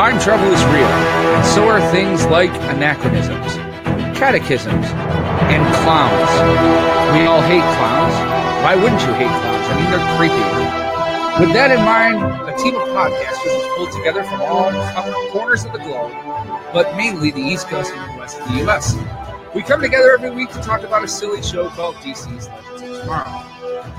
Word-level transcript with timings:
Time 0.00 0.18
travel 0.18 0.50
is 0.50 0.64
real, 0.72 0.88
and 1.36 1.44
so 1.44 1.68
are 1.68 1.78
things 1.92 2.24
like 2.32 2.48
anachronisms, 2.72 3.52
catechisms, 4.16 4.86
and 5.52 5.60
clowns. 5.84 6.32
We 7.12 7.26
all 7.26 7.42
hate 7.42 7.60
clowns. 7.76 8.14
Why 8.64 8.76
wouldn't 8.76 9.02
you 9.02 9.12
hate 9.20 9.28
clowns? 9.28 9.66
I 9.68 9.74
mean, 9.76 9.90
they're 9.92 10.16
creepy. 10.16 11.44
With 11.44 11.52
that 11.52 11.70
in 11.70 11.84
mind, 11.84 12.16
a 12.48 12.56
team 12.56 12.76
of 12.76 12.88
podcasters 12.96 13.52
was 13.52 13.76
pulled 13.76 13.92
together 13.92 14.24
from 14.24 14.40
all 14.40 14.72
corners 15.32 15.66
of 15.66 15.72
the 15.74 15.80
globe, 15.80 16.12
but 16.72 16.96
mainly 16.96 17.30
the 17.30 17.42
East 17.42 17.68
Coast 17.68 17.92
and 17.92 18.14
the 18.14 18.18
West 18.18 18.40
of 18.40 18.48
the 18.48 18.54
U.S. 18.60 18.96
We 19.54 19.60
come 19.60 19.82
together 19.82 20.14
every 20.14 20.30
week 20.30 20.48
to 20.52 20.62
talk 20.62 20.82
about 20.82 21.04
a 21.04 21.08
silly 21.08 21.42
show 21.42 21.68
called 21.68 21.96
DC's 21.96 22.48
Legends 22.48 22.80
of 22.80 23.00
Tomorrow. 23.02 23.44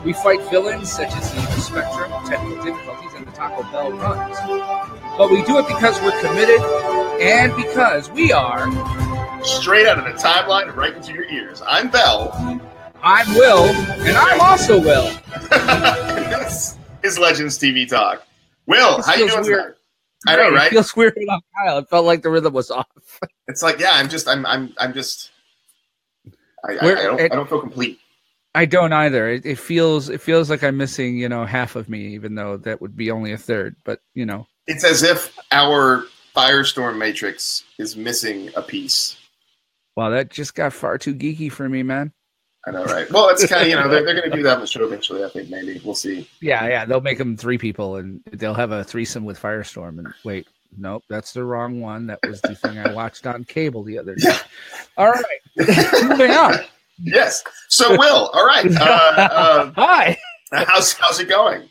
We 0.03 0.13
fight 0.13 0.41
villains 0.49 0.91
such 0.91 1.13
as 1.13 1.31
the 1.31 1.61
Spectrum, 1.61 2.11
Technical 2.25 2.63
Difficulties, 2.63 3.13
Taco 3.41 3.63
Bell 3.71 3.91
runs. 3.93 4.37
But 5.17 5.31
we 5.31 5.43
do 5.45 5.57
it 5.57 5.67
because 5.67 5.99
we're 6.03 6.19
committed 6.21 6.61
and 7.19 7.55
because 7.55 8.07
we 8.11 8.31
are 8.31 8.67
straight 9.43 9.87
out 9.87 9.97
of 9.97 10.05
the 10.05 10.11
timeline 10.11 10.67
and 10.67 10.77
right 10.77 10.93
into 10.95 11.11
your 11.11 11.23
ears. 11.23 11.59
I'm 11.67 11.89
Bell. 11.89 12.61
I'm 13.01 13.27
Will, 13.33 13.63
and 13.65 14.15
I'm 14.15 14.39
also 14.39 14.79
Will. 14.79 15.09
this 15.49 16.77
is 17.01 17.17
Legends 17.17 17.57
TV 17.57 17.89
Talk. 17.89 18.21
Will, 18.67 18.97
This 18.97 19.07
how 19.07 19.15
you 19.15 19.27
doing? 19.27 19.41
weird. 19.43 19.75
tonight? 20.27 20.33
I 20.33 20.35
know, 20.35 20.49
It 20.49 20.53
right? 20.59 20.69
feels 20.69 20.95
weird 20.95 21.15
without 21.17 21.41
Kyle. 21.65 21.79
It 21.79 21.89
felt 21.89 22.05
like 22.05 22.21
the 22.21 22.29
rhythm 22.29 22.53
was 22.53 22.69
off. 22.69 22.85
It's 23.47 23.63
like, 23.63 23.79
yeah, 23.79 23.93
I'm 23.93 24.07
just, 24.07 24.27
I'm, 24.27 24.45
I'm, 24.45 24.71
I'm 24.77 24.93
just. 24.93 25.31
I, 26.63 26.73
I, 26.73 26.75
I, 26.75 26.79
don't, 27.03 27.19
it- 27.19 27.31
I 27.31 27.35
don't 27.35 27.49
feel 27.49 27.59
complete. 27.59 27.99
I 28.53 28.65
don't 28.65 28.91
either. 28.93 29.29
It, 29.29 29.45
it 29.45 29.57
feels 29.59 30.09
it 30.09 30.21
feels 30.21 30.49
like 30.49 30.63
I'm 30.63 30.77
missing, 30.77 31.17
you 31.17 31.29
know, 31.29 31.45
half 31.45 31.75
of 31.75 31.87
me, 31.89 32.07
even 32.13 32.35
though 32.35 32.57
that 32.57 32.81
would 32.81 32.95
be 32.97 33.09
only 33.11 33.31
a 33.31 33.37
third. 33.37 33.75
But 33.85 33.99
you 34.13 34.25
know, 34.25 34.47
It's 34.67 34.83
as 34.83 35.03
if 35.03 35.37
our 35.51 36.05
Firestorm 36.35 36.97
Matrix 36.97 37.63
is 37.77 37.95
missing 37.95 38.49
a 38.55 38.61
piece. 38.61 39.17
wow, 39.95 40.09
that 40.09 40.29
just 40.29 40.55
got 40.55 40.73
far 40.73 40.97
too 40.97 41.13
geeky 41.15 41.51
for 41.51 41.67
me, 41.69 41.83
man. 41.83 42.11
I 42.67 42.71
know, 42.71 42.83
right? 42.85 43.09
Well, 43.11 43.29
it's 43.29 43.45
kind 43.47 43.63
of, 43.63 43.67
you 43.69 43.75
know, 43.75 43.87
they're, 43.89 44.05
they're 44.05 44.13
going 44.15 44.29
to 44.29 44.37
do 44.37 44.43
that 44.43 44.55
on 44.55 44.61
the 44.61 44.67
show 44.67 44.85
eventually. 44.85 45.23
I 45.23 45.29
think 45.29 45.49
maybe 45.49 45.81
we'll 45.83 45.95
see. 45.95 46.29
Yeah, 46.41 46.67
yeah, 46.67 46.85
they'll 46.85 47.01
make 47.01 47.17
them 47.17 47.35
three 47.35 47.57
people, 47.57 47.95
and 47.95 48.21
they'll 48.33 48.53
have 48.53 48.71
a 48.71 48.83
threesome 48.83 49.25
with 49.25 49.41
Firestorm. 49.41 49.97
And 49.97 50.13
wait, 50.23 50.47
nope, 50.77 51.03
that's 51.09 51.33
the 51.33 51.43
wrong 51.43 51.81
one. 51.81 52.05
That 52.07 52.19
was 52.27 52.39
the 52.41 52.53
thing 52.53 52.77
I 52.77 52.93
watched 52.93 53.25
on 53.25 53.45
cable 53.45 53.81
the 53.83 53.97
other 53.97 54.13
day. 54.13 54.27
Yeah. 54.27 54.37
All 54.97 55.09
right, 55.11 55.25
moving 56.07 56.31
on. 56.31 56.59
Yes. 57.03 57.43
So, 57.69 57.97
Will, 57.97 58.29
all 58.33 58.45
right. 58.45 58.65
Uh, 58.65 59.71
Hi. 59.75 60.17
uh, 60.51 60.65
how's 60.67 60.93
how's 60.93 61.19
it 61.19 61.29
going? 61.29 61.67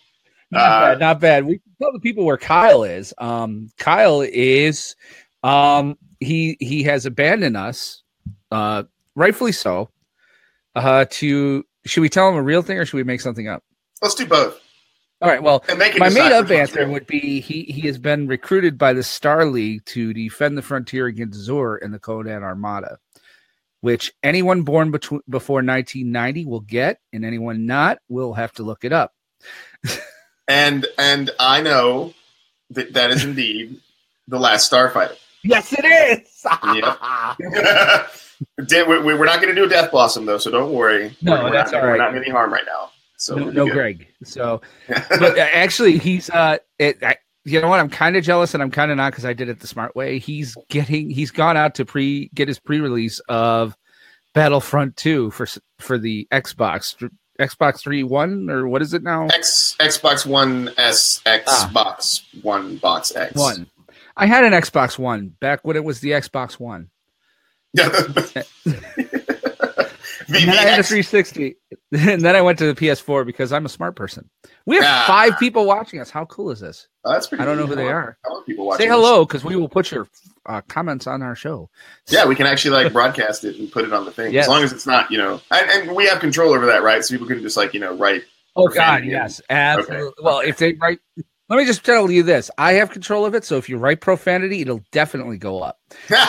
Not 0.51 0.61
Uh, 0.63 0.81
bad, 0.81 0.99
not 1.01 1.21
bad. 1.21 1.45
We 1.47 1.59
can 1.59 1.73
tell 1.81 1.93
the 1.93 2.01
people 2.01 2.25
where 2.25 2.37
Kyle 2.37 2.83
is. 2.83 3.15
Um, 3.19 3.71
Kyle 3.79 4.21
is, 4.23 4.97
um, 5.43 5.97
he 6.19 6.57
he 6.61 6.83
has 6.85 7.07
abandoned 7.07 7.57
us, 7.57 8.03
uh, 8.51 8.85
rightfully 9.15 9.53
so. 9.53 9.91
Uh, 10.75 11.05
to 11.11 11.65
should 11.85 12.01
we 12.01 12.09
tell 12.09 12.29
him 12.29 12.35
a 12.37 12.43
real 12.43 12.63
thing 12.63 12.79
or 12.79 12.85
should 12.85 12.97
we 12.97 13.05
make 13.05 13.21
something 13.21 13.49
up? 13.49 13.63
Let's 14.03 14.15
do 14.15 14.27
both. 14.27 14.59
All 15.23 15.29
right. 15.29 15.43
Well, 15.43 15.63
And 15.69 15.79
make 15.79 15.95
it 15.95 15.99
my 16.01 16.09
made 16.09 16.33
up 16.33 16.51
answer 16.51 16.89
would 16.89 17.07
be 17.07 17.41
he 17.41 17.65
he 17.65 17.83
has 17.87 17.99
been 17.99 18.27
recruited 18.27 18.79
by 18.79 18.93
the 18.95 19.03
Star 19.03 19.45
League 19.45 19.85
to 19.87 20.13
defend 20.15 20.57
the 20.57 20.63
frontier 20.63 21.07
against 21.07 21.47
Xur 21.49 21.77
and 21.83 21.93
the 21.93 21.99
Ko-Dan 21.99 22.43
Armada, 22.43 22.99
which 23.81 24.13
anyone 24.23 24.63
born 24.63 24.91
between 24.91 25.21
before 25.29 25.57
1990 25.57 26.45
will 26.47 26.61
get, 26.61 27.01
and 27.13 27.25
anyone 27.25 27.67
not 27.67 27.99
will 28.09 28.35
have 28.35 28.53
to 28.55 28.63
look 28.63 28.85
it 28.85 28.93
up. 28.93 29.13
And 30.49 30.85
and 30.99 31.31
I 31.39 31.61
know 31.63 32.13
that 32.71 32.95
that 32.95 33.13
is 33.13 33.23
indeed 33.25 33.81
the 34.27 34.41
last 34.41 34.69
Starfighter. 34.73 35.17
Yes, 35.45 35.73
it 35.73 35.85
is. 35.85 36.45
Did- 38.67 38.89
we- 38.89 38.99
we- 38.99 39.15
We're 39.15 39.27
not 39.27 39.41
going 39.41 39.55
to 39.55 39.61
do 39.61 39.65
a 39.67 39.69
Death 39.69 39.93
Blossom 39.93 40.27
though, 40.27 40.39
so 40.39 40.51
don't 40.51 40.73
worry. 40.73 41.17
No, 41.23 41.45
we're, 41.45 41.53
that's 41.53 41.71
not, 41.71 41.83
all 41.83 41.87
right. 41.87 41.99
We're 42.01 42.05
not 42.05 42.17
any 42.17 42.31
harm 42.31 42.53
right 42.53 42.65
now. 42.67 42.91
So 43.17 43.37
no, 43.37 43.51
no. 43.51 43.71
Greg. 43.71 44.09
So, 44.25 44.61
but 44.89 45.39
uh, 45.39 45.47
actually, 45.53 45.99
he's 45.99 46.29
uh, 46.31 46.57
it, 46.81 47.01
I, 47.03 47.17
you 47.45 47.61
know 47.61 47.69
what? 47.69 47.81
I'm 47.81 47.89
kind 47.89 48.17
of 48.17 48.25
jealous, 48.25 48.55
and 48.55 48.63
I'm 48.63 48.71
kind 48.71 48.91
of 48.91 48.97
not 48.97 49.13
because 49.13 49.25
I 49.25 49.33
did 49.33 49.49
it 49.49 49.61
the 49.61 49.67
smart 49.67 49.97
way. 49.97 50.19
He's 50.19 50.57
getting, 50.69 51.11
he's 51.11 51.31
gone 51.31 51.57
out 51.57 51.75
to 51.77 51.85
pre 51.85 52.31
get 52.35 52.49
his 52.49 52.59
pre-release 52.59 53.21
of 53.29 53.77
Battlefront 54.35 54.97
Two 54.97 55.31
for 55.31 55.47
for 55.79 55.99
the 55.99 56.29
Xbox, 56.31 57.11
Xbox 57.39 57.81
Three 57.81 58.03
One 58.03 58.51
or 58.51 58.69
what 58.69 58.83
is 58.83 58.93
it 58.95 59.03
now? 59.03 59.27
X 59.29 59.77
Xbox 59.81 60.27
One 60.27 60.71
S 60.77 61.23
Ah. 61.27 61.71
Xbox 61.73 62.23
One 62.43 62.77
Box 62.77 63.15
X 63.17 63.35
One. 63.35 63.67
I 64.17 64.27
had 64.27 64.45
an 64.45 64.53
Xbox 64.53 64.99
One 64.99 65.29
back 65.41 65.61
when 65.65 65.77
it 65.77 65.85
was 65.85 66.01
the 66.01 66.11
Xbox 66.11 66.61
One. 66.61 66.91
Yeah. 70.31 70.39
And 70.41 70.49
then 70.49 70.59
I 70.59 70.63
had 70.71 70.81
a 70.81 70.83
360, 70.83 71.57
and 71.93 72.21
then 72.23 72.37
I 72.37 72.43
went 72.43 72.59
to 72.61 72.73
the 72.73 72.75
PS4 72.75 73.27
because 73.27 73.53
I'm 73.53 73.67
a 73.67 73.69
smart 73.69 73.97
person. 73.97 74.29
We 74.67 74.77
have 74.77 74.85
Ah. 74.87 75.05
five 75.07 75.39
people 75.39 75.67
watching 75.67 76.01
us. 76.01 76.11
How 76.11 76.25
cool 76.27 76.51
is 76.51 76.61
this? 76.61 76.89
Oh, 77.05 77.13
that's 77.13 77.27
pretty. 77.27 77.43
I 77.43 77.47
don't 77.47 77.57
know 77.57 77.67
who 77.67 77.75
they 77.75 77.89
are. 77.89 78.05
want- 78.05 78.17
I 78.25 78.29
want 78.31 78.47
people 78.47 78.67
watching. 78.67 78.85
Say 78.85 78.89
hello 78.91 79.25
because 79.25 79.45
we 79.45 79.57
will 79.57 79.69
put 79.69 79.91
your 79.91 80.07
uh, 80.47 80.61
comments 80.69 81.07
on 81.07 81.23
our 81.23 81.35
show. 81.35 81.69
Yeah, 82.09 82.27
we 82.27 82.35
can 82.37 82.47
actually 82.47 82.83
like 82.83 82.93
broadcast 82.93 83.45
it 83.45 83.57
and 83.59 83.71
put 83.73 83.85
it 83.85 83.93
on 83.93 84.05
the 84.05 84.13
thing 84.13 84.33
Yes. 84.33 84.45
as 84.45 84.49
long 84.49 84.63
as 84.63 84.73
it's 84.73 84.87
not, 84.87 85.11
you 85.11 85.19
know, 85.19 85.41
and, 85.51 85.71
and 85.71 85.97
we 85.97 86.07
have 86.07 86.21
control 86.21 86.55
over 86.55 86.67
that, 86.67 86.83
right? 86.83 87.05
So 87.05 87.15
people 87.15 87.27
can 87.27 87.43
just 87.43 87.57
like, 87.57 87.75
you 87.75 87.81
know, 87.81 87.97
write. 87.97 88.23
Oh 88.57 88.69
God, 88.69 89.05
yes, 89.05 89.41
absolutely. 89.51 90.13
Well, 90.25 90.41
if 90.41 90.59
they 90.59 90.75
write, 90.75 91.01
let 91.49 91.57
me 91.57 91.65
just 91.65 91.85
tell 91.85 92.11
you 92.11 92.23
this: 92.23 92.51
I 92.59 92.75
have 92.75 92.91
control 92.91 93.25
of 93.27 93.35
it. 93.35 93.45
So 93.45 93.57
if 93.57 93.69
you 93.69 93.79
write 93.79 94.01
profanity, 94.01 94.61
it'll 94.61 94.85
definitely 94.93 95.39
go 95.39 95.61
up. 95.63 95.79
that 96.09 96.29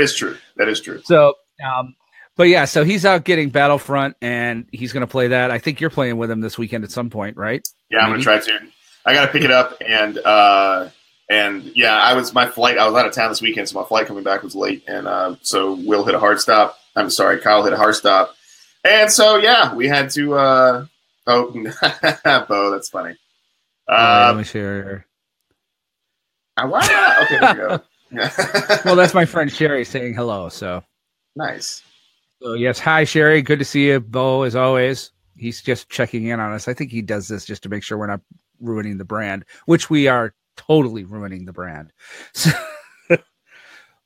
is 0.00 0.14
true. 0.14 0.36
That 0.56 0.68
is 0.68 0.80
true. 0.80 1.00
So, 1.04 1.34
um, 1.62 1.94
but 2.36 2.44
yeah, 2.44 2.64
so 2.64 2.84
he's 2.84 3.04
out 3.04 3.24
getting 3.24 3.50
Battlefront, 3.50 4.16
and 4.20 4.66
he's 4.72 4.92
going 4.92 5.02
to 5.02 5.06
play 5.06 5.28
that. 5.28 5.50
I 5.50 5.58
think 5.58 5.80
you're 5.80 5.90
playing 5.90 6.16
with 6.16 6.30
him 6.30 6.40
this 6.40 6.56
weekend 6.58 6.84
at 6.84 6.90
some 6.90 7.10
point, 7.10 7.36
right? 7.36 7.66
Yeah, 7.90 7.98
I'm 8.00 8.10
gonna 8.10 8.22
try 8.22 8.38
to. 8.38 8.58
I 9.06 9.12
gotta 9.14 9.30
pick 9.30 9.42
it 9.42 9.50
up 9.50 9.76
and 9.86 10.16
uh 10.18 10.88
and 11.28 11.62
yeah, 11.76 11.96
I 11.96 12.14
was 12.14 12.32
my 12.34 12.46
flight. 12.48 12.78
I 12.78 12.86
was 12.86 12.96
out 12.96 13.06
of 13.06 13.12
town 13.12 13.28
this 13.30 13.40
weekend, 13.42 13.68
so 13.68 13.80
my 13.80 13.86
flight 13.86 14.06
coming 14.06 14.24
back 14.24 14.42
was 14.42 14.54
late, 14.54 14.82
and 14.88 15.06
uh, 15.06 15.36
so 15.42 15.74
Will 15.74 16.04
hit 16.04 16.14
a 16.14 16.18
hard 16.18 16.40
stop. 16.40 16.78
I'm 16.96 17.10
sorry, 17.10 17.38
Kyle 17.40 17.62
hit 17.62 17.72
a 17.72 17.76
hard 17.76 17.94
stop, 17.94 18.34
and 18.82 19.10
so 19.10 19.36
yeah, 19.36 19.74
we 19.74 19.86
had 19.88 20.10
to. 20.10 20.34
uh 20.34 20.86
Oh, 21.26 21.50
Bo, 22.48 22.70
that's 22.70 22.90
funny. 22.90 23.16
Uh, 23.88 24.24
let 24.28 24.36
me 24.36 24.44
share. 24.44 25.06
uh, 26.58 26.66
why 26.66 26.80
not? 26.86 27.22
Okay, 27.22 27.38
there 27.40 27.50
you 27.50 27.68
go. 27.68 27.82
Well, 28.84 28.96
that's 28.96 29.14
my 29.14 29.24
friend 29.24 29.50
Sherry 29.50 29.84
saying 29.86 30.12
hello. 30.14 30.48
So, 30.50 30.84
nice. 31.36 31.82
so 32.42 32.54
yes, 32.54 32.78
hi 32.78 33.04
Sherry, 33.04 33.42
good 33.42 33.58
to 33.58 33.64
see 33.64 33.86
you, 33.88 34.00
Bo, 34.00 34.42
as 34.42 34.56
always. 34.56 35.10
He's 35.36 35.60
just 35.62 35.88
checking 35.90 36.26
in 36.26 36.38
on 36.40 36.52
us. 36.52 36.68
I 36.68 36.74
think 36.74 36.90
he 36.92 37.02
does 37.02 37.26
this 37.28 37.44
just 37.44 37.62
to 37.64 37.68
make 37.68 37.82
sure 37.82 37.98
we're 37.98 38.06
not 38.06 38.20
ruining 38.60 38.98
the 38.98 39.04
brand, 39.04 39.44
which 39.66 39.90
we 39.90 40.06
are 40.06 40.32
totally 40.56 41.02
ruining 41.04 41.44
the 41.44 41.52
brand. 41.52 41.92
So, 42.32 42.50
the 43.08 43.20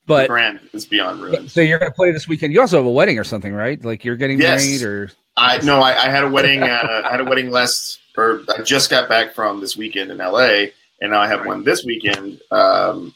but 0.07 0.27
brand 0.29 0.61
is 0.73 0.87
beyond 0.87 1.21
ruined. 1.21 1.51
so 1.51 1.61
you're 1.61 1.79
going 1.79 1.91
to 1.91 1.95
play 1.95 2.13
this 2.13 2.27
weekend. 2.27 2.55
You 2.55 2.63
also 2.63 2.79
have 2.79 2.87
a 2.87 2.91
wedding 2.91 3.19
or 3.19 3.25
something, 3.25 3.53
right? 3.53 3.83
Like 3.85 4.07
you're 4.07 4.17
getting 4.17 4.41
Yes. 4.41 4.65
married, 4.65 4.83
or 4.83 5.11
I 5.37 5.59
no, 5.59 5.81
I, 5.81 6.07
I 6.07 6.09
had 6.09 6.25
a 6.25 6.29
wedding. 6.31 6.63
Uh, 6.63 7.03
I 7.05 7.11
had 7.11 7.21
a 7.21 7.25
wedding 7.25 7.51
last, 7.51 7.99
or 8.17 8.41
I 8.57 8.63
just 8.63 8.89
got 8.89 9.07
back 9.11 9.35
from 9.35 9.61
this 9.61 9.77
weekend 9.77 10.11
in 10.11 10.17
LA, 10.17 10.69
and 11.03 11.11
now 11.11 11.21
I 11.21 11.29
have 11.29 11.45
one 11.45 11.63
this 11.63 11.85
weekend 11.85 12.41
um, 12.51 13.15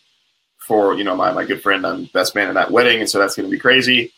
for 0.72 0.94
you 0.94 1.04
know 1.04 1.14
my 1.14 1.32
my 1.32 1.44
good 1.44 1.60
friend. 1.62 1.86
I'm 1.86 2.04
best 2.14 2.34
man 2.34 2.48
at 2.48 2.54
that 2.54 2.70
wedding, 2.70 3.00
and 3.00 3.10
so 3.10 3.18
that's 3.18 3.36
going 3.36 3.46
to 3.48 3.50
be 3.54 3.58
crazy. 3.58 4.12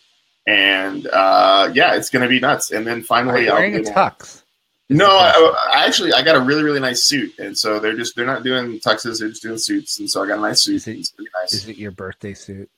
And 0.46 1.06
uh, 1.08 1.70
yeah, 1.74 1.94
it's 1.96 2.10
going 2.10 2.22
to 2.22 2.28
be 2.28 2.38
nuts. 2.38 2.70
And 2.70 2.86
then 2.86 3.00
are 3.00 3.02
finally, 3.02 3.44
you 3.44 3.50
I'll 3.50 3.56
wearing 3.56 3.74
able- 3.74 3.90
tux? 3.90 4.42
No, 4.90 5.06
I, 5.08 5.32
I 5.74 5.86
actually 5.86 6.12
I 6.12 6.22
got 6.22 6.36
a 6.36 6.40
really 6.40 6.62
really 6.62 6.78
nice 6.80 7.02
suit, 7.02 7.38
and 7.38 7.56
so 7.58 7.78
they're 7.80 7.96
just 7.96 8.14
they're 8.14 8.26
not 8.26 8.42
doing 8.44 8.78
tuxes, 8.80 9.18
they're 9.18 9.30
just 9.30 9.42
doing 9.42 9.58
suits, 9.58 9.98
and 9.98 10.08
so 10.08 10.22
I 10.22 10.28
got 10.28 10.38
a 10.38 10.42
nice 10.42 10.60
suit. 10.62 10.76
Is 10.76 10.86
it- 10.86 10.98
It's 10.98 11.10
pretty 11.10 11.30
nice. 11.40 11.54
Is 11.54 11.68
it 11.68 11.76
your 11.78 11.90
birthday 11.90 12.34
suit? 12.34 12.68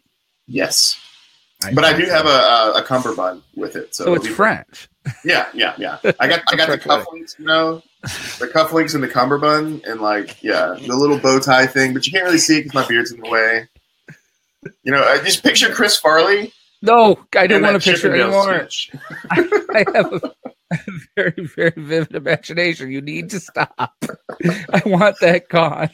yes, 0.47 0.99
but 1.75 1.85
I 1.85 1.97
do 1.97 2.05
have 2.07 2.27
a, 2.27 2.29
a, 2.29 2.73
a 2.81 2.83
cummerbund 2.83 3.43
with 3.55 3.77
it, 3.77 3.95
so, 3.95 4.05
So 4.05 4.15
it's 4.15 4.25
it'll 4.25 4.37
French. 4.37 4.89
Yeah, 5.25 5.47
yeah, 5.55 5.75
yeah. 5.79 5.99
I 6.19 6.27
got 6.29 6.43
I 6.49 6.57
got 6.57 6.69
the 6.69 6.79
cufflinks, 6.79 7.39
you 7.39 7.45
know, 7.45 7.81
the 8.03 8.51
cufflinks 8.53 8.95
and 8.95 9.03
the 9.03 9.09
cummerbund, 9.09 9.85
and 9.85 10.01
like 10.01 10.43
yeah, 10.43 10.77
the 10.85 10.97
little 10.97 11.19
bow 11.19 11.39
tie 11.39 11.67
thing. 11.67 11.95
But 11.95 12.05
you 12.07 12.13
can't 12.13 12.25
really 12.25 12.39
see 12.39 12.59
it 12.59 12.63
because 12.65 12.75
my 12.75 12.87
beard's 12.89 13.13
in 13.13 13.21
the 13.21 13.31
way. 13.31 13.69
You 14.83 14.91
know, 14.93 15.05
I 15.05 15.19
just 15.23 15.45
picture 15.45 15.73
Chris 15.73 15.97
Farley. 15.97 16.53
No, 16.83 17.19
I 17.37 17.47
don't 17.47 17.63
want 17.63 17.81
to 17.81 17.89
that 17.89 17.95
picture 17.95 18.15
it 18.15 18.19
Chippendale 18.19 18.49
anymore. 18.49 18.69
sketch. 18.69 18.91
I 19.31 19.85
have 19.95 20.13
a, 20.13 20.35
a 20.73 20.79
very, 21.15 21.47
very 21.55 21.73
vivid 21.77 22.17
imagination. 22.17 22.91
You 22.91 23.01
need 23.01 23.31
to 23.31 23.39
stop. 23.41 23.95
I 24.45 24.83
want 24.85 25.17
that 25.21 25.49
gone. 25.49 25.91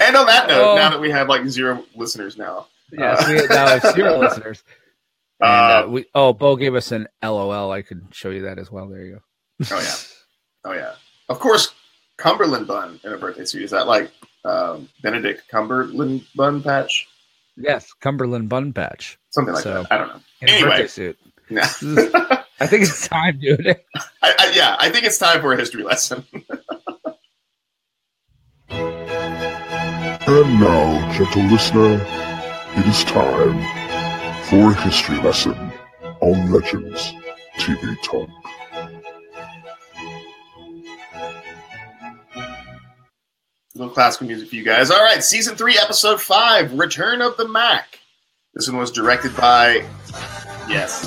And 0.00 0.16
on 0.16 0.26
that 0.26 0.48
note, 0.48 0.72
Oh. 0.72 0.76
now 0.76 0.88
that 0.90 1.00
we 1.00 1.10
have 1.10 1.28
like 1.28 1.46
zero 1.46 1.84
listeners 1.94 2.36
now, 2.38 2.66
Yes, 2.90 3.22
uh, 3.22 3.26
we 3.28 3.54
now 3.54 3.68
have 3.78 3.94
zero 3.94 4.18
listeners. 4.18 4.64
And, 5.40 5.48
Uh, 5.50 5.84
uh, 5.84 5.86
we, 5.90 6.04
oh, 6.14 6.32
Bo 6.32 6.56
gave 6.56 6.74
us 6.74 6.92
an 6.92 7.08
LOL. 7.22 7.70
I 7.70 7.82
could 7.82 8.06
show 8.12 8.30
you 8.30 8.42
that 8.42 8.58
as 8.58 8.70
well. 8.70 8.88
There 8.88 9.02
you 9.04 9.12
go. 9.14 9.20
oh 9.76 9.80
yeah, 9.80 9.94
oh 10.64 10.72
yeah. 10.72 10.94
Of 11.28 11.38
course, 11.40 11.74
Cumberland 12.18 12.66
bun 12.66 13.00
in 13.04 13.12
a 13.12 13.18
birthday 13.18 13.44
suit 13.44 13.62
is 13.62 13.70
that 13.72 13.86
like 13.86 14.10
um, 14.44 14.88
Benedict 15.02 15.42
Cumberland 15.50 16.24
bun 16.34 16.62
patch, 16.62 17.06
Yes, 17.58 17.90
Cumberland 18.00 18.48
Bun 18.50 18.72
Patch 18.74 19.18
something 19.30 19.54
like 19.54 19.62
So- 19.64 19.82
that. 19.84 19.92
I 19.92 19.98
don't 19.98 20.08
know. 20.08 20.20
in 20.42 20.48
a 20.50 20.60
birthday 20.62 20.86
suit. 20.86 21.18
Yeah. 21.50 21.60
This 21.80 21.82
is- 21.82 22.14
I 22.58 22.66
think 22.66 22.82
it's 22.84 23.06
time, 23.08 23.38
dude. 23.38 23.66
I, 24.22 24.34
I, 24.38 24.52
yeah, 24.54 24.76
I 24.78 24.88
think 24.90 25.04
it's 25.04 25.18
time 25.18 25.40
for 25.42 25.52
a 25.52 25.56
history 25.58 25.82
lesson. 25.82 26.24
And 30.28 30.60
now, 30.60 31.12
gentle 31.16 31.42
listener, 31.44 31.94
it 32.76 32.86
is 32.86 33.04
time 33.04 33.56
for 34.48 34.70
a 34.70 34.74
history 34.82 35.18
lesson 35.18 35.72
on 36.20 36.52
Legends 36.52 37.12
TV 37.58 38.00
Talk. 38.02 38.28
little 43.74 43.92
classical 43.92 44.26
music 44.26 44.48
for 44.48 44.56
you 44.56 44.64
guys. 44.64 44.90
All 44.90 45.02
right, 45.02 45.22
season 45.22 45.54
three, 45.54 45.78
episode 45.78 46.20
five, 46.20 46.78
Return 46.78 47.20
of 47.20 47.36
the 47.36 47.46
Mack. 47.46 47.98
This 48.54 48.68
one 48.68 48.78
was 48.78 48.90
directed 48.90 49.36
by, 49.36 49.84
yes. 50.66 51.02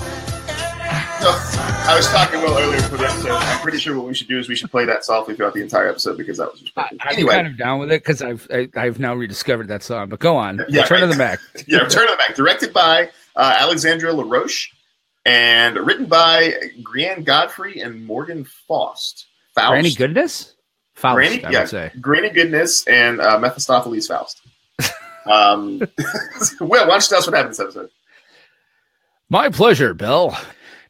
So, 1.20 1.30
I 1.32 1.96
was 1.98 2.08
talking 2.08 2.40
well 2.42 2.58
earlier 2.58 2.80
for 2.82 2.98
the 2.98 3.06
episode. 3.06 3.32
I'm 3.32 3.60
pretty 3.62 3.80
sure 3.80 3.98
what 3.98 4.06
we 4.06 4.14
should 4.14 4.28
do 4.28 4.38
is 4.40 4.48
we 4.48 4.56
should 4.56 4.70
play 4.70 4.86
that 4.86 5.04
softly 5.04 5.36
throughout 5.36 5.54
the 5.54 5.62
entire 5.62 5.90
episode 5.90 6.18
because 6.18 6.38
that 6.38 6.52
was 6.52 6.62
just 6.62 6.74
I, 6.78 6.84
perfect. 6.84 7.02
I'm 7.04 7.14
Anyway, 7.14 7.34
kind 7.34 7.48
of 7.48 7.58
down 7.58 7.80
with 7.80 7.92
it 7.92 8.04
because 8.04 8.22
I've 8.22 8.48
I, 8.54 8.70
I've 8.76 9.00
now 9.00 9.16
rediscovered 9.16 9.68
that 9.70 9.84
song. 9.84 10.10
But 10.10 10.20
go 10.20 10.38
on, 10.38 10.64
Yeah, 10.70 10.84
Return 10.84 11.04
of 11.04 11.10
the 11.10 11.18
Mack. 11.18 11.40
yeah, 11.68 11.80
Return 11.80 12.04
of 12.04 12.12
the 12.12 12.18
Mack, 12.18 12.36
directed 12.36 12.72
by 12.72 13.10
uh, 13.40 13.56
Alexandra 13.60 14.12
LaRoche 14.14 14.68
and 15.26 15.78
written 15.78 16.06
by 16.06 16.54
Grainne 16.84 17.26
Godfree 17.26 17.84
and 17.84 18.06
Morgan 18.06 18.46
Faust. 18.68 19.28
Faust. 19.56 19.70
Granny 19.70 19.94
Goodness, 19.94 20.56
Faust, 20.94 21.16
Granny- 21.16 21.46
I 21.46 21.50
yeah. 21.50 21.66
say. 21.66 21.92
Granny 22.02 22.30
Goodness 22.30 22.86
and 22.88 23.22
uh, 23.22 23.40
Mephistopheles 23.40 24.08
Faust. 24.08 24.42
Um, 25.26 25.80
Will, 26.60 26.70
why 26.70 26.86
don't 26.88 27.04
you 27.04 27.10
tell 27.10 27.20
us 27.20 27.28
what 27.28 27.36
happened 27.36 27.52
this 27.52 27.60
episode? 27.60 27.90
My 29.30 29.50
pleasure, 29.50 29.94
Bill. 29.94 30.36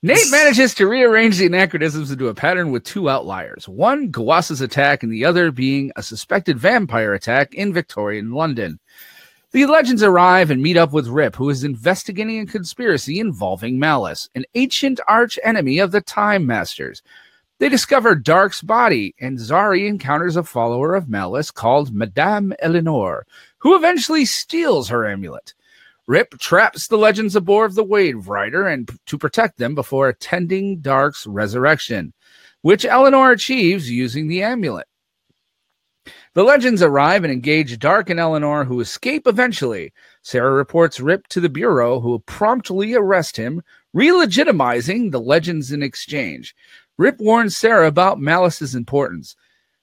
Nate 0.01 0.31
manages 0.31 0.73
to 0.75 0.87
rearrange 0.87 1.37
the 1.37 1.47
anachronisms 1.47 2.09
into 2.09 2.29
a 2.29 2.33
pattern 2.33 2.71
with 2.71 2.85
two 2.85 3.09
outliers. 3.09 3.67
One, 3.67 4.13
Kuasa's 4.13 4.61
attack, 4.61 5.03
and 5.03 5.11
the 5.11 5.25
other 5.25 5.51
being 5.51 5.91
a 5.97 6.03
suspected 6.03 6.57
vampire 6.57 7.13
attack 7.13 7.53
in 7.53 7.73
Victorian 7.73 8.31
London. 8.31 8.79
The 9.51 9.65
legends 9.65 10.03
arrive 10.03 10.51
and 10.51 10.61
meet 10.61 10.77
up 10.77 10.93
with 10.93 11.07
Rip, 11.07 11.35
who 11.35 11.49
is 11.49 11.63
investigating 11.63 12.39
a 12.39 12.45
conspiracy 12.45 13.19
involving 13.19 13.79
Malice, 13.79 14.29
an 14.35 14.45
ancient 14.53 14.99
arch 15.07 15.39
enemy 15.43 15.79
of 15.79 15.91
the 15.91 16.01
Time 16.01 16.45
Masters. 16.45 17.01
They 17.57 17.67
discover 17.67 18.15
Darhk's 18.15 18.61
body, 18.61 19.15
and 19.19 19.39
Zari 19.39 19.87
encounters 19.87 20.35
a 20.35 20.43
follower 20.43 20.93
of 20.93 21.09
Malice 21.09 21.49
called 21.49 21.95
Madame 21.95 22.53
Eleanor, 22.59 23.25
who 23.57 23.75
eventually 23.75 24.23
steals 24.23 24.89
her 24.89 25.07
amulet. 25.07 25.55
Rip 26.05 26.37
traps 26.37 26.87
the 26.87 26.99
legends 26.99 27.35
aboard 27.35 27.73
the 27.73 27.83
Waverider 27.83 28.71
and 28.71 28.87
to 29.07 29.17
protect 29.17 29.57
them 29.57 29.73
before 29.73 30.09
attending 30.09 30.79
Darhk's 30.79 31.25
resurrection, 31.25 32.13
which 32.61 32.85
Eleanor 32.85 33.31
achieves 33.31 33.89
using 33.89 34.27
the 34.27 34.43
amulet. 34.43 34.88
The 36.35 36.43
legends 36.43 36.83
arrive 36.83 37.23
and 37.23 37.33
engage 37.33 37.79
Darhk 37.79 38.09
and 38.09 38.19
Eleanor, 38.19 38.63
who 38.63 38.79
escape 38.79 39.25
eventually. 39.25 39.93
Sara 40.21 40.51
reports 40.51 40.99
Rip 40.99 41.27
to 41.29 41.39
the 41.39 41.49
Bureau, 41.49 41.99
who 41.99 42.19
promptly 42.19 42.93
arrest 42.93 43.35
him, 43.35 43.63
re-legitimizing 43.93 45.11
the 45.11 45.19
legends 45.19 45.71
in 45.71 45.81
exchange. 45.81 46.55
Rip 46.97 47.19
warns 47.19 47.57
Sara 47.57 47.87
about 47.87 48.19
Malice's 48.19 48.75
importance. 48.75 49.35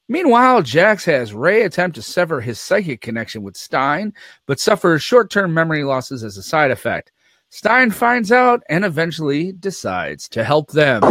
Meanwhile, 0.08 0.62
Jax 0.62 1.04
has 1.06 1.34
Ray 1.34 1.62
attempt 1.62 1.96
to 1.96 2.02
sever 2.02 2.40
his 2.40 2.60
psychic 2.60 3.00
connection 3.00 3.42
with 3.42 3.56
Stein, 3.56 4.14
but 4.46 4.60
suffers 4.60 5.02
short 5.02 5.30
term 5.30 5.52
memory 5.52 5.82
losses 5.82 6.22
as 6.22 6.36
a 6.36 6.42
side 6.44 6.70
effect. 6.70 7.10
Stein 7.48 7.90
finds 7.90 8.30
out 8.30 8.62
and 8.68 8.84
eventually 8.84 9.50
decides 9.50 10.28
to 10.28 10.44
help 10.44 10.70
them. 10.70 11.02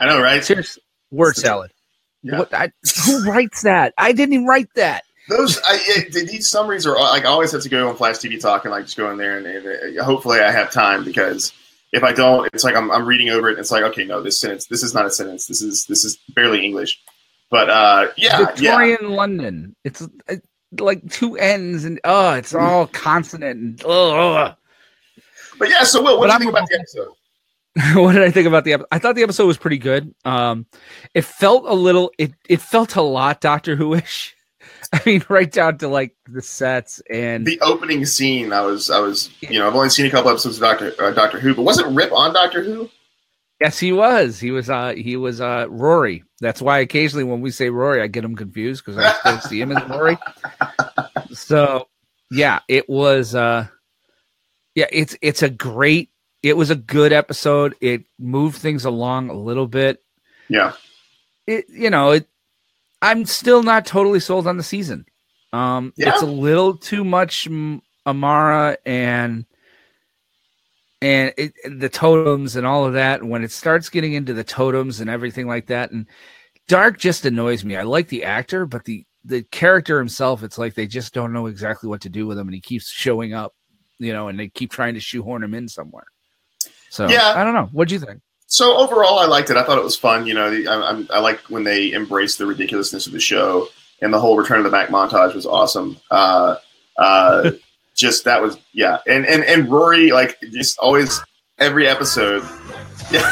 I 0.00 0.06
know, 0.06 0.20
right? 0.20 0.44
Serious 0.44 0.78
word 1.10 1.36
salad. 1.36 1.70
Yeah. 2.22 2.40
What, 2.40 2.54
I, 2.54 2.72
who 3.06 3.24
writes 3.30 3.62
that? 3.62 3.94
I 3.96 4.12
didn't 4.12 4.34
even 4.34 4.46
write 4.46 4.68
that. 4.74 5.04
Those 5.28 5.58
I, 5.58 5.78
it, 5.80 6.28
these 6.28 6.48
summaries 6.48 6.86
are 6.86 6.94
like 6.94 7.24
I 7.24 7.28
always 7.28 7.52
have 7.52 7.62
to 7.62 7.68
go 7.68 7.88
on 7.88 7.96
Flash 7.96 8.16
TV 8.16 8.40
Talk 8.40 8.64
and 8.64 8.72
like 8.72 8.84
just 8.84 8.96
go 8.96 9.10
in 9.10 9.18
there 9.18 9.36
and, 9.36 9.46
and 9.46 9.98
uh, 9.98 10.04
hopefully 10.04 10.40
I 10.40 10.50
have 10.50 10.72
time 10.72 11.04
because 11.04 11.52
if 11.92 12.02
I 12.02 12.12
don't, 12.12 12.48
it's 12.54 12.64
like 12.64 12.74
I'm, 12.74 12.90
I'm 12.90 13.06
reading 13.06 13.28
over 13.28 13.48
it. 13.48 13.52
and 13.52 13.60
It's 13.60 13.70
like 13.70 13.82
okay, 13.84 14.04
no, 14.04 14.22
this 14.22 14.40
sentence, 14.40 14.66
this 14.66 14.82
is 14.82 14.94
not 14.94 15.04
a 15.04 15.10
sentence. 15.10 15.46
This 15.46 15.60
is 15.60 15.84
this 15.86 16.04
is 16.04 16.18
barely 16.34 16.64
English. 16.64 16.98
But 17.50 17.68
uh, 17.70 18.08
yeah, 18.16 18.40
yeah, 18.40 18.46
Victorian 18.46 19.10
London. 19.10 19.76
It's 19.84 20.02
uh, 20.02 20.36
like 20.78 21.08
two 21.10 21.36
N's 21.36 21.84
and 21.84 22.00
oh, 22.04 22.32
it's 22.34 22.54
all 22.54 22.86
consonant 22.86 23.60
and 23.60 23.82
oh. 23.84 24.54
but 25.58 25.68
yeah. 25.70 25.84
So, 25.84 26.02
Will, 26.02 26.18
what 26.18 26.28
But 26.28 26.38
do 26.38 26.44
you 26.44 26.50
I'm 26.50 26.54
think 26.54 26.68
about 26.68 26.68
the 26.68 26.74
episode? 26.76 27.08
what 27.94 28.12
did 28.12 28.22
I 28.22 28.30
think 28.30 28.46
about 28.48 28.64
the 28.64 28.72
episode? 28.74 28.88
I 28.90 28.98
thought 28.98 29.14
the 29.14 29.22
episode 29.22 29.46
was 29.46 29.58
pretty 29.58 29.78
good. 29.78 30.14
Um, 30.24 30.66
it 31.14 31.24
felt 31.24 31.64
a 31.66 31.74
little, 31.74 32.10
it 32.18 32.32
it 32.48 32.60
felt 32.60 32.96
a 32.96 33.02
lot 33.02 33.40
Doctor 33.40 33.76
Who-ish. 33.76 34.34
I 34.92 35.00
mean, 35.06 35.24
right 35.28 35.50
down 35.50 35.78
to 35.78 35.88
like 35.88 36.16
the 36.26 36.42
sets 36.42 37.02
and 37.10 37.46
The 37.46 37.60
opening 37.60 38.04
scene, 38.06 38.52
I 38.52 38.62
was, 38.62 38.90
I 38.90 39.00
was, 39.00 39.30
you 39.40 39.58
know, 39.58 39.66
I've 39.66 39.74
only 39.74 39.90
seen 39.90 40.06
a 40.06 40.10
couple 40.10 40.30
episodes 40.30 40.56
of 40.56 40.62
Doctor 40.62 40.92
uh, 40.98 41.10
Doctor 41.12 41.38
Who, 41.40 41.54
but 41.54 41.62
wasn't 41.62 41.94
Rip 41.94 42.12
on 42.12 42.32
Doctor 42.32 42.62
Who? 42.62 42.90
yes, 43.60 43.78
he 43.78 43.92
was. 43.92 44.38
He 44.40 44.50
was. 44.50 44.70
Uh, 44.70 44.94
he 44.94 45.16
was. 45.16 45.40
Uh, 45.40 45.66
Rory. 45.68 46.24
That's 46.40 46.62
why 46.62 46.78
occasionally 46.78 47.24
when 47.24 47.40
we 47.40 47.50
say 47.50 47.70
Rory, 47.70 48.00
I 48.02 48.06
get 48.06 48.24
him 48.24 48.36
confused 48.36 48.84
because 48.84 48.98
I 49.02 49.12
still 49.12 49.40
see 49.50 49.60
him 49.60 49.72
as 49.72 49.88
Rory. 49.88 50.18
So 51.32 51.88
yeah, 52.30 52.60
it 52.68 52.88
was. 52.88 53.34
Uh, 53.34 53.66
yeah, 54.74 54.86
it's 54.90 55.14
it's 55.20 55.42
a 55.42 55.50
great. 55.50 56.10
It 56.42 56.56
was 56.56 56.70
a 56.70 56.76
good 56.76 57.12
episode. 57.12 57.74
It 57.80 58.04
moved 58.18 58.58
things 58.58 58.84
along 58.84 59.30
a 59.30 59.34
little 59.34 59.66
bit. 59.66 60.02
Yeah, 60.48 60.72
it 61.48 61.64
you 61.70 61.90
know 61.90 62.10
it 62.12 62.28
i'm 63.02 63.24
still 63.24 63.62
not 63.62 63.86
totally 63.86 64.20
sold 64.20 64.46
on 64.46 64.56
the 64.56 64.62
season 64.62 65.04
um 65.52 65.92
Yeah? 65.96 66.10
it's 66.10 66.22
a 66.22 66.26
little 66.26 66.76
too 66.76 67.02
much 67.02 67.48
amara 68.06 68.76
and 68.86 69.46
and 71.00 71.32
it, 71.36 71.54
the 71.64 71.88
totems 71.88 72.56
and 72.56 72.66
all 72.66 72.84
of 72.84 72.92
that 72.92 73.24
when 73.24 73.42
it 73.42 73.50
starts 73.50 73.88
getting 73.88 74.12
into 74.12 74.34
the 74.34 74.44
totems 74.44 75.00
and 75.00 75.08
everything 75.08 75.46
like 75.46 75.66
that 75.66 75.90
and 75.90 76.06
Darhk 76.68 76.98
just 76.98 77.24
annoys 77.24 77.64
me 77.64 77.76
i 77.76 77.82
like 77.82 78.08
the 78.08 78.24
actor 78.24 78.66
but 78.66 78.84
the 78.84 79.04
the 79.24 79.42
character 79.44 79.98
himself 79.98 80.42
it's 80.42 80.58
like 80.58 80.74
they 80.74 80.86
just 80.86 81.14
don't 81.14 81.32
know 81.32 81.46
exactly 81.46 81.88
what 81.88 82.02
to 82.02 82.10
do 82.10 82.26
with 82.26 82.38
him 82.38 82.46
and 82.46 82.54
he 82.54 82.60
keeps 82.60 82.90
showing 82.90 83.32
up 83.32 83.54
you 83.98 84.12
know 84.12 84.28
and 84.28 84.38
they 84.38 84.48
keep 84.48 84.70
trying 84.70 84.94
to 84.94 85.00
shoehorn 85.00 85.42
him 85.42 85.54
in 85.54 85.66
somewhere 85.66 86.06
so 86.90 87.08
Yeah. 87.08 87.32
i 87.36 87.44
don't 87.44 87.54
know 87.54 87.68
what 87.72 87.88
do 87.88 87.94
you 87.94 88.00
think 88.00 88.20
So 88.50 88.76
overall, 88.78 89.18
I 89.18 89.26
liked 89.26 89.50
it. 89.50 89.56
I 89.58 89.62
thought 89.62 89.76
it 89.76 89.84
was 89.84 89.94
fun. 89.94 90.26
You 90.26 90.32
know, 90.32 90.48
the- 90.50 90.66
I, 90.68 90.74
I'm, 90.90 91.06
I 91.12 91.18
like 91.20 91.38
when 91.50 91.64
they 91.64 91.92
embrace 91.92 92.36
the 92.36 92.46
ridiculousness 92.46 93.06
of 93.06 93.12
the 93.12 93.20
show, 93.20 93.68
and 94.00 94.10
the 94.12 94.18
whole 94.18 94.38
Return 94.38 94.56
of 94.58 94.64
the 94.64 94.70
Mack 94.70 94.88
montage 94.88 95.34
was 95.34 95.44
awesome. 95.44 95.98
Uh, 96.10 96.56
uh, 96.96 97.50
just 97.94 98.24
that 98.24 98.40
was 98.40 98.56
yeah, 98.72 98.98
and 99.06 99.26
and 99.26 99.44
and 99.44 99.68
Rory 99.70 100.12
like 100.12 100.38
just 100.50 100.78
always 100.78 101.20
every 101.58 101.86
episode, 101.86 102.42
yeah, 103.12 103.28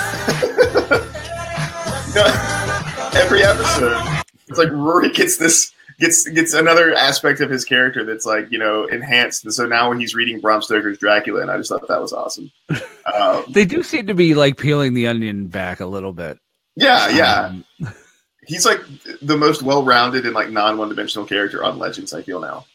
every 3.15 3.43
episode. 3.43 3.97
It's 4.49 4.59
like 4.59 4.71
Rory 4.71 5.11
gets 5.11 5.39
this 5.39 5.73
gets 5.99 6.29
gets 6.29 6.55
another 6.55 6.95
aspect 6.95 7.41
of 7.41 7.51
his 7.51 7.65
character 7.65 8.05
that's 8.05 8.27
like 8.27 8.51
you 8.51 8.59
know 8.59 8.85
enhanced. 8.87 9.45
And 9.45 9.53
so 9.53 9.67
now 9.67 9.89
when 9.89 10.01
he's 10.01 10.15
reading 10.15 10.41
Bram 10.41 10.63
Stoker's 10.63 10.99
Dracula, 10.99 11.43
and 11.43 11.51
I 11.51 11.57
just 11.57 11.71
thought 11.71 11.87
that 11.89 12.01
was 12.01 12.13
awesome. 12.13 12.51
Um, 13.15 13.45
they 13.51 13.65
do 13.65 13.83
seem 13.83 14.07
to 14.07 14.15
be 14.15 14.35
like 14.35 14.57
peeling 14.57 14.95
the 14.95 15.07
onion 15.09 15.47
back 15.47 15.81
a 15.81 15.87
little 15.87 16.13
bit 16.13 16.39
yeah, 16.77 17.09
yeah. 17.09 17.41
Um, 17.47 17.65
he's 18.47 18.65
like 18.65 18.81
the 19.23 19.37
most 19.37 19.63
well-rounded 19.63 20.25
and 20.25 20.35
like 20.35 20.51
non-one-dimensional 20.51 21.27
character 21.27 21.65
on 21.65 21.79
Legends. 21.79 22.15
I 22.15 22.23
feel 22.23 22.41
now. 22.41 22.67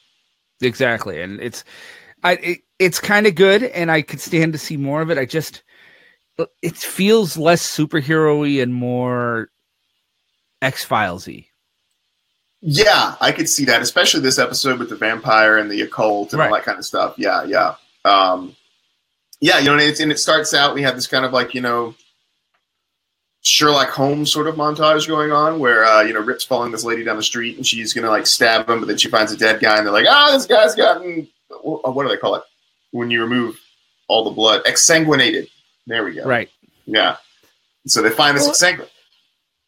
exactly 0.62 1.22
and 1.22 1.40
it's 1.40 1.63
i 2.24 2.34
it, 2.34 2.60
it's 2.78 3.00
kind 3.00 3.25
of 3.25 3.34
good 3.34 3.63
and 3.63 3.90
i 3.90 4.01
could 4.01 4.20
stand 4.20 4.54
to 4.54 4.60
see 4.60 4.78
more 4.78 5.01
of 5.01 5.10
it 5.10 5.18
i 5.18 5.25
just 5.25 5.63
it 6.62 6.75
feels 6.75 7.38
less 7.38 7.63
superhero-y 7.63 8.62
and 8.62 8.74
more 8.74 9.50
x-filesy 10.62 11.48
Yeah, 12.62 13.15
I 13.20 13.32
could 13.32 13.50
see 13.50 13.65
that, 13.65 13.82
especially 13.82 14.22
this 14.22 14.38
episode 14.38 14.77
with 14.80 14.89
the 14.89 14.96
vampire 14.96 15.58
and 15.58 15.70
the 15.70 15.82
occult 15.82 16.32
and 16.34 16.39
Right. 16.39 16.48
all 16.50 16.53
that 16.56 16.63
kind 16.63 16.77
of 16.77 16.86
stuff. 16.86 17.15
Yeah, 17.18 17.44
yeah, 17.44 17.75
um, 18.06 18.56
yeah. 19.39 19.58
You 19.60 19.65
know, 19.65 19.74
and, 19.74 19.82
it's, 19.82 20.00
and 20.00 20.12
it 20.12 20.20
starts 20.20 20.53
out. 20.53 20.75
We 20.75 20.84
have 20.84 20.94
this 20.96 21.08
kind 21.08 21.25
of 21.25 21.34
like 21.34 21.56
you 21.56 21.62
know 21.62 21.96
Sherlock 23.44 23.89
Holmes 23.89 24.32
sort 24.32 24.48
of 24.48 24.56
montage 24.56 25.08
going 25.08 25.32
on, 25.32 25.58
where 25.60 25.84
uh, 25.86 26.01
you 26.03 26.13
know 26.13 26.20
Rip's 26.20 26.44
following 26.44 26.72
this 26.72 26.84
lady 26.84 27.03
down 27.03 27.18
the 27.18 27.24
street 27.24 27.58
and 27.58 27.65
she's 27.65 27.94
gonna 27.94 28.10
like 28.12 28.27
stab 28.27 28.70
him, 28.70 28.80
but 28.80 28.88
then 28.88 28.98
she 28.98 29.10
finds 29.10 29.32
a 29.32 29.38
dead 29.38 29.60
guy 29.60 29.77
and 29.77 29.86
they're 29.86 29.94
like, 29.94 30.06
ah, 30.08 30.30
this 30.32 30.46
guy's 30.46 30.75
gotten 30.75 31.27
what 31.63 32.03
do 32.03 32.10
they 32.10 32.18
call 32.18 32.36
it 32.36 32.44
when 32.91 33.10
you 33.12 33.22
remove 33.22 33.60
all 34.08 34.24
the 34.24 34.32
blood? 34.32 34.63
Exsanguinated. 34.65 35.48
There 35.88 36.03
we 36.03 36.13
go. 36.13 36.24
right 36.24 36.50
Yeah. 36.86 37.18
So 37.88 38.01
they 38.03 38.10
find 38.12 38.38
this 38.38 38.44
Well- 38.46 38.53
exsanguin- 38.53 38.89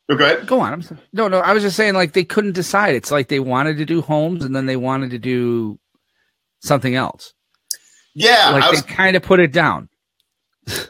Oh, 0.10 0.18
go 0.18 0.26
ahead. 0.26 0.48
Go 0.48 0.60
on. 0.60 0.74
I'm 0.74 0.82
sorry. 0.82 1.02
No, 1.14 1.28
no. 1.28 1.40
I 1.40 1.54
was 1.54 1.64
just 1.64 1.78
saying, 1.78 1.94
like 1.94 2.14
they 2.14 2.26
couldn't 2.26 2.52
decide. 2.54 2.96
It's 2.96 3.12
like 3.12 3.30
they 3.30 3.40
wanted 3.40 3.78
to 3.78 3.86
do 3.86 4.02
Holmes, 4.02 4.44
and 4.44 4.56
then 4.56 4.66
they 4.66 4.76
wanted 4.76 5.12
to 5.12 5.20
do 5.20 5.80
something 6.62 6.96
else. 6.96 7.34
Yeah, 8.14 8.50
like 8.50 8.64
I 8.64 8.70
was, 8.70 8.84
they 8.84 8.94
kind 8.94 9.16
of 9.16 9.24
put 9.24 9.40
it 9.40 9.52
down. 9.52 9.90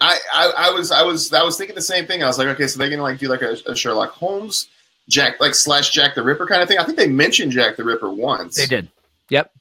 I, 0.02 0.18
I, 0.34 0.54
I 0.58 0.70
was, 0.72 0.92
I 0.92 1.04
was, 1.04 1.32
I 1.32 1.42
was 1.44 1.58
thinking 1.58 1.76
the 1.76 1.82
same 1.82 2.06
thing. 2.06 2.22
I 2.22 2.28
was 2.28 2.38
like, 2.38 2.48
okay, 2.50 2.68
so 2.68 2.78
they're 2.80 2.90
gonna 2.90 3.02
like 3.02 3.20
do 3.20 3.28
like 3.28 3.42
a, 3.42 3.56
a 3.66 3.76
Sherlock 3.76 4.12
Holmes, 4.12 4.68
Jack, 5.10 5.40
like 5.40 5.56
slash 5.56 5.92
Jack 5.92 6.16
the 6.16 6.24
Ripper 6.24 6.46
kind 6.48 6.62
of 6.62 6.68
thing. 6.68 6.80
I 6.80 6.84
think 6.84 6.98
they 6.98 7.08
mentioned 7.08 7.52
Jack 7.54 7.78
the 7.78 7.84
Ripper 7.84 8.12
once. 8.12 8.56
They 8.58 8.66
did. 8.66 8.90
Yep. 9.30 9.52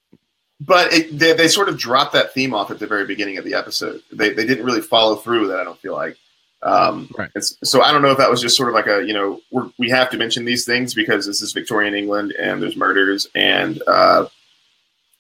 but 0.60 0.92
it, 0.92 1.18
they, 1.18 1.32
they 1.34 1.48
sort 1.48 1.68
of 1.68 1.78
dropped 1.78 2.12
that 2.12 2.34
theme 2.34 2.54
off 2.54 2.70
at 2.70 2.78
the 2.78 2.86
very 2.86 3.06
beginning 3.06 3.38
of 3.38 3.44
the 3.44 3.54
episode. 3.54 4.02
They, 4.12 4.32
they 4.32 4.46
didn't 4.46 4.64
really 4.64 4.80
follow 4.82 5.16
through 5.16 5.42
with 5.42 5.50
that. 5.50 5.60
I 5.60 5.64
don't 5.64 5.78
feel 5.78 5.94
like. 5.94 6.16
Um, 6.62 7.08
Right. 7.18 7.30
it's, 7.34 7.56
so 7.64 7.82
I 7.82 7.90
don't 7.90 8.02
know 8.02 8.12
if 8.12 8.18
that 8.18 8.30
was 8.30 8.40
just 8.40 8.56
sort 8.56 8.68
of 8.68 8.74
like 8.74 8.86
a 8.86 9.04
you 9.04 9.12
know 9.12 9.40
we're, 9.50 9.68
we 9.78 9.90
have 9.90 10.10
to 10.10 10.16
mention 10.16 10.44
these 10.44 10.64
things 10.64 10.94
because 10.94 11.26
this 11.26 11.42
is 11.42 11.52
Victorian 11.52 11.94
England 11.94 12.32
and 12.38 12.62
there's 12.62 12.76
murders 12.76 13.26
and 13.34 13.82
uh, 13.86 14.26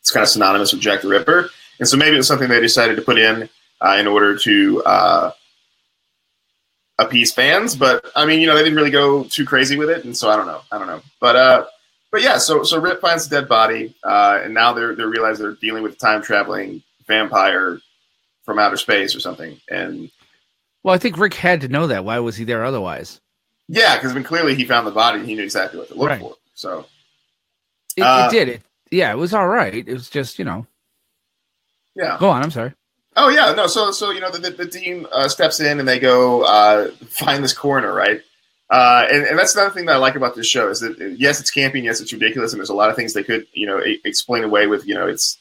it's 0.00 0.10
kind 0.10 0.22
of 0.22 0.28
synonymous 0.28 0.72
with 0.72 0.80
Jack 0.82 1.02
the 1.02 1.08
Ripper, 1.08 1.50
and 1.78 1.88
so 1.88 1.96
maybe 1.96 2.14
it 2.14 2.18
was 2.18 2.26
something 2.28 2.48
they 2.48 2.60
decided 2.60 2.96
to 2.96 3.02
put 3.02 3.18
in 3.18 3.48
uh, 3.80 3.96
in 3.98 4.06
order 4.06 4.36
to 4.38 4.82
uh, 4.84 5.30
appease 6.98 7.32
fans. 7.32 7.74
But 7.76 8.04
I 8.14 8.26
mean, 8.26 8.40
you 8.40 8.46
know, 8.46 8.54
they 8.54 8.62
didn't 8.62 8.76
really 8.76 8.90
go 8.90 9.24
too 9.24 9.44
crazy 9.44 9.76
with 9.76 9.90
it, 9.90 10.04
and 10.04 10.16
so 10.16 10.30
I 10.30 10.36
don't 10.36 10.46
know. 10.46 10.60
I 10.70 10.78
don't 10.78 10.86
know. 10.86 11.00
But 11.20 11.36
uh, 11.36 11.66
but 12.10 12.22
yeah, 12.22 12.38
so 12.38 12.62
so 12.62 12.80
Rip 12.80 13.00
finds 13.00 13.26
a 13.26 13.30
dead 13.30 13.48
body, 13.48 13.94
uh, 14.04 14.40
and 14.42 14.54
now 14.54 14.72
they're 14.72 14.94
they 14.94 15.04
realize 15.04 15.38
they're 15.38 15.54
dealing 15.54 15.82
with 15.82 15.94
a 15.94 15.96
time 15.96 16.22
traveling 16.22 16.82
vampire 17.06 17.80
from 18.44 18.58
outer 18.58 18.76
space 18.76 19.14
or 19.14 19.20
something. 19.20 19.58
And 19.70 20.10
Well, 20.82 20.94
I 20.94 20.98
think 20.98 21.16
Rick 21.18 21.34
had 21.34 21.60
to 21.62 21.68
know 21.68 21.86
that. 21.86 22.04
Why 22.04 22.18
was 22.18 22.36
he 22.36 22.44
there 22.44 22.64
otherwise? 22.64 23.20
yeah, 23.68 23.96
because 23.96 24.10
I 24.10 24.14
mean, 24.14 24.24
clearly 24.24 24.54
he 24.54 24.64
found 24.64 24.86
the 24.86 24.90
body, 24.90 25.24
he 25.24 25.34
knew 25.34 25.42
exactly 25.42 25.78
what 25.78 25.88
to 25.88 25.94
look 25.94 26.08
Right. 26.10 26.20
for. 26.20 26.34
So 26.54 26.86
It, 27.96 28.02
Uh, 28.02 28.28
it 28.28 28.32
did. 28.34 28.48
It. 28.48 28.62
Yeah, 28.90 29.12
it 29.12 29.16
was 29.16 29.32
all 29.32 29.46
right. 29.48 29.74
It 29.74 29.86
was 29.88 30.10
just 30.10 30.38
you 30.38 30.44
know. 30.44 30.66
yeah. 31.94 32.16
Go 32.18 32.28
on. 32.28 32.42
I'm 32.42 32.50
sorry. 32.50 32.72
Oh 33.16 33.28
yeah, 33.28 33.52
no. 33.52 33.66
So 33.66 33.90
so 33.92 34.10
you 34.10 34.20
know 34.20 34.30
the 34.30 34.38
the, 34.38 34.50
the 34.50 34.66
team 34.66 35.06
uh, 35.12 35.28
steps 35.28 35.60
in 35.60 35.78
and 35.78 35.88
they 35.88 35.98
go 36.00 36.42
uh, 36.42 36.90
find 37.06 37.42
this 37.44 37.52
coroner, 37.54 37.92
right? 37.94 38.20
Uh, 38.70 39.06
and, 39.12 39.24
and 39.26 39.38
that's 39.38 39.54
another 39.54 39.70
thing 39.70 39.84
that 39.86 39.92
I 39.92 39.98
like 39.98 40.14
about 40.14 40.34
this 40.34 40.46
show 40.46 40.68
is 40.70 40.80
that 40.80 40.98
yes, 41.18 41.38
it's 41.40 41.50
campy, 41.54 41.74
and 41.74 41.84
yes, 41.84 42.00
it's 42.00 42.12
ridiculous, 42.12 42.52
and 42.52 42.60
there's 42.60 42.70
a 42.70 42.74
lot 42.74 42.88
of 42.90 42.96
things 42.96 43.12
they 43.12 43.22
could 43.22 43.46
you 43.52 43.66
know 43.66 43.82
e- 43.84 44.00
explain 44.04 44.44
away 44.44 44.66
with 44.66 44.86
you 44.86 44.94
know 44.94 45.06
it's 45.06 45.38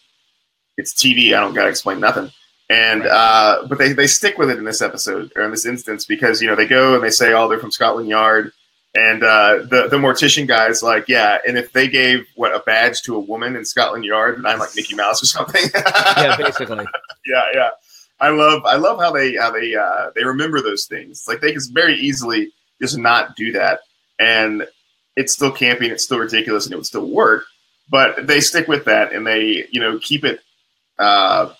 it's 0.77 0.93
TV. 0.93 1.33
I 1.35 1.39
don't 1.39 1.53
gotta 1.53 1.69
explain 1.69 1.99
nothing. 1.99 2.31
And 2.71 3.05
uh, 3.05 3.65
but 3.67 3.77
they 3.77 3.91
they 3.91 4.07
stick 4.07 4.37
with 4.37 4.49
it 4.49 4.57
in 4.57 4.63
this 4.63 4.81
episode 4.81 5.31
or 5.35 5.43
in 5.43 5.51
this 5.51 5.65
instance 5.65 6.05
because 6.05 6.41
you 6.41 6.47
know 6.47 6.55
they 6.55 6.67
go 6.67 6.95
and 6.95 7.03
they 7.03 7.09
say 7.09 7.33
oh 7.33 7.49
they're 7.49 7.59
from 7.59 7.71
Scotland 7.71 8.07
Yard. 8.07 8.53
And 8.95 9.23
uh, 9.23 9.59
the 9.69 9.87
the 9.89 9.97
mortician 9.97 10.47
guy's 10.47 10.81
like, 10.81 11.07
yeah, 11.07 11.37
and 11.47 11.57
if 11.57 11.71
they 11.73 11.87
gave 11.87 12.25
what 12.35 12.55
a 12.55 12.59
badge 12.59 13.01
to 13.03 13.15
a 13.15 13.19
woman 13.19 13.55
in 13.55 13.65
Scotland 13.65 14.05
Yard, 14.05 14.37
and 14.37 14.47
I'm 14.47 14.59
like 14.59 14.75
Mickey 14.75 14.95
Mouse 14.95 15.21
or 15.21 15.27
something. 15.27 15.63
Yeah, 16.17 16.37
basically. 16.37 16.85
yeah, 17.25 17.43
yeah. 17.53 17.69
I 18.19 18.29
love 18.29 18.63
I 18.65 18.75
love 18.75 18.99
how 18.99 19.11
they 19.11 19.35
how 19.35 19.51
they 19.51 19.75
uh, 19.75 20.11
they 20.15 20.23
remember 20.23 20.61
those 20.61 20.85
things. 20.85 21.25
Like 21.27 21.41
they 21.41 21.51
can 21.51 21.61
very 21.73 21.95
easily 21.95 22.51
just 22.81 22.97
not 22.97 23.35
do 23.35 23.51
that, 23.53 23.81
and 24.19 24.67
it's 25.15 25.33
still 25.33 25.51
campy 25.51 25.83
and 25.83 25.93
it's 25.93 26.03
still 26.03 26.19
ridiculous 26.19 26.65
and 26.65 26.73
it 26.73 26.77
would 26.77 26.85
still 26.85 27.09
work. 27.09 27.45
But 27.89 28.27
they 28.27 28.39
stick 28.39 28.67
with 28.67 28.85
that 28.85 29.11
and 29.13 29.25
they 29.25 29.67
you 29.71 29.81
know 29.81 29.99
keep 29.99 30.23
it 30.23 30.41
uh, 30.99 31.53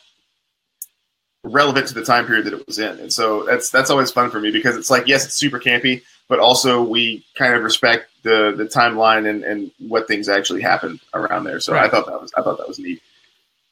relevant 1.44 1.88
to 1.88 1.94
the 1.94 2.06
time 2.06 2.26
period 2.26 2.46
that 2.46 2.54
it 2.54 2.68
was 2.68 2.80
in. 2.80 3.00
And 3.00 3.12
so 3.12 3.44
that's 3.44 3.70
that's 3.70 3.90
always 3.90 4.12
fun 4.12 4.30
for 4.30 4.40
me 4.40 4.52
because 4.52 4.78
it's 4.78 4.92
like 4.92 5.08
yes, 5.08 5.26
it's 5.26 5.36
super 5.36 5.60
campy, 5.60 6.04
but 6.28 6.40
also 6.40 6.84
we 6.84 7.26
kind 7.36 7.56
of 7.56 7.64
respect 7.64 8.10
the 8.24 8.54
the 8.56 8.66
timeline 8.66 9.30
and, 9.30 9.44
and 9.44 9.72
what 9.80 10.08
things 10.08 10.30
actually 10.30 10.62
happened 10.62 11.00
around 11.14 11.44
there. 11.44 11.60
So 11.60 11.76
I 11.76 11.90
thought 11.90 12.06
that 12.06 12.22
was 12.22 12.32
I 12.38 12.42
thought 12.42 12.58
that 12.58 12.68
was 12.68 12.80
neat. 12.80 13.02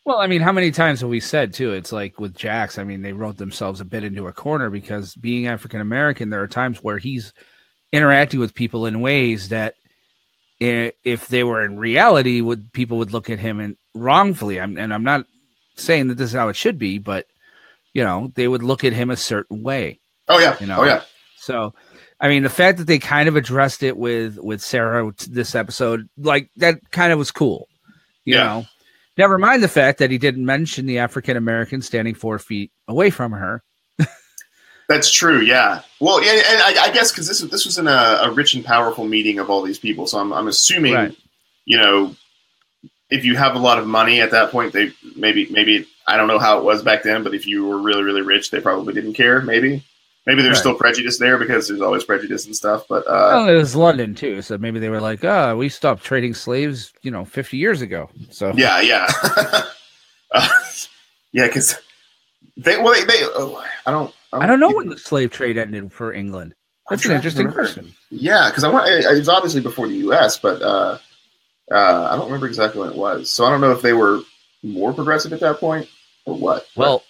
Well, 0.06 0.18
I 0.18 0.28
mean, 0.28 0.42
how 0.42 0.52
many 0.52 0.72
times 0.72 1.02
have 1.02 1.10
we 1.10 1.20
said 1.20 1.54
too? 1.54 1.74
It's 1.74 1.92
like 1.92 2.20
with 2.20 2.36
Jax. 2.36 2.80
I 2.80 2.84
mean, 2.84 3.04
they 3.04 3.14
wrote 3.14 3.38
themselves 3.38 3.80
a 3.80 3.86
bit 3.86 4.04
into 4.04 4.28
a 4.28 4.34
corner 4.34 4.72
because 4.72 5.14
being 5.14 5.46
African 5.46 5.82
American, 5.82 6.32
there 6.32 6.42
are 6.42 6.48
times 6.48 6.84
where 6.84 6.98
he's 6.98 7.34
interacting 7.92 8.40
with 8.40 8.56
people 8.56 8.88
in 8.88 9.02
ways 9.02 9.50
that, 9.50 9.76
if 10.60 11.28
they 11.28 11.44
were 11.44 11.64
in 11.64 11.78
reality, 11.78 12.42
would 12.42 12.74
people 12.74 12.98
would 12.98 13.14
look 13.14 13.30
at 13.30 13.40
him 13.40 13.60
and 13.60 13.78
wrongfully. 13.94 14.60
I'm, 14.60 14.78
and 14.78 14.94
I'm 14.94 15.04
not 15.04 15.28
saying 15.76 16.08
that 16.08 16.16
this 16.16 16.32
is 16.32 16.36
how 16.36 16.50
it 16.50 16.56
should 16.56 16.80
be, 16.80 16.98
but 16.98 17.28
you 18.00 18.06
know, 18.06 18.32
they 18.36 18.48
would 18.48 18.64
look 18.64 18.86
at 18.86 18.94
him 18.94 19.10
a 19.10 19.18
certain 19.18 19.62
way. 19.62 20.00
Oh 20.30 20.40
yeah, 20.40 20.56
You 20.62 20.68
know, 20.68 20.78
oh 20.80 20.86
yeah. 20.86 21.02
So, 21.36 21.74
I 22.18 22.30
mean, 22.30 22.44
the 22.44 22.50
fact 22.50 22.78
that 22.78 22.88
they 22.88 22.98
kind 22.98 23.28
of 23.28 23.36
addressed 23.36 23.84
it 23.84 23.98
with 23.98 24.38
with 24.40 24.62
Sara 24.62 25.12
this 25.28 25.54
episode, 25.54 26.08
like 26.18 26.50
that, 26.56 26.80
kind 26.92 27.12
of 27.12 27.20
was 27.20 27.32
cool. 27.32 27.68
You 28.24 28.36
Yeah. 28.36 28.44
know, 28.46 28.66
never 29.18 29.38
mind 29.38 29.62
the 29.64 29.68
fact 29.68 30.00
that 30.00 30.12
he 30.12 30.18
didn't 30.18 30.46
mention 30.46 30.86
the 30.86 31.00
African 31.00 31.36
American 31.36 31.82
standing 31.82 32.16
four 32.16 32.40
feet 32.40 32.72
away 32.88 33.10
from 33.10 33.34
her. 33.34 33.62
That's 34.88 35.12
true. 35.12 35.42
Yeah. 35.42 35.82
Well, 36.00 36.24
yeah, 36.24 36.42
and 36.50 36.62
I, 36.62 36.86
I 36.86 36.92
guess 36.92 37.12
because 37.12 37.28
this 37.28 37.42
this 37.42 37.66
was 37.66 37.78
in 37.78 37.88
a, 37.88 38.20
a 38.24 38.32
rich 38.32 38.54
and 38.54 38.64
powerful 38.64 39.06
meeting 39.06 39.40
of 39.40 39.50
all 39.50 39.62
these 39.62 39.80
people, 39.80 40.08
so 40.08 40.20
I'm 40.20 40.32
I'm 40.32 40.48
assuming, 40.48 40.94
Right. 40.94 41.16
you 41.66 41.78
know, 41.78 42.16
if 43.10 43.26
you 43.26 43.36
have 43.36 43.56
a 43.56 43.60
lot 43.60 43.80
of 43.80 43.88
money 43.88 44.22
at 44.22 44.32
that 44.32 44.52
point, 44.52 44.74
they 44.74 44.92
maybe 45.16 45.48
maybe 45.50 45.88
I 46.08 46.18
don't 46.18 46.28
know 46.28 46.40
how 46.40 46.58
it 46.60 46.64
was 46.64 46.82
back 46.84 47.04
then, 47.04 47.24
but 47.24 47.34
if 47.34 47.46
you 47.48 47.66
were 47.66 47.78
really 47.80 48.04
really 48.04 48.22
rich, 48.22 48.52
they 48.52 48.60
probably 48.60 48.94
didn't 48.94 49.14
care. 49.14 49.42
Maybe 49.42 49.84
maybe 50.26 50.42
there's 50.42 50.58
Right. 50.58 50.60
still 50.62 50.76
prejudice 50.76 51.18
there 51.18 51.38
because 51.38 51.68
there's 51.68 51.82
always 51.82 52.04
prejudice 52.04 52.46
and 52.46 52.56
stuff. 52.56 52.86
But 52.88 53.08
uh, 53.08 53.30
well, 53.34 53.50
it 53.50 53.56
was 53.56 53.76
London 53.76 54.14
too, 54.16 54.42
so 54.42 54.58
maybe 54.58 54.80
they 54.80 54.90
were 54.90 55.02
like, 55.02 55.24
"Ah, 55.26 55.56
we 55.56 55.70
stopped 55.70 56.04
trading 56.04 56.34
slaves, 56.34 56.94
you 57.02 57.12
know, 57.12 57.26
fifty 57.26 57.58
years 57.58 57.82
ago." 57.82 58.10
So 58.30 58.54
yeah, 58.56 58.82
yeah, 58.82 59.08
uh, 60.32 60.48
yeah, 61.32 61.48
because 61.48 61.76
they 62.58 62.78
well 62.78 62.94
they, 62.94 63.04
they 63.06 63.24
oh, 63.24 63.64
I 63.86 63.92
don't 63.92 64.14
I 64.34 64.46
don't 64.46 64.60
know 64.60 64.72
when 64.72 64.90
the 64.90 64.98
slave 64.98 65.32
trade 65.32 65.58
ended 65.58 65.92
for 65.92 66.14
England. 66.14 66.54
That's 66.90 67.06
I'm 67.06 67.12
an 67.12 67.18
interesting 67.18 67.52
question. 67.52 67.94
Yeah, 68.10 68.50
because 68.50 68.64
I 68.64 68.70
want 68.70 68.88
it- 68.90 69.06
it's 69.06 69.28
obviously 69.28 69.62
before 69.62 69.88
the 69.88 69.96
U.S., 69.98 70.38
but 70.40 70.60
uh, 70.62 70.98
uh, 71.72 72.10
I 72.12 72.16
don't 72.16 72.26
remember 72.26 72.48
exactly 72.48 72.82
when 72.82 72.90
it 72.90 72.96
was. 72.96 73.30
So 73.30 73.46
I 73.46 73.50
don't 73.50 73.62
know 73.62 73.72
if 73.72 73.82
they 73.82 73.94
were 73.94 74.22
more 74.64 74.94
progressive 74.94 75.34
at 75.34 75.40
that 75.42 75.60
point 75.60 75.88
or 76.26 76.36
what. 76.36 76.68
Well, 76.76 77.04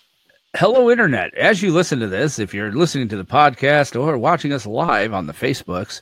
hello, 0.56 0.89
Internet. 0.89 1.34
As 1.36 1.62
you 1.62 1.74
listen 1.74 2.00
to 2.00 2.08
this, 2.08 2.39
if 2.39 2.54
you're 2.54 2.72
listening 2.72 3.08
to 3.10 3.18
the 3.18 3.25
podcast 3.25 4.00
or 4.00 4.18
watching 4.18 4.54
us 4.54 4.66
live 4.66 5.13
on 5.13 5.28
the 5.28 5.34
Facebooks, 5.34 6.01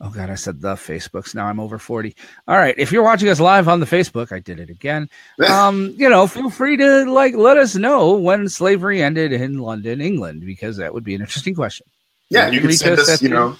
oh, 0.00 0.10
God, 0.10 0.30
I 0.30 0.34
said 0.34 0.60
the 0.60 0.74
Facebooks. 0.74 1.34
Now 1.34 1.46
I'm 1.46 1.60
over 1.60 1.78
40. 1.78 2.14
All 2.48 2.56
right. 2.56 2.74
If 2.78 2.92
you're 2.92 3.02
watching 3.02 3.28
us 3.28 3.40
live 3.40 3.68
on 3.68 3.80
the 3.80 3.86
Facebook, 3.86 4.32
I 4.32 4.38
did 4.38 4.60
it 4.60 4.70
again. 4.70 5.08
Um, 5.48 5.94
you 5.96 6.08
know, 6.08 6.26
feel 6.26 6.50
free 6.50 6.76
to 6.76 7.10
like 7.10 7.34
let 7.34 7.56
us 7.56 7.74
know 7.74 8.12
when 8.12 8.48
slavery 8.48 9.02
ended 9.02 9.32
in 9.32 9.58
London, 9.58 10.00
England, 10.00 10.46
because 10.46 10.76
that 10.76 10.94
would 10.94 11.04
be 11.04 11.14
an 11.14 11.20
interesting 11.20 11.54
question. 11.54 11.86
yeah, 12.30 12.48
you 12.48 12.60
can 12.60 12.72
send 12.72 12.98
us 12.98 13.08
us, 13.08 13.22
you 13.22 13.28
know. 13.28 13.56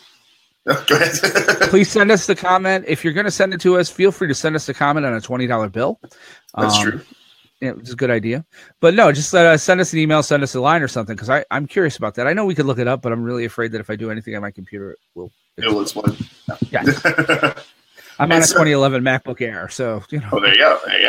Go 0.86 0.96
ahead. 0.96 1.10
Please 1.70 1.90
send 1.90 2.10
us 2.10 2.26
the 2.26 2.34
comment. 2.36 2.84
If 2.88 3.02
you're 3.04 3.12
going 3.12 3.24
to 3.24 3.30
send 3.32 3.52
it 3.54 3.60
to 3.62 3.78
us, 3.78 3.90
feel 3.90 4.12
free 4.12 4.28
to 4.28 4.34
send 4.34 4.54
us 4.56 4.68
a 4.68 4.74
comment 4.74 5.04
on 5.06 5.14
a 5.14 5.20
$20 5.20 5.72
bill. 5.72 5.98
That's 6.56 6.76
Um, 6.78 6.82
true. 6.82 7.00
Yeah, 7.60 7.72
it's 7.78 7.92
a 7.92 7.96
good 7.96 8.10
idea. 8.10 8.44
But 8.80 8.94
no, 8.94 9.12
just 9.12 9.32
uh, 9.34 9.56
send 9.56 9.80
us 9.80 9.92
an 9.92 10.00
email, 10.00 10.22
send 10.24 10.42
us 10.42 10.54
a 10.56 10.60
line 10.60 10.82
or 10.82 10.88
something, 10.88 11.14
because 11.14 11.44
I'm 11.50 11.66
curious 11.68 11.96
about 11.96 12.16
that. 12.16 12.26
I 12.26 12.32
know 12.32 12.44
we 12.44 12.56
could 12.56 12.66
look 12.66 12.78
it 12.80 12.88
up, 12.88 13.02
but 13.02 13.12
I'm 13.12 13.22
really 13.22 13.44
afraid 13.44 13.70
that 13.72 13.80
if 13.80 13.88
I 13.88 13.94
do 13.96 14.10
anything 14.10 14.34
on 14.34 14.42
my 14.42 14.50
computer, 14.50 14.92
it 14.92 14.98
will. 15.14 15.30
It'll 15.56 15.80
explode. 15.80 16.16
Yeah, 16.70 16.82
I'm 18.18 18.32
on 18.32 18.38
a- 18.42 18.46
2011 18.46 19.02
MacBook 19.04 19.40
Air, 19.40 19.68
so 19.68 20.02
you 20.10 20.18
know. 20.20 20.28
Oh, 20.32 20.40
there 20.40 20.52
you 20.54 20.58
go. 20.58 20.80
There 20.86 21.00
you 21.00 21.06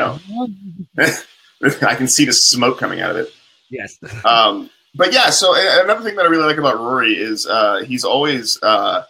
go. 1.00 1.88
I 1.88 1.96
can 1.96 2.08
see 2.08 2.26
the 2.26 2.34
smoke 2.34 2.78
coming 2.78 3.02
out 3.02 3.12
of 3.12 3.18
it. 3.18 3.34
Yes. 3.70 3.98
Um, 4.26 4.70
but 4.96 5.12
yeah, 5.14 5.30
so 5.32 5.54
another 5.56 6.04
thing 6.04 6.16
that 6.18 6.26
I 6.26 6.30
really 6.30 6.44
like 6.46 6.58
about 6.58 6.78
Rory 6.78 7.14
is 7.14 7.48
uh, 7.48 7.84
he's 7.86 8.04
always 8.04 8.62
uh, 8.62 9.06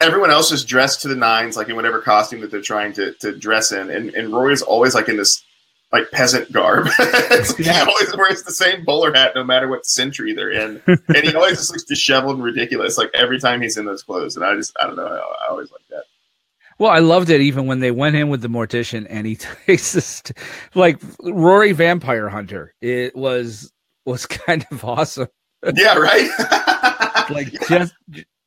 everyone 0.00 0.30
else 0.30 0.52
is 0.52 0.64
dressed 0.64 1.02
to 1.02 1.08
the 1.08 1.16
nines, 1.16 1.56
like 1.56 1.68
in 1.68 1.76
whatever 1.76 2.00
costume 2.00 2.40
that 2.40 2.50
they're 2.50 2.60
trying 2.60 2.92
to, 2.94 3.12
to 3.14 3.36
dress 3.36 3.72
in, 3.72 3.90
and, 3.90 4.10
and 4.14 4.50
is 4.50 4.62
always 4.62 4.94
like 4.94 5.08
in 5.08 5.16
this 5.16 5.44
like 5.92 6.10
peasant 6.10 6.52
garb. 6.52 6.86
Like 6.98 7.58
Yeah. 7.58 7.84
He 7.84 7.90
always 7.90 8.16
wears 8.16 8.42
the 8.42 8.52
same 8.52 8.84
bowler 8.84 9.12
hat 9.12 9.32
no 9.34 9.44
matter 9.44 9.68
what 9.68 9.86
century 9.86 10.34
they're 10.34 10.50
in, 10.50 10.82
and 10.86 11.16
he 11.16 11.34
always 11.34 11.58
just 11.58 11.70
looks 11.70 11.84
disheveled 11.84 12.36
and 12.36 12.44
ridiculous 12.44 12.98
like 12.98 13.10
every 13.14 13.38
time 13.38 13.60
he's 13.60 13.76
in 13.76 13.86
those 13.86 14.02
clothes. 14.02 14.36
And 14.36 14.44
I 14.44 14.54
just 14.54 14.76
I 14.80 14.86
don't 14.86 14.96
know, 14.96 15.06
I, 15.06 15.46
I 15.46 15.50
always 15.50 15.70
like 15.70 15.82
that. 15.90 16.04
Well, 16.78 16.90
I 16.90 17.00
loved 17.00 17.28
it 17.28 17.40
even 17.40 17.66
when 17.66 17.80
they 17.80 17.90
went 17.90 18.14
in 18.14 18.28
with 18.28 18.40
the 18.40 18.48
mortician 18.48 19.06
and 19.08 19.26
he 19.26 19.36
takes 19.66 19.92
this 19.92 20.22
like 20.74 21.00
Rory 21.20 21.72
Vampire 21.72 22.28
Hunter. 22.28 22.74
It 22.80 23.16
was 23.16 23.72
was 24.04 24.26
kind 24.26 24.66
of 24.70 24.84
awesome. 24.84 25.28
Yeah, 25.74 25.96
right. 25.96 26.30
Like 27.30 27.52
just 27.68 27.94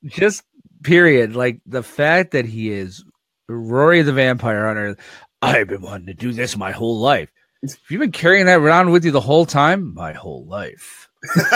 just 0.06 0.44
period. 0.84 1.36
Like 1.36 1.60
the 1.66 1.84
fact 1.84 2.32
that 2.32 2.46
he 2.46 2.72
is 2.72 3.04
Rory 3.48 4.02
the 4.02 4.14
Vampire 4.14 4.66
Hunter. 4.68 4.98
I've 5.42 5.68
been 5.68 5.82
wanting 5.82 6.08
to 6.08 6.14
do 6.14 6.32
this 6.34 6.56
my 6.56 6.72
whole 6.72 7.00
life. 7.00 7.30
If 7.64 7.80
you've 7.90 8.00
been 8.02 8.12
carrying 8.12 8.46
that 8.48 8.60
around 8.60 8.92
with 8.92 9.06
you 9.06 9.12
the 9.12 9.22
whole 9.22 9.46
time, 9.46 9.94
my 9.94 10.14
whole 10.14 10.46
life. 10.46 11.10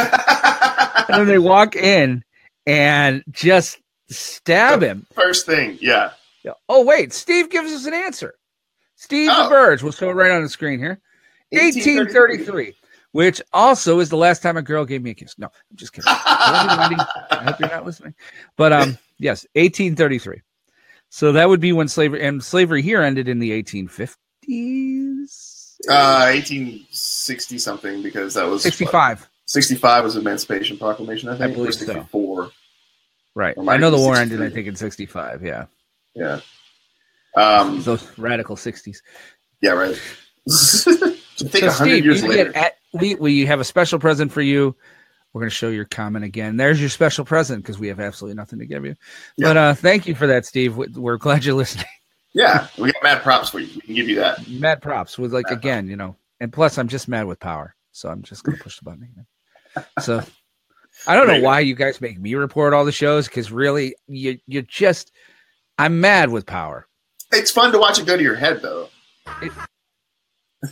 And 1.08 1.20
then 1.20 1.27
they 1.27 1.38
walk 1.38 1.75
in 1.75 2.24
and 2.65 3.24
just 3.29 3.77
Stab 4.10 4.84
him. 4.84 5.08
First 5.13 5.46
thing, 5.46 5.77
yeah. 5.82 6.12
Yeah. 6.44 6.51
Oh 6.70 6.84
wait, 6.86 7.12
Steve 7.12 7.50
gives 7.50 7.72
us 7.72 7.86
an 7.86 7.94
answer. 7.94 8.36
Steve 8.96 9.29
Oh. 9.34 9.44
the 9.46 9.50
Birds. 9.50 9.82
We'll 9.82 9.91
show 9.91 10.10
it 10.10 10.13
right 10.13 10.32
on 10.32 10.44
the 10.44 10.50
screen 10.50 10.77
here. 10.79 11.00
1833, 11.51 12.75
which 13.13 13.41
also 13.51 14.00
is 14.00 14.10
the 14.10 14.17
last 14.17 14.41
time 14.44 14.58
a 14.58 14.62
girl 14.62 14.86
gave 14.86 15.01
me 15.01 15.12
a 15.12 15.13
kiss. 15.15 15.38
No, 15.39 15.48
I'm 15.48 15.75
just 15.75 15.94
kidding. 15.94 16.05
I 16.15 16.77
love 16.77 16.91
you, 16.91 16.98
Wendy. 16.98 17.12
I 17.32 17.44
hope 17.46 17.60
you're 17.60 17.70
not 17.70 17.86
listening. 17.86 18.13
But 18.58 18.74
um, 18.74 18.98
yes, 19.19 19.45
1833. 19.53 20.41
So 21.10 21.31
that 21.34 21.48
would 21.50 21.60
be 21.60 21.72
when 21.72 21.88
slavery 21.88 22.24
and 22.25 22.43
slavery 22.43 22.81
here 22.81 23.01
ended 23.01 23.27
in 23.29 23.39
the 23.39 23.51
1850s. 23.63 24.15
Uh, 25.88 26.31
1860 26.34 27.57
something 27.57 28.01
because 28.01 28.34
that 28.34 28.43
was 28.43 28.63
what, 28.63 28.74
65. 28.74 29.29
65 29.45 30.03
was 30.03 30.15
Emancipation 30.15 30.77
Proclamation, 30.77 31.29
I 31.29 31.38
think. 31.38 31.51
I 31.51 31.53
believe 31.53 31.69
or 31.69 31.74
so. 31.74 31.86
64. 31.86 32.50
Right. 33.36 33.53
Or 33.57 33.69
I 33.69 33.77
know 33.77 33.91
the 33.91 33.98
war 33.98 34.15
ended, 34.15 34.41
I 34.41 34.50
think, 34.50 34.67
in 34.67 34.75
65. 34.75 35.43
Yeah. 35.43 35.65
Yeah. 36.15 36.39
Um, 37.38 37.81
Those 37.84 38.17
radical 38.17 38.55
60s. 38.55 38.98
yeah, 39.62 39.72
right. 39.72 40.00
to 40.48 40.50
think 40.53 41.19
So, 41.65 41.69
hundred 41.69 41.72
Steve, 41.74 42.05
years 42.05 42.22
you 42.24 42.29
later. 42.29 42.51
get 42.53 42.55
at, 42.55 42.77
we, 42.93 43.15
we 43.15 43.45
have 43.45 43.60
a 43.60 43.63
special 43.65 44.00
present 44.00 44.31
for 44.31 44.41
you. 44.41 44.75
We're 45.35 45.41
going 45.41 45.49
to 45.49 45.55
show 45.55 45.67
your 45.67 45.83
comment 45.83 46.23
again. 46.23 46.55
There's 46.55 46.79
your 46.79 46.87
special 46.87 47.25
present 47.25 47.61
because 47.61 47.77
we 47.77 47.89
have 47.89 47.99
absolutely 47.99 48.37
nothing 48.37 48.57
to 48.59 48.65
give 48.65 48.85
you. 48.85 48.95
Yeah. 49.35 49.47
But 49.49 49.57
uh, 49.57 49.73
thank 49.73 50.07
you 50.07 50.15
for 50.15 50.27
that, 50.27 50.45
Steve. 50.45 50.77
We- 50.77 50.87
We're 50.95 51.17
glad 51.17 51.43
you're 51.43 51.55
listening. 51.55 51.83
yeah, 52.33 52.67
we 52.77 52.93
got 52.93 53.03
mad 53.03 53.21
props 53.21 53.49
for 53.49 53.59
you. 53.59 53.67
We 53.75 53.81
can 53.81 53.95
give 53.95 54.07
you 54.07 54.15
that. 54.15 54.47
Mad 54.47 54.81
props 54.81 55.17
with 55.17 55.33
like 55.33 55.47
Mad 55.49 55.57
again, 55.57 55.87
you 55.89 55.97
know, 55.97 56.15
and 56.39 56.53
plus 56.53 56.77
I'm 56.77 56.87
just 56.87 57.09
mad 57.09 57.25
with 57.27 57.41
power, 57.41 57.75
so 57.91 58.07
I'm 58.07 58.21
just 58.21 58.45
going 58.45 58.57
to 58.57 58.63
push 58.63 58.77
the 58.79 58.85
button 58.85 59.03
again. 59.03 59.85
So 60.01 60.23
I 61.05 61.15
don't 61.15 61.23
know 61.27 61.33
There 61.33 61.35
you 61.35 61.41
go. 61.41 61.47
why 61.47 61.59
you 61.59 61.75
guys 61.75 61.99
make 61.99 62.17
me 62.17 62.33
report 62.35 62.73
all 62.73 62.85
the 62.85 62.93
shows 62.93 63.27
because 63.27 63.51
really 63.51 63.93
you 64.07 64.39
you 64.47 64.61
just 64.61 65.11
I'm 65.77 65.99
mad 65.99 66.29
with 66.29 66.45
power. 66.45 66.87
It's 67.33 67.51
fun 67.51 67.73
to 67.73 67.77
watch 67.77 67.99
it 67.99 68.05
go 68.05 68.15
to 68.15 68.23
your 68.23 68.35
head, 68.35 68.61
though. 68.61 68.87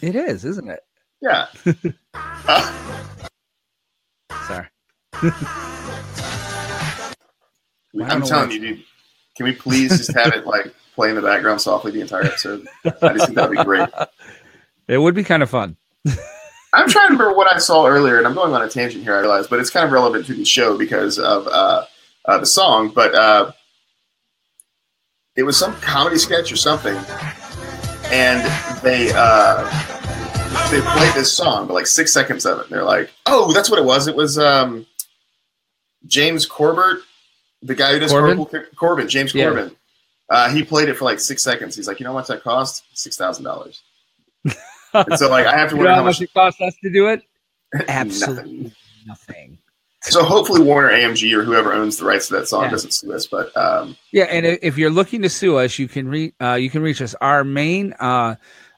It 0.01 0.15
is, 0.15 0.45
isn't 0.45 0.69
it? 0.69 0.79
Yeah. 1.21 1.47
Uh, 2.13 2.23
Sorry. 2.53 2.53
I 2.55 2.92
don't 2.92 2.92
I'm 8.03 8.23
telling 8.23 8.51
you, 8.51 8.59
dude. 8.59 8.83
Can 9.35 9.45
we 9.45 9.53
please 9.53 9.97
just 9.97 10.13
have 10.13 10.33
it 10.33 10.45
like 10.45 10.73
play 10.95 11.09
in 11.09 11.15
the 11.15 11.21
background 11.21 11.61
softly 11.61 11.91
the 11.91 12.01
entire 12.01 12.23
episode? 12.23 12.67
I 12.85 13.13
just 13.13 13.25
think 13.25 13.35
that'd 13.35 13.57
be 13.57 13.63
great. 13.63 13.89
It 14.87 14.97
would 14.97 15.15
be 15.15 15.23
kind 15.23 15.41
of 15.41 15.49
fun. 15.49 15.77
I'm 16.73 16.89
trying 16.89 17.07
to 17.07 17.13
remember 17.13 17.35
what 17.35 17.53
I 17.53 17.59
saw 17.59 17.85
earlier, 17.85 18.17
and 18.17 18.27
I'm 18.27 18.33
going 18.33 18.53
on 18.53 18.61
a 18.61 18.69
tangent 18.69 19.03
here. 19.03 19.15
I 19.15 19.19
realize, 19.19 19.47
but 19.47 19.59
it's 19.59 19.69
kind 19.69 19.85
of 19.85 19.91
relevant 19.91 20.25
to 20.25 20.33
the 20.33 20.43
show 20.43 20.77
because 20.77 21.19
of 21.19 21.47
uh, 21.47 21.85
uh, 22.25 22.37
the 22.39 22.45
song. 22.45 22.89
But 22.89 23.15
uh, 23.15 23.51
it 25.35 25.43
was 25.43 25.57
some 25.57 25.73
comedy 25.81 26.17
sketch 26.17 26.51
or 26.51 26.55
something, 26.55 26.95
and 28.11 28.41
they 28.81 29.11
uh, 29.15 29.63
they 30.69 30.81
played 30.81 31.13
this 31.13 31.31
song, 31.31 31.67
but 31.67 31.75
like 31.75 31.87
six 31.87 32.11
seconds 32.11 32.45
of 32.45 32.59
it. 32.59 32.65
And 32.65 32.73
they're 32.73 32.83
like, 32.83 33.11
"Oh, 33.27 33.53
that's 33.53 33.69
what 33.69 33.79
it 33.79 33.85
was. 33.85 34.07
It 34.07 34.15
was 34.15 34.39
um, 34.39 34.85
James 36.05 36.45
Corbett, 36.45 37.01
the 37.61 37.75
guy 37.75 37.93
who 37.93 37.99
does 37.99 38.11
Corbin? 38.11 38.37
Corbin. 38.37 38.65
Corbin, 38.75 39.09
James 39.09 39.33
Yeah. 39.33 39.45
Corbin. 39.45 39.75
Uh, 40.29 40.49
he 40.49 40.63
played 40.63 40.89
it 40.89 40.95
for 40.95 41.05
like 41.05 41.19
six 41.19 41.43
seconds. 41.43 41.75
He's 41.75 41.87
like, 41.87 41.99
"You 41.99 42.05
know 42.05 42.11
how 42.11 42.17
much 42.19 42.27
that 42.27 42.43
cost? 42.43 42.83
Six 42.93 43.17
thousand 43.17 43.43
dollars." 43.45 43.81
And 44.45 45.17
so, 45.17 45.29
like, 45.29 45.45
I 45.45 45.57
have 45.57 45.69
to 45.69 45.75
wonder 45.77 45.89
know 45.89 45.95
how 45.95 46.03
much 46.03 46.21
it 46.21 46.33
costs 46.33 46.61
us 46.61 46.73
to 46.83 46.89
do 46.91 47.07
it? 47.07 47.23
Absolutely 47.87 48.53
nothing. 48.53 48.71
nothing. 49.05 49.57
So 50.03 50.23
hopefully 50.23 50.61
Warner 50.61 50.89
AMG 50.91 51.31
or 51.33 51.43
whoever 51.43 51.71
owns 51.73 51.97
the 51.97 52.05
rights 52.05 52.27
to 52.27 52.33
that 52.35 52.47
song 52.47 52.63
Yeah. 52.65 52.71
doesn't 52.71 52.91
sue 52.91 53.13
us. 53.13 53.25
But 53.25 53.55
um, 53.55 53.95
Yeah, 54.11 54.25
and 54.25 54.45
if 54.45 54.77
you're 54.77 54.89
looking 54.89 55.21
to 55.21 55.29
sue 55.29 55.57
us, 55.57 55.79
you 55.79 55.87
can 55.87 56.07
reach 56.09 56.33
uh, 56.41 56.53
you 56.55 56.69
can 56.69 56.81
reach 56.81 57.01
us. 57.01 57.15
Our 57.21 57.43
main 57.43 57.93
uh, 57.99 58.35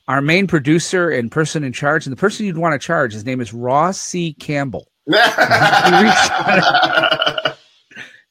our 0.08 0.22
main 0.22 0.46
producer 0.48 1.10
and 1.10 1.32
person 1.32 1.64
in 1.64 1.74
charge, 1.74 2.06
and 2.06 2.14
the 2.16 2.20
person 2.20 2.46
you'd 2.46 2.58
want 2.58 2.80
to 2.80 2.86
charge, 2.86 3.14
his 3.14 3.26
name 3.26 3.42
is 3.42 3.54
Ross 3.54 4.00
C. 4.00 4.34
Campbell. 4.34 4.88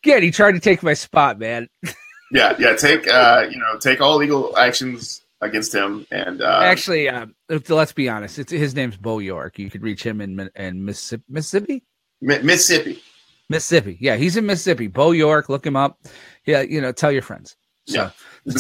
Again, 0.05 0.23
he 0.23 0.31
tried 0.31 0.53
to 0.53 0.61
take 0.61 0.83
my 0.83 0.95
spot, 0.95 1.39
man. 1.39 1.69
yeah, 2.33 2.55
yeah, 2.59 2.75
take 2.77 3.09
uh, 3.09 3.47
you 3.51 3.59
know 3.59 3.79
take 3.79 4.01
all 4.01 4.17
legal 4.17 4.57
actions 4.59 5.23
against 5.41 5.75
him 5.75 6.07
and 6.11 6.41
uh, 6.43 6.61
Actually, 6.63 7.09
um, 7.09 7.35
let's 7.69 7.93
be 7.93 8.09
honest. 8.09 8.39
It's 8.39 8.53
his 8.53 8.75
name's 8.75 8.97
Bo 8.97 9.19
York. 9.19 9.59
You 9.59 9.71
could 9.71 9.83
reach 9.83 10.05
him 10.05 10.21
in 10.21 10.51
in 10.57 10.85
Mississippi. 10.85 11.25
Mississippi. 11.29 11.85
Mi- 12.21 12.43
Mississippi. 12.43 13.03
Mississippi. 13.49 13.97
Yeah, 14.01 14.17
he's 14.17 14.37
in 14.37 14.47
Mississippi. 14.47 14.89
Bo 14.89 15.13
York. 15.13 15.49
Look 15.49 15.67
him 15.67 15.77
up. 15.77 15.99
Yeah, 16.47 16.63
you 16.63 16.81
know, 16.81 16.93
tell 16.93 17.13
your 17.13 17.23
friends. 17.23 17.57
So, 17.87 18.11
Yeah. 18.47 18.47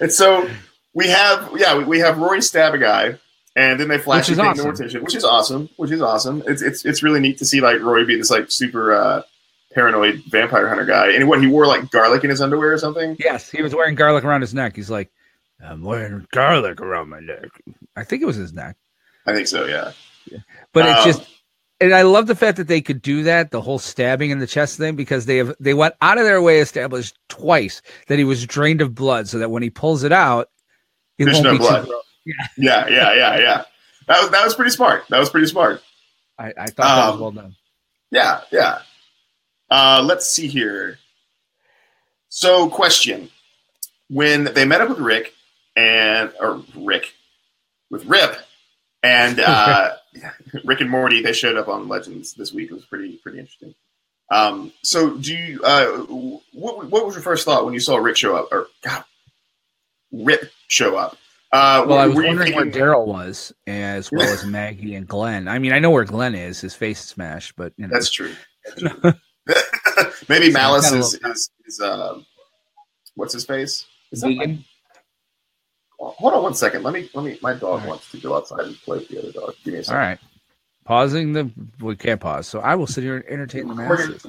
and 0.00 0.12
so 0.12 0.48
we 0.94 1.08
have 1.08 1.50
yeah 1.56 1.76
we, 1.76 1.84
we 1.84 1.98
have 2.00 2.18
Rory 2.18 2.42
stab 2.42 2.74
a 2.74 2.78
guy. 2.78 3.18
And 3.58 3.80
then 3.80 3.88
they 3.88 3.98
flash 3.98 4.28
Which 4.28 4.34
is 4.34 4.38
awesome. 4.38 4.64
the 4.64 4.72
mortician, 4.72 5.02
which 5.02 5.14
is 5.16 5.24
awesome. 5.24 5.68
Which 5.76 5.90
is 5.90 6.00
awesome. 6.00 6.42
It's 6.46 6.62
it's 6.62 6.84
it's 6.84 7.02
really 7.02 7.18
neat 7.18 7.38
to 7.38 7.44
see 7.44 7.60
like 7.60 7.80
Roy 7.80 8.04
be 8.04 8.16
this 8.16 8.30
like 8.30 8.50
super 8.52 8.94
uh, 8.94 9.22
paranoid 9.74 10.22
vampire 10.28 10.68
hunter 10.68 10.84
guy. 10.84 11.10
And 11.12 11.28
what 11.28 11.40
he 11.40 11.48
wore 11.48 11.66
like 11.66 11.90
garlic 11.90 12.22
in 12.22 12.30
his 12.30 12.40
underwear 12.40 12.72
or 12.72 12.78
something. 12.78 13.16
Yes, 13.18 13.50
he 13.50 13.60
was 13.62 13.74
wearing 13.74 13.96
garlic 13.96 14.22
around 14.24 14.42
his 14.42 14.54
neck. 14.54 14.76
He's 14.76 14.90
like, 14.90 15.10
I'm 15.64 15.82
wearing 15.82 16.26
garlic 16.30 16.80
around 16.80 17.08
my 17.08 17.18
neck. 17.20 17.48
I 17.96 18.04
think 18.04 18.22
it 18.22 18.26
was 18.26 18.36
his 18.36 18.52
neck. 18.52 18.76
I 19.26 19.34
think 19.34 19.48
so. 19.48 19.64
Yeah. 19.66 19.90
But 20.72 20.86
it's 20.86 21.00
Um, 21.00 21.04
just 21.06 21.28
and 21.80 21.94
I 21.94 22.02
love 22.02 22.26
the 22.28 22.36
fact 22.36 22.58
that 22.58 22.68
they 22.68 22.80
could 22.80 23.02
do 23.02 23.24
that, 23.24 23.50
the 23.50 23.60
whole 23.60 23.78
stabbing 23.80 24.30
in 24.30 24.38
the 24.38 24.46
chest 24.46 24.78
thing, 24.78 24.94
because 24.94 25.26
they 25.26 25.38
have 25.38 25.54
they 25.58 25.74
went 25.74 25.94
out 26.00 26.18
of 26.18 26.24
their 26.24 26.40
way 26.42 26.56
to 26.56 26.60
establish 26.62 27.12
twice 27.28 27.82
that 28.06 28.18
he 28.18 28.24
was 28.24 28.46
drained 28.46 28.80
of 28.82 28.94
blood, 28.94 29.26
so 29.26 29.38
that 29.38 29.50
when 29.50 29.62
he 29.64 29.70
pulls 29.70 30.04
it 30.04 30.12
out, 30.12 30.48
it 31.18 31.24
There's 31.24 31.36
won't 31.38 31.44
no 31.44 31.52
be 31.52 31.58
too 31.58 31.64
blood. 31.64 31.86
gross. 31.86 32.02
Yeah. 32.56 32.88
Yeah. 32.88 33.14
Yeah. 33.14 33.38
Yeah. 33.38 33.64
That 34.06 34.22
was 34.22 34.30
that 34.30 34.44
was 34.44 34.54
pretty 34.54 34.70
smart. 34.70 35.04
That 35.10 35.18
was 35.18 35.30
pretty 35.30 35.46
smart. 35.48 35.82
I, 36.38 36.52
I 36.56 36.66
thought 36.66 36.76
that 36.76 37.06
was 37.06 37.14
Um, 37.14 37.20
well 37.20 37.30
done. 37.32 37.56
Yeah, 38.10 38.40
yeah. 38.50 38.78
Uh, 39.70 40.02
let's 40.04 40.26
see 40.30 40.46
here. 40.46 40.98
So, 42.30 42.68
question: 42.70 43.28
When 44.08 44.44
they 44.44 44.64
met 44.64 44.80
up 44.80 44.88
with 44.88 44.98
Rick 44.98 45.34
and 45.76 46.32
or 46.40 46.62
Rick 46.76 47.12
with 47.90 48.04
Rip 48.06 48.36
and 49.02 49.40
uh, 49.40 49.90
Rick 50.64 50.80
and 50.80 50.90
Morty, 50.90 51.20
they 51.22 51.32
showed 51.32 51.56
up 51.56 51.68
on 51.68 51.88
Legends 51.88 52.34
this 52.34 52.52
week. 52.52 52.70
It 52.70 52.74
was 52.74 52.86
pretty 52.86 53.16
pretty 53.18 53.38
interesting. 53.40 53.74
Um, 54.30 54.72
so, 54.82 55.16
do 55.16 55.34
you 55.34 55.60
uh, 55.62 55.98
what 56.52 56.90
what 56.90 57.04
was 57.04 57.14
your 57.14 57.22
first 57.22 57.44
thought 57.44 57.64
when 57.64 57.74
you 57.74 57.80
saw 57.80 57.96
Rick 57.96 58.16
show 58.16 58.36
up 58.36 58.48
or 58.52 58.68
God, 58.82 59.04
Rip 60.12 60.50
show 60.68 60.96
up? 60.96 61.16
Uh, 61.50 61.84
Well, 61.88 61.98
I 61.98 62.06
was 62.06 62.16
were 62.16 62.22
you 62.22 62.28
wondering 62.28 62.54
where 62.54 62.66
Daryl 62.66 63.06
was, 63.06 63.52
as 63.66 64.12
well 64.12 64.28
as 64.28 64.44
Maggie 64.44 64.94
and 64.94 65.06
Glenn. 65.06 65.48
I 65.48 65.58
mean, 65.58 65.72
I 65.72 65.78
know 65.78 65.90
where 65.90 66.04
Glenn 66.04 66.34
is. 66.34 66.60
His 66.60 66.74
face 66.74 67.00
is 67.00 67.06
smashed, 67.06 67.56
but 67.56 67.72
you 67.76 67.86
know, 67.86 67.92
That's 67.94 68.10
true. 68.10 68.32
Maybe 70.28 70.46
So 70.50 70.58
Malice 70.58 70.90
kinda 70.90 71.04
is 71.04 71.14
is, 71.14 71.50
is 71.64 71.80
um, 71.80 72.26
what's 73.14 73.32
his 73.32 73.46
face? 73.46 73.86
Is 74.12 74.20
that 74.20 74.28
Negan. 74.28 74.64
Hold 75.98 76.34
on 76.34 76.42
one 76.42 76.54
second. 76.54 76.82
Let 76.82 76.92
me 76.94 77.08
let 77.14 77.24
me. 77.24 77.38
My 77.42 77.54
dog 77.54 77.62
All 77.64 77.78
right. 77.78 77.88
wants 77.88 78.10
to 78.12 78.18
go 78.20 78.36
outside 78.36 78.60
and 78.60 78.76
play 78.82 78.98
with 78.98 79.08
the 79.08 79.18
other 79.20 79.32
dog. 79.32 79.54
Give 79.64 79.72
me 79.74 79.80
a 79.80 79.84
second. 79.84 79.98
right, 79.98 80.18
pausing 80.84 81.32
the 81.32 81.50
we 81.80 81.96
can't 81.96 82.20
pause, 82.20 82.46
so 82.46 82.60
I 82.60 82.74
will 82.74 82.86
sit 82.86 83.02
here 83.04 83.16
and 83.16 83.26
entertain 83.26 83.68
the 83.68 83.74
masses. 83.74 84.24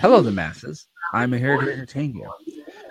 Hello, 0.00 0.22
the 0.22 0.30
masses. 0.30 0.86
I'm 1.12 1.32
here 1.32 1.60
to 1.60 1.72
entertain 1.72 2.14
you. 2.14 2.30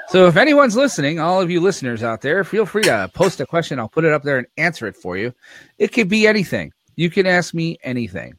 So, 0.10 0.28
if 0.28 0.38
anyone's 0.38 0.76
listening, 0.76 1.20
all 1.20 1.42
of 1.42 1.50
you 1.50 1.60
listeners 1.60 2.04
out 2.04 2.22
there, 2.22 2.44
feel 2.44 2.66
free 2.66 2.84
to 2.84 3.10
post 3.14 3.40
a 3.42 3.46
question. 3.46 3.80
I'll 3.80 3.90
put 3.90 4.06
it 4.06 4.14
up 4.14 4.24
there 4.24 4.38
and 4.38 4.48
answer 4.58 4.88
it 4.88 4.96
for 4.96 5.18
you. 5.18 5.34
It 5.80 5.92
could 5.92 6.08
be 6.10 6.28
anything. 6.28 6.72
You 6.96 7.10
can 7.10 7.26
ask 7.26 7.54
me 7.54 7.78
anything, 7.84 8.38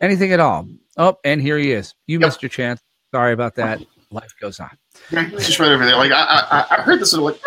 anything 0.00 0.32
at 0.32 0.40
all. 0.40 0.66
Oh, 0.96 1.16
and 1.24 1.40
here 1.42 1.58
he 1.58 1.72
is. 1.72 1.94
You 2.06 2.18
Yep. 2.20 2.26
missed 2.28 2.42
your 2.42 2.48
chance. 2.48 2.80
Sorry 3.12 3.32
about 3.32 3.56
that. 3.56 3.80
Life 4.10 4.32
goes 4.40 4.60
on. 4.60 4.70
Yeah, 5.10 5.28
just 5.30 5.58
right 5.58 5.72
over 5.72 5.84
there. 5.84 5.96
Like 5.96 6.12
I, 6.12 6.66
I, 6.70 6.76
I 6.78 6.82
heard 6.82 7.00
this 7.00 7.12
little 7.12 7.26
like 7.26 7.40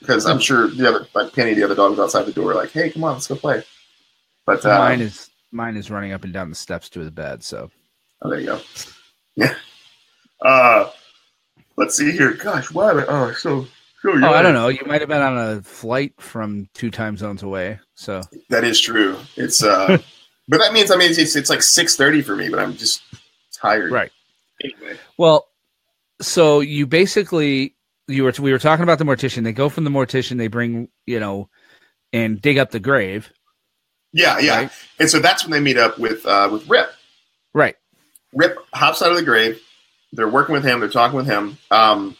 because 0.00 0.26
I'm 0.26 0.40
sure 0.40 0.68
the 0.68 0.88
other 0.88 1.06
like 1.14 1.32
Penny, 1.32 1.54
the 1.54 1.62
other 1.62 1.74
dog 1.76 1.92
was 1.92 2.00
outside 2.00 2.24
the 2.26 2.32
door. 2.32 2.54
Like, 2.54 2.70
hey, 2.72 2.90
come 2.90 3.04
on, 3.04 3.12
let's 3.14 3.28
go 3.28 3.36
play. 3.36 3.62
But 4.44 4.64
uh, 4.66 4.78
mine 4.78 5.00
is 5.00 5.30
mine 5.52 5.76
is 5.76 5.90
running 5.90 6.12
up 6.12 6.24
and 6.24 6.32
down 6.32 6.50
the 6.50 6.56
steps 6.56 6.88
to 6.90 7.00
his 7.00 7.10
bed. 7.10 7.44
So 7.44 7.70
oh, 8.22 8.30
there 8.30 8.40
you 8.40 8.46
go. 8.46 8.60
Yeah. 9.36 9.54
Uh, 10.42 10.90
let's 11.80 11.96
see 11.96 12.12
here. 12.12 12.34
Gosh, 12.34 12.70
why? 12.70 12.90
am 12.90 12.98
I- 13.00 13.06
Oh, 13.08 13.32
so 13.32 13.64
so. 14.02 14.10
oh, 14.12 14.32
I 14.32 14.42
don't 14.42 14.54
know. 14.54 14.68
You 14.68 14.82
might 14.86 15.00
have 15.00 15.08
been 15.08 15.20
on 15.22 15.36
a 15.36 15.62
flight 15.62 16.14
from 16.20 16.68
two 16.74 16.90
time 16.90 17.16
zones 17.16 17.42
away. 17.42 17.80
So 17.94 18.22
That 18.48 18.64
is 18.64 18.80
true. 18.80 19.18
It's 19.36 19.62
uh, 19.62 19.98
but 20.48 20.58
that 20.58 20.72
means 20.72 20.90
I 20.90 20.96
mean 20.96 21.10
it's 21.10 21.36
it's 21.36 21.50
like 21.50 21.62
six 21.62 21.96
thirty 21.96 22.22
for 22.22 22.36
me, 22.36 22.48
but 22.48 22.58
I'm 22.60 22.76
just 22.76 23.02
tired. 23.52 23.90
right. 23.90 24.12
Anyway. 24.62 24.98
Well, 25.18 25.48
so 26.20 26.60
you 26.60 26.86
basically 26.86 27.74
you 28.08 28.24
were 28.24 28.32
we 28.40 28.52
were 28.52 28.58
talking 28.58 28.82
about 28.82 28.98
the 28.98 29.04
mortician. 29.04 29.42
They 29.44 29.52
go 29.52 29.68
from 29.68 29.84
the 29.84 29.90
mortician. 29.90 30.36
They 30.38 30.48
bring 30.48 30.88
you 31.06 31.18
know 31.20 31.48
and 32.12 32.40
dig 32.40 32.58
up 32.58 32.70
the 32.70 32.80
grave. 32.80 33.32
Yeah, 34.12 34.38
yeah. 34.38 34.56
Right. 34.56 34.70
And 34.98 35.08
so 35.08 35.20
that's 35.20 35.44
when 35.44 35.52
they 35.52 35.60
meet 35.60 35.76
up 35.78 35.98
with 35.98 36.26
uh 36.26 36.48
with 36.50 36.68
Rip. 36.68 36.90
Right. 37.54 37.76
Rip 38.32 38.58
hops 38.72 39.02
out 39.02 39.10
of 39.10 39.16
the 39.16 39.22
grave. 39.24 39.60
They're 40.12 40.28
working 40.28 40.52
with 40.52 40.64
him. 40.64 40.80
They're 40.80 40.88
talking 40.88 41.16
with 41.16 41.26
him. 41.26 41.58
Um, 41.70 42.16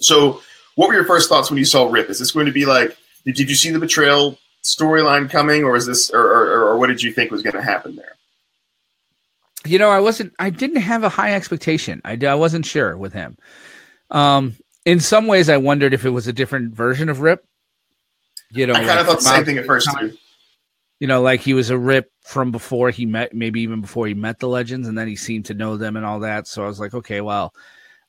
so, 0.00 0.40
what 0.74 0.88
were 0.88 0.94
your 0.94 1.04
first 1.04 1.28
thoughts 1.28 1.50
when 1.50 1.58
you 1.58 1.64
saw 1.64 1.88
Rip? 1.88 2.10
Is 2.10 2.18
this 2.18 2.30
going 2.32 2.46
to 2.46 2.52
be 2.52 2.64
like? 2.64 2.96
Did, 3.24 3.36
did 3.36 3.50
you 3.50 3.56
see 3.56 3.70
the 3.70 3.78
betrayal 3.78 4.38
storyline 4.62 5.30
coming, 5.30 5.64
or 5.64 5.76
is 5.76 5.86
this, 5.86 6.10
or, 6.10 6.20
or, 6.20 6.68
or 6.68 6.78
what 6.78 6.88
did 6.88 7.02
you 7.02 7.12
think 7.12 7.30
was 7.30 7.42
going 7.42 7.56
to 7.56 7.62
happen 7.62 7.96
there? 7.96 8.16
You 9.64 9.78
know, 9.78 9.90
I 9.90 10.00
wasn't. 10.00 10.32
I 10.38 10.50
didn't 10.50 10.82
have 10.82 11.04
a 11.04 11.08
high 11.08 11.34
expectation. 11.34 12.00
I, 12.04 12.18
I 12.26 12.34
wasn't 12.34 12.66
sure 12.66 12.96
with 12.96 13.12
him. 13.12 13.36
Um, 14.10 14.56
in 14.84 15.00
some 15.00 15.26
ways, 15.26 15.48
I 15.48 15.56
wondered 15.56 15.94
if 15.94 16.04
it 16.04 16.10
was 16.10 16.26
a 16.26 16.32
different 16.32 16.74
version 16.74 17.08
of 17.08 17.20
Rip. 17.20 17.44
You 18.50 18.66
know, 18.66 18.74
I 18.74 18.78
kind 18.78 18.88
like 18.88 19.00
of 19.00 19.06
thought 19.06 19.18
the 19.18 19.24
same 19.24 19.44
thing 19.44 19.58
at 19.58 19.66
first 19.66 19.88
too. 19.98 20.16
You 21.02 21.08
know, 21.08 21.20
like 21.20 21.40
he 21.40 21.52
was 21.52 21.68
a 21.68 21.76
rip 21.76 22.12
from 22.22 22.52
before 22.52 22.90
he 22.90 23.06
met, 23.06 23.34
maybe 23.34 23.60
even 23.62 23.80
before 23.80 24.06
he 24.06 24.14
met 24.14 24.38
the 24.38 24.46
legends, 24.46 24.86
and 24.86 24.96
then 24.96 25.08
he 25.08 25.16
seemed 25.16 25.46
to 25.46 25.54
know 25.54 25.76
them 25.76 25.96
and 25.96 26.06
all 26.06 26.20
that. 26.20 26.46
So 26.46 26.62
I 26.62 26.68
was 26.68 26.78
like, 26.78 26.94
okay, 26.94 27.20
well, 27.20 27.52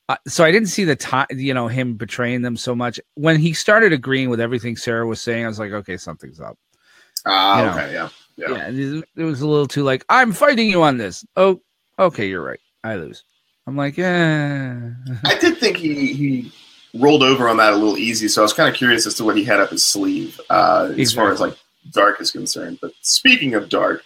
uh, 0.08 0.14
so 0.28 0.44
I 0.44 0.52
didn't 0.52 0.68
see 0.68 0.84
the 0.84 0.94
time, 0.94 1.26
you 1.32 1.54
know, 1.54 1.66
him 1.66 1.94
betraying 1.94 2.42
them 2.42 2.56
so 2.56 2.72
much. 2.72 3.00
When 3.14 3.40
he 3.40 3.52
started 3.52 3.92
agreeing 3.92 4.30
with 4.30 4.38
everything 4.40 4.76
Sara 4.76 5.08
was 5.08 5.20
saying, 5.20 5.44
I 5.44 5.48
was 5.48 5.58
like, 5.58 5.72
okay, 5.72 5.96
something's 5.96 6.38
up. 6.38 6.56
Ah, 7.26 7.64
know. 7.64 7.70
okay, 7.72 7.92
yeah, 7.94 8.08
yeah. 8.36 8.48
Yeah, 8.50 8.68
it, 8.68 9.04
it 9.16 9.24
was 9.24 9.40
a 9.40 9.48
little 9.48 9.66
too 9.66 9.82
like, 9.82 10.04
I'm 10.08 10.30
fighting 10.30 10.70
you 10.70 10.84
on 10.84 10.96
this. 10.96 11.26
Oh, 11.34 11.60
okay, 11.98 12.28
you're 12.28 12.44
right. 12.44 12.60
I 12.84 12.94
lose. 12.94 13.24
I'm 13.66 13.76
like, 13.76 13.96
yeah. 13.96 14.92
I 15.24 15.36
did 15.40 15.58
think 15.58 15.78
he 15.78 16.12
he 16.12 16.52
rolled 16.94 17.24
over 17.24 17.48
on 17.48 17.56
that 17.56 17.72
a 17.72 17.76
little 17.76 17.98
easy, 17.98 18.28
so 18.28 18.40
I 18.40 18.44
was 18.44 18.52
kind 18.52 18.68
of 18.68 18.76
curious 18.76 19.04
as 19.04 19.16
to 19.16 19.24
what 19.24 19.36
he 19.36 19.42
had 19.42 19.58
up 19.58 19.70
his 19.70 19.84
sleeve 19.84 20.40
uh, 20.48 20.92
as 20.96 21.12
far 21.12 21.32
as 21.32 21.40
like 21.40 21.56
Darhk 21.90 22.20
is 22.20 22.30
concerned. 22.30 22.78
But 22.80 22.92
speaking 23.00 23.54
of 23.54 23.68
Darhk, 23.68 24.00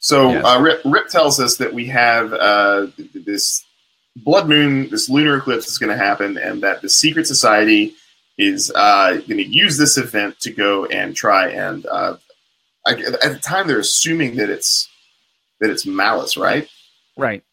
so 0.00 0.30
Yes. 0.30 0.44
uh, 0.44 0.60
Rip, 0.60 0.80
Rip 0.84 1.08
tells 1.08 1.38
us 1.40 1.56
that 1.58 1.72
we 1.72 1.86
have 1.86 2.32
uh, 2.32 2.86
this 3.14 3.64
blood 4.16 4.48
moon, 4.48 4.88
this 4.90 5.08
lunar 5.08 5.36
eclipse 5.36 5.68
is 5.68 5.78
going 5.78 5.96
to 5.96 6.02
happen, 6.02 6.38
and 6.38 6.62
that 6.62 6.82
the 6.82 6.88
secret 6.88 7.26
society 7.26 7.94
is 8.38 8.72
uh, 8.74 9.12
going 9.28 9.36
to 9.36 9.46
use 9.46 9.76
this 9.76 9.98
event 9.98 10.40
to 10.40 10.50
go 10.50 10.86
and 10.86 11.14
try 11.14 11.50
and. 11.50 11.86
Uh, 11.86 12.16
I, 12.86 12.92
at 12.92 13.32
the 13.32 13.38
time, 13.42 13.68
they're 13.68 13.78
assuming 13.78 14.36
that 14.36 14.48
it's 14.48 14.88
that 15.60 15.68
it's 15.68 15.84
malice, 15.84 16.38
right? 16.38 16.66
right. 17.18 17.44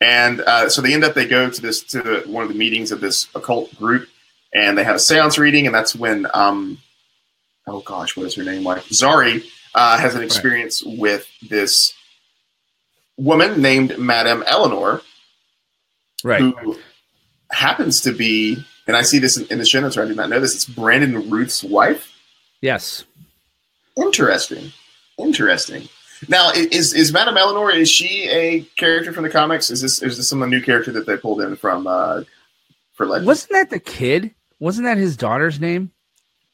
And 0.00 0.40
uh, 0.40 0.68
so 0.68 0.82
they 0.82 0.92
end 0.92 1.04
up 1.04 1.14
they 1.14 1.26
go 1.26 1.48
to 1.48 1.62
this 1.62 1.82
to 1.84 2.02
the, 2.02 2.24
one 2.26 2.42
of 2.42 2.48
the 2.48 2.58
meetings 2.58 2.90
of 2.90 3.00
this 3.00 3.28
occult 3.36 3.74
group, 3.76 4.08
and 4.52 4.76
they 4.76 4.82
have 4.82 4.96
a 4.96 4.98
seance 4.98 5.38
reading, 5.38 5.66
and 5.66 5.74
that's 5.74 5.94
when 5.94 6.26
um, 6.34 6.78
oh 7.66 7.80
gosh, 7.80 8.16
what 8.16 8.26
is 8.26 8.34
her 8.34 8.44
name? 8.44 8.62
Like 8.64 8.82
Zari 8.84 9.44
uh, 9.74 9.98
has 9.98 10.14
an 10.14 10.22
experience 10.22 10.82
with 10.84 11.26
this 11.48 11.92
woman 13.16 13.60
named 13.60 13.98
Madame 13.98 14.42
Eleanor, 14.46 15.02
Right. 16.24 16.40
who 16.40 16.76
happens 17.50 18.00
to 18.02 18.12
be, 18.12 18.56
and 18.86 18.96
I 18.96 19.02
see 19.02 19.18
this 19.18 19.36
in, 19.36 19.46
in 19.48 19.58
the 19.58 19.66
show 19.66 19.80
notes. 19.80 19.96
Or 19.96 20.02
I 20.02 20.06
did 20.06 20.16
not 20.16 20.28
know 20.30 20.40
this. 20.40 20.54
It's 20.54 20.64
Brandon 20.64 21.28
Routh's 21.30 21.62
wife. 21.62 22.12
Yes. 22.60 23.04
Interesting, 23.96 24.72
interesting. 25.18 25.88
Now, 26.28 26.50
is 26.54 26.94
is 26.94 27.12
Madame 27.12 27.36
Eleanor? 27.36 27.70
Is 27.70 27.90
she 27.90 28.28
a 28.30 28.62
character 28.76 29.12
from 29.12 29.24
the 29.24 29.30
comics? 29.30 29.70
Is 29.70 29.80
this 29.82 30.02
is 30.02 30.16
this 30.16 30.28
some 30.28 30.48
new 30.48 30.62
character 30.62 30.90
that 30.92 31.06
they 31.06 31.16
pulled 31.16 31.40
in 31.42 31.56
from 31.56 31.86
uh, 31.86 32.22
for 32.94 33.06
Legends? 33.06 33.26
Wasn't 33.26 33.52
that 33.52 33.70
the 33.70 33.78
kid? 33.80 34.34
Wasn't 34.58 34.84
that 34.86 34.96
his 34.96 35.16
daughter's 35.16 35.60
name? 35.60 35.92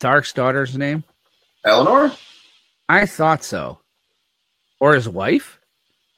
Darhk's 0.03 0.33
daughter's 0.33 0.77
name? 0.77 1.05
Eleanor? 1.65 2.13
I 2.89 3.07
thought 3.07 3.45
so. 3.45 3.79
Or 4.81 4.95
his 4.95 5.09
wife? 5.09 5.61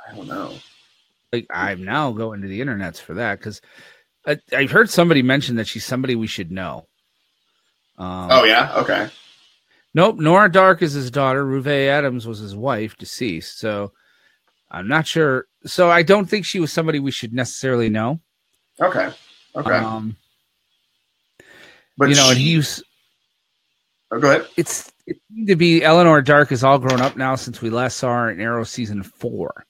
I 0.08 0.14
don't 0.16 0.26
know. 0.26 0.54
like 1.32 1.46
I'm 1.50 1.84
now 1.84 2.12
going 2.12 2.40
to 2.42 2.48
the 2.48 2.60
internets 2.60 2.98
for 3.00 3.14
that 3.14 3.38
because 3.38 3.60
I've 4.52 4.70
heard 4.70 4.88
somebody 4.88 5.22
mention 5.22 5.56
that 5.56 5.66
she's 5.66 5.84
somebody 5.84 6.14
we 6.16 6.26
should 6.26 6.50
know. 6.50 6.86
Um, 7.98 8.28
Oh 8.30 8.44
yeah, 8.44 8.72
okay. 8.78 9.10
Nope. 9.92 10.16
Nora 10.18 10.48
Darhk 10.50 10.80
is 10.82 10.94
his 10.94 11.10
daughter. 11.10 11.44
Ruve 11.44 11.66
Adams 11.68 12.26
was 12.26 12.38
his 12.38 12.56
wife, 12.56 12.96
deceased. 12.96 13.58
So 13.60 13.92
I'm 14.70 14.88
not 14.88 15.06
sure. 15.06 15.46
So 15.66 15.90
I 15.90 16.02
don't 16.02 16.26
think 16.26 16.44
she 16.46 16.58
was 16.58 16.72
somebody 16.72 16.98
we 16.98 17.10
should 17.12 17.32
necessarily 17.34 17.90
know. 17.90 18.20
Okay. 18.80 19.10
Okay. 19.54 19.70
Um, 19.76 20.16
but 21.98 22.08
you 22.08 22.16
know, 22.16 22.30
and 22.30 22.38
she- 22.38 22.54
he's 22.54 22.82
oh, 24.14 24.20
go 24.20 24.30
ahead. 24.30 24.46
it's 24.56 24.90
it 25.06 25.16
seemed 25.30 25.48
to 25.48 25.56
be 25.56 25.82
Eleanor 25.84 26.22
Darhk 26.22 26.50
is 26.52 26.64
all 26.64 26.78
grown 26.78 27.00
up 27.00 27.16
now 27.16 27.34
since 27.34 27.60
we 27.60 27.68
last 27.70 27.96
saw 27.98 28.08
her 28.14 28.30
in 28.30 28.40
Arrow 28.40 28.64
season 28.64 29.02
four. 29.02 29.66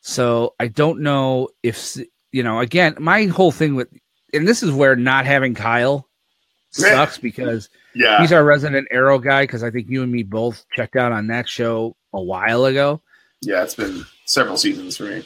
So 0.00 0.54
I 0.58 0.68
don't 0.68 1.00
know 1.00 1.48
if 1.62 1.96
you 2.32 2.42
know. 2.42 2.60
Again, 2.60 2.96
my 2.98 3.24
whole 3.26 3.52
thing 3.52 3.74
with 3.74 3.88
and 4.32 4.46
this 4.48 4.62
is 4.62 4.72
where 4.72 4.96
not 4.96 5.26
having 5.26 5.54
Kyle 5.54 6.08
sucks 6.70 7.18
because 7.18 7.68
Yeah. 7.94 8.20
he's 8.20 8.32
our 8.32 8.44
resident 8.44 8.88
Arrow 8.90 9.18
guy. 9.18 9.44
Because 9.44 9.62
I 9.62 9.70
think 9.70 9.88
you 9.88 10.02
and 10.02 10.10
me 10.10 10.22
both 10.22 10.64
checked 10.74 10.96
out 10.96 11.12
on 11.12 11.28
that 11.28 11.48
show 11.48 11.94
a 12.12 12.20
while 12.22 12.64
ago. 12.64 13.00
Yeah, 13.42 13.62
it's 13.62 13.74
been 13.74 14.04
several 14.24 14.56
seasons 14.56 14.96
for 14.96 15.04
me. 15.04 15.24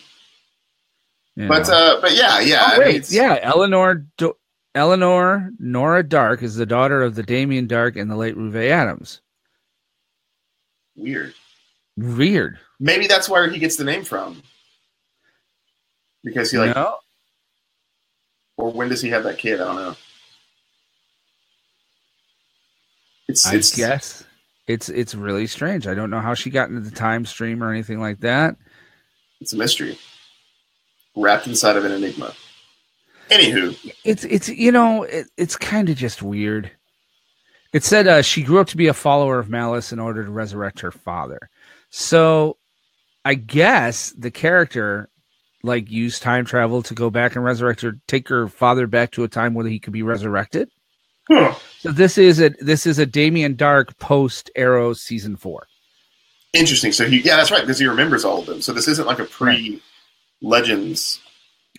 But 1.37 1.69
uh 1.71 1.99
but 2.03 2.15
yeah, 2.15 2.41
yeah. 2.41 2.63
Oh, 2.63 2.75
I 2.75 2.79
mean, 2.79 2.89
wait, 2.89 3.11
yeah, 3.11 3.39
Eleanor. 3.41 4.05
Do- 4.19 4.37
Eleanor 4.75 5.51
Nora 5.59 6.03
Darhk 6.03 6.43
is 6.43 6.57
the 6.57 6.67
daughter 6.67 7.03
of 7.03 7.15
the 7.15 7.23
Damien 7.23 7.69
Darhk 7.69 8.01
and 8.01 8.11
the 8.11 8.17
late 8.17 8.37
Ruve 8.37 8.57
Adams. 8.57 9.21
Weird. 10.97 11.35
Weird. 11.97 12.59
Maybe 12.81 13.07
that's 13.07 13.29
where 13.29 13.49
he 13.49 13.59
gets 13.59 13.77
the 13.77 13.85
name 13.85 14.05
from. 14.05 14.43
Because 16.25 16.51
he 16.51 16.59
like 16.59 16.75
no? 16.75 16.97
or 18.57 18.71
when 18.71 18.89
does 18.89 19.03
he 19.03 19.11
have 19.11 19.25
that 19.25 19.39
kid? 19.39 19.61
I 19.61 19.65
don't 19.65 19.77
know. 19.77 19.97
It's 23.29 23.47
I 23.47 23.57
it's 23.57 23.75
guess 23.75 24.25
it's 24.67 24.89
it's 24.89 25.15
really 25.15 25.47
strange. 25.47 25.87
I 25.87 25.95
don't 25.95 26.11
know 26.11 26.21
how 26.21 26.35
she 26.35 26.51
got 26.51 26.69
into 26.69 26.81
the 26.81 26.91
time 26.91 27.25
stream 27.27 27.63
or 27.63 27.71
anything 27.71 28.01
like 28.01 28.21
that. 28.21 28.57
it's 29.41 29.53
a 29.53 29.57
mystery. 29.57 29.99
Wrapped 31.17 31.47
inside 31.47 31.77
of 31.77 31.85
an 31.85 31.93
enigma. 31.93 32.35
Anywho, 33.33 33.93
It's 34.05 34.25
it's 34.25 34.49
you 34.49 34.71
know 34.73 35.05
it, 35.05 35.27
it's 35.37 35.57
kind 35.57 35.89
of 35.89 35.97
just 35.97 36.23
weird. 36.23 36.71
It 37.73 37.85
said 37.85 38.07
uh, 38.07 38.23
she 38.23 38.43
grew 38.43 38.61
up 38.61 38.69
to 38.69 38.77
be 38.77 38.89
a 38.89 38.95
follower 38.95 39.39
of 39.39 39.49
Malice 39.49 39.93
in 39.93 39.99
order 39.99 40.25
to 40.25 40.31
resurrect 40.31 40.81
her 40.81 40.91
father. 40.93 41.49
So, 41.89 42.59
I 43.25 43.35
guess 43.35 44.11
the 44.19 44.31
character 44.31 45.09
like 45.63 45.91
used 45.91 46.23
time 46.23 46.45
travel 46.45 46.83
to 46.83 46.95
go 46.95 47.09
back 47.09 47.37
and 47.37 47.45
resurrect 47.45 47.81
her, 47.83 47.95
take 48.09 48.29
her 48.29 48.49
father 48.49 48.87
back 48.87 49.13
to 49.13 49.25
a 49.25 49.29
time 49.29 49.55
where 49.55 49.67
he 49.67 49.79
could 49.79 49.93
be 49.93 50.03
resurrected. 50.03 50.69
Huh. 51.31 51.55
So 51.79 51.93
this 51.93 52.19
is 52.19 52.41
a 52.41 52.51
this 52.61 52.85
is 52.87 52.99
a 52.99 53.07
Damien 53.07 53.57
Darhk 53.57 53.97
post 53.99 54.51
Arrow 54.57 54.93
season 54.93 55.37
four. 55.37 55.67
interesting. 56.53 56.93
So 56.93 57.09
he 57.09 57.21
yeah, 57.21 57.37
that's 57.37 57.51
right, 57.51 57.63
because 57.63 57.79
he 57.79 57.87
remembers 57.87 58.25
all 58.25 58.41
of 58.41 58.47
them. 58.47 58.61
So 58.61 58.73
this 58.73 58.89
isn't 58.89 59.07
like 59.07 59.21
a 59.21 59.25
pre 59.25 59.81
Legends 60.43 61.21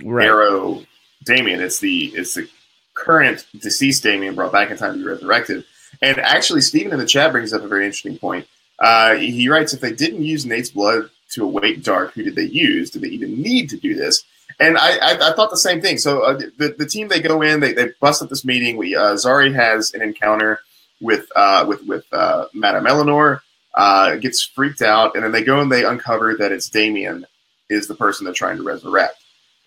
Right. 0.03 0.25
Arrow 0.25 0.83
Damien. 1.23 1.61
It's 1.61 1.79
the 1.79 2.05
it's 2.15 2.35
the 2.35 2.49
current 2.93 3.45
deceased 3.59 4.03
Damien 4.03 4.35
brought 4.35 4.51
back 4.51 4.71
in 4.71 4.77
time 4.77 4.93
to 4.93 4.99
be 4.99 5.05
resurrected. 5.05 5.65
And 6.01 6.17
actually, 6.19 6.61
Stephen 6.61 6.91
in 6.91 6.99
the 6.99 7.05
chat 7.05 7.31
brings 7.31 7.53
up 7.53 7.63
a 7.63 7.67
very 7.67 7.85
interesting 7.85 8.17
point. 8.17 8.47
Uh, 8.79 9.15
he 9.15 9.47
writes, 9.47 9.73
if 9.73 9.79
they 9.79 9.93
didn't 9.93 10.23
use 10.23 10.45
Nate's 10.45 10.71
blood 10.71 11.09
to 11.31 11.43
awake 11.43 11.81
Darhk, 11.81 12.11
who 12.11 12.23
did 12.23 12.35
they 12.35 12.43
use? 12.43 12.89
Did 12.89 13.03
they 13.03 13.09
even 13.09 13.41
need 13.41 13.69
to 13.69 13.77
do 13.77 13.95
this? 13.95 14.23
And 14.59 14.77
I, 14.77 14.97
I, 14.97 15.29
I 15.29 15.33
thought 15.33 15.49
the 15.49 15.57
same 15.57 15.81
thing. 15.81 15.97
So 15.97 16.21
uh, 16.21 16.37
the, 16.57 16.75
the 16.77 16.85
team 16.85 17.07
they 17.07 17.21
go 17.21 17.41
in, 17.41 17.59
they, 17.59 17.73
they 17.73 17.89
bust 17.99 18.21
up 18.21 18.29
this 18.29 18.45
meeting. 18.45 18.77
We 18.77 18.95
uh, 18.95 19.13
Zari 19.13 19.53
has 19.53 19.93
an 19.93 20.01
encounter 20.01 20.59
with 21.01 21.27
uh, 21.35 21.65
with 21.67 21.83
with 21.85 22.05
uh, 22.11 22.45
Madame 22.53 22.87
Eleanor, 22.87 23.41
uh, 23.73 24.15
gets 24.15 24.43
freaked 24.43 24.81
out, 24.81 25.15
and 25.15 25.23
then 25.23 25.31
they 25.31 25.43
go 25.43 25.59
and 25.59 25.71
they 25.71 25.85
uncover 25.85 26.35
that 26.35 26.51
it's 26.51 26.69
Damien 26.69 27.25
is 27.69 27.87
the 27.87 27.95
person 27.95 28.25
they're 28.25 28.33
trying 28.33 28.57
to 28.57 28.63
resurrect. 28.63 29.22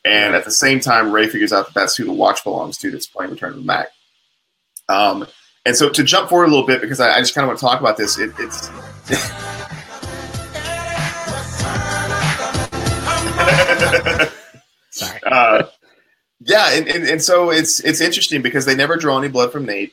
And 0.06 0.36
at 0.36 0.44
the 0.44 0.52
same 0.52 0.78
time, 0.78 1.10
Ray 1.10 1.26
figures 1.26 1.52
out 1.52 1.66
that 1.66 1.74
that's 1.74 1.96
who 1.96 2.04
the 2.04 2.12
watch 2.12 2.44
belongs 2.44 2.78
to 2.78 2.92
that's 2.92 3.08
playing 3.08 3.32
Return 3.32 3.50
of 3.50 3.56
the 3.56 3.62
Mack. 3.62 3.88
Um, 4.88 5.26
and 5.64 5.76
so 5.76 5.90
to 5.90 6.04
jump 6.04 6.28
forward 6.28 6.44
a 6.44 6.48
little 6.48 6.64
bit, 6.64 6.80
because 6.80 7.00
I, 7.00 7.14
I 7.14 7.18
just 7.18 7.34
kind 7.34 7.42
of 7.42 7.48
want 7.48 7.58
to 7.58 7.66
talk 7.66 7.80
about 7.80 7.96
this, 7.96 8.16
it, 8.16 8.30
it's. 8.38 8.70
Sorry. 14.90 15.20
uh, 15.26 15.64
yeah, 16.40 16.74
and, 16.74 16.86
and, 16.86 17.04
and 17.04 17.20
so 17.20 17.50
it's 17.50 17.80
it's 17.80 18.00
interesting 18.00 18.42
because 18.42 18.64
they 18.64 18.76
never 18.76 18.96
draw 18.96 19.18
any 19.18 19.26
blood 19.26 19.50
from 19.50 19.66
Nate, 19.66 19.92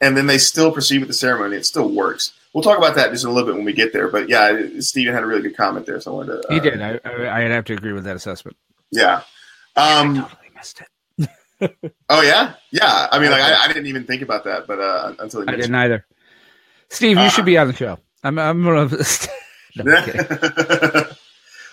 and 0.00 0.16
then 0.16 0.28
they 0.28 0.38
still 0.38 0.70
proceed 0.70 0.98
with 0.98 1.08
the 1.08 1.14
ceremony. 1.14 1.56
It 1.56 1.66
still 1.66 1.88
works. 1.88 2.32
We'll 2.54 2.62
talk 2.62 2.78
about 2.78 2.94
that 2.94 3.10
just 3.10 3.24
in 3.24 3.30
a 3.30 3.32
little 3.32 3.48
bit 3.48 3.56
when 3.56 3.64
we 3.64 3.72
get 3.72 3.92
there. 3.92 4.06
But 4.06 4.28
yeah, 4.28 4.56
Steven 4.78 5.12
had 5.12 5.24
a 5.24 5.26
really 5.26 5.42
good 5.42 5.56
comment 5.56 5.84
there, 5.84 6.00
so 6.00 6.12
I 6.12 6.14
wanted 6.14 6.42
to. 6.42 6.48
He 6.48 6.60
uh, 6.60 6.62
did. 6.62 6.80
I, 6.80 7.00
I 7.04 7.44
I'd 7.44 7.50
have 7.50 7.64
to 7.64 7.72
agree 7.72 7.92
with 7.92 8.04
that 8.04 8.14
assessment. 8.14 8.56
Yeah. 8.92 9.22
Um, 9.78 10.14
totally 10.16 10.50
missed 10.54 10.80
it. 10.80 10.88
oh 12.08 12.22
yeah, 12.22 12.54
yeah. 12.72 13.08
I 13.10 13.18
mean, 13.18 13.30
like 13.30 13.42
I, 13.42 13.64
I 13.64 13.68
didn't 13.68 13.86
even 13.86 14.04
think 14.04 14.22
about 14.22 14.44
that, 14.44 14.66
but 14.66 14.78
uh, 14.78 15.14
until 15.18 15.42
I 15.48 15.56
didn't 15.56 15.74
either. 15.74 16.04
Steve, 16.90 17.16
you 17.16 17.24
Uh, 17.24 17.28
should 17.28 17.44
be 17.44 17.58
on 17.58 17.66
the 17.68 17.74
show. 17.74 17.98
I'm 18.24 18.38
I'm 18.38 18.62
no, 18.64 18.88
I'm. 19.86 21.04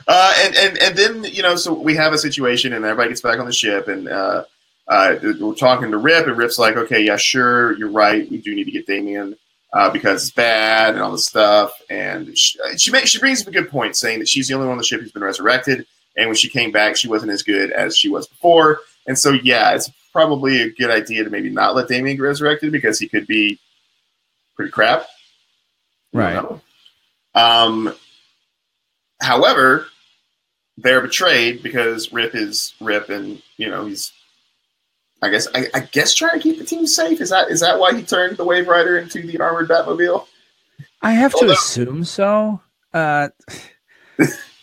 Uh, 0.07 0.33
and, 0.37 0.55
and 0.55 0.77
and 0.77 0.95
then 0.95 1.23
you 1.23 1.41
know, 1.41 1.55
so 1.55 1.73
we 1.73 1.95
have 1.95 2.13
a 2.13 2.17
situation, 2.17 2.73
and 2.73 2.85
everybody 2.85 3.09
gets 3.09 3.21
back 3.21 3.39
on 3.39 3.47
the 3.47 3.51
ship, 3.51 3.87
and 3.87 4.07
uh, 4.07 4.43
uh, 4.87 5.15
we're 5.39 5.55
talking 5.55 5.89
to 5.89 5.97
Rip, 5.97 6.27
and 6.27 6.37
Rip's 6.37 6.59
like, 6.59 6.75
"Okay, 6.75 7.03
yeah, 7.03 7.17
sure, 7.17 7.75
you're 7.77 7.89
right. 7.89 8.29
We 8.29 8.37
do 8.37 8.53
need 8.53 8.65
to 8.65 8.71
get 8.71 8.85
Damien 8.85 9.35
uh, 9.73 9.89
because 9.89 10.21
it's 10.21 10.31
bad 10.31 10.93
and 10.93 11.01
all 11.01 11.11
this 11.11 11.25
stuff." 11.25 11.71
And 11.89 12.37
she 12.37 12.59
she, 12.77 12.91
makes, 12.91 13.09
she 13.09 13.17
brings 13.19 13.41
up 13.41 13.47
a 13.47 13.51
good 13.51 13.69
point, 13.71 13.95
saying 13.95 14.19
that 14.19 14.27
she's 14.27 14.47
the 14.47 14.53
only 14.53 14.67
one 14.67 14.73
on 14.73 14.77
the 14.77 14.83
ship 14.83 15.01
who's 15.01 15.11
been 15.11 15.23
resurrected, 15.23 15.87
and 16.17 16.27
when 16.27 16.35
she 16.35 16.49
came 16.49 16.71
back, 16.71 16.95
she 16.95 17.07
wasn't 17.07 17.31
as 17.31 17.43
good 17.43 17.71
as 17.71 17.97
she 17.97 18.09
was 18.09 18.27
before. 18.27 18.79
And 19.07 19.17
so, 19.17 19.31
yeah, 19.31 19.75
it's 19.75 19.91
probably 20.11 20.61
a 20.61 20.71
good 20.71 20.89
idea 20.89 21.23
to 21.23 21.29
maybe 21.29 21.49
not 21.49 21.75
let 21.75 21.87
Damien 21.87 22.15
get 22.17 22.23
resurrected 22.23 22.71
because 22.71 22.99
he 22.99 23.07
could 23.07 23.27
be 23.27 23.59
pretty 24.55 24.71
crap. 24.71 25.05
Right. 26.13 26.43
Um, 27.33 27.93
however, 29.21 29.87
they're 30.77 31.01
betrayed 31.01 31.61
because 31.61 32.13
Rip 32.13 32.35
is 32.35 32.73
Rip, 32.79 33.09
and 33.09 33.41
you 33.57 33.69
know 33.69 33.85
he's. 33.85 34.11
I 35.21 35.29
guess 35.29 35.47
I, 35.55 35.67
I 35.73 35.79
guess 35.79 36.13
trying 36.13 36.33
to 36.33 36.39
keep 36.39 36.59
the 36.59 36.65
team 36.65 36.85
safe. 36.87 37.19
Is 37.21 37.29
that 37.29 37.49
is 37.49 37.59
that 37.61 37.79
why 37.79 37.93
he 37.93 38.03
turned 38.03 38.37
the 38.37 38.45
Waverider 38.45 39.01
into 39.01 39.25
the 39.25 39.39
armored 39.39 39.69
Batmobile? 39.69 40.27
I 41.01 41.11
have 41.11 41.33
to 41.35 41.51
assume 41.51 42.03
so. 42.03 42.61
Uh, 42.93 43.29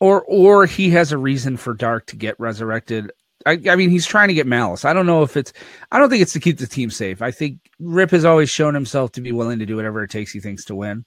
or 0.00 0.22
or 0.24 0.66
he 0.66 0.90
has 0.90 1.12
a 1.12 1.18
reason 1.18 1.56
for 1.56 1.74
Darhk 1.74 2.06
to 2.06 2.16
get 2.16 2.38
resurrected. 2.38 3.12
I, 3.44 3.60
I 3.68 3.76
mean, 3.76 3.90
he's 3.90 4.06
trying 4.06 4.28
to 4.28 4.34
get 4.34 4.46
Malice. 4.46 4.84
I 4.84 4.92
don't 4.92 5.06
know 5.06 5.22
if 5.22 5.36
it's. 5.36 5.52
I 5.92 5.98
don't 5.98 6.10
think 6.10 6.22
it's 6.22 6.32
to 6.32 6.40
keep 6.40 6.58
the 6.58 6.66
team 6.66 6.90
safe. 6.90 7.22
I 7.22 7.30
think 7.30 7.58
Rip 7.78 8.10
has 8.10 8.24
always 8.24 8.50
shown 8.50 8.74
himself 8.74 9.12
to 9.12 9.20
be 9.20 9.32
willing 9.32 9.58
to 9.60 9.66
do 9.66 9.76
whatever 9.76 10.02
it 10.02 10.10
takes 10.10 10.32
he 10.32 10.40
thinks 10.40 10.64
to 10.66 10.74
win. 10.74 11.04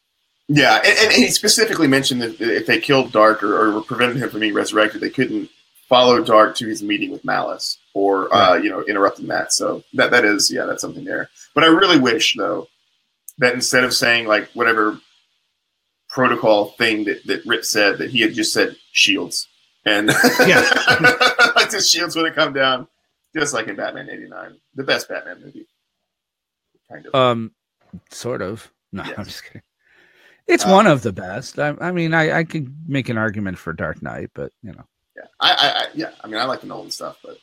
Yeah, 0.47 0.77
and, 0.77 0.97
and, 0.99 1.11
he 1.11 1.27
specifically 1.27 1.87
mentioned 1.87 2.23
that 2.23 2.41
if 2.41 2.65
they 2.65 2.79
killed 2.79 3.11
Darhk 3.11 3.43
or, 3.43 3.77
or 3.77 3.83
prevented 3.83 4.17
him 4.17 4.31
from 4.31 4.39
being 4.39 4.55
resurrected, 4.55 4.99
they 4.99 5.11
couldn't 5.11 5.47
follow 5.87 6.23
Darhk 6.23 6.55
to 6.55 6.67
his 6.67 6.81
meeting 6.81 7.11
with 7.11 7.23
Malice 7.23 7.77
or 7.93 8.33
uh, 8.33 8.55
you 8.55 8.69
know 8.69 8.83
interrupting 8.83 9.27
that. 9.27 9.51
So 9.51 9.83
that 9.93 10.11
that 10.11 10.25
is 10.25 10.51
yeah, 10.51 10.65
that's 10.65 10.81
something 10.81 11.03
there. 11.03 11.29
But 11.53 11.65
I 11.65 11.67
really 11.67 11.99
wish 11.99 12.35
though 12.35 12.67
that 13.39 13.53
instead 13.53 13.83
of 13.83 13.93
saying 13.93 14.27
like 14.27 14.49
whatever 14.53 14.99
protocol 16.09 16.71
thing 16.71 17.05
that, 17.05 17.25
that 17.27 17.45
Rip 17.45 17.63
said, 17.63 17.97
that 17.99 18.09
he 18.09 18.21
had 18.21 18.33
just 18.33 18.51
said 18.53 18.75
shields 18.91 19.47
and 19.85 20.07
Yeah. 20.45 20.61
like 21.55 21.69
the 21.69 21.81
shields 21.87 22.15
would 22.15 22.25
have 22.25 22.35
come 22.35 22.53
down 22.53 22.87
just 23.35 23.53
like 23.53 23.67
in 23.67 23.75
Batman 23.75 24.09
'89, 24.09 24.57
the 24.75 24.83
best 24.83 25.07
Batman 25.07 25.41
movie, 25.43 25.67
kind 26.91 27.05
of. 27.05 27.13
Um, 27.15 27.51
sort 28.11 28.41
of. 28.41 28.71
No, 28.91 29.03
Yes. 29.03 29.13
I'm 29.17 29.25
just 29.25 29.43
kidding. 29.43 29.61
It's 30.47 30.65
Um, 30.65 30.71
one 30.71 30.87
of 30.87 31.03
the 31.03 31.13
best. 31.13 31.59
I, 31.59 31.75
I 31.79 31.91
mean, 31.91 32.13
I, 32.15 32.39
I 32.39 32.43
could 32.43 32.73
make 32.89 33.07
an 33.09 33.19
argument 33.19 33.59
for 33.59 33.71
Dark 33.71 34.01
Knight, 34.01 34.31
but 34.33 34.51
you 34.63 34.71
know, 34.71 34.83
yeah, 35.15 35.25
I, 35.39 35.51
I, 35.51 35.55
I 35.83 35.85
yeah, 35.93 36.09
I 36.23 36.27
mean 36.27 36.37
I 36.37 36.45
like 36.45 36.61
the 36.61 36.67
Nolan 36.67 36.89
stuff, 36.89 37.17
but 37.23 37.37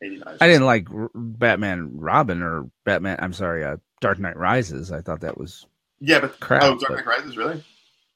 '89. 0.00 0.36
I 0.40 0.46
didn't 0.46 0.64
like 0.66 0.88
R- 0.92 1.10
Batman 1.14 1.90
Robin 1.96 2.40
or 2.40 2.70
Batman. 2.84 3.16
I'm 3.20 3.32
sorry, 3.32 3.64
uh, 3.64 3.78
Dark 4.00 4.20
Knight 4.20 4.36
Rises. 4.36 4.92
I 4.92 5.00
thought 5.00 5.22
that 5.22 5.36
was 5.38 5.66
Yeah, 5.98 6.20
but 6.20 6.38
crap. 6.38 6.62
oh, 6.62 6.78
Dark 6.78 6.82
but- 6.88 6.96
Knight 6.98 7.06
Rises, 7.06 7.36
really? 7.36 7.64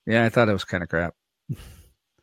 Yeah, 0.06 0.24
I 0.24 0.28
thought 0.28 0.48
it 0.48 0.52
was 0.52 0.64
kind 0.64 0.82
of 0.82 0.88
crap. 0.88 1.14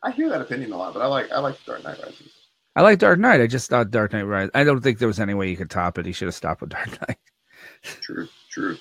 I 0.02 0.12
hear 0.12 0.30
that 0.30 0.41
opinion 0.41 0.72
a 0.74 0.78
lot, 0.78 0.93
but 0.93 1.02
I 1.02 1.08
like 1.08 1.32
I 1.32 1.39
like 1.39 1.63
Dark 1.65 1.84
Knight 1.84 2.00
Rises. 2.04 2.34
I 2.76 2.82
like 2.82 3.00
Dark 3.00 3.19
Knight. 3.19 3.41
I 3.41 3.48
just 3.48 3.69
thought 3.69 3.91
Dark 3.91 4.13
Knight 4.13 4.24
Rises. 4.24 4.52
I 4.54 4.63
don't 4.63 4.82
think 4.82 5.00
there 5.00 5.08
was 5.08 5.19
any 5.19 5.34
way 5.34 5.50
you 5.50 5.58
could 5.58 5.69
top 5.69 5.98
it. 5.98 6.06
He 6.06 6.12
should 6.12 6.28
have 6.28 6.36
stopped 6.36 6.62
with 6.62 6.72
Dark 6.72 6.89
Knight. 7.02 7.17
True, 8.02 8.28
true. 8.50 8.78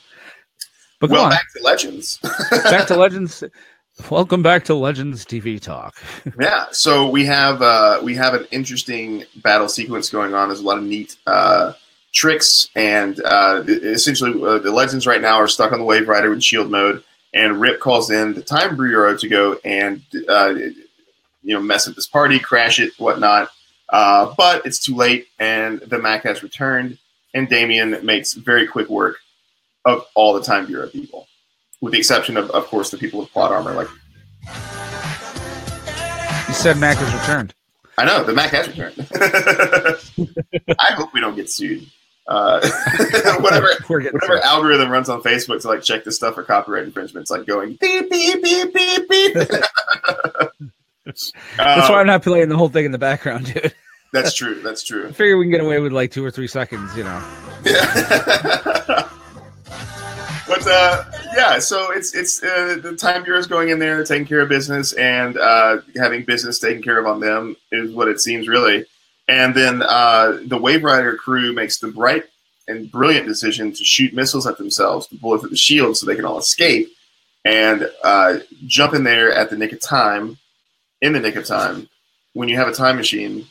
But 1.00 1.10
well, 1.10 1.24
on. 1.24 1.30
back 1.30 1.46
to 1.56 1.62
Legends. 1.62 2.18
back 2.50 2.86
to 2.86 2.96
Legends. 2.96 3.42
Welcome 4.10 4.42
back 4.42 4.64
to 4.64 4.74
Legends 4.74 5.24
TV 5.24 5.60
Talk. 5.60 5.96
yeah, 6.40 6.66
so 6.70 7.08
we 7.08 7.26
have 7.26 7.60
uh, 7.60 8.00
we 8.02 8.14
have 8.14 8.34
an 8.34 8.46
interesting 8.50 9.24
battle 9.36 9.68
sequence 9.68 10.10
going 10.10 10.34
on. 10.34 10.48
There's 10.48 10.60
a 10.60 10.64
lot 10.64 10.78
of 10.78 10.84
neat 10.84 11.16
uh, 11.26 11.74
tricks, 12.12 12.68
and 12.74 13.20
uh, 13.24 13.62
essentially 13.66 14.32
uh, 14.42 14.58
the 14.58 14.70
Legends 14.72 15.06
right 15.06 15.20
now 15.20 15.36
are 15.36 15.48
stuck 15.48 15.72
on 15.72 15.78
the 15.78 15.84
Waverider 15.84 16.32
in 16.32 16.40
Shield 16.40 16.70
mode, 16.70 17.04
and 17.34 17.60
Rip 17.60 17.80
calls 17.80 18.10
in 18.10 18.34
the 18.34 18.42
Time 18.42 18.76
Bureau 18.76 19.16
to 19.16 19.28
go 19.28 19.58
and 19.64 20.02
uh, 20.28 20.54
you 21.42 21.54
know 21.54 21.60
mess 21.60 21.88
up 21.88 21.94
this 21.94 22.06
party, 22.06 22.38
crash 22.38 22.78
it, 22.80 22.92
whatnot. 22.98 23.50
Uh, 23.88 24.32
but 24.36 24.64
it's 24.64 24.78
too 24.78 24.94
late, 24.94 25.26
and 25.38 25.80
the 25.80 25.98
Mac 25.98 26.22
has 26.24 26.42
returned, 26.42 26.98
and 27.34 27.48
Damien 27.48 28.04
makes 28.04 28.32
very 28.32 28.66
quick 28.66 28.88
work 28.88 29.16
of 29.84 30.06
all 30.14 30.32
the 30.32 30.42
Time 30.42 30.66
Bureau 30.66 30.88
people, 30.88 31.26
with 31.80 31.92
the 31.92 31.98
exception 31.98 32.36
of, 32.36 32.50
of 32.50 32.66
course, 32.66 32.90
the 32.90 32.96
people 32.96 33.20
with 33.20 33.30
plot 33.32 33.52
armor. 33.52 33.74
Like 33.74 33.88
You 36.48 36.54
said 36.54 36.78
Mac 36.78 36.96
has 36.98 37.12
returned. 37.12 37.54
I 37.98 38.06
know 38.06 38.24
the 38.24 38.32
Mac 38.32 38.50
has 38.52 38.68
returned. 38.68 39.06
I 40.78 40.92
hope 40.92 41.12
we 41.12 41.20
don't 41.20 41.36
get 41.36 41.50
sued. 41.50 41.86
Uh, 42.28 42.60
whatever, 43.40 43.68
whatever 43.88 44.38
algorithm 44.44 44.90
runs 44.90 45.08
on 45.08 45.20
Facebook 45.22 45.60
to 45.62 45.68
like 45.68 45.82
check 45.82 46.04
this 46.04 46.16
stuff 46.16 46.34
for 46.36 46.44
copyright 46.44 46.84
infringements, 46.84 47.30
like 47.30 47.46
going 47.46 47.76
beep 47.80 48.08
beep 48.10 48.42
beep 48.42 48.72
beep 48.72 49.08
beep. 49.08 49.34
That's 51.04 51.32
Uh, 51.58 51.86
why 51.88 52.00
I'm 52.00 52.06
not 52.06 52.22
playing 52.22 52.48
the 52.48 52.56
whole 52.56 52.68
thing 52.68 52.84
in 52.84 52.92
the 52.92 52.98
background, 52.98 53.46
dude. 53.52 53.74
that's 54.12 54.34
true. 54.34 54.60
That's 54.62 54.84
true. 54.84 55.08
I 55.08 55.12
figure 55.12 55.36
we 55.36 55.44
can 55.46 55.50
get 55.50 55.60
away 55.60 55.80
with 55.80 55.90
like 55.92 56.12
two 56.12 56.24
or 56.24 56.30
three 56.30 56.46
seconds, 56.46 56.96
you 56.96 57.02
know. 57.02 57.22
Yeah. 57.64 59.08
but 60.48 60.66
uh, 60.66 61.04
yeah, 61.34 61.58
so 61.58 61.90
it's 61.92 62.14
it's 62.14 62.42
uh, 62.42 62.78
the 62.82 62.96
time 62.96 63.24
bureau's 63.24 63.46
going 63.46 63.70
in 63.70 63.78
there, 63.78 64.04
taking 64.04 64.26
care 64.26 64.40
of 64.40 64.48
business, 64.48 64.92
and 64.92 65.36
uh, 65.38 65.78
having 65.96 66.24
business 66.24 66.58
taken 66.58 66.82
care 66.82 66.98
of 66.98 67.06
on 67.06 67.20
them 67.20 67.56
is 67.72 67.92
what 67.92 68.08
it 68.08 68.20
seems 68.20 68.46
really. 68.48 68.84
And 69.28 69.54
then 69.54 69.82
uh, 69.82 70.38
the 70.44 70.58
Waverider 70.58 71.16
crew 71.16 71.52
makes 71.52 71.78
the 71.78 71.88
bright 71.88 72.24
and 72.68 72.90
brilliant 72.90 73.26
decision 73.26 73.72
to 73.72 73.84
shoot 73.84 74.14
missiles 74.14 74.46
at 74.46 74.58
themselves 74.58 75.06
to 75.08 75.16
blow 75.16 75.38
through 75.38 75.50
the 75.50 75.56
shield 75.56 75.96
so 75.96 76.06
they 76.06 76.16
can 76.16 76.24
all 76.24 76.38
escape 76.38 76.88
and 77.44 77.90
uh, 78.04 78.38
jump 78.66 78.94
in 78.94 79.04
there 79.04 79.32
at 79.32 79.50
the 79.50 79.56
nick 79.56 79.72
of 79.72 79.80
time, 79.80 80.38
in 81.00 81.12
the 81.12 81.20
nick 81.20 81.36
of 81.36 81.44
time, 81.44 81.88
when 82.34 82.48
you 82.48 82.56
have 82.56 82.68
a 82.68 82.72
time 82.72 82.96
machine. 82.96 83.46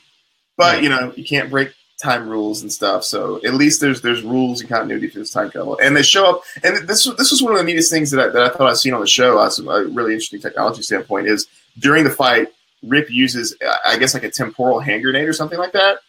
But 0.57 0.83
you 0.83 0.89
know 0.89 1.11
you 1.15 1.23
can't 1.23 1.49
break 1.49 1.73
time 2.01 2.27
rules 2.27 2.61
and 2.61 2.71
stuff. 2.71 3.03
So 3.03 3.37
at 3.45 3.53
least 3.53 3.81
there's 3.81 4.01
there's 4.01 4.21
rules 4.21 4.61
and 4.61 4.69
continuity 4.69 5.09
to 5.09 5.19
this 5.19 5.31
time 5.31 5.49
travel. 5.49 5.79
And 5.81 5.95
they 5.95 6.03
show 6.03 6.29
up. 6.29 6.43
And 6.63 6.87
this 6.87 7.05
this 7.17 7.31
was 7.31 7.41
one 7.41 7.53
of 7.53 7.57
the 7.57 7.63
neatest 7.63 7.91
things 7.91 8.11
that 8.11 8.19
I, 8.19 8.27
that 8.29 8.43
I 8.43 8.49
thought 8.49 8.69
I'd 8.69 8.77
seen 8.77 8.93
on 8.93 9.01
the 9.01 9.07
show. 9.07 9.39
Uh, 9.39 9.49
a 9.69 9.85
really 9.85 10.13
interesting 10.13 10.41
technology 10.41 10.81
standpoint 10.81 11.27
is 11.27 11.47
during 11.79 12.03
the 12.03 12.09
fight, 12.09 12.49
Rip 12.83 13.09
uses 13.11 13.55
I 13.85 13.97
guess 13.97 14.13
like 14.13 14.23
a 14.23 14.31
temporal 14.31 14.79
hand 14.79 15.03
grenade 15.03 15.27
or 15.27 15.33
something 15.33 15.59
like 15.59 15.73
that. 15.73 15.99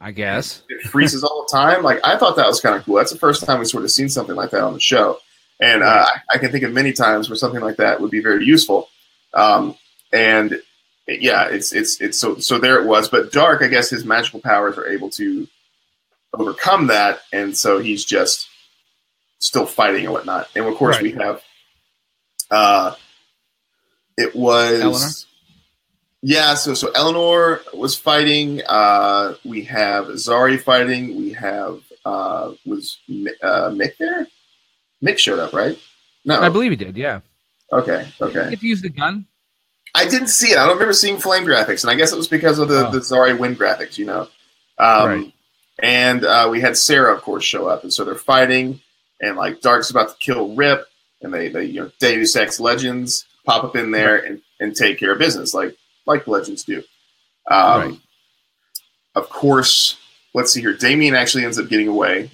I 0.00 0.10
guess. 0.12 0.62
It 0.68 0.82
freezes 0.82 1.22
all 1.24 1.46
the 1.48 1.56
time. 1.56 1.82
Like 1.82 2.00
I 2.04 2.16
thought 2.18 2.36
that 2.36 2.46
was 2.46 2.60
kind 2.60 2.74
of 2.76 2.84
cool. 2.84 2.96
That's 2.96 3.12
the 3.12 3.18
first 3.18 3.44
time 3.44 3.58
we 3.60 3.64
sort 3.64 3.84
of 3.84 3.90
seen 3.90 4.08
something 4.08 4.34
like 4.36 4.50
that 4.50 4.62
on 4.62 4.74
the 4.74 4.80
show. 4.80 5.18
And 5.60 5.82
uh, 5.82 6.06
I- 6.08 6.20
I 6.34 6.38
can 6.38 6.50
think 6.50 6.64
of 6.64 6.72
many 6.72 6.92
times 6.92 7.28
where 7.28 7.36
something 7.36 7.60
like 7.60 7.76
that 7.76 8.00
would 8.00 8.10
be 8.10 8.20
very 8.20 8.44
useful. 8.44 8.88
Um, 9.34 9.76
and 10.12 10.60
yeah, 11.06 11.44
it's 11.48 11.72
it's 11.72 12.00
it's 12.00 12.18
so 12.18 12.36
so 12.38 12.58
there 12.58 12.80
it 12.82 12.86
was. 12.86 13.08
But 13.08 13.30
Darhk, 13.32 13.62
I 13.62 13.68
guess 13.68 13.90
his 13.90 14.04
magical 14.04 14.40
powers 14.40 14.76
are 14.78 14.86
able 14.88 15.10
to 15.10 15.46
overcome 16.34 16.86
that, 16.88 17.20
and 17.32 17.56
so 17.56 17.78
he's 17.78 18.04
just 18.04 18.48
still 19.38 19.66
fighting 19.66 20.04
and 20.04 20.12
whatnot. 20.12 20.48
And 20.56 20.64
of 20.66 20.74
course, 20.76 20.96
Right. 20.96 21.02
we 21.02 21.12
have 21.12 21.42
uh, 22.50 22.94
it 24.16 24.34
was 24.34 24.80
Eleanor? 24.80 25.08
Yeah. 26.22 26.54
So 26.54 26.74
so 26.74 26.90
Eleanor 26.94 27.60
was 27.74 27.96
fighting. 27.96 28.62
Uh, 28.68 29.34
we 29.44 29.62
have 29.64 30.06
Zari 30.06 30.60
fighting. 30.60 31.16
We 31.16 31.32
have 31.32 31.80
uh, 32.04 32.52
was 32.64 32.98
uh, 33.08 33.70
Mick 33.70 33.96
there? 33.98 34.26
Mick 35.02 35.18
showed 35.18 35.38
up, 35.38 35.52
right? 35.52 35.78
No. 36.24 36.40
I 36.40 36.48
believe 36.48 36.70
he 36.70 36.76
did, 36.76 36.96
yeah. 36.96 37.20
okay. 37.72 38.06
Okay. 38.20 38.52
If 38.52 38.62
you 38.62 38.68
use 38.70 38.82
the 38.82 38.88
gun. 38.88 39.26
I 39.94 40.08
didn't 40.08 40.28
see 40.28 40.52
it. 40.52 40.58
I 40.58 40.64
don't 40.64 40.74
remember 40.74 40.92
seeing 40.94 41.18
flame 41.18 41.44
graphics, 41.44 41.82
and 41.84 41.90
I 41.90 41.94
guess 41.96 42.12
it 42.12 42.16
was 42.16 42.28
because 42.28 42.58
of 42.58 42.68
the, 42.68 42.86
Oh. 42.88 42.90
the 42.92 42.98
Zari 43.00 43.36
wind 43.38 43.58
graphics, 43.58 43.98
you 43.98 44.06
know. 44.06 44.28
Um, 44.78 45.08
Right. 45.08 45.32
And 45.82 46.24
uh, 46.24 46.48
we 46.50 46.60
had 46.60 46.76
Sara, 46.76 47.12
of 47.14 47.22
course, 47.22 47.42
show 47.44 47.66
up, 47.66 47.82
and 47.82 47.92
so 47.92 48.04
they're 48.04 48.14
fighting, 48.14 48.80
and 49.20 49.36
like 49.36 49.60
Darhk's 49.60 49.90
about 49.90 50.10
to 50.10 50.14
kill 50.18 50.54
Rip, 50.54 50.86
and 51.22 51.34
they 51.34 51.48
they 51.48 51.64
you 51.64 51.80
know 51.82 51.90
Deus 51.98 52.36
Ex 52.36 52.60
Legends 52.60 53.24
pop 53.44 53.64
up 53.64 53.74
in 53.74 53.90
there 53.90 54.16
and, 54.16 54.40
and 54.60 54.76
take 54.76 54.98
care 54.98 55.12
of 55.12 55.18
business, 55.18 55.52
like 55.54 55.76
like 56.06 56.26
Legends 56.26 56.64
do. 56.64 56.82
Um, 57.50 57.80
Right. 57.80 57.98
Of 59.14 59.28
course, 59.28 59.98
let's 60.32 60.52
see 60.52 60.60
here. 60.62 60.72
Damien 60.72 61.14
actually 61.14 61.44
ends 61.44 61.58
up 61.58 61.68
getting 61.68 61.88
away. 61.88 62.30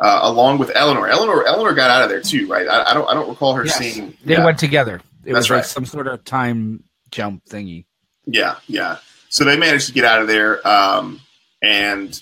Uh, 0.00 0.20
along 0.22 0.58
with 0.58 0.72
Eleanor, 0.74 1.06
Eleanor, 1.08 1.46
Eleanor 1.46 1.72
got 1.74 1.90
out 1.90 2.02
of 2.02 2.08
there 2.08 2.20
too, 2.22 2.46
right? 2.48 2.66
I, 2.66 2.90
I 2.90 2.94
don't, 2.94 3.08
I 3.08 3.14
don't 3.14 3.28
recall 3.28 3.54
her 3.54 3.64
Yes. 3.66 3.76
seeing. 3.78 4.16
They 4.24 4.34
yeah. 4.34 4.44
went 4.44 4.58
together. 4.58 4.96
It 5.24 5.32
That's 5.32 5.36
was 5.36 5.50
like 5.50 5.56
right. 5.58 5.66
some 5.66 5.84
sort 5.86 6.06
of 6.08 6.24
time 6.24 6.82
jump 7.10 7.44
thingy. 7.44 7.84
Yeah, 8.26 8.56
yeah. 8.66 8.96
So 9.28 9.44
they 9.44 9.56
managed 9.56 9.86
to 9.88 9.92
get 9.92 10.04
out 10.04 10.20
of 10.22 10.26
there, 10.28 10.66
um, 10.66 11.20
and 11.62 12.20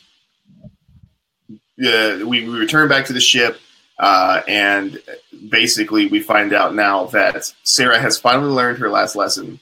uh, 1.51 2.19
we, 2.27 2.49
we 2.49 2.59
return 2.59 2.89
back 2.89 3.07
to 3.07 3.13
the 3.13 3.21
ship, 3.21 3.59
uh, 3.99 4.43
and 4.49 5.01
basically 5.49 6.07
we 6.07 6.21
find 6.21 6.53
out 6.53 6.75
now 6.75 7.07
that 7.07 7.53
Sara 7.63 7.99
has 8.01 8.19
finally 8.19 8.51
learned 8.51 8.79
her 8.79 8.91
last 8.91 9.15
lesson 9.17 9.61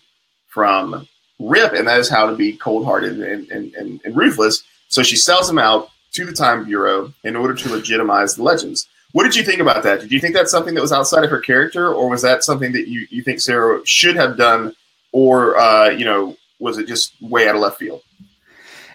from 0.50 1.08
Rip, 1.38 1.72
and 1.72 1.88
that 1.88 1.98
is 1.98 2.08
how 2.08 2.28
to 2.28 2.36
be 2.36 2.52
cold 2.52 2.84
hearted 2.84 3.20
and, 3.20 3.50
and, 3.50 3.74
and, 3.74 4.00
and 4.04 4.16
ruthless. 4.16 4.62
So 4.88 5.02
she 5.02 5.16
sells 5.16 5.48
him 5.48 5.58
out 5.58 5.90
to 6.12 6.26
the 6.26 6.32
Time 6.32 6.64
Bureau 6.64 7.12
in 7.24 7.36
order 7.36 7.54
to 7.54 7.68
legitimize 7.70 8.34
the 8.34 8.42
legends. 8.42 8.88
What 9.12 9.24
did 9.24 9.34
you 9.34 9.42
think 9.42 9.60
about 9.60 9.82
that? 9.84 10.00
Did 10.00 10.12
you 10.12 10.20
think 10.20 10.34
that's 10.34 10.50
something 10.50 10.74
that 10.74 10.80
was 10.80 10.92
outside 10.92 11.24
of 11.24 11.30
her 11.30 11.40
character, 11.40 11.92
or 11.92 12.08
was 12.08 12.22
that 12.22 12.44
something 12.44 12.72
that 12.72 12.88
you, 12.88 13.06
you 13.10 13.22
think 13.22 13.40
Sara 13.40 13.80
should 13.84 14.16
have 14.16 14.36
done, 14.36 14.74
or 15.12 15.58
uh, 15.58 15.90
you 15.90 16.04
know, 16.04 16.36
was 16.58 16.78
it 16.78 16.86
just 16.86 17.14
way 17.20 17.48
out 17.48 17.54
of 17.54 17.60
left 17.60 17.78
field? 17.78 18.02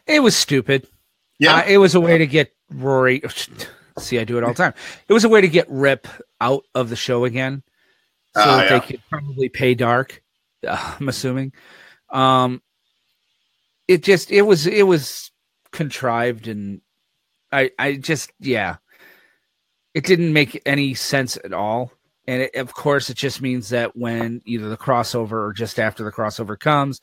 It 0.07 0.21
was 0.21 0.35
stupid. 0.35 0.87
Yeah, 1.39 1.57
Uh, 1.57 1.63
it 1.67 1.77
was 1.79 1.95
a 1.95 1.99
way 1.99 2.17
to 2.17 2.27
get 2.27 2.53
Rory. 2.69 3.23
See, 3.99 4.19
I 4.19 4.23
do 4.23 4.37
it 4.37 4.43
all 4.43 4.51
the 4.51 4.55
time. 4.55 4.73
It 5.07 5.13
was 5.13 5.23
a 5.23 5.29
way 5.29 5.41
to 5.41 5.47
get 5.47 5.69
Rip 5.69 6.07
out 6.39 6.63
of 6.73 6.89
the 6.89 6.95
show 6.95 7.25
again, 7.25 7.63
so 8.35 8.45
that 8.45 8.69
yeah. 8.69 8.79
they 8.79 8.85
could 8.85 9.01
probably 9.09 9.49
pay 9.49 9.75
Darhk. 9.75 10.19
I'm 10.99 11.07
assuming. 11.09 11.53
Um, 12.09 12.61
it 13.87 14.03
just 14.03 14.31
it 14.31 14.41
was 14.43 14.67
it 14.67 14.83
was 14.83 15.31
contrived, 15.71 16.47
and 16.47 16.81
I 17.51 17.71
I 17.77 17.95
just 17.95 18.31
yeah, 18.39 18.77
it 19.93 20.05
didn't 20.05 20.33
make 20.33 20.61
any 20.65 20.93
sense 20.93 21.37
at 21.43 21.53
all. 21.53 21.91
And 22.27 22.43
it, 22.43 22.55
of 22.55 22.73
course, 22.73 23.09
it 23.11 23.17
just 23.17 23.41
means 23.41 23.69
that 23.69 23.95
when 23.95 24.41
either 24.45 24.67
the 24.67 24.77
crossover 24.77 25.47
or 25.47 25.53
just 25.53 25.79
after 25.79 26.03
the 26.03 26.11
crossover 26.11 26.57
comes, 26.59 26.99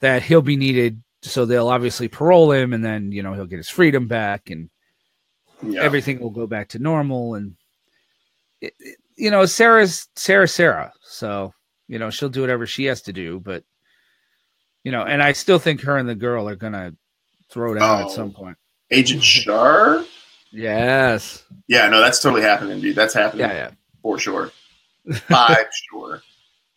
that 0.00 0.22
he'll 0.22 0.42
be 0.42 0.56
needed. 0.56 1.02
So 1.22 1.44
they'll 1.46 1.68
obviously 1.68 2.08
parole 2.08 2.50
him, 2.52 2.72
and 2.72 2.84
then 2.84 3.12
you 3.12 3.22
know 3.22 3.32
he'll 3.34 3.46
get 3.46 3.58
his 3.58 3.68
freedom 3.68 4.08
back, 4.08 4.50
and 4.50 4.70
yeah. 5.62 5.82
everything 5.82 6.20
will 6.20 6.30
go 6.30 6.46
back 6.46 6.68
to 6.70 6.78
normal. 6.78 7.34
And 7.34 7.56
it, 8.60 8.74
it- 8.80 8.98
you 9.18 9.30
know, 9.30 9.46
Sara's 9.46 10.08
Sara, 10.14 10.46
Sara. 10.46 10.92
So 11.00 11.54
you 11.88 11.98
know 11.98 12.10
she'll 12.10 12.28
do 12.28 12.40
whatever 12.40 12.66
she 12.66 12.84
has 12.86 13.02
to 13.02 13.12
do. 13.12 13.40
But 13.40 13.64
you 14.84 14.92
know, 14.92 15.02
and 15.02 15.22
I 15.22 15.32
still 15.32 15.58
think 15.58 15.82
her 15.82 15.96
and 15.96 16.08
the 16.08 16.14
girl 16.14 16.48
are 16.48 16.56
gonna 16.56 16.94
throw 17.50 17.74
down 17.74 18.02
Oh. 18.02 18.04
at 18.06 18.10
some 18.10 18.32
point. 18.32 18.56
Agent 18.90 19.22
Sharpe. 19.22 20.06
Yes. 20.52 21.44
Yeah, 21.66 21.88
no, 21.88 22.00
that's 22.00 22.20
totally 22.22 22.42
happening, 22.42 22.80
dude. 22.80 22.94
That's 22.96 23.12
happening 23.14 23.46
Yeah, 23.48 23.52
yeah. 23.54 23.70
for 24.02 24.18
sure. 24.18 24.52
Five 25.28 25.66
sure. 25.90 26.22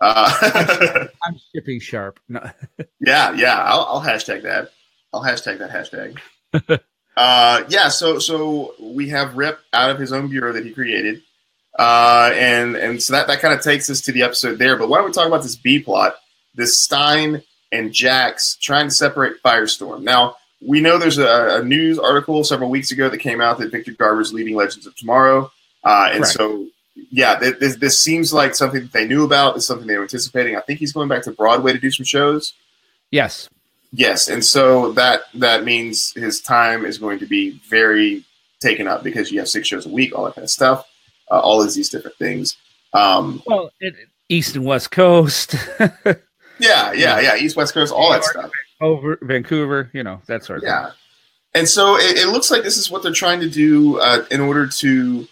Uh, 0.01 1.07
I'm 1.23 1.39
shipping 1.53 1.79
sharp. 1.79 2.19
No. 2.29 2.49
yeah, 2.99 3.33
yeah. 3.33 3.57
I'll, 3.63 3.81
I'll 3.89 4.01
hashtag 4.01 4.43
that. 4.43 4.71
I'll 5.13 5.23
hashtag 5.23 5.59
that 5.59 5.69
hashtag. 5.71 6.79
uh, 7.17 7.63
yeah. 7.69 7.89
So 7.89 8.17
so 8.19 8.73
we 8.81 9.09
have 9.09 9.35
Rip 9.35 9.59
out 9.73 9.89
of 9.91 9.99
his 9.99 10.11
own 10.13 10.29
bureau 10.29 10.53
that 10.53 10.65
he 10.65 10.71
created, 10.71 11.21
uh, 11.79 12.31
and 12.35 12.75
and 12.75 13.01
so 13.01 13.13
that 13.13 13.27
that 13.27 13.39
kind 13.39 13.53
of 13.53 13.61
takes 13.63 13.89
us 13.89 14.01
to 14.01 14.11
the 14.11 14.21
episode 14.21 14.59
there. 14.59 14.75
But 14.75 14.89
why 14.89 14.97
don't 14.97 15.07
we 15.07 15.13
talk 15.13 15.27
about 15.27 15.43
this 15.43 15.55
B 15.55 15.79
plot? 15.79 16.17
This 16.53 16.77
Stein 16.77 17.41
and 17.71 17.93
Jax 17.93 18.57
trying 18.57 18.89
to 18.89 18.93
separate 18.93 19.41
Firestorm. 19.41 20.03
Now 20.03 20.35
we 20.61 20.81
know 20.81 20.97
there's 20.97 21.17
a, 21.17 21.61
a 21.61 21.63
news 21.63 21.97
article 21.97 22.43
several 22.43 22.69
weeks 22.69 22.91
ago 22.91 23.07
that 23.07 23.19
came 23.19 23.39
out 23.39 23.59
that 23.59 23.71
Victor 23.71 23.93
Garber's 23.93 24.33
leading 24.33 24.57
Legends 24.57 24.85
of 24.87 24.95
Tomorrow, 24.97 25.51
uh, 25.85 26.09
and 26.11 26.23
Correct. 26.23 26.37
so 26.37 26.67
yeah, 27.11 27.39
th- 27.39 27.59
this, 27.59 27.77
this 27.77 27.97
seems 27.97 28.33
like 28.33 28.55
something 28.55 28.81
that 28.81 28.91
they 28.91 29.07
knew 29.07 29.23
about. 29.23 29.55
It's 29.55 29.65
something 29.65 29.87
they 29.87 29.95
were 29.95 30.03
anticipating. 30.03 30.57
I 30.57 30.61
think 30.61 30.79
he's 30.79 30.91
going 30.91 31.07
back 31.07 31.23
to 31.23 31.31
Broadway 31.31 31.71
to 31.71 31.79
do 31.79 31.91
some 31.91 32.05
shows. 32.05 32.53
Yes. 33.09 33.49
Yes, 33.93 34.27
and 34.27 34.43
so 34.43 34.91
that 34.91 35.21
that 35.35 35.63
means 35.63 36.11
his 36.13 36.41
time 36.41 36.85
is 36.85 36.97
going 36.97 37.19
to 37.19 37.25
be 37.25 37.59
very 37.69 38.25
taken 38.59 38.85
up 38.87 39.01
because 39.01 39.31
you 39.31 39.39
have 39.39 39.47
six 39.47 39.67
shows 39.67 39.85
a 39.85 39.89
week, 39.89 40.13
all 40.13 40.25
that 40.25 40.35
kind 40.35 40.43
of 40.43 40.51
stuff, 40.51 40.85
uh, 41.31 41.39
all 41.39 41.61
of 41.61 41.73
these 41.73 41.89
different 41.89 42.17
things. 42.17 42.57
Um, 42.93 43.41
Well, 43.45 43.71
it, 43.79 43.95
East 44.29 44.55
and 44.55 44.65
West 44.65 44.91
Coast, 44.91 45.55
yeah, 45.79 46.91
yeah, 46.93 47.19
yeah. 47.19 47.35
East 47.35 47.55
West 47.55 47.73
Coast, 47.73 47.93
all 47.93 48.11
that 48.11 48.23
stuff. 48.23 48.51
over 48.81 49.17
Vancouver, 49.21 49.89
you 49.93 50.03
know 50.03 50.21
that 50.27 50.43
sort 50.43 50.59
of 50.59 50.63
Yeah, 50.63 50.91
and 51.53 51.67
so 51.67 51.97
it, 51.97 52.17
it 52.17 52.27
looks 52.29 52.51
like 52.51 52.63
this 52.63 52.77
is 52.77 52.91
what 52.91 53.03
they're 53.03 53.11
trying 53.11 53.39
to 53.39 53.49
do 53.49 53.99
uh, 53.99 54.25
in 54.31 54.39
order 54.39 54.67
to 54.67 55.27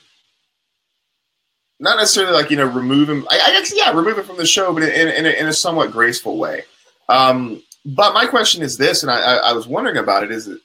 not 1.80 1.98
necessarily 1.98 2.34
like 2.34 2.50
you 2.50 2.58
know 2.58 2.66
remove 2.66 3.10
him. 3.10 3.28
I, 3.30 3.40
I 3.48 3.52
guess 3.52 3.74
yeah, 3.76 3.92
remove 3.92 4.18
him 4.18 4.26
from 4.26 4.38
the 4.38 4.46
show, 4.46 4.74
but 4.74 4.84
in, 4.84 5.10
in, 5.10 5.26
a, 5.26 5.30
in 5.30 5.48
a 5.48 5.54
somewhat 5.54 5.92
graceful 5.92 6.38
way. 6.38 6.64
Um, 7.10 7.62
but 7.86 8.14
my 8.14 8.26
question 8.26 8.64
is 8.64 8.78
this, 8.78 9.04
and 9.04 9.12
I, 9.12 9.20
I, 9.20 9.36
I 9.36 9.54
was 9.54 9.68
wondering 9.68 9.98
about 9.98 10.24
it: 10.24 10.32
is 10.32 10.48
it, 10.48 10.60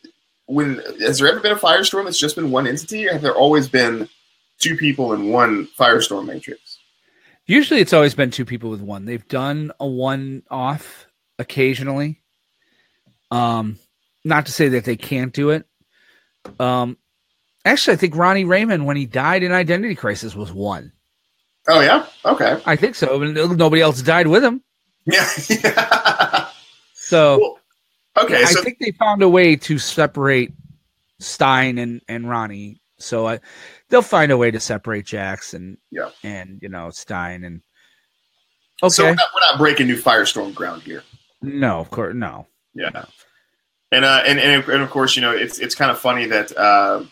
when 0.47 0.81
has 1.01 1.19
there 1.19 1.29
ever 1.29 1.41
been 1.41 1.53
a 1.53 1.57
firestorm 1.57 2.05
that's 2.05 2.19
just 2.19 2.37
been 2.37 2.51
one 2.51 2.67
entity, 2.67 3.09
or 3.09 3.13
have 3.13 3.23
there 3.23 3.35
always 3.35 3.69
been 3.69 4.09
two 4.63 4.77
people 4.77 5.15
in 5.15 5.31
one 5.31 5.69
firestorm 5.79 6.27
matrix? 6.27 6.81
Usually, 7.47 7.81
it's 7.81 7.93
always 7.93 8.15
been 8.15 8.31
two 8.31 8.45
people 8.47 8.71
with 8.71 8.81
one. 8.83 9.05
They've 9.07 9.27
done 9.29 9.73
a 9.81 9.87
one-off 9.87 11.07
occasionally. 11.39 12.23
Um, 13.31 13.79
not 14.25 14.47
to 14.47 14.53
say 14.53 14.69
that 14.71 14.85
they 14.85 14.97
can't 14.97 15.33
do 15.33 15.51
it. 15.51 15.67
Um, 16.61 16.99
actually, 17.65 17.95
I 17.95 17.97
think 17.99 18.17
Ronnie 18.17 18.45
Raymond, 18.45 18.87
when 18.87 18.97
he 18.97 19.07
died 19.07 19.43
in 19.43 19.53
Identity 19.53 19.95
Crisis, 19.97 20.37
was 20.37 20.53
one. 20.53 20.93
Oh 21.69 21.81
yeah, 21.81 22.07
okay, 22.25 22.63
I 22.65 22.77
think 22.77 22.95
so. 22.97 23.19
Nobody 23.19 23.83
else 23.83 24.03
died 24.03 24.29
with 24.29 24.45
him. 24.45 24.63
yeah, 25.07 25.29
yeah. 25.51 26.49
So 26.95 27.39
Well, 27.41 27.59
okay, 28.19 28.45
I 28.45 28.47
so 28.47 28.63
think 28.63 28.79
they 28.81 28.93
found 28.93 29.23
a 29.23 29.29
way 29.29 29.57
to 29.57 29.79
separate 29.79 30.53
Stein 31.21 31.79
and 31.79 32.03
and 32.09 32.29
Ronnie. 32.29 32.81
So 32.99 33.29
I, 33.29 33.41
they'll 33.93 34.03
find 34.03 34.33
a 34.33 34.37
way 34.39 34.51
to 34.51 34.59
separate 34.59 35.05
Jax 35.05 35.53
and 35.55 35.77
Yeah. 35.93 36.09
and 36.25 36.59
you 36.63 36.69
know 36.71 36.91
Stein 36.91 37.45
and 37.45 37.61
okay. 38.83 38.89
so 38.91 39.05
we're 39.05 39.15
not, 39.15 39.29
we're 39.35 39.41
not 39.53 39.59
breaking 39.59 39.87
new 39.87 39.97
firestorm 40.01 40.55
ground 40.55 40.83
here. 40.83 41.05
no, 41.43 41.79
of 41.79 41.91
course, 41.91 42.15
no. 42.17 42.47
Yeah, 42.75 43.05
and 43.93 44.05
uh, 44.05 44.23
and, 44.27 44.41
and 44.41 44.65
and 44.67 44.83
of 44.83 44.89
course, 44.91 45.15
you 45.15 45.21
know, 45.21 45.33
it's 45.33 45.59
it's 45.59 45.75
kind 45.75 45.91
of 45.91 45.99
funny 46.01 46.25
that 46.27 46.57
uh, 46.57 47.05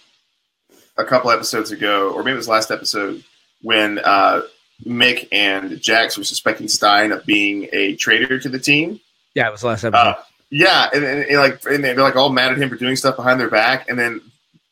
a 0.96 1.04
couple 1.04 1.30
episodes 1.30 1.70
ago, 1.70 2.10
or 2.12 2.22
maybe 2.24 2.32
it 2.32 2.38
was 2.38 2.48
last 2.48 2.70
episode, 2.70 3.22
when 3.60 3.98
uh, 3.98 4.40
Mick 4.86 5.28
and 5.32 5.78
Jax 5.82 6.16
were 6.16 6.24
suspecting 6.24 6.66
Stein 6.66 7.12
of 7.12 7.26
being 7.26 7.68
a 7.74 7.94
traitor 7.96 8.38
to 8.40 8.48
the 8.48 8.58
team. 8.58 8.98
Yeah, 9.34 9.48
it 9.48 9.52
was 9.52 9.62
last 9.62 9.84
episode. 9.84 10.00
Uh, 10.00 10.16
yeah, 10.48 10.88
and, 10.94 11.04
and, 11.04 11.24
and 11.26 11.36
like 11.38 11.62
and 11.66 11.84
they're 11.84 11.94
like 11.96 12.16
all 12.16 12.30
mad 12.30 12.52
at 12.52 12.58
him 12.58 12.70
for 12.70 12.76
doing 12.76 12.96
stuff 12.96 13.16
behind 13.16 13.38
their 13.38 13.50
back, 13.50 13.90
and 13.90 13.98
then 13.98 14.22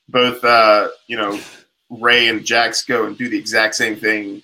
both 0.09 0.43
uh, 0.43 0.89
you 1.07 1.19
know 1.19 1.39
Ray 1.91 2.29
and 2.29 2.45
Jax 2.45 2.85
go 2.85 3.07
and 3.07 3.17
do 3.17 3.29
the 3.29 3.39
exact 3.39 3.75
same 3.75 3.97
thing 3.97 4.43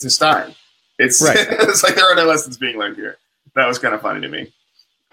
to 0.00 0.10
Stein. 0.10 0.54
It's 0.98 1.22
Right. 1.22 1.36
it's 1.50 1.82
like 1.82 1.94
there 1.94 2.10
are 2.10 2.14
no 2.14 2.24
lessons 2.24 2.56
being 2.56 2.78
learned 2.78 2.96
here. 2.96 3.16
That 3.54 3.66
was 3.66 3.78
kind 3.78 3.94
of 3.94 4.00
funny 4.00 4.20
to 4.20 4.28
me. 4.28 4.52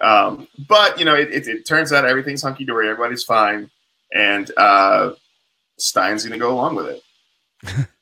Um, 0.00 0.48
but 0.68 0.98
you 0.98 1.04
know, 1.04 1.14
it, 1.14 1.30
it, 1.32 1.46
it 1.46 1.66
turns 1.66 1.92
out 1.92 2.04
everything's 2.04 2.42
hunky 2.42 2.64
dory, 2.64 2.88
everybody's 2.88 3.22
fine, 3.22 3.70
and 4.12 4.50
uh, 4.56 5.12
Stein's 5.78 6.24
going 6.24 6.32
to 6.32 6.38
go 6.38 6.52
along 6.52 6.74
with 6.74 6.86
it. 6.88 7.86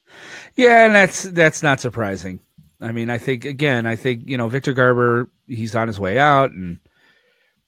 Yeah, 0.56 0.84
and 0.84 0.94
that's 0.94 1.22
that's 1.22 1.62
not 1.62 1.80
surprising. 1.80 2.40
I 2.80 2.92
mean, 2.92 3.08
I 3.08 3.16
think 3.18 3.44
again, 3.44 3.86
I 3.86 3.96
think 3.96 4.24
you 4.26 4.36
know 4.36 4.48
Victor 4.48 4.72
Garber, 4.72 5.30
he's 5.46 5.74
on 5.74 5.86
his 5.86 6.00
way 6.00 6.18
out, 6.18 6.50
and 6.50 6.78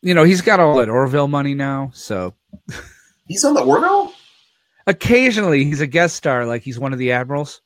you 0.03 0.15
know 0.15 0.25
he's 0.25 0.43
got 0.43 0.61
all 0.61 0.77
that 0.77 0.91
Orville 0.91 1.29
money 1.29 1.55
now. 1.55 1.91
So 1.95 2.35
He's 3.29 3.45
on 3.45 3.55
the 3.55 3.63
Orville. 3.63 4.13
Occasionally 4.87 5.65
he's 5.65 5.81
a 5.81 5.87
guest 5.87 6.17
star, 6.17 6.47
like 6.47 6.63
he's 6.63 6.79
one 6.79 6.93
of 6.93 6.99
the 6.99 7.13
admirals. 7.13 7.61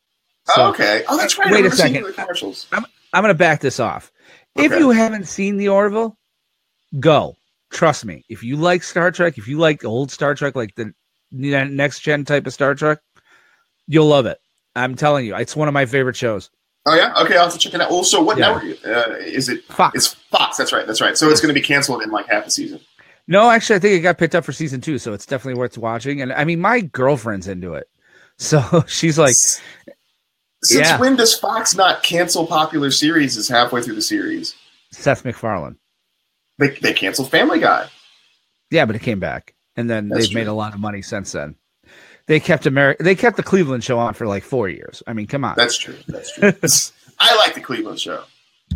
So 0.46 0.54
oh, 0.58 0.68
okay. 0.70 1.02
Oh, 1.08 1.16
that's 1.16 1.38
right. 1.38 1.50
Wait 1.50 1.66
a 1.66 1.70
second. 1.70 2.04
commercials. 2.14 2.66
I'm 2.72 2.84
going 3.12 3.28
to 3.28 3.34
back 3.34 3.60
this 3.60 3.80
off. 3.80 4.12
If 4.54 4.72
you 4.72 4.90
haven't 4.90 5.26
seen 5.26 5.56
the 5.56 5.68
Orville, 5.68 6.16
go. 7.00 7.36
Trust 7.70 8.04
me. 8.04 8.24
If 8.28 8.42
you 8.42 8.56
like 8.56 8.82
Star 8.82 9.10
Trek, 9.10 9.38
if 9.38 9.48
you 9.48 9.58
like 9.58 9.84
old 9.84 10.10
Star 10.10 10.34
Trek, 10.34 10.54
like 10.54 10.74
the 10.76 10.94
next 11.32 12.00
gen 12.00 12.24
type 12.24 12.46
of 12.46 12.52
Star 12.52 12.74
Trek, 12.74 13.00
you'll 13.88 14.06
love 14.06 14.26
it. 14.26 14.38
I'm 14.76 14.94
telling 14.94 15.26
you, 15.26 15.34
it's 15.36 15.56
one 15.56 15.68
of 15.68 15.74
my 15.74 15.84
favorite 15.86 16.16
shows. 16.16 16.50
Oh 16.86 16.94
yeah. 16.94 17.12
Okay, 17.22 17.36
I'll 17.36 17.44
have 17.44 17.52
to 17.52 17.58
check 17.58 17.74
it 17.74 17.80
out. 17.80 17.90
Also, 17.90 18.22
what 18.22 18.38
Yeah. 18.38 18.52
network 18.52 18.86
uh, 18.86 19.14
is 19.18 19.48
it? 19.48 19.64
Fox. 19.64 19.96
It's 19.96 20.14
Fox. 20.30 20.56
That's 20.56 20.72
right. 20.72 20.86
That's 20.86 21.00
right. 21.00 21.16
So 21.18 21.28
it's 21.28 21.40
going 21.40 21.52
to 21.52 21.60
be 21.60 21.66
canceled 21.66 22.02
in 22.02 22.10
like 22.10 22.26
half 22.28 22.46
a 22.46 22.50
season. 22.50 22.78
No, 23.28 23.50
actually, 23.50 23.76
I 23.76 23.78
think 23.80 23.94
it 23.98 24.00
got 24.02 24.18
picked 24.18 24.34
up 24.34 24.44
for 24.44 24.52
season 24.52 24.80
two, 24.80 24.98
so 24.98 25.12
it's 25.12 25.26
definitely 25.26 25.58
worth 25.58 25.76
watching. 25.78 26.22
And 26.22 26.32
I 26.32 26.44
mean, 26.44 26.60
my 26.60 26.80
girlfriend's 26.80 27.48
into 27.48 27.74
it, 27.74 27.88
so 28.38 28.84
she's 28.86 29.18
like, 29.18 29.30
S- 29.30 29.60
Since 30.62 30.88
Yeah. 30.88 30.98
when 31.00 31.16
does 31.16 31.38
Fox 31.38 31.74
not 31.74 32.02
cancel 32.02 32.46
popular 32.46 32.90
series? 32.90 33.36
Is 33.36 33.48
halfway 33.48 33.82
through 33.82 33.96
the 33.96 34.02
series. 34.02 34.54
Seth 34.92 35.24
MacFarlane. 35.24 35.76
They 36.58 36.70
they 36.70 36.92
canceled 36.92 37.30
Family 37.30 37.58
Guy. 37.60 37.88
Yeah, 38.70 38.84
but 38.86 38.96
it 38.96 39.02
came 39.02 39.20
back, 39.20 39.54
and 39.76 39.88
then 39.90 40.08
That's 40.08 40.26
they've 40.28 40.34
made 40.34 40.46
a 40.46 40.52
lot 40.52 40.74
of 40.74 40.80
money 40.80 41.02
since 41.02 41.32
then. 41.32 41.56
They 42.26 42.40
kept 42.40 42.66
America. 42.66 43.02
They 43.02 43.14
kept 43.14 43.36
the 43.36 43.42
Cleveland 43.44 43.84
show 43.84 43.98
on 43.98 44.14
for 44.14 44.26
like 44.26 44.42
four 44.42 44.68
years. 44.68 45.02
I 45.06 45.12
mean, 45.12 45.26
come 45.28 45.44
on. 45.44 45.54
That's 45.56 45.78
true. 45.78 45.94
That's 46.08 46.32
true. 46.32 46.52
I 47.20 47.34
like 47.36 47.54
the 47.54 47.60
Cleveland 47.60 48.00
show. 48.00 48.24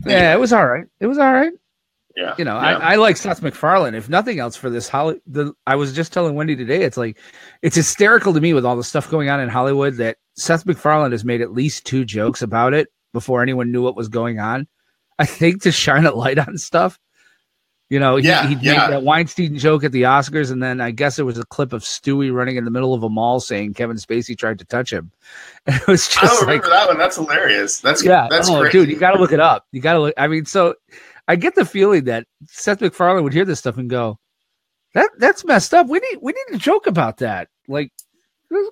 yeah, 0.06 0.32
it 0.32 0.38
was 0.38 0.52
all 0.52 0.66
right. 0.66 0.86
It 1.00 1.06
was 1.08 1.18
all 1.18 1.32
right. 1.32 1.52
Yeah. 2.20 2.34
You 2.36 2.44
know, 2.44 2.54
yeah. 2.54 2.76
I, 2.76 2.92
I 2.92 2.96
like 2.96 3.16
Seth 3.16 3.40
MacFarlane. 3.40 3.94
If 3.94 4.10
nothing 4.10 4.40
else, 4.40 4.54
for 4.54 4.68
this 4.68 4.88
Holly, 4.90 5.22
the 5.26 5.54
I 5.66 5.76
was 5.76 5.94
just 5.94 6.12
telling 6.12 6.34
Wendy 6.34 6.54
today, 6.54 6.82
it's 6.82 6.98
like 6.98 7.18
it's 7.62 7.76
hysterical 7.76 8.34
to 8.34 8.40
me 8.42 8.52
with 8.52 8.66
all 8.66 8.76
the 8.76 8.84
stuff 8.84 9.10
going 9.10 9.30
on 9.30 9.40
in 9.40 9.48
Hollywood 9.48 9.94
that 9.94 10.18
Seth 10.36 10.66
MacFarlane 10.66 11.12
has 11.12 11.24
made 11.24 11.40
at 11.40 11.54
least 11.54 11.86
two 11.86 12.04
jokes 12.04 12.42
about 12.42 12.74
it 12.74 12.88
before 13.14 13.42
anyone 13.42 13.72
knew 13.72 13.82
what 13.82 13.96
was 13.96 14.08
going 14.08 14.38
on. 14.38 14.68
I 15.18 15.24
think 15.24 15.62
to 15.62 15.72
shine 15.72 16.04
a 16.04 16.12
light 16.14 16.38
on 16.38 16.58
stuff. 16.58 16.98
You 17.88 17.98
know, 17.98 18.16
he, 18.16 18.28
Yeah, 18.28 18.46
he 18.46 18.54
yeah. 18.56 18.72
made 18.72 18.92
that 18.92 19.02
Weinstein 19.02 19.56
joke 19.58 19.82
at 19.82 19.90
the 19.90 20.02
Oscars, 20.02 20.52
and 20.52 20.62
then 20.62 20.80
I 20.80 20.90
guess 20.92 21.18
it 21.18 21.24
was 21.24 21.38
a 21.38 21.44
clip 21.46 21.72
of 21.72 21.82
Stewie 21.82 22.32
running 22.32 22.56
in 22.56 22.64
the 22.64 22.70
middle 22.70 22.94
of 22.94 23.02
a 23.02 23.08
mall 23.08 23.40
saying 23.40 23.74
Kevin 23.74 23.96
Spacey 23.96 24.38
tried 24.38 24.58
to 24.58 24.64
touch 24.66 24.92
him. 24.92 25.10
And 25.66 25.76
it 25.76 25.86
was 25.86 26.08
I 26.16 26.20
don't 26.20 26.30
just 26.30 26.40
like, 26.42 26.48
remember 26.48 26.68
that 26.70 26.88
one. 26.88 26.98
That's 26.98 27.16
hilarious. 27.16 27.80
That's 27.80 28.04
yeah, 28.04 28.28
That's 28.30 28.48
oh, 28.48 28.60
great. 28.60 28.72
dude, 28.72 28.88
you 28.88 28.96
got 28.96 29.12
to 29.12 29.18
look 29.20 29.32
it 29.32 29.40
up. 29.40 29.66
You 29.72 29.80
got 29.80 29.92
to 29.94 30.00
look. 30.00 30.14
I 30.16 30.26
mean, 30.26 30.46
so 30.46 30.74
I 31.28 31.36
get 31.36 31.54
the 31.54 31.64
feeling 31.64 32.04
that 32.04 32.26
Seth 32.46 32.80
MacFarlane 32.80 33.22
would 33.24 33.32
hear 33.32 33.44
this 33.44 33.58
stuff 33.60 33.76
and 33.78 33.88
go, 33.90 34.18
"That 34.94 35.10
that's 35.18 35.44
messed 35.44 35.74
up. 35.74 35.88
We 35.88 35.98
need 36.00 36.18
we 36.20 36.32
need 36.32 36.52
to 36.52 36.58
joke 36.58 36.86
about 36.86 37.18
that." 37.18 37.48
Like, 37.68 37.92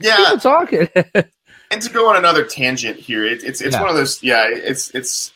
Yeah. 0.01 0.17
people 0.17 0.39
talking. 0.39 0.89
and 1.71 1.83
to 1.83 1.91
go 1.91 2.09
on 2.09 2.17
another 2.17 2.45
tangent 2.45 2.99
here, 2.99 3.25
it, 3.25 3.45
it's 3.45 3.61
it's 3.61 3.75
Yeah. 3.75 3.81
one 3.81 3.91
of 3.91 3.97
those. 3.97 4.23
Yeah, 4.23 4.49
it's 4.51 4.91
it's 4.95 5.33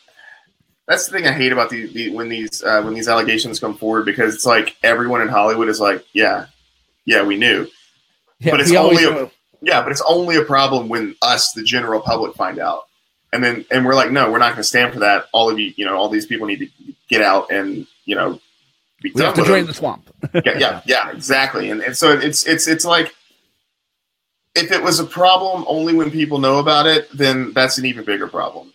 that's 0.89 1.07
the 1.07 1.13
thing 1.13 1.27
I 1.29 1.33
hate 1.33 1.53
about 1.53 1.71
the, 1.71 1.87
the 1.93 2.11
when 2.11 2.29
these 2.29 2.63
uh, 2.63 2.83
when 2.83 2.95
these 2.95 3.09
allegations 3.09 3.61
come 3.61 3.77
forward 3.77 4.05
because 4.05 4.35
it's 4.35 4.47
like 4.47 4.77
everyone 4.83 5.23
in 5.23 5.29
Hollywood 5.29 5.69
is 5.69 5.79
like, 5.81 6.05
yeah, 6.13 6.47
yeah, 7.05 7.23
we 7.23 7.37
knew, 7.37 7.69
Yeah, 8.41 8.51
But 8.51 8.61
it's 8.61 8.73
only 8.75 9.05
a- 9.05 9.31
yeah, 9.61 9.81
but 9.83 9.93
it's 9.93 10.03
only 10.09 10.35
a 10.37 10.43
problem 10.43 10.89
when 10.89 11.15
us, 11.23 11.53
the 11.53 11.63
general 11.63 12.01
public, 12.01 12.35
find 12.35 12.59
out, 12.59 12.89
and 13.33 13.45
then 13.45 13.65
and 13.71 13.87
we're 13.87 13.95
like, 13.95 14.11
no, 14.11 14.31
we're 14.33 14.39
not 14.41 14.49
going 14.49 14.57
to 14.57 14.65
stand 14.65 14.93
for 14.93 14.99
that. 14.99 15.27
All 15.33 15.49
of 15.49 15.59
you, 15.61 15.73
you 15.77 15.85
know, 15.85 15.97
all 15.97 16.09
these 16.09 16.27
people 16.27 16.49
need 16.49 16.59
to 16.59 16.67
get 17.13 17.23
out 17.23 17.53
and 17.53 17.87
you 18.07 18.17
know 18.17 18.41
be 19.03 19.13
we 19.15 19.23
have 19.23 19.35
to 19.35 19.45
drain 19.45 19.65
it. 19.65 19.67
the 19.67 19.75
swamp. 19.75 20.09
yeah, 20.35 20.59
yeah, 20.59 20.83
yeah, 20.87 21.11
exactly. 21.11 21.71
And, 21.71 21.83
and 21.83 21.97
so 21.97 22.13
it's 22.13 22.47
it's 22.47 22.67
it's 22.67 22.85
like 22.85 23.15
if 24.55 24.71
it 24.71 24.83
was 24.83 25.01
a 25.01 25.05
problem 25.05 25.65
only 25.67 25.95
when 25.95 26.11
people 26.11 26.39
know 26.39 26.59
about 26.59 26.87
it, 26.87 27.09
then 27.13 27.53
that's 27.53 27.79
an 27.79 27.85
even 27.85 28.05
bigger 28.05 28.29
problem. 28.29 28.73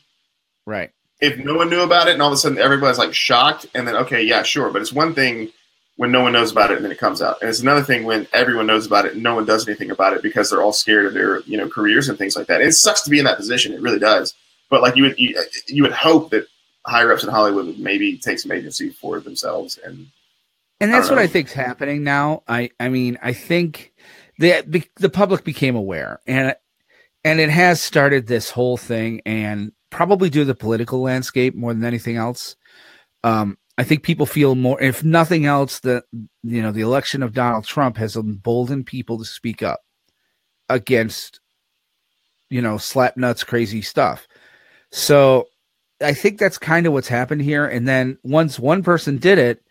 Right. 0.66 0.92
If 1.20 1.38
no 1.38 1.56
one 1.56 1.70
knew 1.70 1.82
about 1.82 2.08
it 2.08 2.14
and 2.14 2.22
all 2.22 2.28
of 2.28 2.34
a 2.34 2.38
sudden 2.38 2.60
everybody's 2.60 2.98
like 3.00 3.14
shocked, 3.14 3.66
and 3.74 3.88
then 3.88 3.96
okay, 3.96 4.22
yeah, 4.22 4.44
sure, 4.44 4.70
but 4.70 4.82
it's 4.82 4.94
one 4.94 5.16
thing 5.16 5.50
when 5.96 6.12
no 6.12 6.22
one 6.22 6.32
knows 6.32 6.52
about 6.52 6.70
it 6.70 6.76
and 6.76 6.86
then 6.86 6.92
it 6.92 7.00
comes 7.00 7.22
out, 7.24 7.38
and 7.42 7.50
it's 7.50 7.62
another 7.62 7.82
thing 7.82 8.04
when 8.04 8.28
everyone 8.34 8.68
knows 8.68 8.86
about 8.86 9.06
it 9.06 9.14
and 9.14 9.24
no 9.24 9.34
one 9.34 9.46
does 9.46 9.68
anything 9.68 9.90
about 9.90 10.14
it 10.14 10.22
because 10.22 10.50
they're 10.50 10.62
all 10.62 10.74
scared 10.74 11.06
of 11.06 11.14
their 11.14 11.40
you 11.42 11.58
know 11.58 11.68
careers 11.68 12.10
and 12.10 12.18
things 12.18 12.36
like 12.36 12.48
that. 12.48 12.62
it 12.62 12.74
sucks 12.74 13.02
to 13.02 13.10
be 13.10 13.18
in 13.18 13.26
that 13.26 13.38
position, 13.38 13.74
it 13.74 13.82
really 13.82 14.00
does. 14.00 14.36
But 14.70 14.82
like 14.82 14.96
you 14.96 15.04
would 15.04 15.18
you, 15.18 15.42
you 15.68 15.84
would 15.84 15.94
hope 15.94 16.32
that 16.32 16.48
higher 16.88 17.12
ups 17.12 17.24
in 17.24 17.30
Hollywood 17.30 17.68
would 17.68 17.80
maybe 17.80 18.18
take 18.18 18.40
some 18.40 18.52
agency 18.52 18.90
for 18.90 19.20
themselves 19.20 19.78
and 19.84 20.08
And 20.80 20.94
that's 20.94 21.08
don't 21.08 21.18
what 21.18 21.24
I 21.24 21.28
know. 21.28 21.32
think's 21.34 21.54
happening 21.54 22.04
now. 22.04 22.44
I 22.48 22.70
I 22.80 22.90
mean, 22.90 23.18
I 23.22 23.34
think 23.34 23.94
the 24.40 24.86
the 24.96 25.10
public 25.10 25.44
became 25.44 25.76
aware 25.76 26.20
and 26.28 26.56
and 27.24 27.40
it 27.40 27.50
has 27.50 27.82
started 27.82 28.28
this 28.28 28.50
whole 28.52 28.78
thing 28.78 29.22
and 29.26 29.72
probably 29.90 30.30
due 30.30 30.42
to 30.42 30.46
the 30.46 30.56
political 30.56 31.02
landscape 31.02 31.56
more 31.56 31.74
than 31.74 31.84
anything 31.84 32.16
else. 32.18 32.56
Um 33.24 33.58
I 33.80 33.84
think 33.84 34.04
people 34.04 34.26
feel 34.26 34.56
more 34.56 34.82
if 34.82 35.04
nothing 35.04 35.46
else 35.46 35.80
that 35.82 36.06
you 36.44 36.62
know 36.62 36.72
the 36.72 36.82
election 36.82 37.22
of 37.24 37.34
Donald 37.34 37.66
Trump 37.66 37.98
has 37.98 38.16
emboldened 38.16 38.86
people 38.86 39.18
to 39.18 39.26
speak 39.26 39.62
up 39.62 39.82
against 40.70 41.40
you 42.50 42.62
know 42.62 42.78
slap 42.78 43.18
nuts 43.18 43.44
crazy 43.44 43.82
stuff. 43.82 44.28
So 44.92 45.48
I 46.02 46.14
think 46.14 46.38
that's 46.40 46.58
kind 46.58 46.86
of 46.86 46.94
what's 46.94 47.08
happened 47.08 47.42
here. 47.42 47.66
And 47.66 47.88
then 47.88 48.18
once 48.24 48.60
one 48.60 48.84
person 48.84 49.18
did 49.18 49.38
it 49.40 49.64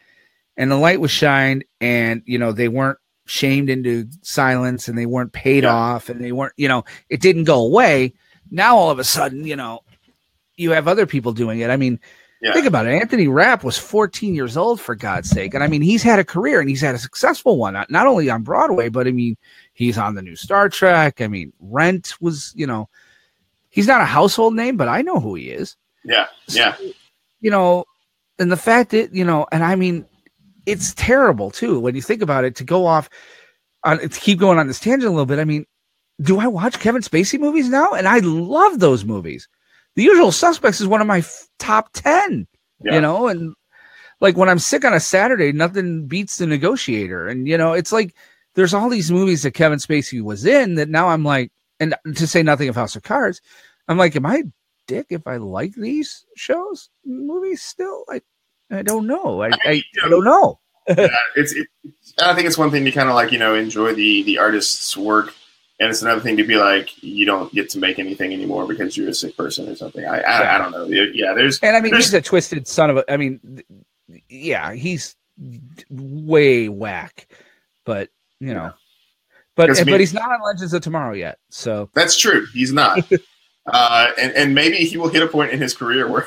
and 0.56 0.70
the 0.70 0.76
light 0.76 1.00
was 1.00 1.10
shined 1.10 1.64
and 1.80 2.22
you 2.26 2.38
know 2.38 2.52
they 2.52 2.68
weren't 2.68 2.98
shamed 3.26 3.70
into 3.70 4.06
silence 4.22 4.88
and 4.88 4.96
they 4.98 5.06
weren't 5.06 5.32
paid 5.32 5.64
Yeah. 5.64 5.74
off 5.74 6.08
and 6.08 6.22
they 6.22 6.32
weren't 6.32 6.52
you 6.56 6.68
know 6.68 6.84
it 7.08 7.20
didn't 7.20 7.44
go 7.44 7.64
away. 7.64 8.14
Now 8.50 8.76
all 8.76 8.90
of 8.90 8.98
a 8.98 9.04
sudden 9.04 9.46
you 9.46 9.56
know 9.56 9.80
you 10.56 10.70
have 10.72 10.88
other 10.88 11.06
people 11.06 11.32
doing 11.32 11.60
it. 11.60 11.70
I 11.70 11.76
mean 11.76 12.00
Yeah. 12.40 12.52
think 12.52 12.66
about 12.66 12.86
it. 12.86 13.00
Anthony 13.00 13.28
rapp 13.28 13.62
was 13.64 13.78
14 13.78 14.34
years 14.34 14.56
old 14.56 14.80
for 14.80 14.94
god's 14.96 15.28
sake. 15.30 15.54
And 15.54 15.62
i 15.62 15.66
mean 15.68 15.82
he's 15.82 16.02
had 16.02 16.18
a 16.18 16.24
career 16.24 16.60
and 16.60 16.68
he's 16.68 16.80
had 16.80 16.94
a 16.94 16.98
successful 16.98 17.56
one 17.56 17.74
not, 17.74 17.90
not 17.90 18.06
only 18.08 18.28
on 18.30 18.42
broadway 18.42 18.88
but 18.88 19.06
i 19.06 19.12
mean 19.12 19.36
he's 19.74 19.96
on 19.98 20.14
the 20.14 20.22
new 20.22 20.34
star 20.36 20.68
trek. 20.68 21.20
I 21.20 21.28
mean 21.28 21.52
rent 21.60 22.14
was 22.20 22.52
you 22.56 22.66
know 22.66 22.88
he's 23.68 23.86
not 23.86 24.00
a 24.00 24.04
household 24.06 24.54
name 24.56 24.76
but 24.76 24.88
i 24.88 25.02
know 25.02 25.20
who 25.20 25.34
he 25.36 25.50
is 25.50 25.76
yeah, 26.06 26.26
yeah. 26.48 26.76
you 27.40 27.50
know, 27.50 27.84
and 28.38 28.50
the 28.50 28.56
fact 28.56 28.90
that, 28.90 29.12
you 29.14 29.24
know, 29.24 29.46
and 29.52 29.64
I 29.64 29.74
mean, 29.76 30.06
it's 30.66 30.94
terrible 30.94 31.50
too 31.50 31.78
when 31.80 31.94
you 31.94 32.02
think 32.02 32.22
about 32.22 32.44
it 32.44 32.56
to 32.56 32.64
go 32.64 32.86
off 32.86 33.08
on 33.84 33.98
to 33.98 34.08
keep 34.08 34.38
going 34.38 34.58
on 34.58 34.66
this 34.66 34.80
tangent 34.80 35.08
a 35.08 35.10
little 35.10 35.26
bit. 35.26 35.38
I 35.38 35.44
mean, 35.44 35.64
do 36.20 36.40
I 36.40 36.46
watch 36.46 36.80
Kevin 36.80 37.02
Spacey 37.02 37.38
movies 37.38 37.68
now? 37.68 37.90
And 37.90 38.08
I 38.08 38.18
love 38.20 38.80
those 38.80 39.04
movies. 39.04 39.48
The 39.94 40.02
Usual 40.02 40.32
Suspects 40.32 40.80
is 40.80 40.86
one 40.86 41.00
of 41.00 41.06
my 41.06 41.18
f- 41.18 41.46
top 41.58 41.90
10, 41.92 42.46
Yeah. 42.84 42.94
you 42.94 43.00
know, 43.00 43.28
and 43.28 43.54
like 44.20 44.36
when 44.36 44.48
I'm 44.48 44.58
sick 44.58 44.84
on 44.84 44.92
a 44.94 45.00
Saturday, 45.00 45.52
nothing 45.52 46.06
beats 46.06 46.38
The 46.38 46.46
Negotiator. 46.46 47.28
And, 47.28 47.46
you 47.46 47.56
know, 47.58 47.72
it's 47.74 47.92
like 47.92 48.14
there's 48.54 48.74
all 48.74 48.88
these 48.88 49.10
movies 49.10 49.42
that 49.42 49.52
Kevin 49.52 49.78
Spacey 49.78 50.22
was 50.22 50.44
in 50.46 50.74
that 50.76 50.88
now 50.88 51.08
I'm 51.08 51.22
like, 51.24 51.52
and 51.80 51.94
to 52.14 52.26
say 52.26 52.42
nothing 52.42 52.68
of 52.68 52.74
House 52.74 52.96
of 52.96 53.02
Cards, 53.02 53.40
I'm 53.88 53.98
like, 53.98 54.16
am 54.16 54.26
I 54.26 54.42
dick 54.86 55.06
if 55.10 55.26
I 55.26 55.36
like 55.36 55.74
these 55.74 56.24
shows, 56.36 56.90
movies 57.04 57.62
still? 57.62 58.04
I, 58.08 58.20
I 58.70 58.82
don't 58.82 59.06
know. 59.06 59.42
I, 59.42 59.50
I, 59.64 59.82
I 60.04 60.08
don't 60.08 60.24
know. 60.24 60.58
yeah, 60.88 61.08
it's, 61.34 61.52
it, 61.52 61.66
I 62.20 62.34
think 62.34 62.46
it's 62.46 62.58
one 62.58 62.70
thing 62.70 62.84
to 62.84 62.92
kind 62.92 63.08
of 63.08 63.14
like 63.16 63.32
you 63.32 63.38
know 63.38 63.54
enjoy 63.54 63.94
the 63.94 64.22
the 64.22 64.38
artist's 64.38 64.96
work, 64.96 65.34
and 65.80 65.90
it's 65.90 66.02
another 66.02 66.20
thing 66.20 66.36
to 66.36 66.44
be 66.44 66.56
like 66.56 67.02
you 67.02 67.26
don't 67.26 67.52
get 67.52 67.70
to 67.70 67.78
make 67.78 67.98
anything 67.98 68.32
anymore 68.32 68.66
because 68.68 68.96
you're 68.96 69.08
a 69.08 69.14
sick 69.14 69.36
person 69.36 69.68
or 69.68 69.74
something. 69.74 70.04
I 70.04 70.20
I, 70.20 70.54
I 70.54 70.58
don't 70.58 70.70
know. 70.70 70.84
Yeah, 70.86 71.34
there's 71.34 71.58
And 71.60 71.76
I 71.76 71.80
mean, 71.80 71.90
There's- 71.90 72.06
he's 72.06 72.14
a 72.14 72.20
twisted 72.22 72.68
son 72.68 72.90
of 72.90 72.98
a. 72.98 73.12
I 73.12 73.16
mean, 73.16 73.62
yeah, 74.28 74.72
he's 74.74 75.16
way 75.90 76.68
whack, 76.68 77.28
but 77.84 78.08
you 78.38 78.54
know, 78.54 78.72
but 79.56 79.70
I 79.70 79.74
mean- 79.74 79.86
but 79.94 80.00
he's 80.00 80.14
not 80.14 80.30
on 80.30 80.40
Legends 80.44 80.72
of 80.72 80.82
Tomorrow 80.82 81.14
yet. 81.14 81.38
So 81.50 81.90
that's 81.94 82.16
true. 82.16 82.46
He's 82.52 82.72
not, 82.72 83.00
uh, 83.66 84.08
and 84.18 84.32
and 84.32 84.54
maybe 84.54 84.76
he 84.78 84.96
will 84.96 85.08
hit 85.08 85.22
a 85.22 85.26
point 85.26 85.52
in 85.52 85.60
his 85.60 85.74
career 85.74 86.08
where. 86.10 86.26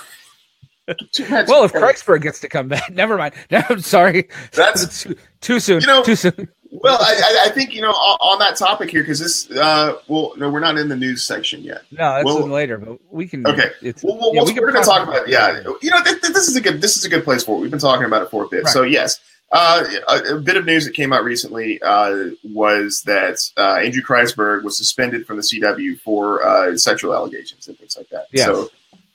well, 0.87 1.63
if 1.63 1.71
Kreisberg 1.71 2.21
gets 2.23 2.39
to 2.39 2.49
come 2.49 2.67
back, 2.67 2.89
never 2.93 3.15
mind. 3.17 3.35
No, 3.51 3.61
I'm 3.69 3.79
sorry, 3.79 4.27
That's- 4.53 5.03
too, 5.03 5.15
too 5.41 5.59
soon. 5.59 5.81
You 5.81 5.87
know- 5.87 6.03
too 6.03 6.15
soon. 6.15 6.49
well, 6.71 6.97
I, 6.99 7.13
I- 7.13 7.45
I 7.47 7.49
think 7.51 7.73
you 7.75 7.81
know 7.81 7.91
on, 7.91 8.17
on 8.21 8.39
that 8.39 8.55
topic 8.57 8.89
here 8.89 9.01
because 9.03 9.19
this. 9.19 9.51
Uh, 9.51 9.97
well, 10.07 10.33
no, 10.37 10.49
we're 10.49 10.59
not 10.59 10.77
in 10.77 10.89
the 10.89 10.95
news 10.95 11.21
section 11.23 11.61
yet. 11.61 11.83
No, 11.91 11.97
that's 12.15 12.25
well- 12.25 12.47
later, 12.47 12.77
but 12.79 12.97
we 13.11 13.27
can. 13.27 13.45
Okay. 13.45 13.69
it's, 13.83 14.03
Well, 14.03 14.17
well, 14.17 14.33
yeah, 14.33 14.39
we'll- 14.41 14.47
we 14.47 14.53
can 14.53 14.63
we're 14.63 14.71
going 14.71 14.83
to 14.83 14.89
talk 14.89 15.05
talk 15.05 15.09
about 15.15 15.29
yeah. 15.29 15.59
You 15.81 15.91
know, 15.91 16.03
th- 16.03 16.21
th- 16.21 16.33
this 16.33 16.47
is 16.47 16.55
a 16.55 16.61
good 16.61 16.81
this 16.81 16.97
is 16.97 17.05
a 17.05 17.09
good 17.09 17.23
place 17.23 17.43
for 17.43 17.57
it. 17.57 17.59
We've 17.61 17.71
been 17.71 17.79
talking 17.79 18.05
about 18.05 18.23
it 18.23 18.29
for 18.31 18.43
a 18.45 18.47
bit. 18.47 18.63
Right. 18.63 18.73
So 18.73 18.81
yes, 18.83 19.19
uh, 19.51 19.83
a, 20.07 20.35
a 20.35 20.39
bit 20.39 20.57
of 20.57 20.65
news 20.65 20.85
that 20.85 20.93
came 20.93 21.11
out 21.11 21.23
recently 21.23 21.81
uh, 21.81 22.29
was 22.43 23.01
that 23.03 23.39
uh, 23.57 23.79
Andrew 23.83 24.03
Kreisberg 24.03 24.63
was 24.63 24.77
suspended 24.77 25.25
from 25.25 25.37
the 25.37 25.43
CW 25.43 25.99
for 26.01 26.45
uh, 26.45 26.77
sexual 26.77 27.13
allegations 27.13 27.67
and 27.67 27.77
things 27.77 27.97
like 27.97 28.09
that. 28.09 28.27
Yes. 28.31 28.45
So 28.45 28.69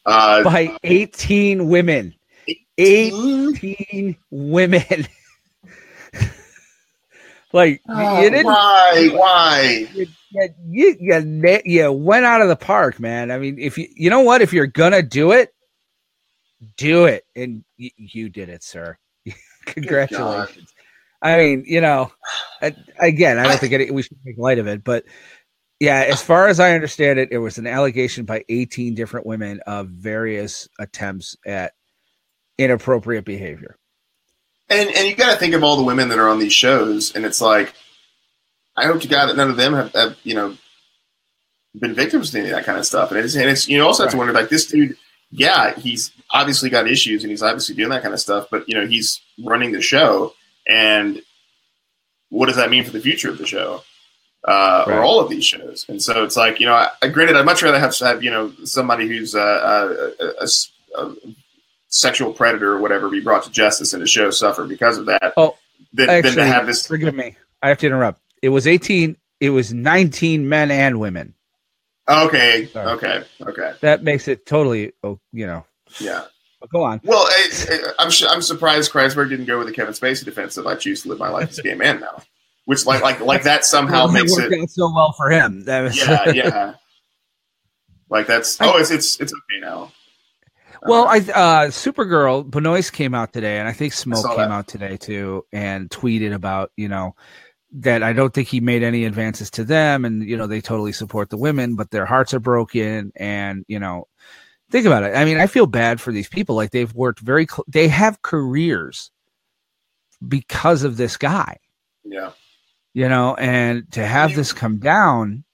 uh, 0.07 0.43
by 0.43 0.77
18 0.83 1.69
women. 1.69 2.15
18 2.79 4.17
women. 4.31 5.07
like 7.53 7.81
oh, 7.89 8.23
you 8.23 8.31
didn't 8.31 8.47
why 8.47 9.09
why 9.13 9.87
you, 9.95 10.09
you, 10.69 10.97
you, 11.01 11.63
you 11.65 11.93
went 11.93 12.25
out 12.25 12.43
of 12.43 12.49
the 12.49 12.57
park, 12.57 12.99
man. 12.99 13.31
I 13.31 13.39
mean, 13.39 13.59
if 13.59 13.79
you, 13.79 13.87
you 13.95 14.11
know 14.11 14.21
what, 14.21 14.43
if 14.43 14.53
you're 14.53 14.67
gonna 14.67 15.03
do 15.03 15.31
it, 15.31 15.55
do 16.77 17.05
it, 17.05 17.25
and 17.37 17.65
y- 17.79 17.93
you 17.97 18.29
did 18.29 18.49
it, 18.49 18.65
sir. 18.65 18.99
Congratulations. 19.67 20.73
I 21.23 21.39
mean, 21.39 21.65
you 21.67 21.81
know, 21.81 22.13
again, 22.99 23.39
I 23.39 23.45
don't 23.45 23.59
think 23.59 23.73
any, 23.73 23.91
we 23.91 24.03
should 24.03 24.19
make 24.25 24.37
light 24.37 24.59
of 24.59 24.67
it, 24.67 24.85
but 24.85 25.05
yeah, 25.81 26.05
as 26.07 26.23
far 26.23 26.49
as 26.49 26.61
I 26.61 26.75
understand 26.75 27.19
it, 27.19 27.31
it 27.33 27.39
was 27.39 27.59
an 27.59 27.67
allegation 27.67 28.25
by 28.25 28.45
18 28.49 28.95
different 28.95 29.27
women 29.27 29.61
of 29.67 29.89
various 29.89 30.69
attempts 30.79 31.37
at 31.47 31.73
inappropriate 32.59 33.25
behavior. 33.25 33.77
and 34.69 34.89
and 34.91 35.09
you 35.09 35.15
got 35.15 35.33
to 35.33 35.39
think 35.39 35.55
of 35.55 35.65
all 35.65 35.77
the 35.77 35.83
women 35.83 36.09
that 36.09 36.19
are 36.19 36.29
on 36.29 36.39
these 36.39 36.53
shows, 36.53 37.15
and 37.15 37.25
it's 37.25 37.41
like, 37.41 37.75
I 38.77 38.87
hope 38.87 39.01
to 39.03 39.09
God 39.09 39.27
that 39.27 39.37
none 39.37 39.51
of 39.51 39.57
them 39.57 39.75
have, 39.75 39.93
have 39.93 40.17
you 40.23 40.35
know 40.35 40.57
been 41.79 41.95
victims 41.95 42.31
to 42.31 42.39
any 42.39 42.51
of 42.51 42.55
that 42.55 42.65
kind 42.65 42.79
of 42.79 42.87
stuff. 42.87 43.11
And 43.11 43.21
it's 43.21 43.35
and 43.35 43.51
it's 43.51 43.69
you 43.69 43.83
also 43.83 44.05
have 44.05 44.13
to 44.13 44.19
wonder 44.19 44.33
like 44.33 44.49
this 44.49 44.67
dude, 44.67 44.97
yeah, 45.31 45.75
he's 45.75 46.13
obviously 46.31 46.71
got 46.71 46.89
issues 46.89 47.23
and 47.25 47.31
he's 47.31 47.43
obviously 47.43 47.75
doing 47.75 47.91
that 47.91 48.03
kind 48.03 48.15
of 48.15 48.21
stuff, 48.21 48.49
but 48.51 48.69
you 48.69 48.75
know 48.75 48.87
he's 48.87 49.21
running 49.45 49.73
the 49.73 49.81
show, 49.83 50.35
and 50.67 51.21
what 52.31 52.47
does 52.47 52.57
that 52.57 52.71
mean 52.71 52.85
for 52.85 52.91
the 52.91 53.01
future 53.01 53.31
of 53.31 53.39
the 53.39 53.47
show? 53.47 53.83
Uh, 54.47 54.85
Right. 54.87 54.97
Or 54.99 55.03
all 55.03 55.21
of 55.21 55.31
these 55.31 55.45
shows, 55.45 55.87
and 55.89 56.03
so 56.03 56.23
it's 56.25 56.37
like 56.37 56.61
you 56.61 56.67
know, 56.67 56.75
I, 57.03 57.09
granted, 57.09 57.37
I'd 57.37 57.47
much 57.47 57.63
rather 57.63 57.79
have 57.79 57.97
have 57.99 58.23
you 58.23 58.31
know 58.31 58.53
somebody 58.65 59.09
who's 59.09 59.35
uh, 59.35 59.41
uh, 59.41 60.11
a, 60.21 60.27
a, 60.41 60.43
s- 60.43 60.71
a 60.99 61.13
sexual 61.89 62.33
predator 62.33 62.73
or 62.73 62.79
whatever 62.81 63.09
be 63.09 63.21
brought 63.21 63.45
to 63.45 63.51
justice 63.51 63.95
and 63.95 64.03
a 64.03 64.07
show 64.07 64.31
suffer 64.31 64.67
because 64.67 64.99
of 64.99 65.07
that. 65.07 65.33
Oh, 65.39 65.57
than, 65.95 66.09
than 66.23 66.35
to 66.35 66.45
have 66.45 66.67
this. 66.67 66.87
forgive 66.87 67.15
me. 67.15 67.37
I 67.63 67.69
have 67.69 67.79
to 67.79 67.87
interrupt. 67.87 68.21
It 68.43 68.51
was 68.51 68.67
18, 68.67 69.17
it 69.41 69.49
was 69.51 69.73
19 69.73 70.47
men 70.49 70.71
and 70.71 71.01
women. 71.01 71.35
Okay, 72.09 72.67
Sorry. 72.67 72.87
okay, 72.93 73.25
okay, 73.43 73.73
That 73.81 74.03
makes 74.03 74.29
it 74.29 74.45
totally, 74.47 74.93
oh, 75.03 75.19
you 75.33 75.47
know, 75.47 75.65
yeah. 76.01 76.25
But 76.61 76.71
go 76.71 76.83
on. 76.83 77.01
Well, 77.05 77.25
I, 77.29 77.79
I'm 77.99 78.11
su- 78.11 78.27
I'm 78.29 78.43
surprised 78.43 78.91
Kreisberg 78.93 79.29
didn't 79.31 79.47
go 79.47 79.59
with 79.59 79.67
the 79.69 79.73
Kevin 79.73 79.95
Spacey 79.95 80.25
defense 80.25 80.57
of 80.57 80.67
I 80.67 80.75
choose 80.77 81.03
to 81.03 81.09
live 81.09 81.19
my 81.19 81.29
life 81.31 81.51
as 81.51 81.59
a 81.59 81.63
gay 81.63 81.75
man 81.75 82.01
now, 82.01 82.23
which 82.67 82.85
like 82.87 83.03
like 83.03 83.21
like 83.21 83.43
that 83.45 83.65
somehow 83.67 84.05
Well, 84.05 84.13
makes 84.13 84.37
it 84.37 84.53
out 84.53 84.71
so 84.71 84.93
well 84.95 85.13
for 85.17 85.31
him. 85.31 85.65
That 85.65 85.81
was, 85.83 85.97
yeah 85.99 86.29
yeah. 86.33 86.75
Like 88.11 88.27
that's 88.27 88.61
I- 88.61 88.67
oh 88.73 88.77
it's 88.79 88.91
it's 88.91 89.19
it's 89.21 89.33
okay 89.33 89.61
now. 89.61 89.91
Well, 90.87 91.05
Uh, 91.05 91.13
I 91.13 91.17
uh 91.19 91.67
Supergirl 91.69 92.51
Benoist 92.51 92.93
came 92.93 93.15
out 93.15 93.33
today, 93.33 93.59
and 93.59 93.67
I 93.67 93.73
think 93.73 93.95
Smoke 93.95 94.19
saw 94.19 94.29
came 94.31 94.49
that. 94.49 94.51
out 94.51 94.67
today 94.69 94.97
too, 94.99 95.45
and 95.53 95.89
tweeted 95.89 96.35
about 96.35 96.71
you 96.77 96.89
know 96.89 97.15
that 97.75 98.03
I 98.03 98.13
don't 98.13 98.33
think 98.33 98.49
he 98.49 98.61
made 98.61 98.83
any 98.83 99.05
advances 99.05 99.51
to 99.53 99.65
them, 99.65 100.05
and 100.05 100.29
you 100.29 100.37
know 100.37 100.47
they 100.47 100.61
totally 100.61 100.93
support 100.93 101.31
the 101.31 101.37
women, 101.37 101.77
but 101.77 101.91
their 101.91 102.07
hearts 102.07 102.33
are 102.35 102.41
broken, 102.41 103.13
and 103.17 103.65
you 103.69 103.79
know 103.79 104.09
think 104.71 104.87
about 104.87 105.05
it. 105.05 105.15
I 105.15 105.25
mean, 105.25 105.39
I 105.39 105.47
feel 105.47 105.67
bad 105.67 106.01
for 106.01 106.13
these 106.13 106.29
people. 106.29 106.57
Like 106.57 106.71
they've 106.71 106.95
worked 106.95 107.21
very, 107.21 107.47
cl- 107.47 107.65
they 107.69 107.89
have 107.89 108.23
careers 108.23 109.11
because 110.27 110.85
of 110.85 110.97
this 110.97 111.17
guy, 111.17 111.59
yeah 112.05 112.31
you 112.95 113.09
know, 113.09 113.35
and 113.35 113.91
to 113.93 114.07
have 114.07 114.35
this 114.35 114.53
come 114.53 114.79
down, 114.79 115.45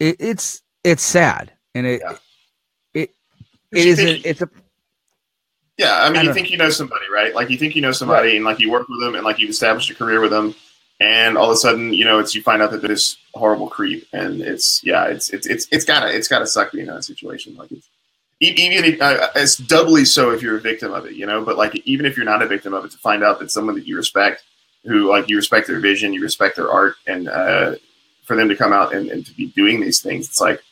it, 0.00 0.16
it's 0.18 0.62
it's 0.82 1.02
sad, 1.02 1.52
and 1.74 1.86
it 1.86 2.00
Yeah. 2.02 2.16
it 2.94 3.14
it 3.70 3.86
is 3.86 4.00
a, 4.00 4.28
it's 4.28 4.40
a 4.40 4.48
Yeah, 5.76 6.02
I 6.02 6.08
mean, 6.08 6.20
I 6.20 6.22
you 6.22 6.34
think 6.34 6.50
you 6.50 6.56
know 6.56 6.70
somebody, 6.70 7.04
right? 7.12 7.34
Like 7.34 7.50
you 7.50 7.58
think 7.58 7.76
you 7.76 7.82
know 7.82 7.92
somebody, 7.92 8.36
and 8.36 8.44
like 8.44 8.58
you 8.58 8.70
work 8.70 8.88
with 8.88 9.00
them, 9.00 9.14
and 9.14 9.24
like 9.24 9.38
you've 9.38 9.50
established 9.50 9.90
a 9.90 9.94
career 9.94 10.20
with 10.20 10.30
them, 10.30 10.54
and 11.02 11.36
all 11.36 11.46
of 11.46 11.52
a 11.52 11.56
sudden, 11.56 11.92
you 11.92 12.04
know, 12.04 12.20
it's 12.20 12.32
you 12.34 12.42
find 12.42 12.62
out 12.62 12.70
that 12.70 12.80
they're 12.80 12.88
this 12.88 13.16
horrible 13.34 13.68
creep, 13.68 14.06
and 14.12 14.40
it's 14.40 14.82
yeah, 14.84 15.06
it's 15.06 15.30
it's 15.30 15.48
it's 15.48 15.66
it's 15.72 15.84
gotta 15.84 16.14
it's 16.14 16.28
gotta 16.28 16.46
suck 16.46 16.70
being 16.70 16.86
in 16.86 16.94
that 16.94 17.02
situation. 17.02 17.56
Like 17.56 17.72
it's 17.72 17.88
even 18.40 18.84
if, 18.84 19.00
uh, 19.00 19.28
it's 19.34 19.56
doubly 19.56 20.04
so 20.04 20.30
if 20.30 20.42
you're 20.42 20.56
a 20.56 20.60
victim 20.60 20.92
of 20.92 21.06
it, 21.06 21.14
you 21.14 21.26
know. 21.26 21.44
But 21.44 21.56
like 21.58 21.74
even 21.84 22.06
if 22.06 22.16
you're 22.16 22.24
not 22.26 22.42
a 22.42 22.46
victim 22.46 22.72
of 22.72 22.84
it, 22.84 22.92
to 22.92 22.98
find 22.98 23.24
out 23.24 23.40
that 23.40 23.50
someone 23.50 23.74
that 23.74 23.86
you 23.86 23.96
respect, 23.96 24.44
who 24.84 25.08
like 25.08 25.28
you 25.28 25.36
respect 25.36 25.66
their 25.66 25.80
vision, 25.80 26.12
you 26.12 26.22
respect 26.22 26.54
their 26.54 26.70
art, 26.70 26.94
and 27.06 27.28
uh, 27.28 27.74
for 28.24 28.36
them 28.36 28.48
to 28.48 28.56
come 28.56 28.72
out 28.72 28.94
and, 28.94 29.10
and 29.10 29.26
to 29.26 29.34
be 29.34 29.46
doing 29.46 29.80
these 29.80 30.00
things, 30.00 30.28
it's 30.28 30.40
like 30.40 30.62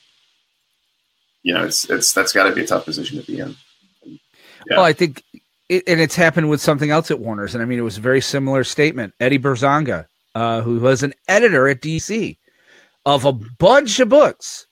you 1.43 1.55
know, 1.55 1.65
it's 1.65 1.89
it's 1.91 2.13
that's 2.13 2.33
got 2.33 2.45
to 2.45 2.55
be 2.55 2.63
a 2.63 2.67
tough 2.67 2.85
position 2.85 3.19
to 3.21 3.27
be 3.27 3.41
in. 3.41 3.57
Yeah. 4.05 4.77
Well, 4.77 4.85
I 4.85 4.93
think, 4.93 5.25
it, 5.69 5.85
and 5.87 6.01
it's 6.01 6.15
happened 6.15 6.51
with 6.51 6.61
something 6.61 6.91
else 6.91 7.11
at 7.11 7.19
Warner's, 7.19 7.55
and 7.55 7.63
I 7.63 7.67
mean, 7.67 7.79
it 7.79 7.83
was 7.83 7.99
a 7.99 8.03
very 8.03 8.21
similar 8.21 8.63
statement. 8.65 9.15
Eddie 9.19 9.39
Berganza, 9.39 10.07
uh, 10.35 10.63
who 10.63 10.79
was 10.81 11.03
an 11.03 11.15
editor 11.29 11.69
at 11.69 11.81
DC 11.81 12.37
of 13.07 13.25
a 13.25 13.33
bunch 13.33 14.01
of 14.01 14.09
books, 14.09 14.67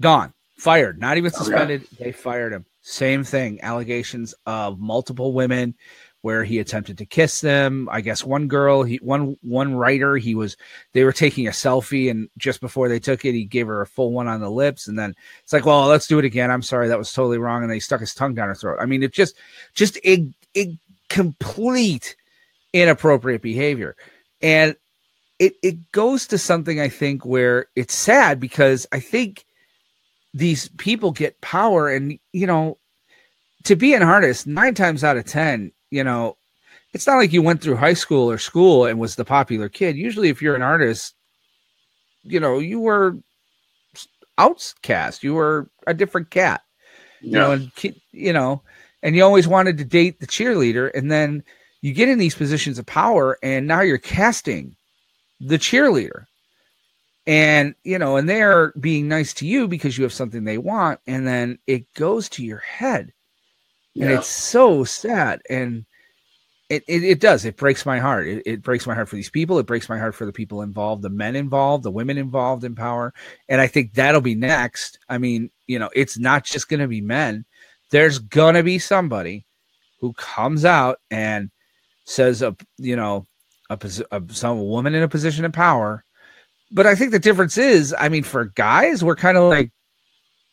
gone, 0.00 0.32
fired, 0.58 0.98
not 1.00 1.16
even 1.16 1.30
Oh, 1.34 1.38
yeah. 1.38 1.44
suspended. 1.44 1.86
They 1.98 2.12
fired 2.12 2.52
him. 2.52 2.64
Same 2.82 3.24
thing, 3.24 3.60
allegations 3.62 4.34
of 4.46 4.78
multiple 4.78 5.32
women 5.32 5.74
where 6.20 6.42
he 6.44 6.58
attempted 6.58 6.96
to 6.98 7.04
kiss 7.06 7.40
them. 7.42 7.86
I 7.92 8.00
guess 8.00 8.24
one 8.24 8.48
girl, 8.48 8.82
he 8.82 8.96
one 8.96 9.36
one 9.42 9.74
writer, 9.74 10.16
he 10.16 10.34
was 10.34 10.56
they 10.92 11.04
were 11.04 11.12
taking 11.12 11.46
a 11.46 11.50
selfie, 11.50 12.10
and 12.10 12.28
just 12.38 12.60
before 12.60 12.88
they 12.88 12.98
took 12.98 13.24
it, 13.24 13.32
he 13.32 13.44
gave 13.44 13.66
her 13.66 13.80
a 13.82 13.86
full 13.86 14.10
one 14.12 14.26
on 14.28 14.40
the 14.40 14.50
lips, 14.50 14.86
and 14.88 14.98
then 14.98 15.14
it's 15.42 15.52
like, 15.52 15.64
well, 15.66 15.86
let's 15.86 16.06
do 16.06 16.18
it 16.18 16.24
again. 16.24 16.50
I'm 16.50 16.62
sorry, 16.62 16.88
that 16.88 16.98
was 16.98 17.12
totally 17.12 17.38
wrong, 17.38 17.62
and 17.62 17.70
they 17.70 17.78
stuck 17.78 18.00
his 18.00 18.14
tongue 18.14 18.34
down 18.34 18.48
her 18.48 18.54
throat. 18.54 18.78
I 18.80 18.86
mean, 18.86 19.02
it 19.02 19.12
just 19.12 19.34
just 19.74 19.98
a, 20.04 20.26
a 20.56 20.76
complete 21.10 22.16
inappropriate 22.72 23.42
behavior, 23.42 23.94
and 24.44 24.76
it 25.38 25.54
it 25.62 25.90
goes 25.90 26.28
to 26.28 26.38
something 26.38 26.78
I 26.78 26.88
think 26.88 27.24
where 27.24 27.66
it's 27.74 27.94
sad 27.94 28.38
because 28.38 28.86
I 28.92 29.00
think 29.00 29.46
these 30.34 30.68
people 30.68 31.10
get 31.10 31.40
power, 31.40 31.88
and 31.88 32.18
you 32.32 32.46
know, 32.46 32.78
to 33.64 33.74
be 33.74 33.94
an 33.94 34.02
artist, 34.02 34.46
nine 34.46 34.74
times 34.74 35.02
out 35.02 35.16
of 35.16 35.24
ten, 35.24 35.72
you 35.90 36.04
know, 36.04 36.36
it's 36.92 37.06
not 37.06 37.16
like 37.16 37.32
you 37.32 37.42
went 37.42 37.62
through 37.62 37.76
high 37.76 37.94
school 37.94 38.30
or 38.30 38.36
school 38.36 38.84
and 38.84 39.00
was 39.00 39.16
the 39.16 39.24
popular 39.24 39.70
kid. 39.70 39.96
Usually, 39.96 40.28
if 40.28 40.42
you're 40.42 40.54
an 40.54 40.62
artist, 40.62 41.14
you 42.22 42.38
know, 42.38 42.58
you 42.58 42.80
were 42.80 43.16
outcast. 44.36 45.24
You 45.24 45.34
were 45.34 45.70
a 45.86 45.94
different 45.94 46.30
cat. 46.30 46.60
You 47.22 47.32
know, 47.32 47.52
and 47.52 47.72
you 48.12 48.34
know, 48.34 48.62
and 49.02 49.16
you 49.16 49.24
always 49.24 49.48
wanted 49.48 49.78
to 49.78 49.84
date 49.86 50.20
the 50.20 50.26
cheerleader, 50.26 50.90
and 50.94 51.10
then 51.10 51.44
you 51.84 51.92
get 51.92 52.08
in 52.08 52.18
these 52.18 52.34
positions 52.34 52.78
of 52.78 52.86
power, 52.86 53.38
and 53.42 53.66
now 53.66 53.82
you're 53.82 53.98
casting 53.98 54.74
the 55.38 55.58
cheerleader, 55.58 56.24
and 57.26 57.74
you 57.84 57.98
know, 57.98 58.16
and 58.16 58.26
they're 58.26 58.72
being 58.80 59.06
nice 59.06 59.34
to 59.34 59.46
you 59.46 59.68
because 59.68 59.98
you 59.98 60.04
have 60.04 60.12
something 60.12 60.44
they 60.44 60.56
want, 60.56 60.98
and 61.06 61.26
then 61.26 61.58
it 61.66 61.92
goes 61.92 62.30
to 62.30 62.42
your 62.42 62.60
head, 62.60 63.12
and 64.00 64.08
Yeah. 64.08 64.16
it's 64.18 64.28
so 64.28 64.84
sad, 64.84 65.42
and 65.50 65.84
it, 66.70 66.84
it, 66.88 67.04
it 67.04 67.20
does. 67.20 67.44
It 67.44 67.58
breaks 67.58 67.84
my 67.84 67.98
heart. 67.98 68.26
It, 68.28 68.42
it 68.46 68.62
breaks 68.62 68.86
my 68.86 68.94
heart 68.94 69.10
for 69.10 69.16
these 69.16 69.28
people. 69.28 69.58
It 69.58 69.66
breaks 69.66 69.90
my 69.90 69.98
heart 69.98 70.14
for 70.14 70.24
the 70.24 70.32
people 70.32 70.62
involved, 70.62 71.02
the 71.02 71.10
men 71.10 71.36
involved, 71.36 71.84
the 71.84 71.90
women 71.90 72.16
involved 72.16 72.64
in 72.64 72.74
power. 72.74 73.12
And 73.50 73.60
I 73.60 73.66
think 73.66 73.92
that'll 73.92 74.22
be 74.22 74.34
next. 74.34 74.98
I 75.10 75.18
mean, 75.18 75.50
you 75.66 75.78
know, 75.78 75.90
it's 75.94 76.18
not 76.18 76.44
just 76.44 76.70
going 76.70 76.80
to 76.80 76.88
be 76.88 77.02
men. 77.02 77.44
There's 77.90 78.18
going 78.18 78.54
to 78.54 78.62
be 78.62 78.78
somebody 78.78 79.44
who 80.00 80.14
comes 80.14 80.64
out 80.64 81.00
and 81.10 81.50
says, 82.04 82.42
a, 82.42 82.56
you 82.78 82.96
know, 82.96 83.26
a, 83.70 83.78
a 84.10 84.22
some 84.28 84.60
woman 84.60 84.94
in 84.94 85.02
a 85.02 85.08
position 85.08 85.44
of 85.44 85.52
power. 85.52 86.04
But 86.70 86.86
I 86.86 86.94
think 86.94 87.12
the 87.12 87.18
difference 87.18 87.56
is, 87.58 87.94
I 87.98 88.08
mean, 88.08 88.24
for 88.24 88.46
guys, 88.46 89.04
we're 89.04 89.16
kind 89.16 89.36
of 89.36 89.44
like, 89.44 89.70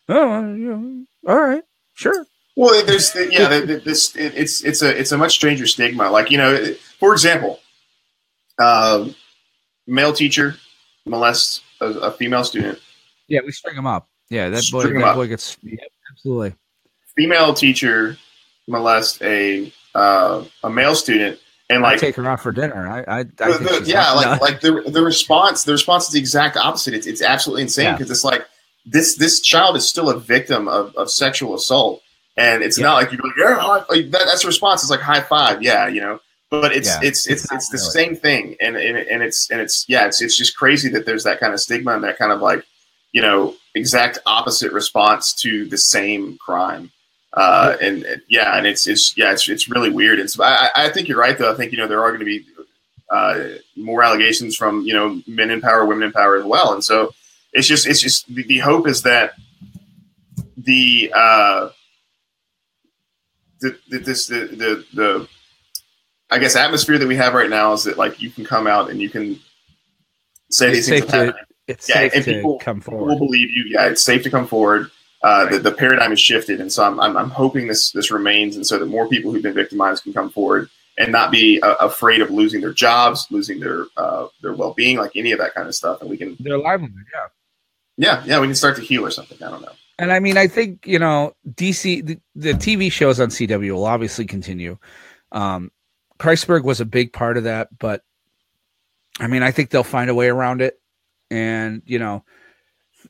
oh, 0.09 0.53
you 0.53 0.75
know, 0.75 1.05
all 1.27 1.39
right, 1.39 1.63
sure. 1.93 2.25
Well, 2.55 2.85
there's 2.85 3.15
yeah, 3.15 3.47
this 3.59 4.15
it, 4.15 4.33
it's 4.35 4.63
it's 4.63 4.81
a 4.81 4.99
it's 4.99 5.11
a 5.11 5.17
much 5.17 5.31
stranger 5.33 5.65
stigma. 5.65 6.09
Like 6.11 6.29
you 6.29 6.37
know, 6.37 6.73
for 6.99 7.13
example, 7.13 7.59
uh, 8.59 9.07
male 9.87 10.13
teacher 10.13 10.57
molests 11.05 11.61
a, 11.79 11.85
a 11.85 12.11
female 12.11 12.43
student. 12.43 12.79
Yeah, 13.27 13.39
we 13.45 13.51
string 13.53 13.75
them 13.77 13.87
up. 13.87 14.09
Yeah, 14.29 14.49
that 14.49 14.63
boy, 14.71 14.81
String 14.81 14.99
that 14.99 15.15
boy 15.15 15.27
gets, 15.27 15.57
yeah, 15.61 15.75
absolutely. 16.11 16.55
Female 17.15 17.53
teacher 17.53 18.17
molest 18.67 19.21
a 19.21 19.71
uh, 19.93 20.43
a 20.63 20.69
male 20.69 20.95
student, 20.95 21.39
and 21.71 21.85
I 21.85 21.91
like 21.91 21.99
take 21.99 22.15
her 22.15 22.25
out 22.27 22.39
for 22.41 22.51
dinner. 22.51 22.87
I, 22.87 22.99
I, 23.01 23.19
I 23.19 23.23
the- 23.23 23.83
yeah, 23.85 24.11
like 24.13 24.41
like 24.41 24.61
the 24.61 24.83
the 24.87 25.01
response 25.01 25.63
the 25.63 25.71
response 25.71 26.05
is 26.05 26.11
the 26.11 26.19
exact 26.19 26.57
opposite. 26.57 26.93
It's 26.93 27.07
it's 27.07 27.21
absolutely 27.21 27.63
insane 27.63 27.85
Yeah. 27.85 27.91
because 27.93 28.11
it's 28.11 28.23
like 28.23 28.45
this 28.85 29.15
this 29.15 29.41
child 29.41 29.75
is 29.75 29.87
still 29.87 30.09
a 30.09 30.19
victim 30.19 30.67
of, 30.67 30.95
of 30.95 31.09
sexual 31.11 31.53
assault, 31.55 32.01
and 32.37 32.63
it's 32.63 32.77
Yeah. 32.77 32.85
not 32.85 32.95
like 32.95 33.11
you're 33.11 33.21
like 33.21 33.37
yeah 33.37 33.83
like 33.89 34.11
that, 34.11 34.23
that's 34.25 34.41
the 34.41 34.47
response. 34.47 34.81
It's 34.83 34.91
like 34.91 35.01
high 35.01 35.21
five, 35.21 35.61
yeah, 35.63 35.87
you 35.87 36.01
know. 36.01 36.19
But 36.49 36.73
it's 36.75 36.87
Yeah. 36.89 36.99
it's 37.03 37.27
it's 37.27 37.43
It's 37.45 37.53
it's, 37.53 37.69
the 37.69 37.77
really. 37.77 38.07
same 38.07 38.15
thing, 38.21 38.55
and, 38.59 38.75
and 38.75 38.97
and 38.97 39.23
it's 39.23 39.49
and 39.49 39.61
it's 39.61 39.85
yeah, 39.87 40.05
it's 40.07 40.21
it's 40.21 40.37
just 40.37 40.57
crazy 40.57 40.89
that 40.89 41.05
there's 41.05 41.23
that 41.23 41.39
kind 41.39 41.53
of 41.53 41.59
stigma 41.61 41.93
and 41.93 42.03
that 42.03 42.17
kind 42.17 42.31
of 42.33 42.41
like 42.41 42.65
you 43.13 43.21
know 43.21 43.55
exact 43.73 44.19
opposite 44.25 44.73
response 44.73 45.33
to 45.43 45.65
the 45.67 45.77
same 45.77 46.37
crime. 46.39 46.91
Uh, 47.33 47.77
and, 47.81 48.03
and 48.03 48.21
yeah, 48.27 48.57
and 48.57 48.67
it's 48.67 48.87
it's 48.87 49.15
yeah, 49.17 49.31
it's 49.31 49.47
it's 49.47 49.69
really 49.69 49.89
weird. 49.89 50.19
And 50.19 50.29
so 50.29 50.43
I 50.43 50.69
I 50.75 50.89
think 50.89 51.07
you're 51.07 51.17
right 51.19 51.37
though. 51.37 51.51
I 51.51 51.55
think 51.55 51.71
you 51.71 51.77
know 51.77 51.87
there 51.87 52.01
are 52.03 52.09
going 52.09 52.19
to 52.19 52.25
be 52.25 52.45
uh, 53.09 53.43
more 53.77 54.03
allegations 54.03 54.55
from 54.55 54.81
you 54.81 54.93
know 54.93 55.21
men 55.27 55.49
in 55.49 55.61
power, 55.61 55.85
women 55.85 56.03
in 56.03 56.11
power 56.11 56.35
as 56.37 56.43
well, 56.45 56.73
and 56.73 56.83
so 56.83 57.13
it's 57.53 57.67
just 57.67 57.87
it's 57.87 58.01
just 58.01 58.27
the, 58.33 58.43
the 58.43 58.59
hope 58.59 58.87
is 58.87 59.03
that 59.03 59.33
the 60.57 61.11
uh, 61.15 61.69
the, 63.61 63.77
the 63.89 63.99
this 63.99 64.27
the, 64.27 64.39
the 64.47 64.85
the 64.93 65.27
I 66.29 66.39
guess 66.39 66.55
atmosphere 66.55 66.97
that 66.97 67.07
we 67.07 67.15
have 67.15 67.33
right 67.33 67.49
now 67.49 67.73
is 67.73 67.83
that 67.85 67.97
like 67.97 68.21
you 68.21 68.29
can 68.29 68.43
come 68.45 68.67
out 68.67 68.89
and 68.89 69.01
you 69.01 69.09
can 69.09 69.39
say 70.49 70.67
It's 70.69 70.87
these 70.87 70.89
things 70.89 71.01
safe 71.03 71.11
to- 71.11 71.35
it's 71.67 71.87
yeah, 71.89 71.95
safe 71.95 72.13
and 72.15 72.25
to 72.25 72.33
people- 72.33 72.59
come 72.59 72.79
People 72.79 72.91
forward. 72.99 73.07
will 73.11 73.19
believe 73.27 73.49
you. 73.51 73.65
Yeah, 73.67 73.87
it's 73.87 74.01
safe 74.03 74.23
to 74.23 74.29
come 74.29 74.47
forward. 74.47 74.89
Uh, 75.23 75.45
the, 75.49 75.59
the 75.59 75.71
paradigm 75.71 76.09
has 76.09 76.19
shifted, 76.19 76.59
and 76.59 76.71
so 76.71 76.83
I'm, 76.83 76.99
I'm, 76.99 77.15
I'm 77.15 77.29
hoping 77.29 77.67
this 77.67 77.91
this 77.91 78.09
remains, 78.09 78.55
and 78.55 78.65
so 78.65 78.79
that 78.79 78.87
more 78.87 79.07
people 79.07 79.31
who've 79.31 79.43
been 79.43 79.53
victimized 79.53 80.03
can 80.03 80.13
come 80.13 80.31
forward 80.31 80.69
and 80.97 81.11
not 81.11 81.31
be 81.31 81.61
uh, 81.61 81.75
afraid 81.75 82.21
of 82.21 82.31
losing 82.31 82.61
their 82.61 82.73
jobs, 82.73 83.27
losing 83.29 83.59
their 83.59 83.85
uh, 83.97 84.27
their 84.41 84.53
well 84.53 84.73
being, 84.73 84.97
like 84.97 85.11
any 85.15 85.31
of 85.31 85.39
that 85.39 85.53
kind 85.53 85.67
of 85.67 85.75
stuff, 85.75 86.01
and 86.01 86.09
we 86.09 86.17
can 86.17 86.37
Their 86.39 86.57
livelihood, 86.57 87.05
yeah. 87.13 87.27
yeah 87.97 88.23
yeah 88.25 88.39
we 88.39 88.47
can 88.47 88.55
start 88.55 88.75
to 88.77 88.81
heal 88.81 89.05
or 89.05 89.11
something. 89.11 89.37
I 89.43 89.51
don't 89.51 89.61
know. 89.61 89.71
And 89.99 90.11
I 90.11 90.19
mean, 90.19 90.37
I 90.37 90.47
think 90.47 90.87
you 90.87 90.97
know, 90.97 91.35
DC, 91.47 92.05
the, 92.05 92.19
the 92.35 92.53
TV 92.53 92.91
shows 92.91 93.19
on 93.19 93.29
CW 93.29 93.71
will 93.71 93.85
obviously 93.85 94.25
continue. 94.25 94.79
Um, 95.31 95.71
Kreisberg 96.17 96.63
was 96.63 96.81
a 96.81 96.85
big 96.85 97.13
part 97.13 97.37
of 97.37 97.43
that, 97.43 97.69
but 97.77 98.03
I 99.19 99.27
mean, 99.27 99.43
I 99.43 99.51
think 99.51 99.69
they'll 99.69 99.83
find 99.83 100.09
a 100.09 100.15
way 100.15 100.29
around 100.29 100.61
it. 100.61 100.79
And 101.29 101.83
you 101.85 101.99
know, 101.99 102.25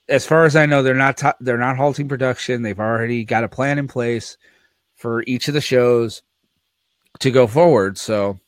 as 0.10 0.26
far 0.26 0.46
as 0.46 0.56
I 0.56 0.66
know, 0.66 0.84
they're 0.84 0.94
not 0.94 1.18
to- 1.18 1.36
they're 1.40 1.58
not 1.58 1.78
halting 1.78 2.08
production. 2.08 2.62
They've 2.62 2.80
already 2.80 3.24
got 3.24 3.44
a 3.44 3.50
plan 3.50 3.78
in 3.78 3.88
place 3.88 4.38
for 4.96 5.24
each 5.28 5.48
of 5.48 5.54
the 5.54 5.62
shows 5.62 6.22
to 7.20 7.32
go 7.32 7.48
forward. 7.48 7.98
So 7.98 8.40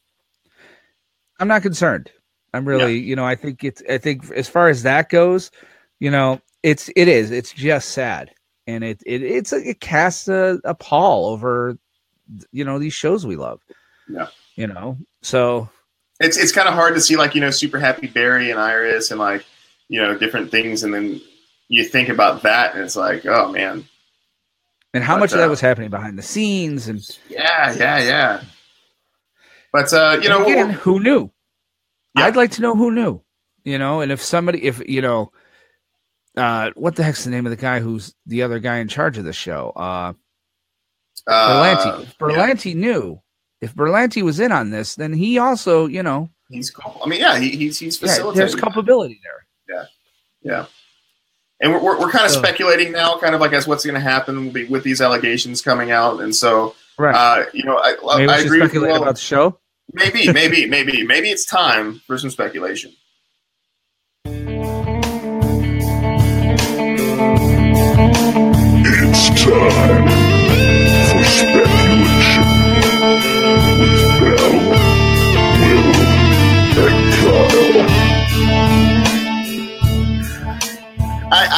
I'm 1.39 1.48
not 1.48 1.62
concerned. 1.62 2.12
I'm 2.54 2.68
really, 2.68 3.00
you 3.00 3.16
know, 3.16 3.26
I 3.26 3.36
think 3.36 3.64
it's 3.64 3.82
I 3.89 3.98
think 3.98 4.32
as 4.32 4.48
far 4.48 4.70
as 4.70 4.84
that 4.84 5.10
goes, 5.10 5.52
you 6.00 6.12
know, 6.12 6.39
it's 6.62 6.89
it 6.96 7.08
is 7.08 7.32
it's 7.32 7.52
just 7.52 7.89
sad 7.89 8.32
and 8.68 8.84
it, 8.84 9.02
it 9.06 9.22
it's 9.22 9.52
a, 9.54 9.58
it 9.58 9.80
casts 9.80 10.28
a, 10.28 10.60
a 10.64 10.74
pall 10.74 11.26
over 11.28 11.78
you 12.52 12.64
know 12.64 12.80
these 12.80 12.94
shows 12.94 13.26
we 13.26 13.36
love. 13.36 13.62
Yeah. 14.08 14.28
You 14.56 14.68
know, 14.68 14.98
so 15.22 15.70
it's 16.20 16.38
it's 16.38 16.52
kind 16.52 16.68
of 16.68 16.76
hard 16.76 16.94
to 16.96 17.02
see 17.02 17.16
like 17.16 17.36
you 17.36 17.41
know 17.41 17.50
super 17.50 17.80
happy 17.80 18.08
Barry 18.08 18.52
and 18.52 18.60
Iris 18.60 19.12
and 19.12 19.20
like 19.20 19.46
you 19.89 20.00
know 20.00 20.18
different 20.18 20.52
things, 20.52 20.84
and 20.84 20.94
then 20.94 21.20
you 21.74 21.84
think 21.84 22.10
about 22.10 22.44
that, 22.44 22.76
and 22.76 22.84
it's 22.84 22.96
like, 22.96 23.26
oh 23.26 23.52
man. 23.52 23.86
And 24.94 25.04
how 25.04 25.16
But, 25.16 25.22
much 25.22 25.32
of 25.32 25.40
that 25.40 25.48
uh, 25.48 25.50
was 25.50 25.60
happening 25.60 25.90
behind 25.90 26.18
the 26.18 26.24
scenes, 26.24 26.88
and 26.88 27.04
Yeah, 27.28 27.74
yeah, 27.76 28.00
yeah. 28.00 28.44
But 29.72 29.92
uh, 29.92 30.20
you 30.22 30.30
know, 30.30 30.44
again, 30.44 30.70
who 30.70 31.00
knew? 31.00 31.32
Yeah. 32.16 32.26
I'd 32.26 32.36
like 32.36 32.52
to 32.52 32.62
know 32.62 32.76
who 32.76 32.92
knew. 32.92 33.24
You 33.64 33.80
know, 33.80 34.02
and 34.02 34.12
if 34.12 34.22
somebody, 34.22 34.64
if 34.64 34.88
you 34.88 35.02
know, 35.02 35.32
uh, 36.38 36.72
what 36.76 36.96
the 36.96 37.04
heck's 37.04 37.24
the 37.24 37.32
name 37.32 37.48
of 37.48 37.50
the 37.50 37.56
guy 37.56 37.80
who's 37.80 38.14
the 38.28 38.44
other 38.44 38.60
guy 38.60 38.78
in 38.78 38.88
charge 38.88 39.18
of 39.18 39.24
the 39.24 39.34
show? 39.34 39.72
Uh, 39.76 40.14
Berlanti. 41.28 41.88
uh, 41.88 42.02
if 42.02 42.18
Berlanti 42.20 42.76
knew, 42.76 43.20
if 43.62 43.74
Berlanti 43.74 44.22
was 44.22 44.40
in 44.40 44.52
on 44.52 44.70
this, 44.70 44.94
then 44.96 45.14
he 45.14 45.40
also, 45.40 45.88
you 45.88 46.04
know, 46.04 46.30
he's 46.52 46.70
cool. 46.70 47.02
I 47.04 47.08
mean, 47.10 47.22
yeah, 47.22 47.40
he, 47.40 47.50
he's 47.50 47.80
he's 47.80 48.00
yeah, 48.00 48.10
facilitating. 48.10 48.38
there's 48.38 48.54
that. 48.54 48.62
culpability 48.62 49.20
there. 49.24 49.48
Yeah, 49.76 49.86
yeah. 50.44 50.66
And 51.64 51.72
we're, 51.74 51.82
we're, 51.82 51.99
we're 51.99 52.11
kind 52.11 52.26
of 52.26 52.32
So- 52.32 52.39
speculating 52.39 52.91
now, 52.91 53.18
kind 53.18 53.34
of 53.34 53.41
like 53.41 53.53
as 53.53 53.66
what's 53.66 53.84
going 53.86 53.95
to 53.95 54.01
happen 54.01 54.53
with- 54.53 54.70
with 54.70 54.84
these 54.84 55.01
allegations 55.01 55.61
coming 55.64 55.89
out. 55.91 56.20
And 56.22 56.36
so, 56.36 56.76
Right. 56.99 57.16
uh, 57.16 57.45
you 57.53 57.64
know, 57.64 57.78
I, 57.78 57.95
Maybe 58.18 58.32
I 58.32 58.38
agree 58.39 58.61
with 58.61 58.74
you. 58.74 58.86
all. 58.88 59.01
about 59.01 59.16
the 59.16 59.22
show. 59.22 59.57
Maybe, 59.93 60.32
maybe, 60.32 60.66
maybe, 60.68 61.03
maybe 61.03 61.30
it's 61.32 61.45
time 61.45 62.01
for 62.05 62.18
some 62.20 62.30
speculation. 62.30 62.93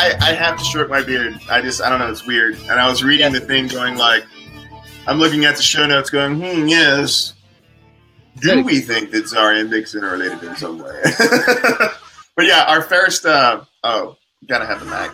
I, 0.06 0.12
I, 0.12 0.30
I 0.30 0.34
have 0.34 0.58
to 0.60 0.64
stroke 0.64 0.90
my 0.90 1.02
beard. 1.02 1.40
I 1.50 1.62
just, 1.62 1.82
I 1.82 1.90
don't 1.90 2.00
know, 2.00 2.10
it's 2.10 2.26
weird. 2.28 2.56
And 2.70 2.80
I 2.80 2.88
was 2.90 3.04
reading 3.04 3.34
the 3.34 3.40
thing 3.40 3.68
going 3.68 3.98
like, 3.98 4.24
I'm 5.08 5.18
looking 5.18 5.46
at 5.46 5.56
the 5.56 5.64
show 5.64 5.86
notes 5.88 6.10
going, 6.10 6.36
hmm, 6.36 6.68
yes. 6.68 7.34
Do 8.40 8.64
we 8.64 8.82
think 8.82 9.12
that 9.12 9.26
Zari 9.26 9.62
and 9.62 9.70
Vixen 9.70 10.04
are 10.04 10.12
related 10.12 10.44
in 10.44 10.56
some 10.58 10.78
way? 10.80 11.02
but 12.36 12.46
yeah, 12.46 12.66
our 12.68 12.82
first, 12.82 13.26
uh, 13.26 13.62
oh, 13.84 14.18
gotta 14.48 14.66
have 14.66 14.80
the 14.80 14.86
Mack. 14.86 15.12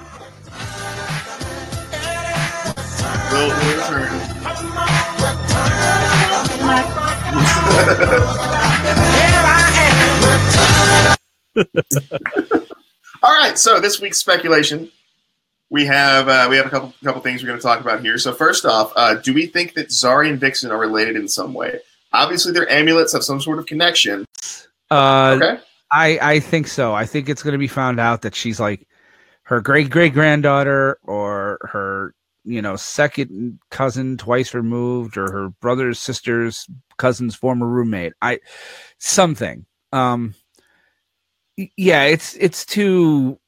We'll, 3.31 3.47
we'll 3.47 3.77
return. 12.51 12.57
All 13.23 13.33
right, 13.33 13.57
so 13.57 13.79
this 13.79 14.01
week's 14.01 14.17
speculation, 14.17 14.91
we 15.69 15.85
have 15.85 16.27
uh, 16.27 16.47
we 16.49 16.57
have 16.57 16.65
a 16.65 16.69
couple 16.69 16.93
couple 17.03 17.21
things 17.21 17.41
we're 17.43 17.47
going 17.47 17.59
to 17.59 17.63
talk 17.63 17.79
about 17.79 18.01
here. 18.01 18.17
So 18.17 18.33
first 18.33 18.65
off, 18.65 18.91
uh, 18.95 19.15
do 19.15 19.33
we 19.33 19.45
think 19.45 19.73
that 19.75 19.89
Zari 19.89 20.29
and 20.29 20.39
Vixen 20.39 20.71
are 20.71 20.77
related 20.77 21.15
in 21.15 21.27
some 21.27 21.53
way? 21.53 21.79
Obviously, 22.13 22.51
their 22.51 22.69
amulets 22.69 23.13
have 23.13 23.23
some 23.23 23.39
sort 23.39 23.59
of 23.59 23.65
connection. 23.67 24.25
Uh, 24.89 25.39
Okay, 25.39 25.61
I 25.91 26.19
I 26.21 26.39
think 26.39 26.67
so. 26.67 26.93
I 26.93 27.05
think 27.05 27.29
it's 27.29 27.43
going 27.43 27.53
to 27.53 27.59
be 27.59 27.67
found 27.67 27.99
out 27.99 28.23
that 28.23 28.35
she's 28.35 28.59
like 28.59 28.87
her 29.43 29.61
great 29.61 29.89
great 29.89 30.13
granddaughter 30.13 30.97
or 31.03 31.59
her 31.71 32.15
you 32.43 32.61
know 32.61 32.75
second 32.75 33.59
cousin 33.69 34.17
twice 34.17 34.53
removed 34.55 35.15
or 35.15 35.31
her 35.31 35.49
brother's 35.61 35.99
sister's 35.99 36.67
cousin's 36.97 37.35
former 37.35 37.67
roommate. 37.67 38.13
I 38.21 38.39
something. 38.97 39.65
Um 39.93 40.33
yeah, 41.57 42.03
it's 42.03 42.35
it's 42.35 42.65
too 42.65 43.39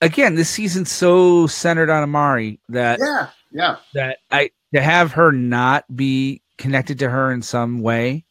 again, 0.00 0.34
this 0.34 0.50
season's 0.50 0.90
so 0.90 1.46
centered 1.46 1.90
on 1.90 2.08
Amaya 2.08 2.58
that 2.68 2.98
yeah, 3.00 3.28
yeah, 3.52 3.76
that 3.94 4.18
I 4.30 4.50
to 4.74 4.82
have 4.82 5.12
her 5.12 5.32
not 5.32 5.84
be 5.94 6.42
connected 6.58 6.98
to 7.00 7.10
her 7.10 7.32
in 7.32 7.42
some 7.42 7.80
way 7.80 8.24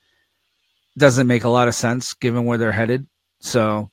doesn't 0.98 1.28
make 1.28 1.44
a 1.44 1.50
lot 1.50 1.68
of 1.68 1.76
sense 1.76 2.14
given 2.14 2.46
where 2.46 2.58
they're 2.58 2.72
headed. 2.72 3.08
So 3.40 3.90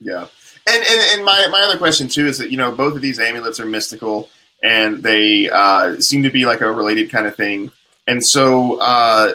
yeah. 0.00 0.26
And, 0.66 0.84
and 0.84 1.00
and 1.14 1.24
my 1.24 1.48
my 1.50 1.60
other 1.62 1.78
question 1.78 2.08
too 2.08 2.26
is 2.26 2.38
that 2.38 2.50
you 2.50 2.56
know 2.56 2.72
both 2.72 2.94
of 2.94 3.02
these 3.02 3.18
amulets 3.18 3.60
are 3.60 3.66
mystical 3.66 4.28
and 4.62 5.02
they 5.02 5.48
uh, 5.50 6.00
seem 6.00 6.22
to 6.22 6.30
be 6.30 6.44
like 6.44 6.60
a 6.60 6.70
related 6.70 7.10
kind 7.10 7.26
of 7.26 7.36
thing. 7.36 7.70
And 8.06 8.24
so 8.24 8.78
uh, 8.80 9.34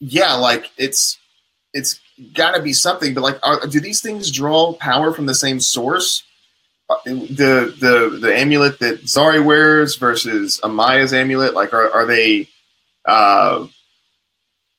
yeah, 0.00 0.34
like 0.34 0.70
it's 0.76 1.18
it's 1.72 2.00
got 2.34 2.54
to 2.56 2.62
be 2.62 2.72
something. 2.72 3.14
But 3.14 3.22
like, 3.22 3.38
are, 3.42 3.66
do 3.66 3.80
these 3.80 4.00
things 4.00 4.30
draw 4.30 4.72
power 4.74 5.12
from 5.12 5.26
the 5.26 5.34
same 5.34 5.60
source? 5.60 6.22
Uh, 6.90 6.96
The 7.04 7.74
the 7.80 8.18
the 8.20 8.34
amulet 8.36 8.78
that 8.80 9.04
Zari 9.04 9.44
wears 9.44 9.96
versus 9.96 10.60
Amaya's 10.62 11.12
amulet, 11.12 11.54
like, 11.54 11.72
are 11.72 11.90
are 11.92 12.06
they? 12.06 12.48
Uh 13.04 13.66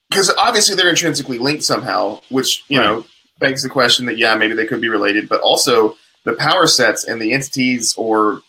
because 0.10 0.32
obviously 0.38 0.76
they're 0.76 0.90
intrinsically 0.90 1.38
linked 1.38 1.64
somehow, 1.64 2.20
which 2.30 2.64
you 2.68 2.80
know 2.80 3.06
begs 3.40 3.64
the 3.64 3.70
question 3.70 4.06
that 4.08 4.18
yeah, 4.18 4.36
maybe 4.36 4.54
they 4.56 4.66
could 4.66 4.82
be 4.82 4.90
related, 4.90 5.30
but 5.30 5.42
also 5.42 5.96
the 6.26 6.34
power 6.34 6.68
sets 6.68 7.04
and 7.06 7.22
the 7.22 7.32
entities 7.32 7.94
or 7.96 8.42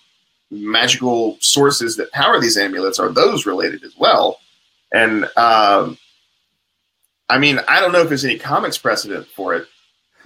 magical 0.51 1.37
sources 1.41 1.97
that 1.97 2.11
power 2.13 2.41
these 2.41 2.57
amulets 2.57 2.99
are 2.99 3.11
those 3.11 3.47
related 3.47 3.85
as 3.85 3.97
well. 3.97 4.41
And 4.93 5.27
um, 5.37 5.99
I 7.31 7.39
mean, 7.39 7.61
I 7.69 7.81
don't 7.81 7.93
know 7.93 8.01
if 8.03 8.09
there's 8.09 8.25
any 8.25 8.39
comics 8.39 8.77
precedent 8.79 9.27
for 9.29 9.55
it 9.55 9.67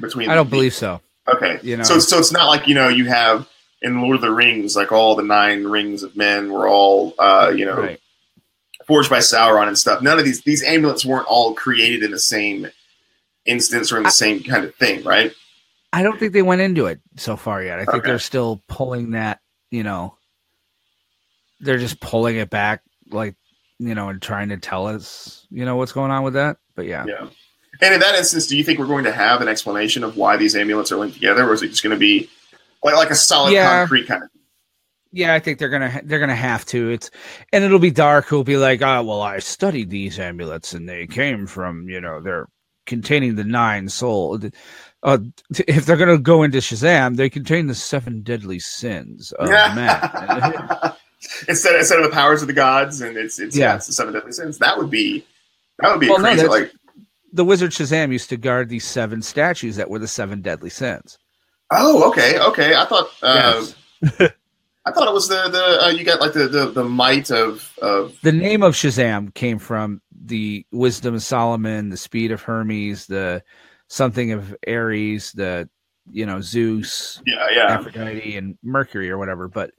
between. 0.00 0.30
I 0.30 0.34
don't 0.34 0.50
believe 0.50 0.74
so. 0.74 1.00
Okay, 1.28 1.58
You 1.62 1.76
know. 1.76 1.84
so 1.84 1.98
so 1.98 2.18
it's 2.18 2.32
not 2.32 2.48
like 2.48 2.66
you 2.66 2.74
know 2.74 2.88
you 2.88 3.06
have 3.06 3.48
in 3.82 4.00
Lord 4.02 4.16
of 4.16 4.20
the 4.22 4.30
Rings 4.30 4.76
like 4.76 4.92
all 4.92 5.14
the 5.14 5.22
nine 5.22 5.64
rings 5.64 6.02
of 6.02 6.16
men 6.16 6.52
were 6.52 6.68
all 6.68 7.14
uh, 7.18 7.52
you 7.56 7.64
know 7.64 7.80
Right. 7.80 8.00
forged 8.86 9.08
by 9.08 9.18
Sauron 9.18 9.68
and 9.68 9.78
stuff. 9.78 10.02
None 10.02 10.18
of 10.18 10.24
these 10.24 10.42
these 10.42 10.62
amulets 10.62 11.04
weren't 11.04 11.26
all 11.26 11.54
created 11.54 12.02
in 12.02 12.10
the 12.10 12.18
same 12.18 12.66
instance 13.46 13.90
or 13.92 13.96
in 13.98 14.02
the 14.02 14.10
same 14.10 14.42
kind 14.42 14.64
of 14.64 14.74
thing, 14.74 15.02
right? 15.04 15.32
I 15.92 16.02
don't 16.02 16.18
think 16.18 16.32
they 16.32 16.42
went 16.42 16.60
into 16.60 16.86
it 16.86 17.00
so 17.16 17.36
far 17.36 17.62
yet. 17.62 17.78
I 17.78 17.84
think 17.84 17.98
Okay. 18.02 18.10
they're 18.10 18.18
still 18.18 18.62
pulling 18.68 19.12
that, 19.12 19.40
you 19.70 19.82
know, 19.82 20.16
they're 21.60 21.78
just 21.78 22.00
pulling 22.00 22.36
it 22.36 22.50
back, 22.50 22.82
like, 23.10 23.34
you 23.78 23.94
know, 23.94 24.08
and 24.08 24.20
trying 24.20 24.48
to 24.48 24.56
tell 24.56 24.86
us, 24.88 25.46
you 25.50 25.64
know, 25.64 25.76
what's 25.76 25.92
going 25.92 26.10
on 26.10 26.22
with 26.24 26.34
that. 26.34 26.56
But 26.74 26.86
yeah, 26.86 27.04
Yeah. 27.06 27.28
And 27.80 27.92
in 27.94 28.00
that 28.00 28.14
instance, 28.14 28.46
do 28.46 28.56
you 28.56 28.62
think 28.62 28.78
we're 28.78 28.86
going 28.86 29.04
to 29.04 29.12
have 29.12 29.40
an 29.40 29.48
explanation 29.48 30.04
of 30.04 30.16
why 30.16 30.36
these 30.36 30.54
amulets 30.54 30.92
are 30.92 30.96
linked 30.96 31.14
together, 31.14 31.48
or 31.48 31.52
is 31.54 31.62
it 31.62 31.68
just 31.68 31.82
going 31.82 31.94
to 31.94 31.98
be 31.98 32.30
like 32.84 32.94
like 32.94 33.10
a 33.10 33.14
solid 33.16 33.52
Yeah. 33.52 33.68
concrete 33.80 34.06
kind 34.06 34.22
of? 34.22 34.28
yeah, 35.10 35.32
I 35.34 35.38
think 35.40 35.58
they're 35.58 35.68
gonna 35.68 36.00
they're 36.04 36.18
gonna 36.20 36.34
have 36.34 36.64
to. 36.66 36.90
It's 36.90 37.10
and 37.52 37.62
it'll 37.64 37.78
be 37.78 37.92
Darhk. 37.92 38.24
Who'll 38.24 38.44
be 38.44 38.56
like, 38.56 38.82
oh, 38.82 39.02
well, 39.04 39.22
I 39.22 39.38
studied 39.40 39.90
these 39.90 40.18
amulets 40.18 40.72
and 40.72 40.88
they 40.88 41.06
came 41.06 41.46
from, 41.46 41.88
you 41.88 42.00
know, 42.00 42.20
they're 42.20 42.46
containing 42.86 43.34
the 43.36 43.44
nine 43.44 43.88
soul. 43.88 44.40
Uh, 45.02 45.18
if 45.68 45.84
they're 45.86 45.96
gonna 45.96 46.18
go 46.18 46.42
into 46.44 46.58
Shazam, 46.58 47.16
they 47.16 47.30
contain 47.30 47.66
the 47.68 47.74
seven 47.74 48.22
deadly 48.22 48.58
sins 48.58 49.32
of 49.32 49.48
man. 49.48 50.00
instead 51.48 51.76
instead 51.76 51.98
of 51.98 52.04
the 52.04 52.14
powers 52.14 52.42
of 52.42 52.48
the 52.48 52.54
gods, 52.54 53.00
and 53.00 53.16
it's 53.16 53.38
it's 53.38 53.56
yeah, 53.56 53.70
Yeah. 53.70 53.76
it's 53.76 53.86
the 53.86 53.92
seven 53.92 54.14
deadly 54.14 54.32
sins. 54.32 54.58
That 54.58 54.78
would 54.78 54.90
be 54.90 55.24
that 55.80 55.90
would 55.90 56.00
be 56.00 56.08
Well, 56.08 56.18
crazy. 56.18 56.42
that's- 56.42 56.50
like 56.50 56.72
the 57.32 57.44
wizard 57.44 57.72
Shazam 57.72 58.12
used 58.12 58.28
to 58.30 58.36
guard 58.36 58.68
these 58.68 58.84
seven 58.86 59.20
statues 59.22 59.76
that 59.76 59.90
were 59.90 59.98
the 59.98 60.06
seven 60.08 60.40
deadly 60.40 60.70
sins. 60.70 61.18
oh, 61.72 62.08
okay, 62.10 62.38
okay. 62.38 62.74
I 62.76 62.84
thought 62.84 63.08
uh, 63.22 63.64
Yes. 64.02 64.30
I 64.86 64.92
thought 64.92 65.08
it 65.08 65.14
was 65.14 65.28
the 65.28 65.48
the 65.48 65.84
uh, 65.86 65.88
you 65.88 66.04
got 66.04 66.20
like 66.20 66.34
the, 66.34 66.46
the 66.46 66.66
the 66.66 66.84
might 66.84 67.30
of 67.30 67.72
of 67.80 68.16
the 68.22 68.32
name 68.32 68.62
of 68.62 68.74
Shazam 68.74 69.32
came 69.34 69.58
from 69.58 70.02
the 70.14 70.66
wisdom 70.72 71.14
of 71.14 71.22
Solomon, 71.22 71.88
the 71.88 71.96
speed 71.96 72.30
of 72.32 72.42
Hermes, 72.42 73.06
the 73.06 73.42
something 73.88 74.32
of 74.32 74.54
Ares, 74.68 75.32
the 75.32 75.70
you 76.10 76.26
know 76.26 76.42
Zeus, 76.42 77.22
yeah 77.26 77.46
yeah. 77.50 77.66
Aphrodite, 77.72 78.36
and 78.36 78.58
Mercury 78.62 79.10
or 79.10 79.16
whatever. 79.16 79.48
But 79.48 79.70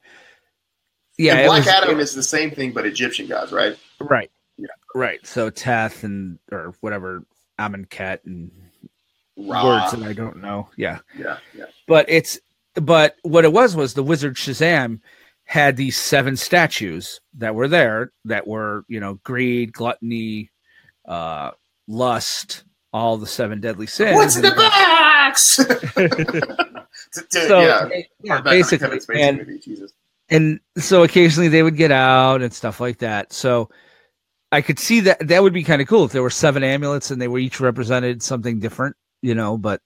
yeah, 1.19 1.35
and 1.35 1.47
Black 1.49 1.59
was- 1.59 1.67
Adam 1.67 1.99
is 1.99 2.15
the 2.15 2.23
same 2.23 2.49
thing, 2.51 2.71
but 2.73 2.85
Egyptian 2.87 3.27
gods, 3.27 3.51
right? 3.51 3.77
right, 4.01 4.31
Yeah. 4.57 4.67
right. 4.93 5.25
So 5.25 5.49
Teth 5.49 6.03
and 6.03 6.39
or 6.51 6.73
whatever 6.81 7.23
Amonkhet 7.59 8.19
and 8.25 8.51
Ra. 9.37 9.63
words 9.65 9.91
that 9.91 10.03
I 10.07 10.13
don't 10.13 10.37
know. 10.41 10.69
Yeah, 10.77 10.99
Yeah, 11.17 11.37
yeah. 11.57 11.65
but 11.87 12.05
it's 12.09 12.39
but 12.75 13.15
what 13.23 13.45
it 13.45 13.53
was 13.53 13.75
was 13.75 13.93
the 13.93 14.03
wizard 14.03 14.35
Shazam 14.35 14.99
had 15.45 15.77
these 15.77 15.97
seven 15.97 16.35
statues 16.37 17.21
that 17.35 17.53
were 17.55 17.67
there 17.67 18.11
that 18.25 18.47
were 18.47 18.85
you 18.87 18.99
know 18.99 19.15
greed, 19.23 19.73
gluttony, 19.73 20.51
uh, 21.07 21.51
lust, 21.87 22.63
all 22.93 23.17
the 23.17 23.27
seven 23.27 23.59
deadly 23.61 23.87
sins. 23.87 24.15
What's 24.15 24.35
in 24.37 24.41
the 24.43 24.51
box? 24.55 25.59
So 27.29 27.61
yeah, 27.61 27.89
yeah, 28.23 28.41
basically, 28.41 28.99
and 29.21 29.37
movie, 29.37 29.59
Jesus. 29.59 29.93
and 30.29 30.59
so 30.77 31.03
occasionally 31.03 31.47
they 31.47 31.63
would 31.63 31.77
get 31.77 31.91
out 31.91 32.41
and 32.41 32.53
stuff 32.53 32.81
like 32.81 32.97
that. 32.99 33.31
So 33.31 33.69
I 34.55 34.61
could 34.61 34.79
see 34.79 35.01
that 35.01 35.27
that 35.27 35.43
would 35.43 35.51
be 35.53 35.63
kind 35.63 35.81
of 35.81 35.87
cool 35.89 36.05
if 36.05 36.13
there 36.13 36.23
were 36.23 36.29
seven 36.29 36.63
amulets 36.63 37.11
and 37.11 37.21
they 37.21 37.27
were 37.27 37.39
each 37.39 37.59
represented 37.59 38.23
something 38.23 38.59
different, 38.61 38.95
you 39.21 39.35
know. 39.35 39.57
But 39.57 39.81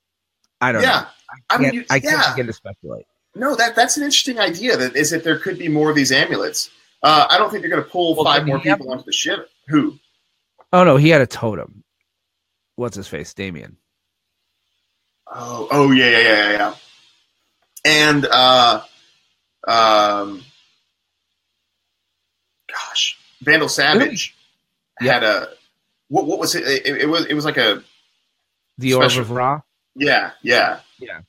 I 0.61 0.71
don't 0.71 0.83
Yeah. 0.83 1.01
know. 1.01 1.07
I 1.49 1.57
mean, 1.57 1.63
Can't- 1.65 1.73
you, 1.75 1.85
I 1.89 1.99
can't 1.99 2.13
yeah. 2.21 2.33
begin 2.33 2.45
to 2.47 2.53
speculate. 2.53 3.05
No, 3.35 3.55
that 3.55 3.75
that's 3.75 3.97
an 3.97 4.03
interesting 4.03 4.37
idea. 4.39 4.77
That 4.77 4.95
is 4.95 5.09
that 5.11 5.23
there 5.23 5.39
could 5.39 5.57
be 5.57 5.69
more 5.69 5.89
of 5.89 5.95
these 5.95 6.11
amulets. 6.11 6.69
Uh, 7.01 7.25
I 7.29 7.37
don't 7.39 7.49
think 7.49 7.61
they're 7.61 7.69
going 7.71 7.83
to 7.83 7.89
pull 7.89 8.15
Well, 8.15 8.25
five 8.25 8.45
more 8.45 8.59
he 8.59 8.69
have- 8.69 8.77
people 8.79 8.91
onto 8.91 9.05
the 9.05 9.11
ship. 9.13 9.49
Who? 9.69 9.97
Oh 10.71 10.83
no, 10.83 10.97
he 10.97 11.09
had 11.09 11.21
a 11.21 11.27
totem. 11.27 11.83
What's 12.75 12.95
his 12.95 13.07
face? 13.07 13.33
Damien. 13.33 13.77
Oh, 15.27 15.67
oh 15.71 15.91
yeah, 15.91 16.09
yeah, 16.09 16.19
yeah, 16.19 16.35
yeah, 16.37 16.51
yeah. 16.51 16.75
And 17.85 18.25
uh, 18.25 18.81
um, 19.67 20.43
gosh, 22.71 23.17
Vandal 23.41 23.69
Savage 23.69 24.35
Yeah. 25.01 25.13
had 25.13 25.23
a 25.23 25.49
what? 26.09 26.25
What 26.25 26.39
was 26.39 26.55
it? 26.55 26.63
It, 26.63 27.01
it 27.01 27.05
was 27.09 27.25
it 27.25 27.33
was 27.33 27.45
like 27.45 27.57
a 27.57 27.83
The 28.77 28.93
Orb 28.95 29.11
of 29.11 29.31
Ra. 29.31 29.61
yeah, 29.95 30.31
yeah. 30.41 30.79
Yeah. 30.99 31.21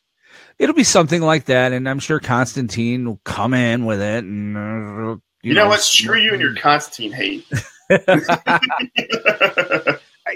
It'll 0.58 0.74
be 0.74 0.84
something 0.84 1.22
like 1.22 1.46
that, 1.46 1.72
and 1.72 1.88
I'm 1.88 1.98
sure 2.00 2.20
Constantine 2.20 3.06
will 3.06 3.20
come 3.24 3.54
in 3.54 3.86
with 3.86 4.00
it. 4.02 4.24
And 4.24 4.56
uh, 4.56 5.16
You, 5.42 5.54
know, 5.54 5.68
what? 5.68 5.80
Screw 5.80 6.18
you 6.18 6.32
and 6.32 6.40
your 6.40 6.54
Constantine 6.60 7.12
hate. 7.12 7.46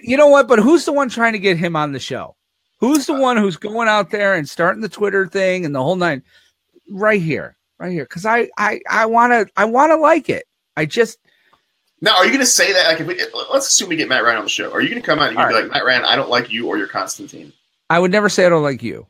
you 0.03 0.16
know 0.16 0.28
what? 0.28 0.49
But 0.49 0.61
who's 0.61 0.85
the 0.87 0.93
one 0.93 1.09
trying 1.11 1.35
to 1.35 1.39
get 1.39 1.57
him 1.59 1.76
on 1.76 1.93
the 1.93 1.99
show? 1.99 2.37
Who's 2.80 3.07
the 3.07 3.14
one 3.14 3.37
who's 3.37 3.57
going 3.57 3.89
out 3.89 4.11
there 4.11 4.35
and 4.35 4.49
starting 4.49 4.80
the 4.82 4.89
Twitter 4.89 5.26
thing 5.26 5.64
and 5.64 5.74
the 5.74 5.82
whole 5.82 5.97
nine? 5.97 6.22
Right 6.91 7.20
here, 7.20 7.57
right 7.78 7.93
here, 7.93 8.05
because 8.05 8.26
I, 8.26 8.49
I, 8.59 8.80
I 8.89 9.07
want 9.07 9.32
to, 9.32 9.47
I 9.57 9.64
want 9.64 9.91
to 9.91 9.97
like 9.97 10.28
it. 10.28 10.45
I 10.76 10.85
just, 10.87 11.18
now, 12.05 12.16
are 12.16 12.26
you 12.26 12.30
going 12.30 12.40
to 12.40 12.46
say 12.46 12.70
that? 12.74 12.86
Like, 12.86 13.00
if 13.00 13.07
we, 13.07 13.18
let's 13.50 13.66
assume 13.66 13.88
we 13.88 13.96
get 13.96 14.11
Matt 14.11 14.22
Ryan 14.22 14.36
on 14.36 14.44
the 14.44 14.50
show. 14.50 14.70
Are 14.72 14.82
you 14.82 14.90
going 14.90 15.00
to 15.00 15.07
come 15.07 15.20
out 15.20 15.28
and 15.28 15.38
you're 15.38 15.48
going 15.48 15.62
to 15.62 15.68
be 15.68 15.72
like, 15.72 15.74
Matt 15.74 15.86
Ryan, 15.86 16.05
I 16.05 16.16
don't 16.16 16.28
like 16.28 16.52
you 16.52 16.68
or 16.68 16.76
your 16.76 16.86
Constantine? 16.86 17.50
I 17.88 17.98
would 17.98 18.11
never 18.11 18.28
say 18.28 18.44
I 18.44 18.50
don't 18.50 18.62
like 18.62 18.82
you. 18.82 19.07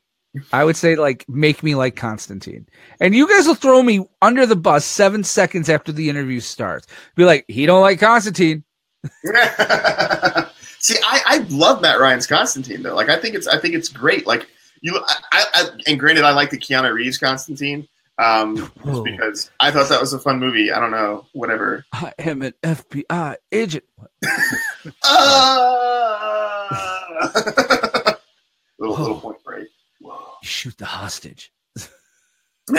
I 0.53 0.63
would 0.65 0.77
say 0.77 0.95
like 0.97 1.29
make 1.29 1.63
me 1.63 1.75
like 1.75 1.95
Constantine, 1.95 2.67
and 3.01 3.15
you 3.15 3.29
guys 3.29 3.47
will 3.47 3.55
throw 3.55 3.81
me 3.85 4.05
under 4.21 4.47
the 4.47 4.57
bus 4.57 4.85
seven 4.85 5.23
seconds 5.23 5.69
after 5.69 5.93
the 5.93 6.09
interview 6.09 6.41
starts. 6.41 6.89
Be 7.15 7.25
like, 7.25 7.45
he 7.47 7.67
don't 7.67 7.83
like 7.83 8.01
Constantine. 8.01 8.65
See, 10.81 10.97
I, 11.07 11.23
I 11.25 11.47
love 11.51 11.81
Matt 11.83 12.01
Ryan's 12.01 12.27
Constantine 12.27 12.83
though. 12.83 12.97
Like, 12.97 13.11
I 13.11 13.17
think 13.17 13.37
it's 13.37 13.47
I 13.47 13.61
think 13.61 13.75
it's 13.75 13.89
great. 13.89 14.27
Like 14.27 14.49
you, 14.81 15.01
I, 15.33 15.45
I 15.55 15.69
and 15.87 16.01
granted, 16.01 16.25
I 16.25 16.33
like 16.33 16.51
the 16.51 16.59
Keanu 16.59 16.93
Reeves 16.93 17.19
Constantine, 17.19 17.87
um, 18.19 18.57
just 18.85 19.05
because 19.05 19.51
I 19.61 19.71
thought 19.71 19.89
that 19.89 20.01
was 20.01 20.13
a 20.13 20.19
fun 20.19 20.39
movie. 20.39 20.71
I 20.73 20.79
don't 20.81 20.91
know, 20.91 21.27
whatever. 21.33 21.85
I 21.93 22.13
am 22.19 22.43
an 22.43 22.55
FBI 22.63 23.37
agent. 23.53 23.85
Ah! 25.03 26.95
little 28.79 28.97
little 28.97 29.21
point 29.21 29.43
break. 29.45 29.69
Whoa. 30.01 30.19
You 30.43 30.47
Shoot 30.49 30.79
the 30.79 30.85
hostage. 30.85 31.53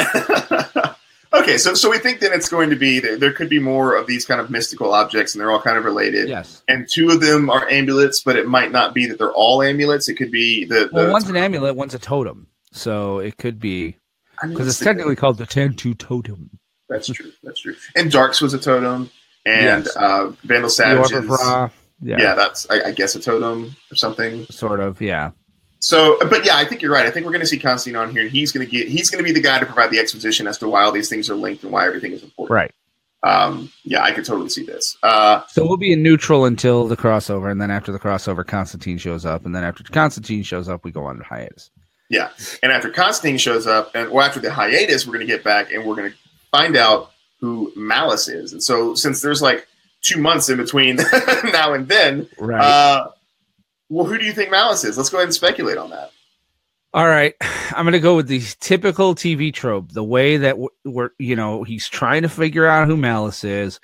okay, 1.33 1.57
so 1.57 1.73
so 1.73 1.89
we 1.89 1.97
think 1.99 2.19
that 2.19 2.31
it's 2.31 2.49
going 2.49 2.69
to 2.69 2.75
be 2.75 2.99
there, 2.99 3.17
there 3.17 3.33
could 3.33 3.49
be 3.49 3.59
more 3.59 3.95
of 3.95 4.07
these 4.07 4.25
kind 4.25 4.41
of 4.41 4.49
mystical 4.49 4.93
objects, 4.93 5.33
and 5.33 5.41
they're 5.41 5.51
all 5.51 5.61
kind 5.61 5.77
of 5.77 5.85
related. 5.85 6.27
Yes. 6.27 6.63
And 6.67 6.87
two 6.91 7.09
of 7.09 7.21
them 7.21 7.49
are 7.49 7.67
amulets, 7.69 8.21
but 8.21 8.35
it 8.35 8.47
might 8.47 8.71
not 8.71 8.93
be 8.93 9.05
that 9.07 9.17
they're 9.17 9.31
all 9.33 9.61
amulets. 9.61 10.07
It 10.07 10.15
could 10.15 10.31
be 10.31 10.65
the, 10.65 10.87
the 10.87 10.89
Well, 10.93 11.11
one's 11.11 11.29
an 11.29 11.37
amulet, 11.37 11.75
one's 11.75 11.93
a 11.93 11.99
totem. 11.99 12.47
So 12.71 13.19
it 13.19 13.37
could 13.37 13.59
be 13.59 13.97
because 14.41 14.67
it's 14.67 14.79
technically 14.79 15.15
called 15.15 15.37
the 15.37 15.45
Tantu 15.45 15.93
totem. 15.93 16.49
that's 16.89 17.07
true. 17.07 17.31
That's 17.43 17.59
true. 17.59 17.75
And 17.95 18.11
Darhk's 18.11 18.41
was 18.41 18.53
a 18.53 18.59
totem, 18.59 19.09
and 19.45 19.85
Yes. 19.85 19.95
uh, 19.97 20.31
Vandal 20.43 20.69
Savage. 20.69 21.11
Yeah, 21.11 22.17
Yeah. 22.19 22.35
that's 22.35 22.69
I, 22.69 22.81
I 22.87 22.91
guess 22.91 23.15
a 23.15 23.19
totem 23.21 23.75
or 23.91 23.95
something. 23.95 24.45
sort 24.47 24.79
of. 24.79 25.01
Yeah. 25.01 25.31
So, 25.79 26.17
but 26.29 26.45
yeah, 26.45 26.57
I 26.57 26.65
think 26.65 26.81
you're 26.81 26.91
right. 26.91 27.05
I 27.05 27.11
think 27.11 27.25
we're 27.25 27.31
going 27.31 27.41
to 27.41 27.47
see 27.47 27.59
Constantine 27.59 27.95
on 27.95 28.11
here, 28.11 28.23
and 28.23 28.31
he's 28.31 28.51
going 28.51 28.65
to 28.65 28.71
get 28.71 28.87
he's 28.87 29.09
going 29.09 29.23
to 29.23 29.27
be 29.27 29.31
the 29.33 29.41
guy 29.45 29.59
to 29.59 29.65
provide 29.65 29.91
the 29.91 29.99
exposition 29.99 30.47
as 30.47 30.57
to 30.59 30.67
why 30.67 30.83
all 30.83 30.91
these 30.91 31.09
things 31.09 31.29
are 31.29 31.35
linked 31.35 31.63
and 31.63 31.71
why 31.71 31.85
everything 31.85 32.11
is 32.11 32.23
important. 32.23 32.51
Right. 32.55 32.71
Um, 33.23 33.71
yeah, 33.83 34.03
I 34.03 34.11
could 34.11 34.25
totally 34.25 34.49
see 34.49 34.63
this. 34.65 34.97
Uh, 35.01 35.41
So 35.49 35.65
we'll 35.65 35.77
be 35.77 35.91
in 35.93 36.03
neutral 36.03 36.45
until 36.45 36.87
the 36.87 36.97
crossover, 36.97 37.49
and 37.51 37.59
then 37.61 37.71
after 37.71 37.91
the 37.91 37.97
crossover, 37.99 38.45
Constantine 38.45 38.97
shows 38.99 39.25
up, 39.25 39.45
and 39.45 39.55
then 39.55 39.63
after 39.63 39.83
Constantine 39.83 40.43
shows 40.43 40.69
up, 40.69 40.83
we 40.83 40.91
go 40.91 41.05
on 41.05 41.19
hiatus. 41.21 41.71
And 42.11 42.71
after 42.71 42.89
Constantine 42.89 43.37
shows 43.37 43.67
up, 43.67 43.91
and 43.95 44.09
well, 44.11 44.25
after 44.25 44.39
the 44.39 44.51
hiatus, 44.51 45.05
we're 45.05 45.13
going 45.15 45.27
to 45.27 45.33
get 45.33 45.43
back 45.43 45.71
and 45.71 45.85
we're 45.85 45.95
going 45.95 46.11
to 46.11 46.17
find 46.51 46.75
out 46.77 47.11
who 47.39 47.71
Malice 47.75 48.27
is. 48.27 48.53
And 48.53 48.61
so, 48.63 48.95
since 48.95 49.21
there's 49.21 49.41
like 49.41 49.67
two 50.01 50.21
months 50.21 50.49
in 50.49 50.57
between 50.57 50.95
now 51.51 51.73
and 51.73 51.87
then, 51.87 52.27
Right. 52.37 52.61
uh, 52.61 53.09
well, 53.89 54.05
who 54.05 54.17
do 54.17 54.25
you 54.25 54.33
think 54.33 54.51
Malice 54.51 54.83
is? 54.83 54.97
Let's 54.97 55.09
go 55.09 55.17
ahead 55.17 55.27
and 55.27 55.33
speculate 55.35 55.77
on 55.77 55.89
that. 55.91 56.11
All 56.93 57.07
right, 57.07 57.33
I'm 57.41 57.85
going 57.85 57.93
to 57.93 57.99
go 57.99 58.15
with 58.15 58.27
the 58.27 58.41
typical 58.59 59.15
TV 59.15 59.53
trope, 59.53 59.91
the 59.91 60.03
way 60.03 60.37
that 60.37 60.57
we're, 60.85 61.09
you 61.19 61.35
know, 61.35 61.63
he's 61.63 61.87
trying 61.89 62.21
to 62.21 62.29
figure 62.29 62.65
out 62.65 62.87
who 62.87 62.95
Malice 62.97 63.43
is. 63.43 63.79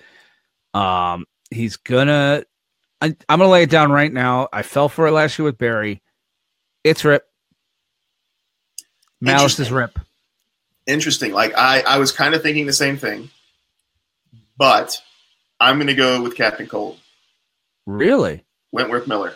Um, 0.74 1.26
he's 1.50 1.76
gonna, 1.76 2.44
I, 3.02 3.08
I'm 3.28 3.40
gonna 3.40 3.50
lay 3.50 3.64
it 3.64 3.70
down 3.70 3.92
right 3.92 4.12
now. 4.14 4.48
I 4.54 4.62
fell 4.62 4.88
for 4.88 5.08
it 5.08 5.12
last 5.12 5.38
year 5.38 5.46
with 5.46 5.58
Barry. 5.58 6.02
It's 6.86 7.04
Rip. 7.04 7.26
Malice 9.22 9.60
is 9.60 9.72
Rip. 9.72 9.98
Interesting. 10.88 11.32
Like 11.32 11.54
I, 11.56 11.82
I 11.82 11.98
was 12.00 12.12
kind 12.12 12.34
of 12.36 12.42
thinking 12.42 12.66
the 12.66 12.74
same 12.74 12.98
thing, 12.98 13.30
but 14.58 15.00
I'm 15.60 15.78
going 15.78 15.88
to 15.88 15.94
go 15.94 16.22
with 16.22 16.36
Captain 16.36 16.68
Cold, 16.68 16.98
Really? 17.86 18.44
Wentworth 18.72 19.08
Miller, 19.08 19.36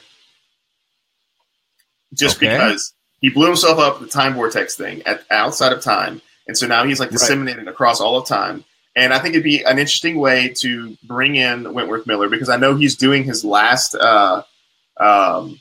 just 2.14 2.38
Okay. 2.38 2.48
because 2.58 2.94
he 3.22 3.30
blew 3.30 3.48
himself 3.48 3.78
up 3.80 4.00
the 4.00 4.08
time 4.08 4.34
vortex 4.34 4.76
thing 4.76 5.02
at 5.06 5.24
outside 5.30 5.72
of 5.72 5.82
time, 5.82 6.22
and 6.48 6.58
so 6.58 6.68
now 6.68 6.84
he's 6.84 7.00
like 7.00 7.10
Right. 7.10 7.20
disseminated 7.20 7.68
across 7.68 8.00
all 8.02 8.18
of 8.18 8.28
time. 8.28 8.64
And 8.98 9.14
I 9.14 9.20
think 9.20 9.34
it'd 9.36 9.44
be 9.44 9.62
an 9.64 9.78
interesting 9.78 10.18
way 10.18 10.54
to 10.60 10.98
bring 11.04 11.36
in 11.36 11.74
Wentworth 11.74 12.08
Miller 12.08 12.30
because 12.30 12.48
I 12.50 12.56
know 12.56 12.76
he's 12.76 12.96
doing 12.96 13.26
his 13.26 13.44
last, 13.44 13.94
uh, 13.94 14.44
um, 14.98 15.60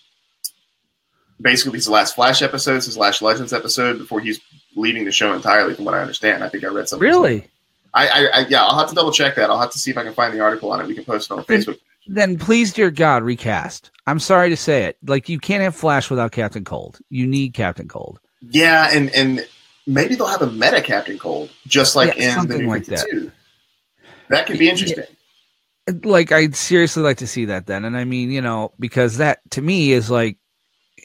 basically 1.40 1.78
his 1.78 1.88
last 1.88 2.14
Flash 2.14 2.42
episodes, 2.42 2.86
his 2.86 2.96
last 2.96 3.22
Legends 3.22 3.52
episode 3.52 3.98
before 3.98 4.20
he's 4.20 4.40
leaving 4.76 5.04
the 5.04 5.12
show 5.12 5.32
entirely. 5.34 5.74
From 5.74 5.84
what 5.84 5.94
I 5.94 6.00
understand, 6.00 6.44
I 6.44 6.48
think 6.48 6.64
I 6.64 6.68
read 6.68 6.88
something. 6.88 7.06
Really? 7.06 7.48
I, 7.92 8.08
I, 8.08 8.26
I 8.40 8.46
yeah, 8.48 8.64
I'll 8.64 8.78
have 8.78 8.88
to 8.88 8.94
double 8.94 9.12
check 9.12 9.36
that. 9.36 9.50
I'll 9.50 9.60
have 9.60 9.70
to 9.70 9.78
see 9.78 9.90
if 9.90 9.98
I 9.98 10.02
can 10.02 10.14
find 10.14 10.34
the 10.34 10.40
article 10.40 10.72
on 10.72 10.80
it. 10.80 10.86
We 10.86 10.94
can 10.94 11.04
post 11.04 11.30
it 11.30 11.34
on 11.34 11.44
Facebook. 11.44 11.78
Then 12.06 12.38
please, 12.38 12.72
dear 12.72 12.90
God, 12.90 13.22
recast. 13.22 13.90
I'm 14.06 14.18
sorry 14.18 14.50
to 14.50 14.56
say 14.56 14.84
it. 14.84 14.98
Like 15.06 15.28
you 15.28 15.38
can't 15.38 15.62
have 15.62 15.74
Flash 15.74 16.10
without 16.10 16.32
Captain 16.32 16.64
Cold. 16.64 16.98
You 17.08 17.26
need 17.26 17.54
Captain 17.54 17.88
Cold. 17.88 18.20
Yeah, 18.42 18.90
and 18.92 19.10
and 19.10 19.46
maybe 19.86 20.14
they'll 20.14 20.26
have 20.26 20.42
a 20.42 20.50
meta 20.50 20.82
Captain 20.82 21.18
Cold, 21.18 21.50
just 21.66 21.96
like 21.96 22.16
Yeah, 22.16 22.42
in 22.42 22.48
the 22.48 22.58
new 22.58 22.68
like 22.68 22.86
that. 22.86 23.00
52. 23.00 23.32
That 24.28 24.46
could 24.46 24.58
be 24.58 24.68
interesting. 24.68 25.04
like 26.02 26.32
I'd 26.32 26.56
seriously 26.56 27.02
like 27.02 27.18
to 27.18 27.26
see 27.26 27.46
that 27.46 27.66
then. 27.66 27.84
And 27.84 27.96
I 27.96 28.04
mean, 28.04 28.30
you 28.30 28.42
know, 28.42 28.72
because 28.78 29.18
that 29.18 29.38
to 29.52 29.62
me 29.62 29.92
is 29.92 30.10
like 30.10 30.36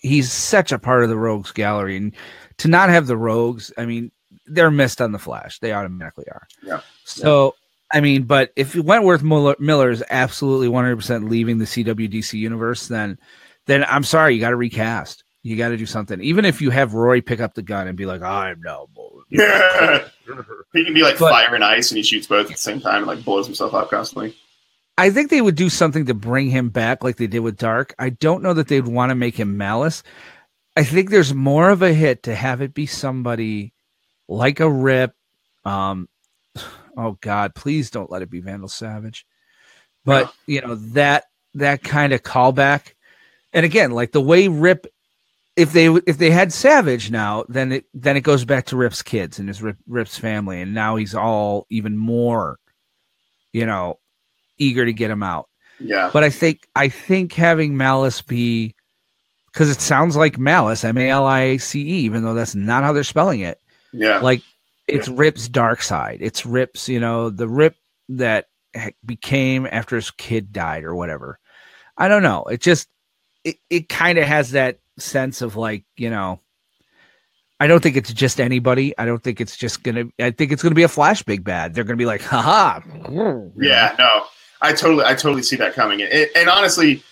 he's 0.01 0.31
such 0.31 0.71
a 0.71 0.79
part 0.79 1.03
of 1.03 1.09
the 1.09 1.17
rogues 1.17 1.51
gallery 1.51 1.97
and 1.97 2.15
to 2.57 2.67
not 2.67 2.89
have 2.89 3.07
the 3.07 3.17
rogues, 3.17 3.71
I 3.77 3.85
mean, 3.85 4.11
they're 4.45 4.71
missed 4.71 5.01
on 5.01 5.11
the 5.11 5.19
flash. 5.19 5.59
They 5.59 5.73
automatically 5.73 6.25
are. 6.29 6.47
Yeah. 6.63 6.81
So 7.05 7.55
I 7.91 8.01
mean, 8.01 8.23
but 8.23 8.51
if 8.55 8.75
Wentworth 8.75 9.23
Miller, 9.23 9.55
Miller 9.59 9.89
is 9.89 10.03
absolutely 10.09 10.67
100% 10.67 11.29
leaving 11.29 11.57
the 11.57 11.65
CWDC 11.65 12.33
universe, 12.33 12.87
then 12.87 13.17
then 13.65 13.83
I'm 13.85 14.03
sorry, 14.03 14.35
you 14.35 14.39
got 14.39 14.49
to 14.49 14.55
recast. 14.55 15.23
You 15.41 15.55
got 15.55 15.69
to 15.69 15.77
do 15.77 15.85
something. 15.85 16.19
Even 16.21 16.43
if 16.43 16.61
you 16.61 16.69
have 16.69 16.93
Roy 16.93 17.21
pick 17.21 17.39
up 17.39 17.53
the 17.53 17.61
gun 17.61 17.87
and 17.87 17.97
be 17.97 18.05
like, 18.05 18.21
"I'm 18.21 18.61
now 18.61 18.87
bold." 18.93 19.23
Yeah. 19.29 20.07
he 20.73 20.83
can 20.83 20.93
be 20.93 21.01
like 21.01 21.17
But- 21.17 21.31
fire 21.31 21.55
and 21.55 21.63
ice, 21.63 21.91
and 21.91 21.97
he 21.97 22.03
shoots 22.03 22.27
both 22.27 22.47
at 22.47 22.51
the 22.51 22.57
same 22.57 22.81
time 22.81 22.97
and 22.97 23.07
like 23.07 23.23
blows 23.23 23.45
himself 23.45 23.73
up 23.73 23.89
constantly. 23.89 24.35
I 24.99 25.11
think 25.11 25.29
they 25.29 25.39
would 25.39 25.55
do 25.55 25.69
something 25.69 26.07
to 26.07 26.13
bring 26.13 26.49
him 26.49 26.71
back 26.71 27.05
like 27.05 27.15
they 27.15 27.27
did 27.27 27.39
with 27.39 27.57
Darhk. 27.57 27.93
I 27.97 28.09
don't 28.09 28.43
know 28.43 28.53
that 28.53 28.67
they'd 28.67 28.85
want 28.85 29.11
to 29.11 29.15
make 29.15 29.39
him 29.39 29.55
malice. 29.55 30.03
I 30.75 30.83
think 30.83 31.09
there's 31.09 31.33
more 31.33 31.69
of 31.69 31.81
a 31.81 31.93
hit 31.93 32.23
to 32.23 32.35
have 32.35 32.59
it 32.59 32.73
be 32.73 32.85
somebody 32.85 33.73
like 34.27 34.59
a 34.59 34.69
Rip. 34.69 35.13
Um, 35.63 36.09
oh 36.97 37.17
God, 37.21 37.55
please 37.55 37.89
don't 37.91 38.11
let 38.11 38.23
it 38.23 38.29
be 38.29 38.41
Vandal 38.41 38.67
Savage. 38.67 39.25
But 40.03 40.33
you 40.45 40.59
know 40.59 40.75
that 40.75 41.23
that 41.53 41.81
kind 41.81 42.11
of 42.11 42.21
callback, 42.21 42.93
and 43.53 43.65
again, 43.65 43.91
like 43.91 44.11
the 44.11 44.19
way 44.19 44.49
Rip, 44.49 44.85
if 45.55 45.71
they 45.71 45.87
if 45.87 46.17
they 46.17 46.29
had 46.29 46.51
Savage 46.51 47.09
now, 47.09 47.45
then 47.47 47.71
it 47.71 47.85
then 47.93 48.17
it 48.17 48.21
goes 48.21 48.43
back 48.43 48.65
to 48.65 48.75
Rip's 48.75 49.01
kids 49.01 49.39
and 49.39 49.47
his 49.47 49.61
Rip, 49.61 49.77
Rip's 49.87 50.17
family, 50.17 50.61
and 50.61 50.73
now 50.73 50.97
he's 50.97 51.15
all 51.15 51.67
even 51.69 51.97
more, 51.97 52.59
you 53.53 53.65
know, 53.65 53.97
eager 54.59 54.85
to 54.85 54.93
get 54.93 55.09
him 55.11 55.23
out. 55.23 55.49
Yeah, 55.79 56.09
But 56.11 56.23
I 56.25 56.29
think 56.29 56.67
I 56.75 56.89
think 56.89 57.33
having 57.33 57.77
Malice 57.77 58.21
be 58.21 58.75
because 59.51 59.69
it 59.69 59.79
sounds 59.81 60.15
like 60.17 60.37
Malice, 60.37 60.83
M 60.83 60.97
A 60.97 61.09
L 61.09 61.25
I 61.25 61.57
C 61.57 61.81
E, 61.81 61.93
even 62.01 62.23
though 62.23 62.33
that's 62.33 62.53
not 62.53 62.83
how 62.83 62.91
they're 62.93 63.03
spelling 63.03 63.39
it. 63.39 63.59
yeah, 63.93 64.19
Like 64.19 64.41
it's 64.87 65.07
Rip's 65.07 65.47
dark 65.47 65.81
side. 65.81 66.17
It's 66.21 66.45
Rip's, 66.45 66.89
you 66.89 66.99
know, 66.99 67.29
the 67.29 67.47
Rip 67.47 67.75
that 68.09 68.47
became 69.05 69.65
after 69.71 69.95
his 69.95 70.11
kid 70.11 70.51
died 70.51 70.83
or 70.83 70.95
whatever. 70.95 71.39
I 71.97 72.07
don't 72.07 72.23
know. 72.23 72.43
It 72.45 72.59
just 72.61 72.87
it, 73.43 73.57
it 73.69 73.87
kind 73.89 74.17
of 74.17 74.25
has 74.25 74.51
that 74.51 74.79
sense 74.97 75.41
of 75.41 75.55
like, 75.55 75.85
you 75.95 76.09
know, 76.09 76.41
I 77.59 77.67
don't 77.67 77.81
think 77.81 77.95
it's 77.97 78.13
just 78.13 78.39
anybody. 78.39 78.97
I 78.97 79.05
don't 79.05 79.23
think 79.23 79.39
it's 79.41 79.55
just 79.57 79.83
gonna. 79.83 80.05
I 80.19 80.31
think 80.31 80.51
it's 80.51 80.63
gonna 80.63 80.75
be 80.75 80.83
a 80.83 80.87
flash 80.89 81.23
big 81.23 81.43
bad. 81.43 81.73
They're 81.73 81.83
gonna 81.83 81.97
be 81.97 82.05
like, 82.05 82.21
haha. 82.21 82.79
Yeah, 83.59 83.95
no, 83.99 84.23
I 84.61 84.73
totally, 84.73 85.05
I 85.05 85.15
totally 85.15 85.43
see 85.43 85.55
that 85.57 85.73
coming. 85.73 86.01
And, 86.01 86.29
and 86.35 86.49
honestly, 86.49 87.03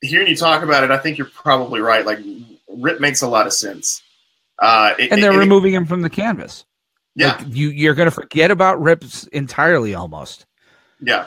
hearing 0.00 0.28
you 0.28 0.36
talk 0.36 0.62
about 0.62 0.84
it, 0.84 0.90
I 0.90 0.98
think 0.98 1.18
you're 1.18 1.28
probably 1.28 1.80
right. 1.80 2.04
Like, 2.06 2.20
Rip 2.68 3.00
makes 3.00 3.22
a 3.22 3.28
lot 3.28 3.46
of 3.46 3.52
sense. 3.52 4.02
Uh, 4.58 4.94
it, 4.98 5.12
and 5.12 5.22
they're 5.22 5.32
it, 5.32 5.38
removing 5.38 5.72
him 5.72 5.86
from 5.86 6.02
the 6.02 6.10
canvas. 6.10 6.64
Yeah, 7.14 7.36
like 7.36 7.46
you 7.48 7.70
you're 7.70 7.94
gonna 7.94 8.10
forget 8.10 8.50
about 8.50 8.80
Rips 8.80 9.26
entirely 9.28 9.94
almost. 9.94 10.46
Yeah, 11.00 11.26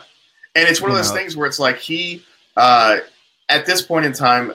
and 0.56 0.68
it's 0.68 0.82
one 0.82 0.92
you 0.92 0.98
of 0.98 1.04
those 1.04 1.12
know. 1.12 1.18
things 1.18 1.36
where 1.36 1.48
it's 1.48 1.60
like 1.60 1.78
he, 1.78 2.24
uh, 2.56 2.98
at 3.50 3.66
this 3.66 3.82
point 3.82 4.06
in 4.06 4.14
time, 4.14 4.54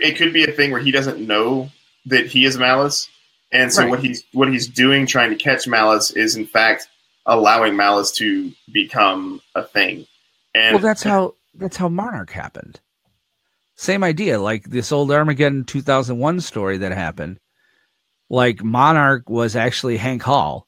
it 0.00 0.16
could 0.16 0.32
be 0.32 0.44
a 0.44 0.52
thing 0.52 0.70
where 0.70 0.80
he 0.80 0.90
doesn't 0.90 1.20
know 1.20 1.70
that 2.06 2.26
he 2.26 2.44
is 2.44 2.56
Malice, 2.56 3.10
and 3.52 3.72
so 3.72 3.82
right. 3.82 3.90
what 3.90 4.00
he's 4.00 4.24
what 4.32 4.48
he's 4.48 4.66
doing, 4.66 5.06
trying 5.06 5.30
to 5.30 5.36
catch 5.36 5.66
Malice, 5.66 6.10
is 6.12 6.36
in 6.36 6.46
fact 6.46 6.88
allowing 7.28 7.76
Malice 7.76 8.10
to 8.12 8.50
become 8.72 9.40
a 9.54 9.62
thing. 9.62 10.06
And 10.54 10.74
well, 10.74 10.82
that's 10.82 11.02
how 11.02 11.34
that's 11.54 11.76
how 11.76 11.88
Monarch 11.88 12.30
happened. 12.30 12.80
Same 13.76 14.02
idea, 14.02 14.40
like 14.40 14.64
this 14.64 14.90
old 14.90 15.12
Armageddon 15.12 15.64
2001 15.64 16.40
story 16.40 16.78
that 16.78 16.90
happened. 16.90 17.38
Like 18.28 18.64
Monarch 18.64 19.30
was 19.30 19.54
actually 19.54 19.96
Hank 19.98 20.22
Hall. 20.22 20.66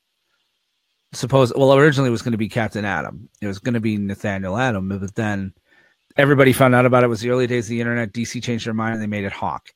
Suppose 1.12 1.52
well, 1.56 1.74
originally 1.74 2.08
it 2.08 2.12
was 2.12 2.22
going 2.22 2.32
to 2.32 2.38
be 2.38 2.48
Captain 2.48 2.84
Atom. 2.84 3.28
It 3.40 3.48
was 3.48 3.58
going 3.58 3.74
to 3.74 3.80
be 3.80 3.96
Nathaniel 3.96 4.56
Adam, 4.56 4.88
but 4.88 5.14
then 5.16 5.54
everybody 6.16 6.52
found 6.52 6.74
out 6.74 6.86
about 6.86 7.02
it. 7.02 7.06
it. 7.06 7.08
was 7.08 7.20
the 7.20 7.30
early 7.30 7.48
days 7.48 7.64
of 7.64 7.70
the 7.70 7.80
internet. 7.80 8.12
DC 8.12 8.40
changed 8.42 8.66
their 8.66 8.74
mind 8.74 8.94
and 8.94 9.02
they 9.02 9.08
made 9.08 9.24
it 9.24 9.32
Hawk. 9.32 9.70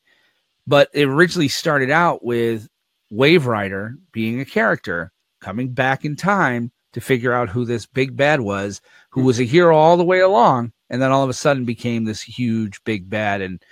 But 0.67 0.89
it 0.95 1.09
originally 1.09 1.49
started 1.49 1.91
out 1.91 2.25
with 2.25 2.69
Waverider 3.13 3.97
being 4.13 4.41
a 4.41 4.45
character 4.45 5.13
coming 5.45 5.69
back 5.69 6.07
in 6.07 6.17
time 6.17 6.73
to 6.95 7.01
figure 7.01 7.35
out 7.35 7.51
who 7.51 7.67
this 7.67 7.85
big 7.85 8.17
bad 8.17 8.41
was, 8.41 8.81
who 9.11 9.23
was 9.23 9.39
a 9.39 9.45
hero 9.45 9.77
all 9.77 9.99
the 9.99 10.05
way 10.05 10.21
along, 10.21 10.73
and 10.89 11.03
then 11.03 11.13
all 11.13 11.23
of 11.23 11.29
a 11.29 11.35
sudden 11.35 11.67
became 11.67 12.05
this 12.05 12.23
huge 12.23 12.83
big 12.85 13.11
bad, 13.11 13.43
and 13.43 13.63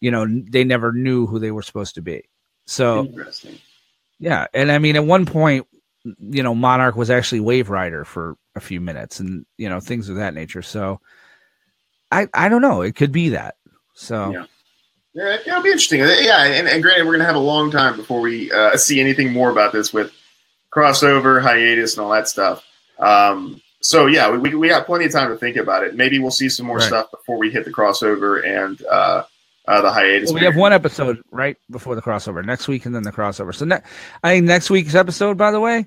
you 0.00 0.10
know 0.10 0.26
they 0.26 0.64
never 0.64 0.92
knew 0.92 1.26
who 1.26 1.38
they 1.38 1.52
were 1.52 1.62
supposed 1.62 1.94
to 1.94 2.02
be. 2.02 2.24
So, 2.66 3.08
yeah, 4.18 4.46
and 4.52 4.72
I 4.72 4.78
mean 4.78 4.96
at 4.96 5.04
one 5.04 5.24
point, 5.24 5.68
you 6.04 6.42
know, 6.42 6.54
Monarch 6.54 6.96
was 6.96 7.10
actually 7.10 7.40
Waverider 7.40 8.04
for 8.04 8.36
a 8.56 8.60
few 8.60 8.80
minutes, 8.80 9.20
and 9.20 9.46
you 9.56 9.68
know 9.68 9.78
things 9.78 10.08
of 10.08 10.16
that 10.16 10.34
nature. 10.34 10.62
So, 10.62 11.00
I 12.10 12.26
I 12.34 12.48
don't 12.48 12.62
know, 12.62 12.82
it 12.82 12.96
could 12.96 13.12
be 13.12 13.30
that. 13.30 13.54
So. 13.94 14.32
Yeah. 14.32 14.44
Yeah, 15.12 15.38
it'll 15.44 15.60
be 15.60 15.70
interesting. 15.70 15.98
Yeah, 15.98 16.44
and, 16.44 16.68
and 16.68 16.80
granted, 16.84 17.02
we're 17.02 17.14
going 17.14 17.18
to 17.18 17.26
have 17.26 17.34
a 17.34 17.40
long 17.40 17.72
time 17.72 17.96
before 17.96 18.20
we 18.20 18.48
uh, 18.52 18.76
see 18.76 19.00
anything 19.00 19.32
more 19.32 19.50
about 19.50 19.72
this 19.72 19.92
with 19.92 20.12
crossover, 20.74 21.42
hiatus, 21.42 21.96
and 21.96 22.04
all 22.04 22.10
that 22.12 22.28
stuff. 22.28 22.64
Um, 22.98 23.60
so 23.80 24.06
yeah, 24.06 24.30
we, 24.30 24.54
we 24.54 24.68
got 24.68 24.86
plenty 24.86 25.06
of 25.06 25.12
time 25.12 25.30
to 25.30 25.36
think 25.36 25.56
about 25.56 25.84
it. 25.84 25.96
Maybe 25.96 26.18
we'll 26.18 26.30
see 26.30 26.48
some 26.48 26.66
more 26.66 26.78
right. 26.78 26.86
stuff 26.86 27.10
before 27.10 27.38
we 27.38 27.50
hit 27.50 27.64
the 27.64 27.72
crossover 27.72 28.44
and 28.46 28.82
uh, 28.84 29.24
uh, 29.66 29.80
the 29.80 29.90
hiatus. 29.90 30.30
Well, 30.30 30.40
we 30.40 30.44
have 30.44 30.56
one 30.56 30.72
episode 30.72 31.22
right 31.30 31.56
before 31.70 31.94
the 31.94 32.02
crossover 32.02 32.44
next 32.44 32.68
week, 32.68 32.86
and 32.86 32.94
then 32.94 33.02
the 33.02 33.12
crossover. 33.12 33.54
So 33.54 33.64
ne- 33.64 33.80
I 34.22 34.34
think 34.34 34.46
next 34.46 34.70
week's 34.70 34.94
episode, 34.94 35.38
by 35.38 35.50
the 35.50 35.60
way, 35.60 35.86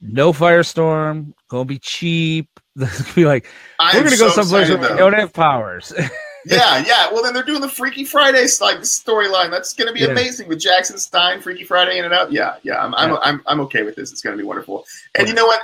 no 0.00 0.32
firestorm, 0.32 1.32
gonna 1.48 1.64
be 1.64 1.78
cheap. 1.78 2.48
be 3.14 3.26
like 3.26 3.46
we're 3.92 4.04
gonna 4.04 4.16
go 4.16 4.30
someplace 4.30 4.68
where 4.68 4.78
we 4.78 4.96
don't 4.96 5.12
have 5.12 5.32
powers. 5.32 5.92
yeah, 6.46 6.84
yeah. 6.86 7.12
Well, 7.12 7.22
then 7.22 7.34
they're 7.34 7.42
doing 7.42 7.60
the 7.60 7.68
Freaky 7.68 8.04
Friday 8.04 8.46
like 8.60 8.78
storyline. 8.78 9.50
That's 9.50 9.74
going 9.74 9.88
to 9.88 9.94
be 9.94 10.00
yeah. 10.00 10.08
amazing 10.08 10.48
with 10.48 10.60
Jackson 10.60 10.98
Stein, 10.98 11.40
Freaky 11.40 11.64
Friday 11.64 11.98
in 11.98 12.04
and 12.04 12.14
out. 12.14 12.32
Yeah, 12.32 12.56
yeah. 12.62 12.82
I'm, 12.82 12.94
I'm, 12.94 13.18
I'm, 13.22 13.42
I'm 13.46 13.60
okay 13.60 13.82
with 13.82 13.96
this. 13.96 14.12
It's 14.12 14.22
going 14.22 14.36
to 14.36 14.42
be 14.42 14.46
wonderful. 14.46 14.84
And 15.14 15.28
you 15.28 15.34
know 15.34 15.46
what? 15.46 15.60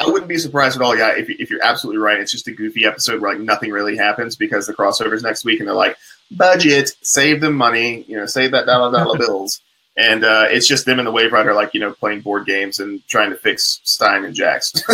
I 0.00 0.06
wouldn't 0.06 0.28
be 0.28 0.38
surprised 0.38 0.76
at 0.76 0.82
all. 0.82 0.96
Yeah, 0.96 1.16
if, 1.16 1.28
if 1.28 1.50
you're 1.50 1.62
absolutely 1.62 2.00
right, 2.00 2.18
it's 2.18 2.32
just 2.32 2.48
a 2.48 2.52
goofy 2.52 2.84
episode 2.84 3.20
where 3.20 3.32
like 3.32 3.42
nothing 3.42 3.70
really 3.70 3.96
happens 3.96 4.36
because 4.36 4.66
the 4.66 4.74
crossover's 4.74 5.22
next 5.22 5.44
week, 5.44 5.60
and 5.60 5.68
they're 5.68 5.74
like, 5.74 5.96
budget, 6.30 6.92
save 7.02 7.40
them 7.40 7.54
money, 7.54 8.04
you 8.08 8.16
know, 8.16 8.26
save 8.26 8.52
that 8.52 8.66
dollar 8.66 8.92
dollar 8.98 9.18
bills. 9.18 9.60
And 9.96 10.24
uh, 10.24 10.46
it's 10.48 10.66
just 10.66 10.86
them 10.86 10.98
and 10.98 11.06
the 11.06 11.12
Waverider, 11.12 11.54
like 11.54 11.72
you 11.72 11.80
know, 11.80 11.92
playing 11.92 12.22
board 12.22 12.46
games 12.46 12.80
and 12.80 13.06
trying 13.06 13.30
to 13.30 13.36
fix 13.36 13.80
Stein 13.84 14.24
and 14.24 14.34
Jax. 14.34 14.72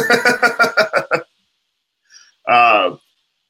uh, 2.47 2.97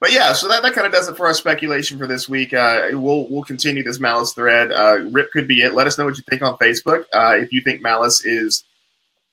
but 0.00 0.12
yeah, 0.12 0.32
so 0.32 0.48
that, 0.48 0.62
that 0.62 0.72
kind 0.72 0.86
of 0.86 0.92
does 0.94 1.08
it 1.08 1.16
for 1.16 1.26
our 1.26 1.34
speculation 1.34 1.98
for 1.98 2.06
this 2.06 2.26
week. 2.26 2.54
Uh, 2.54 2.88
we'll 2.92 3.28
we'll 3.28 3.44
continue 3.44 3.82
this 3.82 4.00
Malice 4.00 4.32
thread. 4.32 4.72
Uh, 4.72 5.00
Rip 5.10 5.30
could 5.30 5.46
be 5.46 5.60
it. 5.60 5.74
Let 5.74 5.86
us 5.86 5.98
know 5.98 6.06
what 6.06 6.16
you 6.16 6.24
think 6.28 6.40
on 6.40 6.56
Facebook. 6.56 7.04
Uh, 7.12 7.36
if 7.36 7.52
you 7.52 7.60
think 7.60 7.82
Malice 7.82 8.24
is 8.24 8.64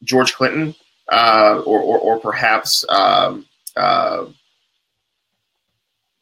George 0.04 0.34
Clinton 0.34 0.76
uh, 1.10 1.64
or, 1.66 1.80
or, 1.80 1.98
or 2.00 2.20
perhaps 2.20 2.84
um, 2.90 3.46
uh, 3.78 4.26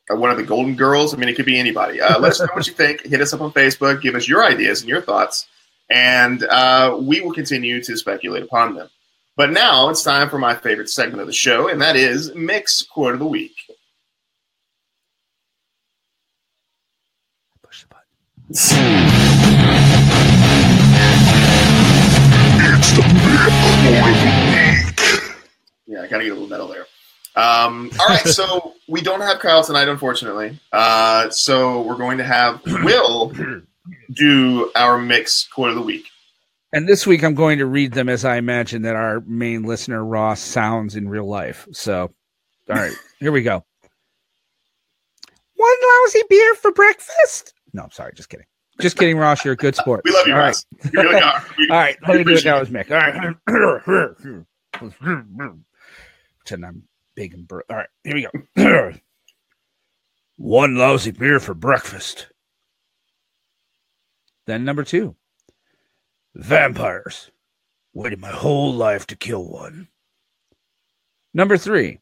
one 0.10 0.30
of 0.30 0.38
the 0.38 0.44
Golden 0.44 0.76
Girls. 0.76 1.16
I 1.16 1.18
mean, 1.18 1.28
it 1.28 1.36
could 1.36 1.48
be 1.48 1.58
anybody. 1.58 2.00
Uh, 2.00 2.20
let 2.20 2.34
us 2.34 2.40
know 2.40 2.48
what 2.54 2.68
you 2.68 2.74
think. 2.74 3.04
Hit 3.04 3.22
us 3.22 3.34
up 3.34 3.42
on 3.42 3.52
Facebook. 3.52 4.04
Give 4.04 4.14
us 4.14 4.28
your 4.28 4.46
ideas 4.46 4.82
and 4.82 4.90
your 4.90 5.02
thoughts, 5.02 5.48
and 5.90 6.42
we 7.04 7.20
will 7.20 7.34
continue 7.34 7.82
to 7.82 7.98
speculate 7.98 8.44
upon 8.44 8.76
them. 8.76 8.90
But 9.38 9.52
now 9.52 9.90
it's 9.90 10.04
time 10.04 10.30
for 10.30 10.38
my 10.38 10.54
favorite 10.54 10.90
segment 10.90 11.22
of 11.22 11.28
the 11.28 11.34
show, 11.34 11.68
and 11.68 11.82
that 11.82 11.96
is 11.96 12.34
Mick's 12.36 12.84
Quote 12.84 13.14
of 13.14 13.20
the 13.20 13.26
Week. 13.26 13.56
It's 18.48 18.70
the 18.70 18.76
Yeah, 25.88 26.02
I 26.02 26.08
gotta 26.08 26.24
get 26.24 26.32
a 26.32 26.34
little 26.36 26.48
metal 26.48 26.68
there. 26.68 26.86
Um, 27.36 27.90
all 28.00 28.08
right, 28.08 28.28
so 28.28 28.76
we 28.88 29.02
don't 29.02 29.22
have 29.22 29.40
Kyle 29.40 29.64
tonight, 29.64 29.88
unfortunately. 29.88 30.60
Uh, 30.72 31.30
so 31.32 31.82
we're 31.82 31.98
going 31.98 32.20
to 32.20 32.24
have 32.24 32.62
Will 32.66 33.34
do 34.14 34.72
our 34.76 35.00
Mick's 35.00 35.48
quote 35.48 35.70
of 35.70 35.76
the 35.76 35.82
week. 35.82 36.06
And 36.72 36.88
this 36.88 37.08
week, 37.08 37.24
I'm 37.24 37.36
going 37.36 37.58
to 37.58 37.66
read 37.66 37.94
them 37.94 38.10
as 38.10 38.26
I 38.26 38.38
imagine 38.38 38.84
that 38.84 38.96
our 38.96 39.22
main 39.22 39.64
listener 39.64 40.04
Ross 40.04 40.40
sounds 40.40 40.96
in 40.96 41.10
real 41.10 41.28
life. 41.28 41.68
So, 41.72 42.14
all 42.70 42.76
right, 42.76 42.94
here 43.20 43.32
we 43.32 43.42
go. 43.42 43.66
One 45.56 45.76
lousy 46.04 46.22
beer 46.30 46.56
for 46.56 46.72
breakfast. 46.72 47.55
No, 47.76 47.84
I'm 47.84 47.92
sorry, 47.92 48.14
just 48.16 48.30
kidding. 48.30 48.46
Just 48.80 48.98
kidding, 48.98 49.18
Ross. 49.18 49.44
You're 49.44 49.54
a 49.54 49.58
good 49.58 49.76
sport. 49.76 50.02
We 50.06 50.12
love 50.12 50.26
you, 50.28 50.34
All 50.34 50.40
Ross. 50.40 50.66
Right. 50.84 50.94
You 50.94 51.02
really 51.02 51.22
are. 51.22 51.46
We, 51.58 51.70
All 51.70 51.76
right, 51.78 51.98
let 52.08 52.18
me 52.18 52.24
do 52.24 52.32
it 52.34 52.46
now 52.46 52.60
with 52.62 52.70
Mick. 52.72 52.90
All 52.90 52.98
right. 54.80 55.56
Pretend 56.40 56.66
I'm 56.66 56.84
big 57.16 57.34
and 57.34 57.46
bur- 57.48 57.64
All 57.70 57.76
right, 57.76 57.90
here 58.06 58.16
we 58.16 58.28
go. 58.56 58.94
One 60.38 60.76
lousy 60.76 61.12
beer 61.12 61.40
for 61.42 61.54
breakfast. 61.54 62.28
Then 64.48 64.64
number 64.64 64.84
two. 64.84 65.16
Vampires. 66.34 67.32
Waited 67.94 68.20
my 68.20 68.32
whole 68.32 68.74
life 68.74 69.06
to 69.08 69.16
kill 69.16 69.46
one. 69.48 69.88
Number 71.34 71.58
three. 71.58 72.00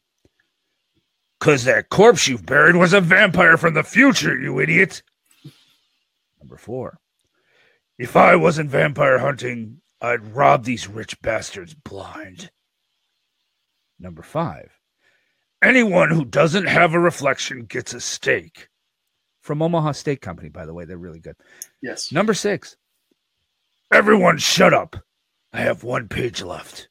Cause 1.40 1.64
that 1.64 1.88
corpse 1.90 2.26
you've 2.28 2.46
buried 2.46 2.76
was 2.76 2.92
a 2.92 3.00
vampire 3.00 3.56
from 3.56 3.74
the 3.74 3.82
future, 3.84 4.36
you 4.38 4.58
idiot. 4.60 5.02
Number 6.54 6.62
four. 6.62 7.00
If 7.98 8.14
I 8.14 8.36
wasn't 8.36 8.70
vampire 8.70 9.18
hunting, 9.18 9.80
I'd 10.00 10.36
rob 10.36 10.62
these 10.62 10.86
rich 10.86 11.20
bastards 11.20 11.74
blind. 11.74 12.52
Number 13.98 14.22
five. 14.22 14.70
Anyone 15.60 16.10
who 16.10 16.24
doesn't 16.24 16.66
have 16.66 16.94
a 16.94 17.00
reflection 17.00 17.64
gets 17.64 17.92
a 17.92 18.00
steak. 18.00 18.68
From 19.40 19.62
Omaha 19.62 19.92
Steak 19.92 20.20
Company, 20.20 20.48
by 20.48 20.64
the 20.64 20.72
way. 20.72 20.84
They're 20.84 20.96
really 20.96 21.18
good. 21.18 21.34
Yes. 21.82 22.12
Number 22.12 22.34
six. 22.34 22.76
Everyone 23.92 24.38
shut 24.38 24.72
up. 24.72 24.94
I 25.52 25.58
have 25.62 25.82
one 25.82 26.06
page 26.06 26.40
left. 26.40 26.88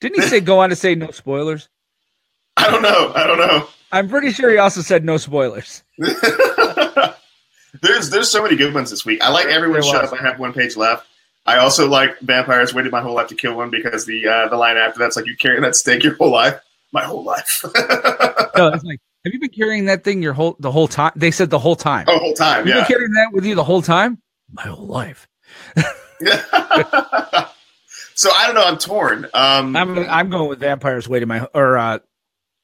Didn't 0.00 0.22
he 0.22 0.26
say 0.26 0.40
go 0.40 0.60
on 0.60 0.70
to 0.70 0.76
say 0.76 0.94
no 0.94 1.10
spoilers? 1.10 1.68
I 2.56 2.70
don't 2.70 2.82
know. 2.82 3.12
I 3.14 3.26
don't 3.26 3.38
know. 3.38 3.68
I'm 3.92 4.08
pretty 4.08 4.32
sure 4.32 4.50
he 4.50 4.56
also 4.56 4.80
said 4.80 5.04
no 5.04 5.18
spoilers. 5.18 5.82
There's 7.80 8.10
there's 8.10 8.30
so 8.30 8.42
many 8.42 8.56
good 8.56 8.74
ones 8.74 8.90
this 8.90 9.04
week. 9.04 9.22
I 9.22 9.30
like 9.30 9.46
everyone 9.46 9.82
shut 9.82 10.04
up. 10.04 10.12
I 10.12 10.22
have 10.22 10.38
one 10.38 10.52
page 10.52 10.76
left. 10.76 11.06
I 11.46 11.58
also 11.58 11.88
like 11.88 12.18
vampires. 12.20 12.74
Waited 12.74 12.92
my 12.92 13.00
whole 13.00 13.14
life 13.14 13.28
to 13.28 13.34
kill 13.34 13.54
one 13.54 13.70
because 13.70 14.06
the 14.06 14.26
uh, 14.26 14.48
the 14.48 14.56
line 14.56 14.76
after 14.76 14.98
that's 14.98 15.16
like 15.16 15.26
you 15.26 15.36
carrying 15.36 15.62
that 15.62 15.76
stake 15.76 16.02
your 16.02 16.14
whole 16.16 16.30
life. 16.30 16.60
My 16.92 17.04
whole 17.04 17.24
life. 17.24 17.62
no, 18.56 18.68
it's 18.68 18.84
like 18.84 19.00
have 19.24 19.32
you 19.32 19.40
been 19.40 19.50
carrying 19.50 19.86
that 19.86 20.04
thing 20.04 20.22
your 20.22 20.32
whole 20.32 20.56
the 20.58 20.72
whole 20.72 20.88
time? 20.88 21.12
They 21.16 21.30
said 21.30 21.50
the 21.50 21.58
whole 21.58 21.76
time. 21.76 22.06
Oh, 22.08 22.18
whole 22.18 22.34
time. 22.34 22.66
You've 22.66 22.76
yeah. 22.76 22.82
been 22.82 22.86
carrying 22.86 23.12
that 23.12 23.28
with 23.32 23.44
you 23.44 23.54
the 23.54 23.64
whole 23.64 23.82
time. 23.82 24.20
My 24.52 24.62
whole 24.62 24.86
life. 24.86 25.28
So 28.18 28.30
I 28.34 28.46
don't 28.46 28.56
know. 28.56 28.64
I'm 28.64 28.78
torn. 28.78 29.28
Um, 29.32 29.76
I'm 29.76 29.96
I'm 29.96 30.28
going 30.28 30.48
with 30.48 30.58
vampires 30.58 31.08
waiting 31.08 31.28
my 31.28 31.46
or 31.54 31.78
uh, 31.78 32.00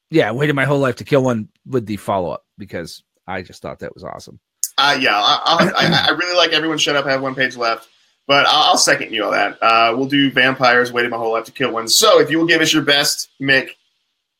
yeah, 0.09 0.31
waiting 0.31 0.53
my 0.53 0.65
whole 0.65 0.79
life 0.79 0.97
to 0.97 1.05
kill 1.05 1.23
one 1.23 1.47
with 1.65 1.85
the 1.85 1.95
follow 1.95 2.31
up 2.31 2.43
because 2.57 3.05
I 3.25 3.41
just 3.41 3.61
thought 3.61 3.79
that 3.79 3.93
was 3.93 4.03
awesome. 4.03 4.41
Uh, 4.77 4.97
yeah, 4.99 5.15
I, 5.15 5.71
I, 5.77 6.07
I 6.07 6.11
really 6.11 6.35
like 6.35 6.51
everyone. 6.51 6.77
Shut 6.77 6.95
up. 6.95 7.05
I 7.05 7.11
have 7.11 7.21
one 7.21 7.35
page 7.35 7.55
left, 7.55 7.87
but 8.27 8.45
I'll, 8.47 8.71
I'll 8.71 8.77
second 8.77 9.13
you 9.13 9.23
on 9.23 9.31
that. 9.31 9.57
Uh, 9.61 9.93
we'll 9.95 10.07
do 10.07 10.31
vampires 10.31 10.91
waiting 10.91 11.11
my 11.11 11.17
whole 11.17 11.31
life 11.31 11.45
to 11.45 11.51
kill 11.51 11.71
one. 11.71 11.87
So 11.87 12.19
if 12.19 12.29
you 12.29 12.37
will 12.37 12.47
give 12.47 12.61
us 12.61 12.73
your 12.73 12.83
best 12.83 13.29
Mick 13.41 13.69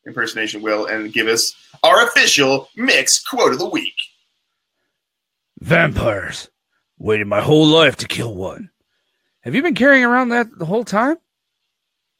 impersonation, 0.06 0.62
Will, 0.62 0.86
and 0.86 1.12
give 1.14 1.28
us 1.28 1.56
our 1.84 2.06
official 2.08 2.70
Mick's 2.78 3.24
quote 3.24 3.54
of 3.54 3.60
the 3.60 3.70
week. 3.70 3.96
Vampires 5.60 6.50
waiting 7.00 7.28
my 7.28 7.42
whole 7.42 7.66
life 7.66 7.96
to 7.98 8.08
kill 8.08 8.36
one. 8.36 8.70
Have 9.42 9.56
you 9.56 9.62
been 9.62 9.76
carrying 9.76 10.04
around 10.04 10.30
that 10.30 10.48
the 10.58 10.66
whole 10.66 10.84
time? 10.84 11.18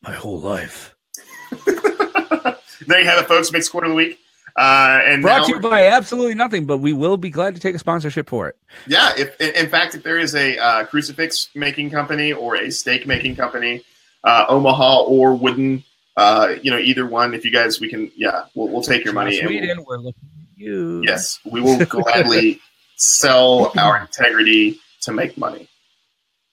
My 0.02 0.14
whole 0.14 0.40
life. 0.40 0.96
there 1.66 3.00
you 3.00 3.06
have 3.06 3.22
it, 3.22 3.28
folks. 3.28 3.52
Mick's 3.52 3.68
quote 3.68 3.84
of 3.84 3.90
the 3.90 3.96
week. 3.96 4.20
Uh, 4.58 5.02
and 5.04 5.22
Brought 5.22 5.48
to 5.48 5.56
you 5.56 5.60
by 5.60 5.88
absolutely 5.88 6.34
nothing, 6.36 6.66
but 6.66 6.78
we 6.78 6.94
will 6.94 7.18
be 7.18 7.30
glad 7.30 7.56
to 7.56 7.62
take 7.62 7.76
a 7.76 7.80
sponsorship 7.80 8.30
for 8.30 8.48
it. 8.48 8.58
Yeah, 8.88 9.12
if 9.18 9.40
in 9.42 9.68
fact, 9.70 9.96
if 9.96 10.04
there 10.04 10.18
is 10.18 10.34
a 10.34 10.58
uh, 10.58 10.86
crucifix 10.86 11.50
making 11.56 11.90
company 11.92 12.32
or 12.32 12.56
a 12.56 12.70
steak 12.72 13.06
making 13.06 13.36
company, 13.36 13.84
uh, 14.24 14.46
Omaha 14.48 15.02
or 15.04 15.36
Wooden, 15.36 15.84
uh, 16.16 16.56
you 16.62 16.72
know, 16.72 16.78
either 16.78 17.06
one. 17.06 17.34
If 17.34 17.44
you 17.44 17.52
guys, 17.52 17.82
we 17.82 17.90
can, 17.90 18.10
yeah, 18.16 18.46
we'll, 18.56 18.70
we'll 18.70 18.82
take 18.82 19.04
your 19.04 19.14
money. 19.14 19.38
and 19.40 19.50
we'll- 19.50 19.58
Sweden, 19.60 19.84
we're 19.86 19.98
looking 19.98 20.24
at 20.24 20.58
you. 20.58 21.02
yes, 21.06 21.40
we 21.44 21.60
will 21.60 21.84
gladly 21.86 22.62
sell 22.96 23.74
our 23.78 23.98
integrity 24.00 24.80
to 25.02 25.12
make 25.12 25.38
money. 25.38 25.68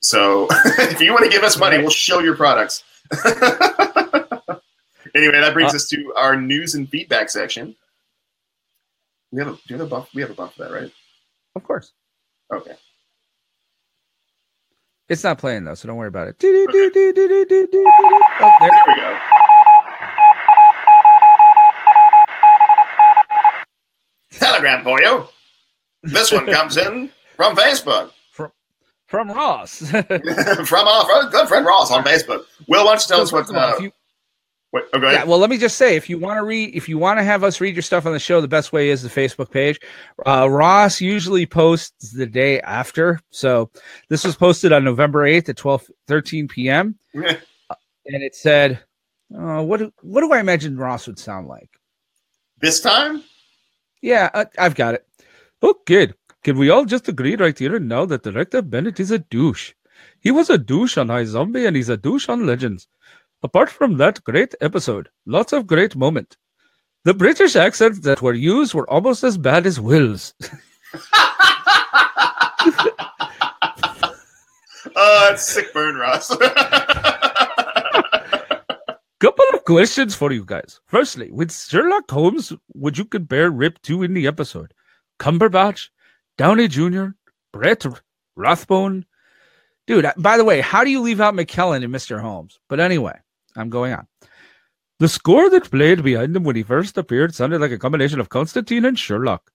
So 0.00 0.48
if 0.64 1.00
you 1.00 1.12
want 1.12 1.24
to 1.24 1.30
give 1.30 1.44
us 1.44 1.56
money, 1.56 1.78
we'll 1.78 1.90
show 1.90 2.18
your 2.18 2.34
products. 2.34 2.82
anyway, 5.14 5.40
that 5.40 5.52
brings 5.54 5.72
Uh, 5.72 5.76
us 5.76 5.88
to 5.90 6.12
our 6.16 6.34
news 6.34 6.74
and 6.74 6.88
feedback 6.88 7.30
section. 7.30 7.76
We 9.32 9.38
have 9.42 9.48
a, 9.48 9.52
do 9.52 9.58
we 9.70 9.72
have 9.78 9.86
a 9.86 9.86
buff? 9.90 10.08
We 10.14 10.22
have 10.22 10.30
a 10.30 10.34
buff 10.34 10.54
for 10.54 10.64
that, 10.64 10.72
right? 10.72 10.92
Of 11.56 11.64
course. 11.64 11.92
Okay. 12.54 12.74
It's 15.08 15.24
not 15.24 15.38
playing 15.38 15.64
though, 15.64 15.74
so 15.74 15.88
don't 15.88 15.96
worry 15.96 16.08
about 16.08 16.28
it. 16.28 16.38
Do-do-do-do-do-do-do-do. 16.38 17.84
Oh, 18.40 18.52
there. 18.60 18.70
There 18.70 18.82
we 18.88 19.00
go. 19.00 19.18
Telegram 24.32 24.82
for 24.82 25.00
you. 25.00 25.24
This 26.02 26.32
one 26.32 26.46
comes 26.46 26.76
in 26.76 27.10
from 27.36 27.54
Facebook, 27.56 28.10
From 28.32 28.50
from 29.06 29.30
Ross. 29.30 29.78
from 29.90 30.88
our 30.88 31.30
good 31.30 31.48
friend 31.48 31.64
Ross 31.66 31.90
on 31.90 32.02
Facebook. 32.04 32.44
Will, 32.68 32.84
why 32.84 32.92
don't 32.96 33.00
you 33.02 33.06
tell 33.08 33.20
us 33.20 33.30
So 33.30 33.36
what? 33.36 33.46
first 33.46 33.54
Uh, 33.56 33.74
if 33.76 33.82
you- 33.82 33.92
what 34.72 34.88
oh, 34.94 35.10
yeah, 35.10 35.24
well, 35.24 35.38
let 35.38 35.50
me 35.50 35.58
just 35.58 35.76
say, 35.76 35.96
if 35.96 36.08
you 36.08 36.18
want 36.18 36.38
to 36.38 36.42
read, 36.44 36.74
if 36.74 36.88
you 36.88 36.96
want 36.96 37.18
to 37.18 37.24
have 37.24 37.44
us 37.44 37.60
read 37.60 37.74
your 37.74 37.82
stuff 37.82 38.06
on 38.06 38.12
the 38.12 38.18
show, 38.18 38.40
the 38.40 38.48
best 38.48 38.72
way 38.72 38.88
is 38.88 39.02
the 39.02 39.08
Facebook 39.10 39.50
page. 39.50 39.78
Uh, 40.26 40.48
Ross 40.50 40.98
usually 40.98 41.44
posts 41.44 42.12
the 42.12 42.24
day 42.24 42.58
after, 42.62 43.20
so 43.28 43.70
this 44.08 44.24
was 44.24 44.34
posted 44.34 44.72
on 44.72 44.82
November 44.82 45.26
eighth 45.26 45.50
at 45.50 45.58
12, 45.58 45.90
13 46.08 46.48
p.m. 46.48 46.96
and 47.12 47.36
it 48.06 48.34
said, 48.34 48.80
uh, 49.38 49.62
"What 49.62 49.80
do, 49.80 49.92
what 50.00 50.22
do 50.22 50.32
I 50.32 50.40
imagine 50.40 50.78
Ross 50.78 51.06
would 51.06 51.18
sound 51.18 51.48
like?" 51.48 51.68
this 52.62 52.80
time, 52.80 53.22
Yeah, 54.00 54.30
I, 54.32 54.46
I've 54.58 54.74
got 54.74 54.94
it. 54.94 55.06
Oh, 55.60 55.74
good. 55.84 56.14
can 56.42 56.56
we 56.56 56.70
all 56.70 56.86
just 56.86 57.08
agree 57.08 57.36
right 57.36 57.58
here 57.58 57.76
and 57.76 57.88
now 57.88 58.06
that 58.06 58.22
Director 58.22 58.62
Bennett 58.62 58.98
is 59.00 59.10
a 59.10 59.18
douche? 59.18 59.74
He 60.18 60.30
was 60.30 60.48
a 60.48 60.56
douche 60.56 60.96
on 60.96 61.08
iZombie 61.08 61.66
and 61.66 61.76
he's 61.76 61.90
a 61.90 61.96
douche 61.98 62.28
on 62.30 62.46
Legends. 62.46 62.88
Apart 63.42 63.70
from 63.70 63.96
that 63.96 64.22
great 64.22 64.54
episode, 64.60 65.08
lots 65.26 65.52
of 65.52 65.66
great 65.66 65.96
moment. 65.96 66.36
The 67.04 67.14
British 67.14 67.56
accents 67.56 67.98
that 68.00 68.22
were 68.22 68.34
used 68.34 68.72
were 68.72 68.88
almost 68.88 69.24
as 69.24 69.36
bad 69.36 69.66
as 69.66 69.80
Will's. 69.80 70.34
oh, 74.94 75.30
it's 75.32 75.44
sick 75.44 75.72
burn, 75.74 75.96
Ross. 75.96 76.28
Couple 79.18 79.44
of 79.52 79.64
questions 79.64 80.14
for 80.14 80.30
you 80.30 80.44
guys. 80.44 80.78
Firstly, 80.86 81.32
with 81.32 81.52
Sherlock 81.52 82.08
Holmes, 82.08 82.52
would 82.74 82.96
you 82.96 83.04
compare 83.04 83.50
Rip 83.50 83.82
to 83.82 84.04
in 84.04 84.14
the 84.14 84.28
episode? 84.28 84.72
Cumberbatch, 85.18 85.88
Downey 86.38 86.68
Jr., 86.68 87.06
Brett 87.52 87.84
Rathbone? 88.36 89.04
Dude, 89.88 90.04
uh, 90.04 90.12
by 90.16 90.36
the 90.36 90.44
way, 90.44 90.60
how 90.60 90.84
do 90.84 90.90
you 90.90 91.00
leave 91.00 91.20
out 91.20 91.34
McKellen 91.34 91.84
and 91.84 91.92
Mr. 91.92 92.20
Holmes? 92.20 92.60
But 92.68 92.78
anyway, 92.78 93.18
I'm 93.56 93.70
going 93.70 93.92
on. 93.92 94.06
The 94.98 95.08
score 95.08 95.50
that 95.50 95.70
played 95.70 96.04
behind 96.04 96.36
him 96.36 96.44
when 96.44 96.56
he 96.56 96.62
first 96.62 96.96
appeared 96.96 97.34
sounded 97.34 97.60
like 97.60 97.72
a 97.72 97.78
combination 97.78 98.20
of 98.20 98.28
Constantine 98.28 98.84
and 98.84 98.98
Sherlock. 98.98 99.50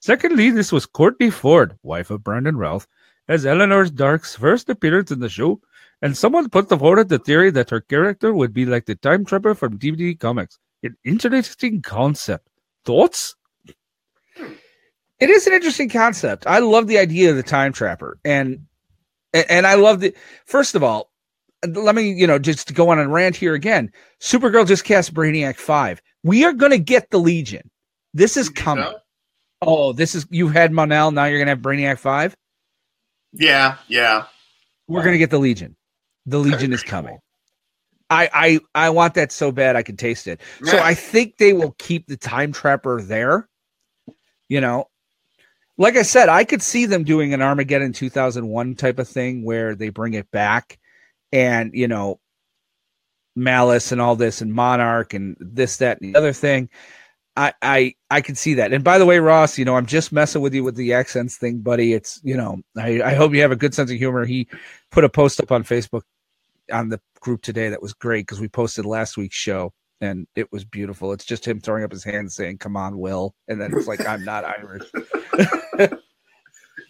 Secondly, 0.00 0.50
this 0.50 0.72
was 0.72 0.84
Courtney 0.84 1.30
Ford, 1.30 1.76
wife 1.82 2.10
of 2.10 2.24
Brandon 2.24 2.56
Routh, 2.56 2.86
as 3.28 3.46
Eleanor 3.46 3.86
Darhk's 3.86 4.34
first 4.34 4.68
appearance 4.68 5.10
in 5.10 5.20
the 5.20 5.28
show, 5.28 5.60
and 6.02 6.16
someone 6.16 6.50
put 6.50 6.68
forward 6.68 7.08
the 7.08 7.20
theory 7.20 7.50
that 7.52 7.70
her 7.70 7.80
character 7.80 8.34
would 8.34 8.52
be 8.52 8.66
like 8.66 8.86
the 8.86 8.96
time 8.96 9.24
trapper 9.24 9.54
from 9.54 9.78
DC 9.78 10.18
comics. 10.18 10.58
An 10.82 10.96
interesting 11.04 11.80
concept. 11.80 12.48
Thoughts? 12.84 13.36
It 15.20 15.30
is 15.30 15.46
an 15.46 15.52
interesting 15.52 15.88
concept. 15.88 16.48
I 16.48 16.58
love 16.58 16.88
the 16.88 16.98
idea 16.98 17.30
of 17.30 17.36
the 17.36 17.44
time 17.44 17.72
trapper, 17.72 18.18
and 18.24 18.66
and, 19.32 19.46
and 19.48 19.66
I 19.68 19.74
love 19.74 20.00
the. 20.00 20.14
First 20.46 20.74
of 20.74 20.82
all, 20.82 21.11
let 21.66 21.94
me 21.94 22.12
you 22.12 22.26
know 22.26 22.38
just 22.38 22.74
go 22.74 22.88
on 22.90 22.98
and 22.98 23.12
rant 23.12 23.36
here 23.36 23.54
again. 23.54 23.90
Supergirl 24.20 24.66
just 24.66 24.84
cast 24.84 25.14
Brainiac 25.14 25.56
five. 25.56 26.02
We 26.22 26.44
are 26.44 26.52
going 26.52 26.72
to 26.72 26.78
get 26.78 27.10
the 27.10 27.18
Legion. 27.18 27.70
This 28.14 28.36
is 28.36 28.48
coming. 28.48 28.92
Oh, 29.60 29.92
this 29.92 30.14
is 30.14 30.26
you've 30.30 30.52
had 30.52 30.72
Mon-El. 30.72 31.12
Now 31.12 31.24
you're 31.24 31.38
going 31.38 31.46
to 31.46 31.52
have 31.52 31.60
Brainiac 31.60 31.98
five. 31.98 32.36
Yeah, 33.32 33.76
yeah. 33.88 34.26
We're 34.88 35.02
going 35.02 35.14
to 35.14 35.18
get 35.18 35.30
the 35.30 35.38
Legion. 35.38 35.76
The 36.26 36.38
Legion 36.38 36.72
is 36.72 36.82
coming. 36.82 37.18
I, 38.10 38.28
I 38.74 38.86
I 38.86 38.90
want 38.90 39.14
that 39.14 39.32
so 39.32 39.50
bad 39.50 39.74
I 39.74 39.82
can 39.82 39.96
taste 39.96 40.26
it. 40.26 40.40
So 40.64 40.78
I 40.78 40.92
think 40.92 41.38
they 41.38 41.54
will 41.54 41.74
keep 41.78 42.06
the 42.08 42.16
time 42.16 42.52
trapper 42.52 43.00
there. 43.00 43.48
You 44.48 44.60
know, 44.60 44.90
like 45.78 45.96
I 45.96 46.02
said, 46.02 46.28
I 46.28 46.44
could 46.44 46.60
see 46.60 46.84
them 46.84 47.04
doing 47.04 47.32
an 47.32 47.40
Armageddon 47.40 47.94
2001 47.94 48.74
type 48.74 48.98
of 48.98 49.08
thing 49.08 49.44
where 49.44 49.74
they 49.74 49.88
bring 49.88 50.12
it 50.12 50.30
back 50.30 50.78
and, 51.32 51.72
you 51.74 51.88
know, 51.88 52.20
Malice 53.34 53.92
and 53.92 54.00
all 54.00 54.16
this 54.16 54.40
and 54.40 54.52
Monarch 54.52 55.14
and 55.14 55.36
this, 55.40 55.78
that, 55.78 56.00
and 56.00 56.14
the 56.14 56.18
other 56.18 56.32
thing. 56.32 56.68
I, 57.34 57.54
I 57.62 57.94
I 58.10 58.20
can 58.20 58.34
see 58.34 58.54
that. 58.54 58.74
And 58.74 58.84
by 58.84 58.98
the 58.98 59.06
way, 59.06 59.18
Ross, 59.18 59.56
you 59.56 59.64
know, 59.64 59.74
I'm 59.74 59.86
just 59.86 60.12
messing 60.12 60.42
with 60.42 60.52
you 60.52 60.64
with 60.64 60.76
the 60.76 60.92
accents 60.92 61.38
thing, 61.38 61.60
buddy. 61.60 61.94
It's 61.94 62.20
you 62.22 62.36
know, 62.36 62.60
I, 62.76 63.00
I 63.00 63.14
hope 63.14 63.32
you 63.32 63.40
have 63.40 63.52
a 63.52 63.56
good 63.56 63.72
sense 63.72 63.90
of 63.90 63.96
humor. 63.96 64.26
He 64.26 64.48
put 64.90 65.04
a 65.04 65.08
post 65.08 65.40
up 65.40 65.50
on 65.50 65.64
Facebook 65.64 66.02
on 66.70 66.90
the 66.90 67.00
group 67.20 67.40
today 67.40 67.70
that 67.70 67.80
was 67.80 67.94
great 67.94 68.26
because 68.26 68.38
we 68.38 68.48
posted 68.48 68.84
last 68.84 69.16
week's 69.16 69.36
show 69.36 69.72
and 70.02 70.26
it 70.36 70.52
was 70.52 70.64
beautiful. 70.64 71.12
It's 71.12 71.24
just 71.24 71.46
him 71.46 71.60
throwing 71.60 71.84
up 71.84 71.92
his 71.92 72.04
hands 72.04 72.34
saying, 72.34 72.58
Come 72.58 72.76
on, 72.76 72.98
Will. 72.98 73.34
And 73.48 73.58
then 73.58 73.72
it's 73.74 73.86
like, 73.86 74.06
I'm 74.06 74.24
not 74.24 74.44
Irish. 74.44 74.82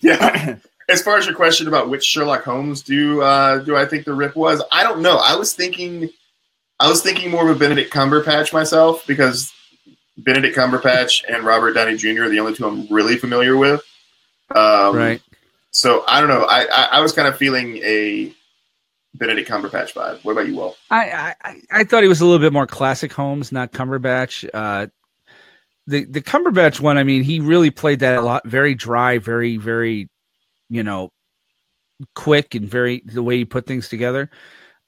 Yeah. 0.02 0.56
As 0.88 1.02
far 1.02 1.16
as 1.16 1.26
your 1.26 1.34
question 1.34 1.68
about 1.68 1.88
which 1.88 2.04
Sherlock 2.04 2.42
Holmes 2.44 2.82
do 2.82 3.22
uh, 3.22 3.58
do 3.58 3.76
I 3.76 3.86
think 3.86 4.04
the 4.04 4.14
rip 4.14 4.34
was, 4.36 4.62
I 4.72 4.82
don't 4.82 5.00
know. 5.02 5.16
I 5.18 5.36
was 5.36 5.52
thinking, 5.54 6.10
I 6.80 6.88
was 6.88 7.02
thinking 7.02 7.30
more 7.30 7.48
of 7.48 7.56
a 7.56 7.58
Benedict 7.58 7.92
Cumberbatch 7.92 8.52
myself 8.52 9.06
because 9.06 9.52
Benedict 10.18 10.56
Cumberbatch 10.56 11.22
and 11.32 11.44
Robert 11.44 11.72
Downey 11.74 11.96
Jr. 11.96 12.24
are 12.24 12.28
the 12.28 12.40
only 12.40 12.54
two 12.54 12.66
I'm 12.66 12.86
really 12.88 13.16
familiar 13.16 13.56
with. 13.56 13.80
Um, 14.54 14.96
right. 14.96 15.22
So 15.70 16.04
I 16.06 16.20
don't 16.20 16.28
know. 16.28 16.42
I, 16.42 16.64
I 16.64 16.88
I 16.92 17.00
was 17.00 17.12
kind 17.12 17.26
of 17.28 17.36
feeling 17.38 17.78
a 17.78 18.32
Benedict 19.14 19.48
Cumberbatch 19.48 19.92
vibe. 19.94 20.22
What 20.24 20.32
about 20.32 20.48
you, 20.48 20.56
Will? 20.56 20.76
I, 20.90 21.10
I 21.10 21.34
I- 21.42 21.60
I 21.70 21.84
thought 21.84 22.02
he 22.02 22.08
was 22.08 22.20
a 22.20 22.24
little 22.26 22.40
bit 22.40 22.52
more 22.52 22.66
classic 22.66 23.12
Holmes, 23.12 23.52
not 23.52 23.72
Cumberbatch. 23.72 24.48
Uh, 24.52 24.88
the 25.86 26.04
the 26.04 26.20
Cumberbatch 26.20 26.80
one, 26.80 26.98
I 26.98 27.04
mean, 27.04 27.22
he 27.22 27.40
really 27.40 27.70
played 27.70 28.00
that 28.00 28.16
a 28.18 28.20
lot, 28.20 28.46
very 28.46 28.74
dry, 28.74 29.18
very 29.18 29.56
very, 29.56 30.08
you 30.72 30.82
know, 30.82 31.10
quick 32.14 32.54
and 32.54 32.66
very 32.66 33.02
the 33.04 33.22
way 33.22 33.36
he 33.36 33.44
put 33.44 33.66
things 33.66 33.88
together. 33.88 34.30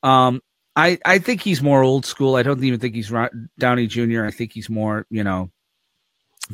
Um, 0.02 0.40
I 0.74 0.98
I 1.04 1.18
think 1.18 1.42
he's 1.42 1.62
more 1.62 1.82
old 1.82 2.06
school. 2.06 2.36
I 2.36 2.42
don't 2.42 2.64
even 2.64 2.80
think 2.80 2.94
he's 2.94 3.12
Downey 3.58 3.86
Jr. 3.86 4.24
I 4.24 4.30
think 4.30 4.52
he's 4.52 4.70
more, 4.70 5.06
you 5.10 5.22
know, 5.22 5.50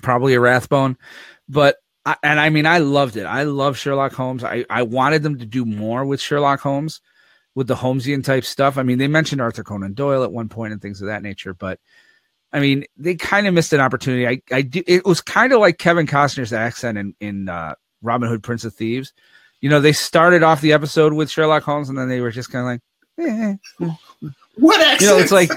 probably 0.03 0.35
a 0.35 0.41
Rathbone, 0.41 0.99
but. 1.49 1.76
I, 2.07 2.16
and 2.22 2.41
I 2.41 2.49
mean, 2.49 2.64
I 2.64 2.78
loved 2.78 3.18
it. 3.18 3.24
I 3.24 3.43
love 3.43 3.76
Sherlock 3.76 4.14
Holmes. 4.14 4.43
I, 4.43 4.64
I 4.70 4.85
wanted 4.85 5.22
them 5.22 5.39
to 5.39 5.45
do 5.45 5.66
more 5.66 6.03
with 6.07 6.18
Sherlock 6.18 6.61
Holmes 6.61 7.03
with 7.55 7.66
the 7.66 7.74
Holmesian 7.74 8.24
type 8.24 8.45
stuff. 8.45 8.78
I 8.78 8.83
mean, 8.85 8.97
they 8.97 9.07
mentioned 9.07 9.43
Arthur 9.43 9.62
Conan 9.62 9.93
Doyle 9.93 10.24
at 10.24 10.33
one 10.33 10.49
point 10.49 10.72
and 10.72 10.81
things 10.81 11.03
of 11.03 11.09
that 11.09 11.22
nature, 11.22 11.53
but 11.53 11.78
I 12.55 12.61
mean, 12.61 12.85
they 12.97 13.16
kind 13.16 13.47
of 13.47 13.53
missed 13.53 13.74
an 13.74 13.81
opportunity. 13.81 14.26
I, 14.26 14.41
I 14.51 14.62
do, 14.62 14.83
it 14.87 15.05
was 15.05 15.20
kind 15.20 15.53
of 15.53 15.61
like 15.61 15.76
Kevin 15.76 16.07
Costner's 16.07 16.55
accent 16.55 16.97
in, 16.97 17.14
in 17.20 17.49
uh, 17.51 17.74
Robin 18.03 18.28
Hood, 18.28 18.42
Prince 18.42 18.64
of 18.64 18.74
Thieves. 18.74 19.12
You 19.61 19.68
know, 19.68 19.80
they 19.80 19.92
started 19.92 20.42
off 20.42 20.61
the 20.61 20.72
episode 20.72 21.12
with 21.12 21.30
Sherlock 21.30 21.62
Holmes 21.62 21.88
and 21.88 21.98
then 21.98 22.09
they 22.09 22.20
were 22.20 22.30
just 22.30 22.51
kind 22.51 22.80
of 23.18 23.26
like, 23.26 23.61
eh, 23.82 23.90
What 24.57 24.80
accent? 24.80 25.01
you 25.03 25.07
know, 25.09 25.18
it's 25.18 25.32
like, 25.32 25.51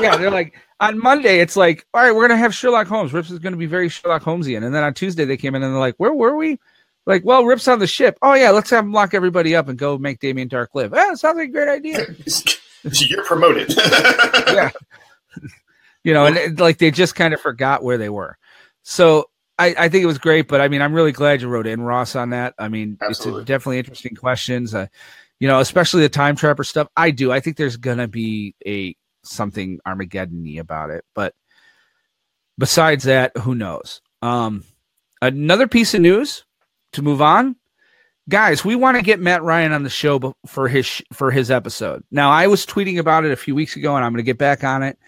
yeah, 0.00 0.16
they're 0.16 0.30
like 0.30 0.54
on 0.80 0.98
Monday, 0.98 1.40
it's 1.40 1.56
like, 1.56 1.86
all 1.94 2.02
right, 2.02 2.14
we're 2.14 2.26
gonna 2.26 2.38
have 2.38 2.54
Sherlock 2.54 2.86
Holmes. 2.86 3.12
Rips 3.12 3.30
is 3.30 3.38
gonna 3.38 3.56
be 3.56 3.66
very 3.66 3.88
Sherlock 3.88 4.22
Holmesian, 4.22 4.64
and 4.64 4.74
then 4.74 4.82
on 4.82 4.92
Tuesday 4.92 5.24
they 5.24 5.36
came 5.36 5.54
in 5.54 5.62
and 5.62 5.72
they're 5.72 5.80
like, 5.80 5.96
where 5.96 6.12
were 6.12 6.36
we? 6.36 6.58
Like, 7.06 7.24
well, 7.24 7.44
Rip's 7.44 7.68
on 7.68 7.78
the 7.78 7.86
ship. 7.86 8.18
Oh 8.22 8.34
yeah, 8.34 8.50
let's 8.50 8.70
have 8.70 8.84
him 8.84 8.92
lock 8.92 9.14
everybody 9.14 9.54
up 9.54 9.68
and 9.68 9.78
go 9.78 9.98
make 9.98 10.20
Damien 10.20 10.48
Darhk 10.48 10.68
live. 10.74 10.92
Ah, 10.94 11.14
sounds 11.14 11.36
like 11.36 11.48
a 11.48 11.52
great 11.52 11.68
idea. 11.68 12.06
You're 12.84 13.24
promoted. 13.24 13.74
yeah. 13.76 14.70
you 16.02 16.12
know, 16.12 16.26
and 16.26 16.36
it, 16.36 16.58
like 16.60 16.78
they 16.78 16.90
just 16.90 17.14
kind 17.14 17.32
of 17.32 17.40
forgot 17.40 17.82
where 17.82 17.98
they 17.98 18.08
were. 18.10 18.36
So 18.82 19.30
I, 19.58 19.74
I 19.78 19.88
think 19.88 20.02
it 20.02 20.06
was 20.06 20.18
great, 20.18 20.48
but 20.48 20.60
I 20.60 20.68
mean, 20.68 20.82
I'm 20.82 20.92
really 20.94 21.12
glad 21.12 21.40
you 21.40 21.48
wrote 21.48 21.66
in 21.66 21.80
Ross 21.80 22.16
on 22.16 22.30
that. 22.30 22.54
I 22.58 22.68
mean, 22.68 22.98
Absolutely. 23.00 23.42
it's 23.42 23.48
definitely 23.48 23.78
interesting 23.78 24.16
questions. 24.16 24.74
Uh, 24.74 24.86
you 25.38 25.48
know, 25.48 25.60
especially 25.60 26.02
the 26.02 26.08
time 26.08 26.36
trapper 26.36 26.64
stuff. 26.64 26.88
I 26.96 27.10
do. 27.10 27.30
I 27.30 27.40
think 27.40 27.56
there's 27.56 27.76
gonna 27.76 28.08
be 28.08 28.54
a 28.66 28.96
something 29.22 29.80
Armageddon-y 29.86 30.60
about 30.60 30.90
it, 30.90 31.04
but 31.14 31.34
besides 32.58 33.04
that, 33.04 33.36
who 33.38 33.54
knows? 33.54 34.00
Um, 34.22 34.64
another 35.22 35.68
piece 35.68 35.94
of 35.94 36.00
news 36.00 36.44
to 36.92 37.02
move 37.02 37.22
on, 37.22 37.56
guys. 38.28 38.64
We 38.64 38.76
want 38.76 38.96
to 38.96 39.02
get 39.02 39.20
Matt 39.20 39.42
Ryan 39.42 39.72
on 39.72 39.82
the 39.82 39.90
show 39.90 40.34
for 40.46 40.68
his 40.68 41.02
for 41.12 41.30
his 41.30 41.50
episode. 41.50 42.04
Now, 42.10 42.30
I 42.30 42.46
was 42.46 42.66
tweeting 42.66 42.98
about 42.98 43.24
it 43.24 43.32
a 43.32 43.36
few 43.36 43.54
weeks 43.54 43.76
ago, 43.76 43.94
and 43.96 44.04
I'm 44.04 44.12
going 44.12 44.18
to 44.18 44.22
get 44.24 44.38
back 44.38 44.64
on 44.64 44.82
it. 44.82 44.98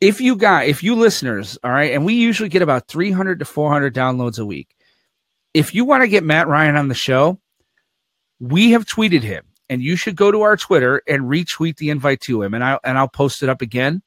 If 0.00 0.20
you 0.20 0.36
got, 0.36 0.66
if 0.66 0.82
you 0.82 0.94
listeners, 0.94 1.58
all 1.64 1.70
right, 1.70 1.92
and 1.92 2.04
we 2.04 2.14
usually 2.14 2.48
get 2.48 2.62
about 2.62 2.86
300 2.86 3.40
to 3.40 3.44
400 3.44 3.94
downloads 3.94 4.38
a 4.38 4.44
week. 4.44 4.68
If 5.54 5.74
you 5.74 5.84
want 5.84 6.02
to 6.02 6.08
get 6.08 6.22
Matt 6.22 6.46
Ryan 6.46 6.76
on 6.76 6.88
the 6.88 6.94
show, 6.94 7.40
we 8.38 8.70
have 8.72 8.84
tweeted 8.84 9.22
him, 9.22 9.44
and 9.68 9.82
you 9.82 9.96
should 9.96 10.14
go 10.14 10.30
to 10.30 10.42
our 10.42 10.56
Twitter 10.56 11.02
and 11.08 11.24
retweet 11.24 11.78
the 11.78 11.90
invite 11.90 12.20
to 12.22 12.42
him, 12.42 12.54
and 12.54 12.62
I 12.62 12.78
and 12.84 12.96
I'll 12.96 13.08
post 13.08 13.42
it 13.42 13.48
up 13.48 13.60
again. 13.60 14.02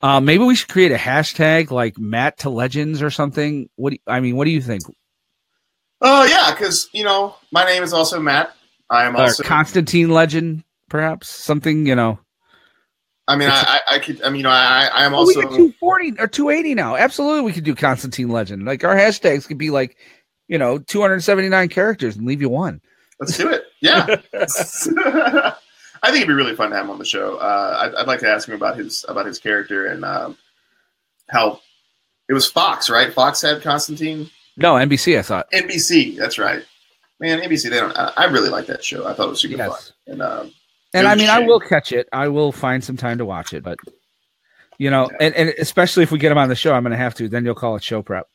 Uh, 0.00 0.20
maybe 0.20 0.44
we 0.44 0.54
should 0.54 0.70
create 0.70 0.92
a 0.92 0.96
hashtag 0.96 1.70
like 1.70 1.98
Matt 1.98 2.38
to 2.38 2.50
Legends 2.50 3.02
or 3.02 3.10
something. 3.10 3.68
What 3.76 3.90
do 3.90 3.96
you, 3.96 4.00
I 4.06 4.20
mean? 4.20 4.36
What 4.36 4.46
do 4.46 4.50
you 4.50 4.62
think? 4.62 4.82
Oh 6.00 6.24
yeah, 6.24 6.52
because 6.52 6.88
you 6.92 7.04
know 7.04 7.36
my 7.52 7.64
name 7.64 7.82
is 7.82 7.92
also 7.92 8.18
Matt. 8.18 8.54
I 8.88 9.04
am 9.04 9.14
Or 9.16 9.22
also. 9.22 9.42
Constantine 9.42 10.08
Legend, 10.08 10.64
perhaps 10.88 11.28
something. 11.28 11.86
You 11.86 11.94
know, 11.94 12.18
I 13.30 13.36
mean, 13.36 13.48
I, 13.48 13.80
I, 13.88 13.94
I 13.94 13.98
could. 14.00 14.20
I 14.22 14.28
mean, 14.30 14.38
you 14.38 14.42
know, 14.42 14.50
I, 14.50 14.90
I 14.92 15.04
am 15.04 15.12
we 15.12 15.18
also. 15.18 15.40
could 15.42 15.56
two 15.56 15.72
forty 15.78 16.12
or 16.18 16.26
two 16.26 16.50
eighty 16.50 16.74
now. 16.74 16.96
Absolutely, 16.96 17.42
we 17.42 17.52
could 17.52 17.64
do 17.64 17.74
Constantine 17.76 18.28
Legend. 18.28 18.64
Like 18.64 18.82
our 18.82 18.96
hashtags 18.96 19.46
could 19.46 19.58
be 19.58 19.70
like, 19.70 19.96
you 20.48 20.58
know, 20.58 20.78
two 20.78 21.00
hundred 21.00 21.20
seventy 21.20 21.48
nine 21.48 21.68
characters 21.68 22.16
and 22.16 22.26
leave 22.26 22.40
you 22.40 22.48
one. 22.48 22.80
Let's 23.20 23.36
do 23.36 23.48
it. 23.48 23.64
Yeah. 23.80 24.04
I 26.02 26.06
think 26.06 26.16
it'd 26.16 26.28
be 26.28 26.34
really 26.34 26.56
fun 26.56 26.70
to 26.70 26.76
have 26.76 26.86
him 26.86 26.90
on 26.90 26.98
the 26.98 27.04
show. 27.04 27.36
Uh, 27.36 27.78
I'd, 27.82 27.94
I'd 27.94 28.06
like 28.06 28.20
to 28.20 28.28
ask 28.28 28.48
him 28.48 28.54
about 28.54 28.76
his 28.76 29.04
about 29.08 29.26
his 29.26 29.38
character 29.38 29.86
and 29.86 30.04
um, 30.04 30.36
how 31.28 31.60
it 32.28 32.32
was 32.32 32.50
Fox, 32.50 32.88
right? 32.90 33.12
Fox 33.12 33.42
had 33.42 33.62
Constantine. 33.62 34.30
No, 34.56 34.74
NBC. 34.74 35.18
I 35.18 35.22
thought. 35.22 35.46
NBC. 35.52 36.16
That's 36.16 36.38
right. 36.38 36.64
Man, 37.20 37.40
NBC. 37.40 37.70
They 37.70 37.78
don't. 37.80 37.96
I, 37.96 38.12
I 38.16 38.24
really 38.24 38.48
like 38.48 38.66
that 38.66 38.82
show. 38.82 39.06
I 39.06 39.12
thought 39.12 39.26
it 39.26 39.30
was 39.30 39.40
super 39.40 39.56
Yes. 39.56 39.68
fun. 39.68 40.12
And 40.12 40.22
um, 40.22 40.52
And 40.92 41.06
I 41.06 41.14
mean, 41.14 41.28
I 41.28 41.40
will 41.40 41.60
catch 41.60 41.92
it. 41.92 42.08
I 42.12 42.28
will 42.28 42.52
find 42.52 42.82
some 42.82 42.96
time 42.96 43.18
to 43.18 43.24
watch 43.24 43.52
it, 43.52 43.62
but 43.62 43.78
you 44.78 44.90
know, 44.90 45.10
and, 45.20 45.34
and 45.34 45.50
especially 45.58 46.02
if 46.02 46.10
we 46.10 46.18
get 46.18 46.32
him 46.32 46.38
on 46.38 46.48
the 46.48 46.56
show, 46.56 46.72
I'm 46.72 46.82
going 46.82 46.92
to 46.92 46.96
have 46.96 47.14
to. 47.16 47.28
Then 47.28 47.44
you'll 47.44 47.54
call 47.54 47.76
it 47.76 47.84
show 47.84 48.02
prep. 48.02 48.26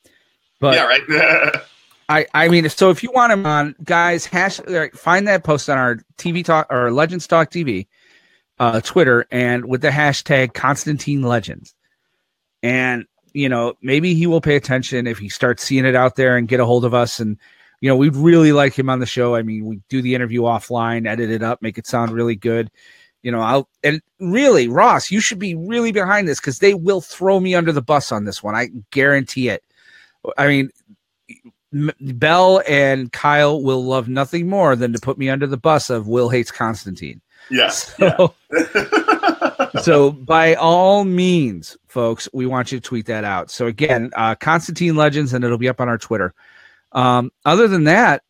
But 0.59 0.75
yeah, 0.75 0.85
right. 0.85 1.61
I, 2.09 2.27
I 2.33 2.47
mean, 2.49 2.69
so 2.69 2.91
if 2.91 3.01
you 3.01 3.11
want 3.11 3.33
him 3.33 3.45
on, 3.45 3.75
guys, 3.83 4.25
hash, 4.25 4.59
find 4.93 5.27
that 5.27 5.43
post 5.43 5.69
on 5.69 5.77
our 5.77 5.97
TV 6.17 6.45
talk 6.45 6.67
or 6.69 6.91
Legends 6.91 7.25
Talk 7.25 7.49
TV, 7.49 7.87
uh, 8.59 8.79
Twitter, 8.81 9.25
and 9.31 9.65
with 9.65 9.81
the 9.81 9.89
hashtag 9.89 10.53
Constantine 10.53 11.23
Legends, 11.23 11.73
and 12.61 13.05
you 13.33 13.49
know 13.49 13.73
maybe 13.81 14.13
he 14.13 14.27
will 14.27 14.41
pay 14.41 14.55
attention 14.55 15.07
if 15.07 15.17
he 15.17 15.29
starts 15.29 15.63
seeing 15.63 15.85
it 15.85 15.95
out 15.95 16.15
there 16.15 16.37
and 16.37 16.47
get 16.47 16.59
a 16.59 16.65
hold 16.65 16.85
of 16.85 16.93
us, 16.93 17.19
and 17.19 17.37
you 17.85 17.91
know 17.91 17.97
we'd 17.97 18.15
really 18.15 18.51
like 18.51 18.73
him 18.73 18.89
on 18.89 18.97
the 18.97 19.05
show. 19.05 19.35
I 19.35 19.43
mean, 19.43 19.63
we 19.63 19.79
do 19.89 20.01
the 20.01 20.15
interview 20.15 20.41
offline, 20.41 21.05
edit 21.05 21.29
it 21.29 21.43
up, 21.43 21.61
make 21.61 21.77
it 21.77 21.85
sound 21.85 22.11
really 22.11 22.35
good. 22.35 22.71
You 23.21 23.31
know, 23.31 23.41
I'll 23.41 23.69
and 23.83 24.01
really, 24.19 24.67
Ross, 24.67 25.11
you 25.11 25.19
should 25.19 25.37
be 25.37 25.53
really 25.53 25.91
behind 25.91 26.27
this 26.27 26.39
because 26.39 26.57
they 26.57 26.73
will 26.73 26.99
throw 26.99 27.39
me 27.39 27.53
under 27.53 27.71
the 27.71 27.83
bus 27.83 28.11
on 28.11 28.25
this 28.25 28.41
one. 28.41 28.55
I 28.55 28.69
guarantee 28.89 29.49
it. 29.49 29.63
I 30.35 30.47
mean, 30.47 30.71
M- 31.75 31.91
Bell 31.99 32.63
and 32.67 33.11
Kyle 33.11 33.61
will 33.61 33.85
love 33.85 34.09
nothing 34.09 34.49
more 34.49 34.75
than 34.75 34.91
to 34.91 34.99
put 34.99 35.19
me 35.19 35.29
under 35.29 35.45
the 35.45 35.55
bus 35.55 35.91
of 35.91 36.07
Will 36.07 36.29
hates 36.29 36.49
Constantine. 36.49 37.21
Yes. 37.51 37.93
So, 37.99 38.33
so 39.83 40.11
by 40.11 40.55
all 40.55 41.03
means, 41.03 41.77
folks, 41.87 42.27
we 42.33 42.47
want 42.47 42.71
you 42.71 42.79
to 42.79 42.81
tweet 42.81 43.05
that 43.07 43.23
out. 43.23 43.51
So 43.51 43.67
again, 43.67 44.09
uh, 44.15 44.33
Constantine 44.33 44.95
Legends, 44.95 45.33
and 45.33 45.43
it'll 45.43 45.59
be 45.59 45.69
up 45.69 45.81
on 45.81 45.89
our 45.89 45.97
Twitter. 45.99 46.33
Um, 46.95 47.31
other 47.45 47.67
than 47.67 47.83
that, 47.83 48.23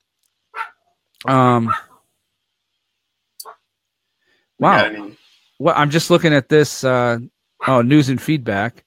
um, 1.27 1.67
wow. 4.59 4.77
Got 4.81 4.95
any- 4.95 5.17
Well, 5.59 5.75
I'm 5.77 5.89
just 5.91 6.09
looking 6.09 6.33
at 6.33 6.49
this. 6.49 6.83
Uh, 6.83 7.19
oh, 7.67 7.81
news 7.81 8.09
and 8.09 8.21
feedback. 8.21 8.83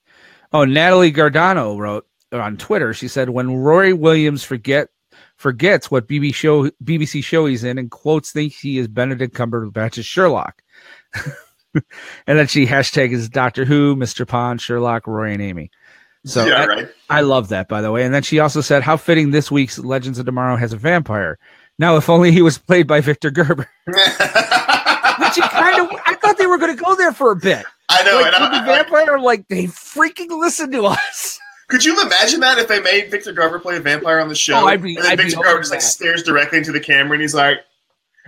Oh, 0.53 0.65
Natalie 0.65 1.13
Gardano 1.13 1.79
wrote 1.79 2.07
on 2.33 2.57
Twitter. 2.59 2.93
She 2.93 3.09
said, 3.09 3.31
"When 3.31 3.55
Rory 3.57 3.93
Williams 3.95 4.43
forget 4.45 4.89
forgets 5.37 5.91
what 5.91 6.09
BBC 6.09 6.35
show 6.35 6.69
BBC 6.85 7.23
show 7.25 7.47
he's 7.47 7.65
in 7.65 7.79
and 7.79 7.91
quotes 7.91 8.33
thinks 8.33 8.59
he 8.59 8.79
is 8.79 8.89
Benedict 8.89 9.35
Cumberbatch's 9.35 10.05
Sherlock." 10.05 10.63
and 11.75 11.83
then 12.27 12.47
she 12.49 12.67
hashtag 12.67 13.13
is 13.13 13.29
Doctor 13.29 13.65
Who, 13.65 13.95
Mr. 13.97 14.27
Pond, 14.27 14.61
Sherlock, 14.61 15.07
Roy, 15.07 15.33
and 15.33 15.43
Amy. 15.43 15.71
So 16.27 16.45
yeah, 16.47 16.63
I, 16.63 16.67
right. 16.67 16.89
I 17.09 17.21
love 17.23 17.49
that, 17.51 17.69
by 17.69 17.81
the 17.81 17.91
way. 17.93 18.05
And 18.05 18.13
then 18.13 18.23
she 18.23 18.39
also 18.41 18.61
said, 18.61 18.83
"How 18.83 18.97
fitting 18.97 19.31
this 19.31 19.51
week's 19.51 19.79
Legends 19.79 20.19
of 20.19 20.27
Tomorrow 20.27 20.57
has 20.57 20.73
a 20.73 20.77
vampire." 20.77 21.39
Now, 21.79 21.97
if 21.97 22.11
only 22.11 22.33
he 22.33 22.43
was 22.43 22.59
played 22.59 22.87
by 22.89 23.01
Victor 23.01 23.31
Garber. 23.31 23.69
Which 23.87 25.37
you 25.37 25.43
kind 25.43 25.81
of, 25.81 25.99
I 26.07 26.17
thought 26.21 26.37
they 26.39 26.47
were 26.47 26.59
going 26.59 26.77
to 26.77 26.83
go 26.83 26.95
there 26.97 27.13
for 27.13 27.31
a 27.33 27.37
bit. 27.37 27.65
I 27.89 28.03
know. 28.03 28.17
like, 28.21 28.35
and 28.35 28.43
with 28.43 28.51
the 28.65 28.73
I, 28.73 28.75
I, 28.75 28.83
vampire, 28.83 29.19
like 29.19 29.47
they 29.49 29.65
freaking 29.65 30.29
listen 30.41 30.71
to 30.73 30.87
us. 30.87 31.39
could 31.69 31.85
you 31.85 32.01
imagine 32.03 32.41
that 32.41 32.59
if 32.59 32.69
they 32.69 32.81
made 32.81 33.11
Victor 33.11 33.33
Garber 33.33 33.59
play 33.59 33.77
a 33.77 33.81
vampire 33.81 34.19
on 34.21 34.29
the 34.29 34.35
show? 34.35 34.55
Oh, 34.61 34.67
I'd 34.67 34.83
be- 34.83 34.97
and 34.97 35.05
then 35.05 35.13
I'd 35.13 35.19
Victor 35.19 35.39
over 35.39 35.45
Garber 35.45 35.61
just 35.61 35.71
like 35.71 35.81
that. 35.81 35.87
stares 35.87 36.23
directly 36.23 36.59
into 36.59 36.73
the 36.73 36.81
camera 36.81 37.13
and 37.15 37.23
he's 37.23 37.35
like, 37.35 37.59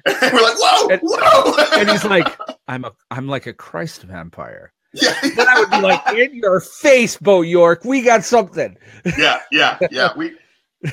and 0.06 0.16
we're 0.32 0.43
like, 0.43 0.56
whoa, 0.59 0.89
And- 0.89 1.01
whoa. 1.02 1.78
And 1.81 1.90
he's 1.90 2.05
like, 2.05 2.27
"I'm 2.69 2.85
a, 2.85 2.93
I'm 3.10 3.27
like 3.28 3.47
a 3.47 3.52
Christ 3.52 4.02
vampire." 4.02 4.73
Yeah, 4.93 5.15
Then 5.37 5.47
I 5.49 5.61
would 5.61 5.71
be 5.71 5.81
like, 5.81 6.07
"In 6.17 6.35
your 6.37 6.61
face, 6.61 7.17
Bo 7.17 7.43
York, 7.43 7.85
we 7.85 8.03
got 8.03 8.25
something." 8.25 8.77
yeah, 9.19 9.39
yeah, 9.53 9.79
yeah. 9.91 10.11
We, 10.17 10.37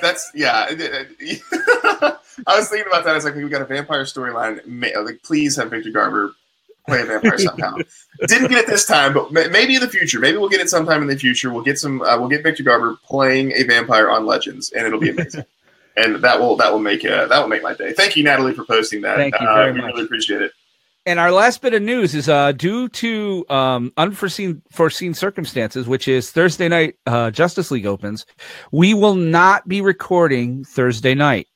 that's, 0.01 0.29
yeah. 0.35 0.67
I 0.69 2.17
was 2.57 2.69
thinking 2.69 2.87
about 2.87 3.03
that. 3.05 3.11
I 3.11 3.13
was 3.13 3.25
like, 3.25 3.35
we 3.35 3.47
got 3.49 3.61
a 3.61 3.65
vampire 3.65 4.03
storyline. 4.03 4.59
Like, 5.05 5.21
please 5.23 5.55
have 5.55 5.71
Victor 5.71 5.91
Garber 5.91 6.33
play 6.87 7.01
a 7.01 7.05
vampire 7.05 7.37
somehow. 7.37 7.75
Didn't 8.27 8.49
get 8.49 8.59
it 8.59 8.67
this 8.67 8.85
time, 8.85 9.13
but 9.13 9.31
maybe 9.31 9.75
in 9.75 9.81
the 9.81 9.89
future. 9.89 10.19
Maybe 10.19 10.37
we'll 10.37 10.49
get 10.49 10.61
it 10.61 10.69
sometime 10.69 11.01
in 11.01 11.07
the 11.07 11.17
future. 11.17 11.51
We'll 11.51 11.63
get 11.63 11.79
some. 11.79 12.01
Uh, 12.01 12.17
we'll 12.19 12.29
get 12.29 12.43
Victor 12.43 12.63
Garber 12.63 12.97
playing 13.05 13.51
a 13.53 13.63
vampire 13.63 14.09
on 14.09 14.25
Legends, 14.25 14.71
and 14.71 14.85
it'll 14.85 14.99
be 14.99 15.09
amazing. 15.09 15.43
and 15.95 16.15
that 16.17 16.39
will 16.39 16.55
that 16.57 16.71
will 16.71 16.79
make 16.79 17.03
uh, 17.05 17.25
that 17.27 17.39
will 17.39 17.47
make 17.49 17.63
my 17.63 17.73
day. 17.73 17.93
Thank 17.93 18.15
you, 18.15 18.23
Natalie, 18.23 18.53
for 18.53 18.63
posting 18.65 19.01
that. 19.01 19.17
Thank 19.17 19.39
you 19.39 19.47
Uh, 19.47 19.71
we 19.73 19.81
much. 19.81 19.91
really 19.93 20.05
appreciate 20.05 20.41
it. 20.41 20.51
And 21.07 21.21
our 21.21 21.31
last 21.31 21.61
bit 21.61 21.73
of 21.73 21.81
news 21.81 22.13
is 22.13 22.27
uh, 22.27 22.51
due 22.51 22.89
to 22.89 23.45
um, 23.47 23.93
unforeseen 23.95 24.61
foreseen 24.73 25.13
circumstances, 25.13 25.87
which 25.87 26.05
is 26.09 26.31
Thursday 26.31 26.67
night 26.67 26.95
uh, 27.05 27.31
Justice 27.31 27.71
League 27.71 27.85
opens. 27.85 28.25
We 28.73 28.93
will 28.93 29.15
not 29.15 29.65
be 29.69 29.79
recording 29.79 30.65
Thursday 30.65 31.15
night. 31.15 31.47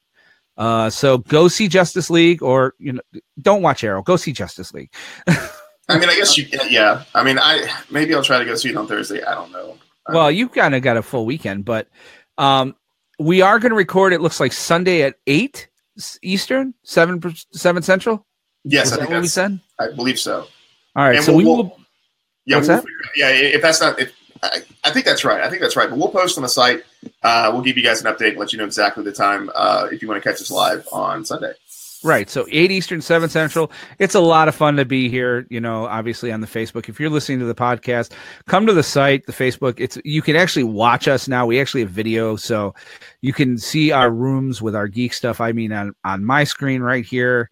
Uh, 0.55 0.89
so 0.89 1.17
go 1.17 1.49
see 1.49 1.67
Justice 1.67 2.09
League, 2.09 2.41
or 2.41 2.75
you 2.79 2.93
know, 2.93 3.01
don't 3.41 3.61
watch 3.61 3.83
Arrow. 3.83 4.01
Go 4.01 4.15
see 4.15 4.31
Justice 4.31 4.73
League. 4.73 4.93
I 5.27 5.99
mean, 5.99 6.07
I 6.07 6.15
guess 6.15 6.37
you. 6.37 6.45
can. 6.45 6.71
Yeah. 6.71 7.03
I 7.13 7.21
mean, 7.21 7.37
I 7.37 7.69
maybe 7.89 8.15
I'll 8.15 8.23
try 8.23 8.39
to 8.39 8.45
go 8.45 8.55
see 8.55 8.69
it 8.69 8.77
on 8.77 8.87
Thursday. 8.87 9.21
I 9.21 9.35
don't 9.35 9.51
know. 9.51 9.71
Um, 10.07 10.15
Well, 10.15 10.31
you've 10.31 10.53
kind 10.53 10.75
of 10.75 10.81
got 10.81 10.95
a 10.95 11.01
full 11.01 11.25
weekend, 11.25 11.65
but 11.65 11.89
um, 12.37 12.73
we 13.19 13.41
are 13.41 13.59
going 13.59 13.71
to 13.71 13.75
record. 13.75 14.13
It 14.13 14.21
looks 14.21 14.39
like 14.39 14.53
Sunday 14.53 15.01
at 15.01 15.15
eight 15.27 15.67
Eastern, 16.21 16.73
seven 16.83 17.21
seven 17.51 17.83
Central. 17.83 18.25
Yes, 18.63 18.87
Is 18.87 18.93
I 18.93 18.95
that 18.95 19.01
think 19.03 19.11
what 19.11 19.21
we 19.21 19.27
said? 19.27 19.59
I 19.79 19.91
believe 19.91 20.19
so. 20.19 20.47
All 20.95 21.05
right, 21.05 21.15
And 21.15 21.25
so 21.25 21.31
we'll- 21.35 21.37
we 21.37 21.45
we'll- 21.45 21.77
Yeah, 22.45 22.59
we'll 22.59 22.83
yeah. 23.15 23.29
If 23.29 23.61
that's 23.61 23.79
not, 23.81 23.99
if 23.99 24.13
I, 24.43 24.61
I 24.83 24.91
think 24.91 25.05
that's 25.05 25.23
right. 25.23 25.41
I 25.41 25.49
think 25.49 25.61
that's 25.61 25.75
right. 25.75 25.89
But 25.89 25.97
we'll 25.99 26.09
post 26.09 26.37
on 26.37 26.41
the 26.41 26.49
site. 26.49 26.83
Uh, 27.23 27.49
we'll 27.53 27.61
give 27.61 27.77
you 27.77 27.83
guys 27.83 28.03
an 28.03 28.11
update 28.13 28.29
and 28.29 28.37
let 28.37 28.51
you 28.51 28.57
know 28.57 28.65
exactly 28.65 29.03
the 29.03 29.11
time 29.11 29.51
uh, 29.53 29.87
if 29.91 30.01
you 30.01 30.07
want 30.07 30.21
to 30.21 30.27
catch 30.27 30.41
us 30.41 30.49
live 30.49 30.87
on 30.91 31.23
Sunday. 31.23 31.53
Right. 32.03 32.27
So 32.31 32.47
8 32.49 32.71
Eastern, 32.71 32.99
7 32.99 33.29
Central. 33.29 33.71
It's 33.99 34.15
a 34.15 34.19
lot 34.19 34.47
of 34.47 34.55
fun 34.55 34.75
to 34.77 34.85
be 34.85 35.07
here, 35.07 35.45
you 35.51 35.61
know, 35.61 35.85
obviously 35.85 36.31
on 36.31 36.41
the 36.41 36.47
Facebook. 36.47 36.89
If 36.89 36.99
you're 36.99 37.11
listening 37.11 37.37
to 37.39 37.45
the 37.45 37.53
podcast, 37.53 38.13
come 38.47 38.65
to 38.65 38.73
the 38.73 38.81
site, 38.81 39.27
the 39.27 39.31
Facebook. 39.33 39.75
It's 39.77 39.99
you 40.03 40.23
can 40.23 40.35
actually 40.35 40.63
watch 40.63 41.07
us 41.07 41.27
now. 41.27 41.45
We 41.45 41.61
actually 41.61 41.81
have 41.81 41.91
video, 41.91 42.35
so 42.37 42.73
you 43.21 43.33
can 43.33 43.59
see 43.59 43.91
our 43.91 44.09
rooms 44.09 44.63
with 44.63 44.75
our 44.75 44.87
geek 44.87 45.13
stuff. 45.13 45.39
I 45.39 45.51
mean 45.51 45.71
on 45.71 45.93
on 46.03 46.25
my 46.25 46.43
screen 46.43 46.81
right 46.81 47.05
here. 47.05 47.51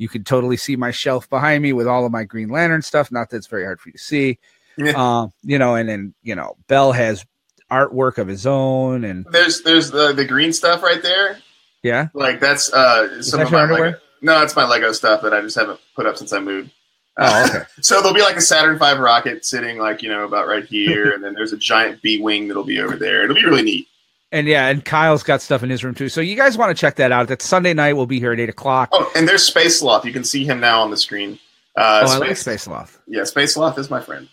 You 0.00 0.08
could 0.08 0.24
totally 0.24 0.56
see 0.56 0.76
my 0.76 0.92
shelf 0.92 1.28
behind 1.28 1.62
me 1.62 1.74
with 1.74 1.86
all 1.86 2.06
of 2.06 2.10
my 2.10 2.24
Green 2.24 2.48
Lantern 2.48 2.80
stuff. 2.80 3.12
Not 3.12 3.28
that 3.28 3.36
it's 3.36 3.46
very 3.46 3.64
hard 3.64 3.82
for 3.82 3.90
you 3.90 3.92
to 3.92 3.98
see. 3.98 4.38
Yeah. 4.78 4.92
Um, 4.92 5.30
you 5.42 5.58
know, 5.58 5.74
and 5.74 5.86
then 5.86 6.14
you 6.22 6.34
know, 6.34 6.56
Bell 6.68 6.92
has 6.92 7.26
artwork 7.70 8.16
of 8.16 8.26
his 8.26 8.46
own, 8.46 9.04
and 9.04 9.26
There's 9.30 9.60
there's 9.62 9.90
the 9.90 10.14
the 10.14 10.24
green 10.24 10.54
stuff 10.54 10.82
right 10.82 11.02
there. 11.02 11.36
yeah, 11.82 12.08
Like 12.14 12.40
that's 12.40 12.72
uh 12.72 13.20
some 13.22 13.40
that 13.40 13.48
of 13.48 13.52
my? 13.52 13.64
Lego, 13.66 13.98
no, 14.22 14.42
it's 14.42 14.56
my 14.56 14.66
Lego 14.66 14.90
stuff 14.92 15.20
that 15.20 15.34
I 15.34 15.42
just 15.42 15.58
haven't 15.58 15.78
put 15.94 16.06
up 16.06 16.16
since 16.16 16.32
I 16.32 16.40
moved. 16.40 16.70
Oh, 17.18 17.46
okay. 17.46 17.64
so 17.82 18.00
there'll 18.00 18.14
be 18.14 18.22
like 18.22 18.36
a 18.36 18.40
Saturn 18.40 18.78
V 18.78 18.94
rocket 18.94 19.44
sitting 19.44 19.76
like 19.76 20.02
you 20.02 20.08
know 20.08 20.24
about 20.24 20.48
right 20.48 20.64
here, 20.64 21.12
and 21.12 21.22
then 21.22 21.34
there's 21.34 21.52
a 21.52 21.58
giant 21.58 22.00
B 22.00 22.22
wing 22.22 22.48
that'll 22.48 22.64
be 22.64 22.80
over 22.80 22.96
there. 22.96 23.24
It'll 23.24 23.36
be 23.36 23.44
really 23.44 23.62
neat. 23.62 23.86
And 24.32 24.46
yeah, 24.46 24.68
and 24.68 24.84
Kyle's 24.84 25.22
got 25.22 25.42
stuff 25.42 25.62
in 25.62 25.70
his 25.70 25.84
room 25.84 25.94
too. 25.94 26.08
So 26.08 26.20
you 26.20 26.36
guys 26.36 26.56
want 26.56 26.76
to 26.76 26.80
check 26.80 26.96
that 26.96 27.12
out? 27.12 27.28
That's 27.28 27.44
Sunday 27.44 27.74
night. 27.74 27.94
We'll 27.94 28.06
be 28.06 28.20
here 28.20 28.32
at 28.32 28.40
eight 28.40 28.48
o'clock. 28.48 28.90
Oh, 28.92 29.10
and 29.16 29.26
there's 29.28 29.42
Space 29.42 29.80
Sloth. 29.80 30.04
You 30.04 30.12
can 30.12 30.24
see 30.24 30.44
him 30.44 30.60
now 30.60 30.82
on 30.82 30.90
the 30.90 30.96
screen. 30.96 31.38
Uh, 31.76 32.04
oh, 32.06 32.14
I 32.14 32.18
like 32.18 32.28
Space, 32.30 32.40
Space 32.40 32.66
Loft. 32.66 32.98
yeah, 33.06 33.24
Space 33.24 33.54
Sloth 33.54 33.78
is 33.78 33.90
my 33.90 34.00
friend. 34.00 34.28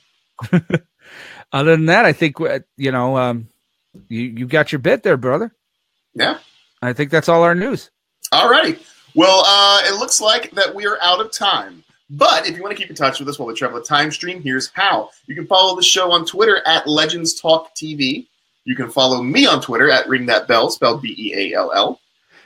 Other 1.51 1.71
than 1.71 1.85
that, 1.85 2.05
I 2.05 2.13
think 2.13 2.39
uh, 2.41 2.59
you 2.77 2.91
know, 2.91 3.17
um, 3.17 3.47
you 4.09 4.21
you 4.21 4.47
got 4.47 4.71
your 4.71 4.79
bit 4.79 5.03
there, 5.03 5.17
brother. 5.17 5.53
Yeah. 6.13 6.39
I 6.81 6.93
think 6.93 7.11
that's 7.11 7.29
all 7.29 7.43
our 7.43 7.55
news. 7.55 7.89
Alrighty. 8.33 8.79
Well, 9.15 9.43
uh, 9.45 9.81
it 9.85 9.97
looks 9.99 10.21
like 10.21 10.51
that 10.51 10.75
we 10.75 10.85
are 10.85 10.97
out 11.01 11.19
of 11.19 11.31
time. 11.31 11.83
But 12.09 12.47
if 12.47 12.55
you 12.55 12.63
want 12.63 12.75
to 12.75 12.81
keep 12.81 12.89
in 12.89 12.95
touch 12.95 13.19
with 13.19 13.27
us 13.27 13.37
while 13.37 13.47
we 13.47 13.53
travel 13.53 13.79
the 13.79 13.85
time 13.85 14.11
stream, 14.11 14.41
here's 14.41 14.71
how. 14.73 15.09
You 15.25 15.35
can 15.35 15.47
follow 15.47 15.75
the 15.75 15.83
show 15.83 16.11
on 16.11 16.25
Twitter 16.25 16.61
at 16.65 16.87
Legends 16.87 17.39
Talk 17.39 17.75
TV. 17.75 18.27
You 18.67 18.75
can 18.75 18.91
follow 18.91 19.23
me 19.23 19.45
on 19.47 19.61
Twitter 19.61 19.89
at 19.89 20.09
Ring 20.09 20.25
That 20.25 20.45
Bell, 20.45 20.69
spelled 20.69 21.01
B 21.01 21.15
E 21.17 21.53
A 21.53 21.57
L 21.57 21.71
L. 21.73 22.01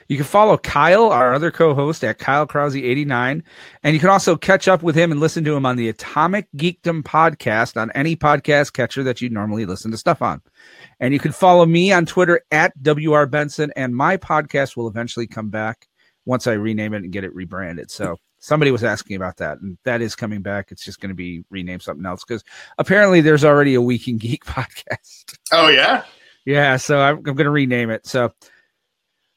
You 0.08 0.18
can 0.18 0.26
follow 0.26 0.56
Kyle, 0.56 1.06
our 1.06 1.34
other 1.34 1.50
co-host, 1.50 2.04
at 2.04 2.20
Kyle 2.20 2.46
Krause89. 2.46 3.42
And 3.82 3.94
you 3.96 4.00
can 4.00 4.10
also 4.10 4.36
catch 4.36 4.68
up 4.68 4.84
with 4.84 4.96
him 4.96 5.12
and 5.12 5.20
listen 5.20 5.44
to 5.46 5.56
him 5.56 5.66
on 5.66 5.78
the 5.78 5.90
Atomic 5.90 6.48
Geekdom 6.56 7.02
podcast 7.02 7.76
on 7.76 7.92
any 7.96 8.16
podcast 8.16 8.74
catcher 8.74 9.02
that 9.02 9.20
you 9.20 9.32
normally 9.32 9.66
listen 9.66 9.90
to 9.90 9.98
stuff 9.98 10.22
on. 10.22 10.44
And 11.00 11.12
you 11.12 11.20
can 11.20 11.32
follow 11.32 11.66
me 11.66 11.92
on 11.92 12.06
Twitter 12.06 12.42
at 12.52 12.74
WR 12.84 13.26
Benson, 13.26 13.74
and 13.76 13.96
my 13.96 14.16
podcast 14.16 14.78
will 14.78 14.88
eventually 14.88 15.26
come 15.26 15.50
back 15.50 15.88
once 16.26 16.46
I 16.46 16.54
rename 16.54 16.94
it 16.94 17.02
and 17.02 17.12
get 17.12 17.24
it 17.24 17.34
rebranded. 17.34 17.90
So 17.90 18.18
somebody 18.42 18.72
was 18.72 18.84
asking 18.84 19.16
about 19.16 19.38
that, 19.38 19.62
and 19.62 19.78
that 19.86 20.02
is 20.02 20.16
coming 20.16 20.42
back. 20.42 20.72
It's 20.72 20.84
just 20.84 21.00
going 21.00 21.10
to 21.10 21.16
be 21.16 21.46
renamed 21.50 21.84
something 21.84 22.06
else 22.06 22.26
because 22.26 22.44
apparently 22.78 23.22
there's 23.22 23.46
already 23.46 23.76
a 23.76 23.82
Week 23.82 24.08
in 24.08 24.18
Geek 24.18 24.44
podcast. 24.46 25.38
Oh, 25.54 25.70
yeah? 25.70 26.04
Yeah, 26.44 26.76
so 26.78 27.00
I'm, 27.00 27.18
I'm 27.18 27.24
going 27.24 27.46
to 27.46 27.52
rename 27.52 27.92
it. 27.92 28.06
So, 28.06 28.34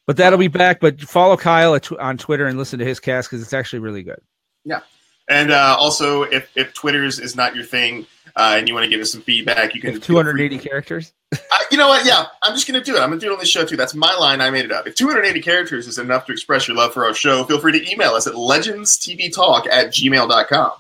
but 0.06 0.16
that'll 0.16 0.38
be 0.38 0.48
back. 0.48 0.80
But 0.80 1.00
follow 1.02 1.36
Kyle 1.36 1.74
at 1.74 1.84
tw- 1.84 1.98
on 1.98 2.18
Twitter 2.18 2.46
and 2.46 2.58
listen 2.58 2.78
to 2.80 2.84
his 2.84 2.98
cast 2.98 3.28
because 3.28 3.42
it's 3.42 3.52
actually 3.52 3.80
really 3.80 4.02
good. 4.02 4.20
Yeah, 4.64 4.80
and 5.28 5.52
uh, 5.52 5.76
also, 5.78 6.22
if, 6.22 6.50
if 6.56 6.72
Twitter's 6.72 7.18
is 7.20 7.36
not 7.36 7.54
your 7.54 7.64
thing 7.64 8.06
uh, 8.36 8.54
and 8.58 8.68
you 8.68 8.74
want 8.74 8.84
to 8.84 8.90
give 8.90 9.00
us 9.00 9.12
some 9.12 9.22
feedback, 9.22 9.74
you 9.74 9.80
can. 9.80 9.94
If 9.96 10.02
280 10.02 10.58
characters. 10.58 11.12
Uh, 11.32 11.38
you 11.70 11.76
know 11.78 11.88
what? 11.88 12.04
Yeah, 12.06 12.26
I'm 12.42 12.54
just 12.54 12.66
going 12.68 12.78
to 12.80 12.84
do 12.84 12.96
it. 12.96 13.00
I'm 13.00 13.08
going 13.08 13.18
to 13.20 13.26
do 13.26 13.30
it 13.30 13.34
on 13.34 13.40
this 13.40 13.48
show 13.48 13.64
too. 13.64 13.76
That's 13.76 13.94
my 13.94 14.14
line. 14.14 14.40
I 14.40 14.50
made 14.50 14.64
it 14.64 14.72
up. 14.72 14.86
If 14.86 14.94
280 14.94 15.40
characters 15.42 15.86
is 15.88 15.98
enough 15.98 16.26
to 16.26 16.32
express 16.32 16.68
your 16.68 16.76
love 16.76 16.92
for 16.92 17.04
our 17.04 17.14
show, 17.14 17.44
feel 17.44 17.60
free 17.60 17.72
to 17.78 17.90
email 17.92 18.10
us 18.12 18.26
at 18.26 18.34
legendstvtalk 18.34 19.66
at 19.68 19.88
gmail.com. 19.92 20.72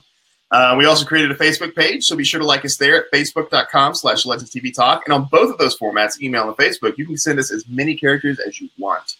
Uh, 0.50 0.74
we 0.78 0.84
also 0.84 1.04
created 1.04 1.32
a 1.32 1.34
Facebook 1.34 1.74
page, 1.74 2.04
so 2.04 2.14
be 2.14 2.22
sure 2.22 2.38
to 2.38 2.46
like 2.46 2.64
us 2.64 2.76
there 2.76 2.96
at 3.04 3.10
facebook.com 3.12 3.94
slash 3.94 4.24
legendstvtalk. 4.24 5.00
And 5.04 5.12
on 5.12 5.24
both 5.24 5.50
of 5.50 5.58
those 5.58 5.76
formats, 5.76 6.20
email 6.20 6.46
and 6.46 6.56
Facebook, 6.56 6.96
you 6.96 7.06
can 7.06 7.16
send 7.16 7.40
us 7.40 7.50
as 7.50 7.66
many 7.68 7.96
characters 7.96 8.38
as 8.38 8.60
you 8.60 8.68
want. 8.78 9.16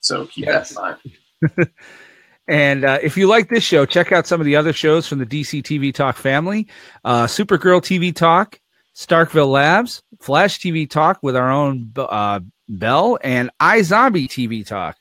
So 0.00 0.26
keep 0.26 0.44
Yes. 0.46 0.70
that 0.74 0.98
in 1.42 1.50
mind. 1.56 1.70
And 2.48 2.86
uh, 2.86 2.98
if 3.02 3.18
you 3.18 3.26
like 3.26 3.50
this 3.50 3.62
show, 3.62 3.84
check 3.84 4.10
out 4.10 4.26
some 4.26 4.40
of 4.40 4.46
the 4.46 4.56
other 4.56 4.72
shows 4.72 5.06
from 5.06 5.18
the 5.18 5.26
DC 5.26 5.62
TV 5.62 5.94
Talk 5.94 6.16
family 6.16 6.66
uh, 7.04 7.26
Supergirl 7.26 7.82
TV 7.82 8.14
Talk, 8.14 8.58
Starkville 8.96 9.50
Labs, 9.50 10.02
Flash 10.18 10.58
TV 10.58 10.88
Talk 10.88 11.18
with 11.22 11.36
our 11.36 11.50
own 11.50 11.92
uh, 11.96 12.40
Bell, 12.68 13.18
and 13.22 13.50
iZombie 13.60 14.28
TV 14.28 14.66
Talk. 14.66 14.96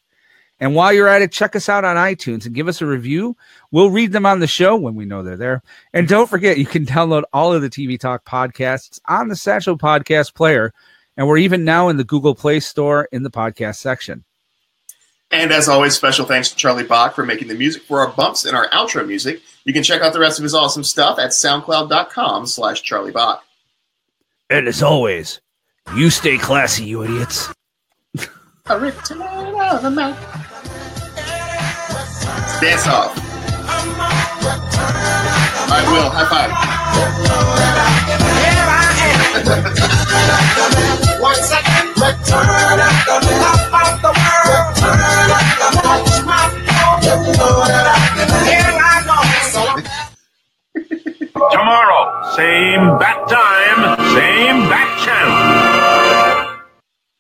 And 0.59 0.75
while 0.75 0.91
you're 0.91 1.07
at 1.07 1.21
it, 1.21 1.31
check 1.31 1.55
us 1.55 1.69
out 1.69 1.85
on 1.85 1.95
iTunes 1.95 2.45
and 2.45 2.55
give 2.55 2.67
us 2.67 2.81
a 2.81 2.85
review. 2.85 3.37
We'll 3.71 3.91
read 3.91 4.11
them 4.11 4.25
on 4.25 4.39
the 4.39 4.47
show 4.47 4.75
when 4.75 4.95
we 4.95 5.05
know 5.05 5.23
they're 5.23 5.37
there. 5.37 5.63
And 5.93 6.07
don't 6.07 6.29
forget, 6.29 6.57
you 6.57 6.65
can 6.65 6.85
download 6.85 7.23
all 7.31 7.53
of 7.53 7.61
the 7.61 7.69
TV 7.69 7.97
Talk 7.97 8.25
podcasts 8.25 8.99
on 9.07 9.29
the 9.29 9.35
Satchel 9.35 9.77
Podcast 9.77 10.33
Player. 10.33 10.73
And 11.15 11.27
we're 11.27 11.37
even 11.37 11.63
now 11.63 11.87
in 11.87 11.97
the 11.97 12.03
Google 12.03 12.35
Play 12.35 12.59
Store 12.59 13.07
in 13.11 13.23
the 13.23 13.31
podcast 13.31 13.77
section. 13.77 14.25
And 15.31 15.51
as 15.51 15.67
always, 15.67 15.93
special 15.93 16.25
thanks 16.25 16.49
to 16.49 16.55
Charlie 16.55 16.83
Bach 16.83 17.13
for 17.13 17.25
making 17.25 17.49
the 17.49 17.55
music 17.55 17.83
for 17.83 17.99
our 17.99 18.07
bumps 18.13 18.45
and 18.45 18.55
our 18.55 18.69
outro 18.69 19.05
music. 19.05 19.41
You 19.65 19.73
can 19.73 19.83
check 19.83 20.01
out 20.01 20.13
the 20.13 20.19
rest 20.19 20.39
of 20.39 20.43
his 20.43 20.55
awesome 20.55 20.83
stuff 20.83 21.19
at 21.19 21.31
soundcloud.com 21.31 22.47
slash 22.47 22.81
Charlie 22.81 23.11
Bach. 23.11 23.43
And 24.49 24.67
as 24.67 24.81
always, 24.81 25.41
you 25.95 26.09
stay 26.09 26.37
classy, 26.37 26.85
you 26.85 27.03
idiots. 27.03 27.53
Return 28.69 29.21
of 29.21 29.81
the 29.81 29.91
man. 29.91 30.13
Dance 32.61 32.87
off. 32.87 33.17
All 35.59 35.73
right, 35.73 35.85
Will, 35.91 36.09
high 36.09 36.27
five. 36.29 36.51
One 41.21 41.35
second, 41.35 41.89
return 41.97 42.79
at 42.79 43.05
the 43.05 43.19
top 43.37 43.73
of 43.87 44.01
the 44.01 44.11
world. 44.17 45.16
Tomorrow, 51.51 52.34
same 52.35 52.97
bat 52.97 53.30
time, 53.30 53.81
same 54.15 54.68
bat 54.69 54.89
channel. 55.05 55.76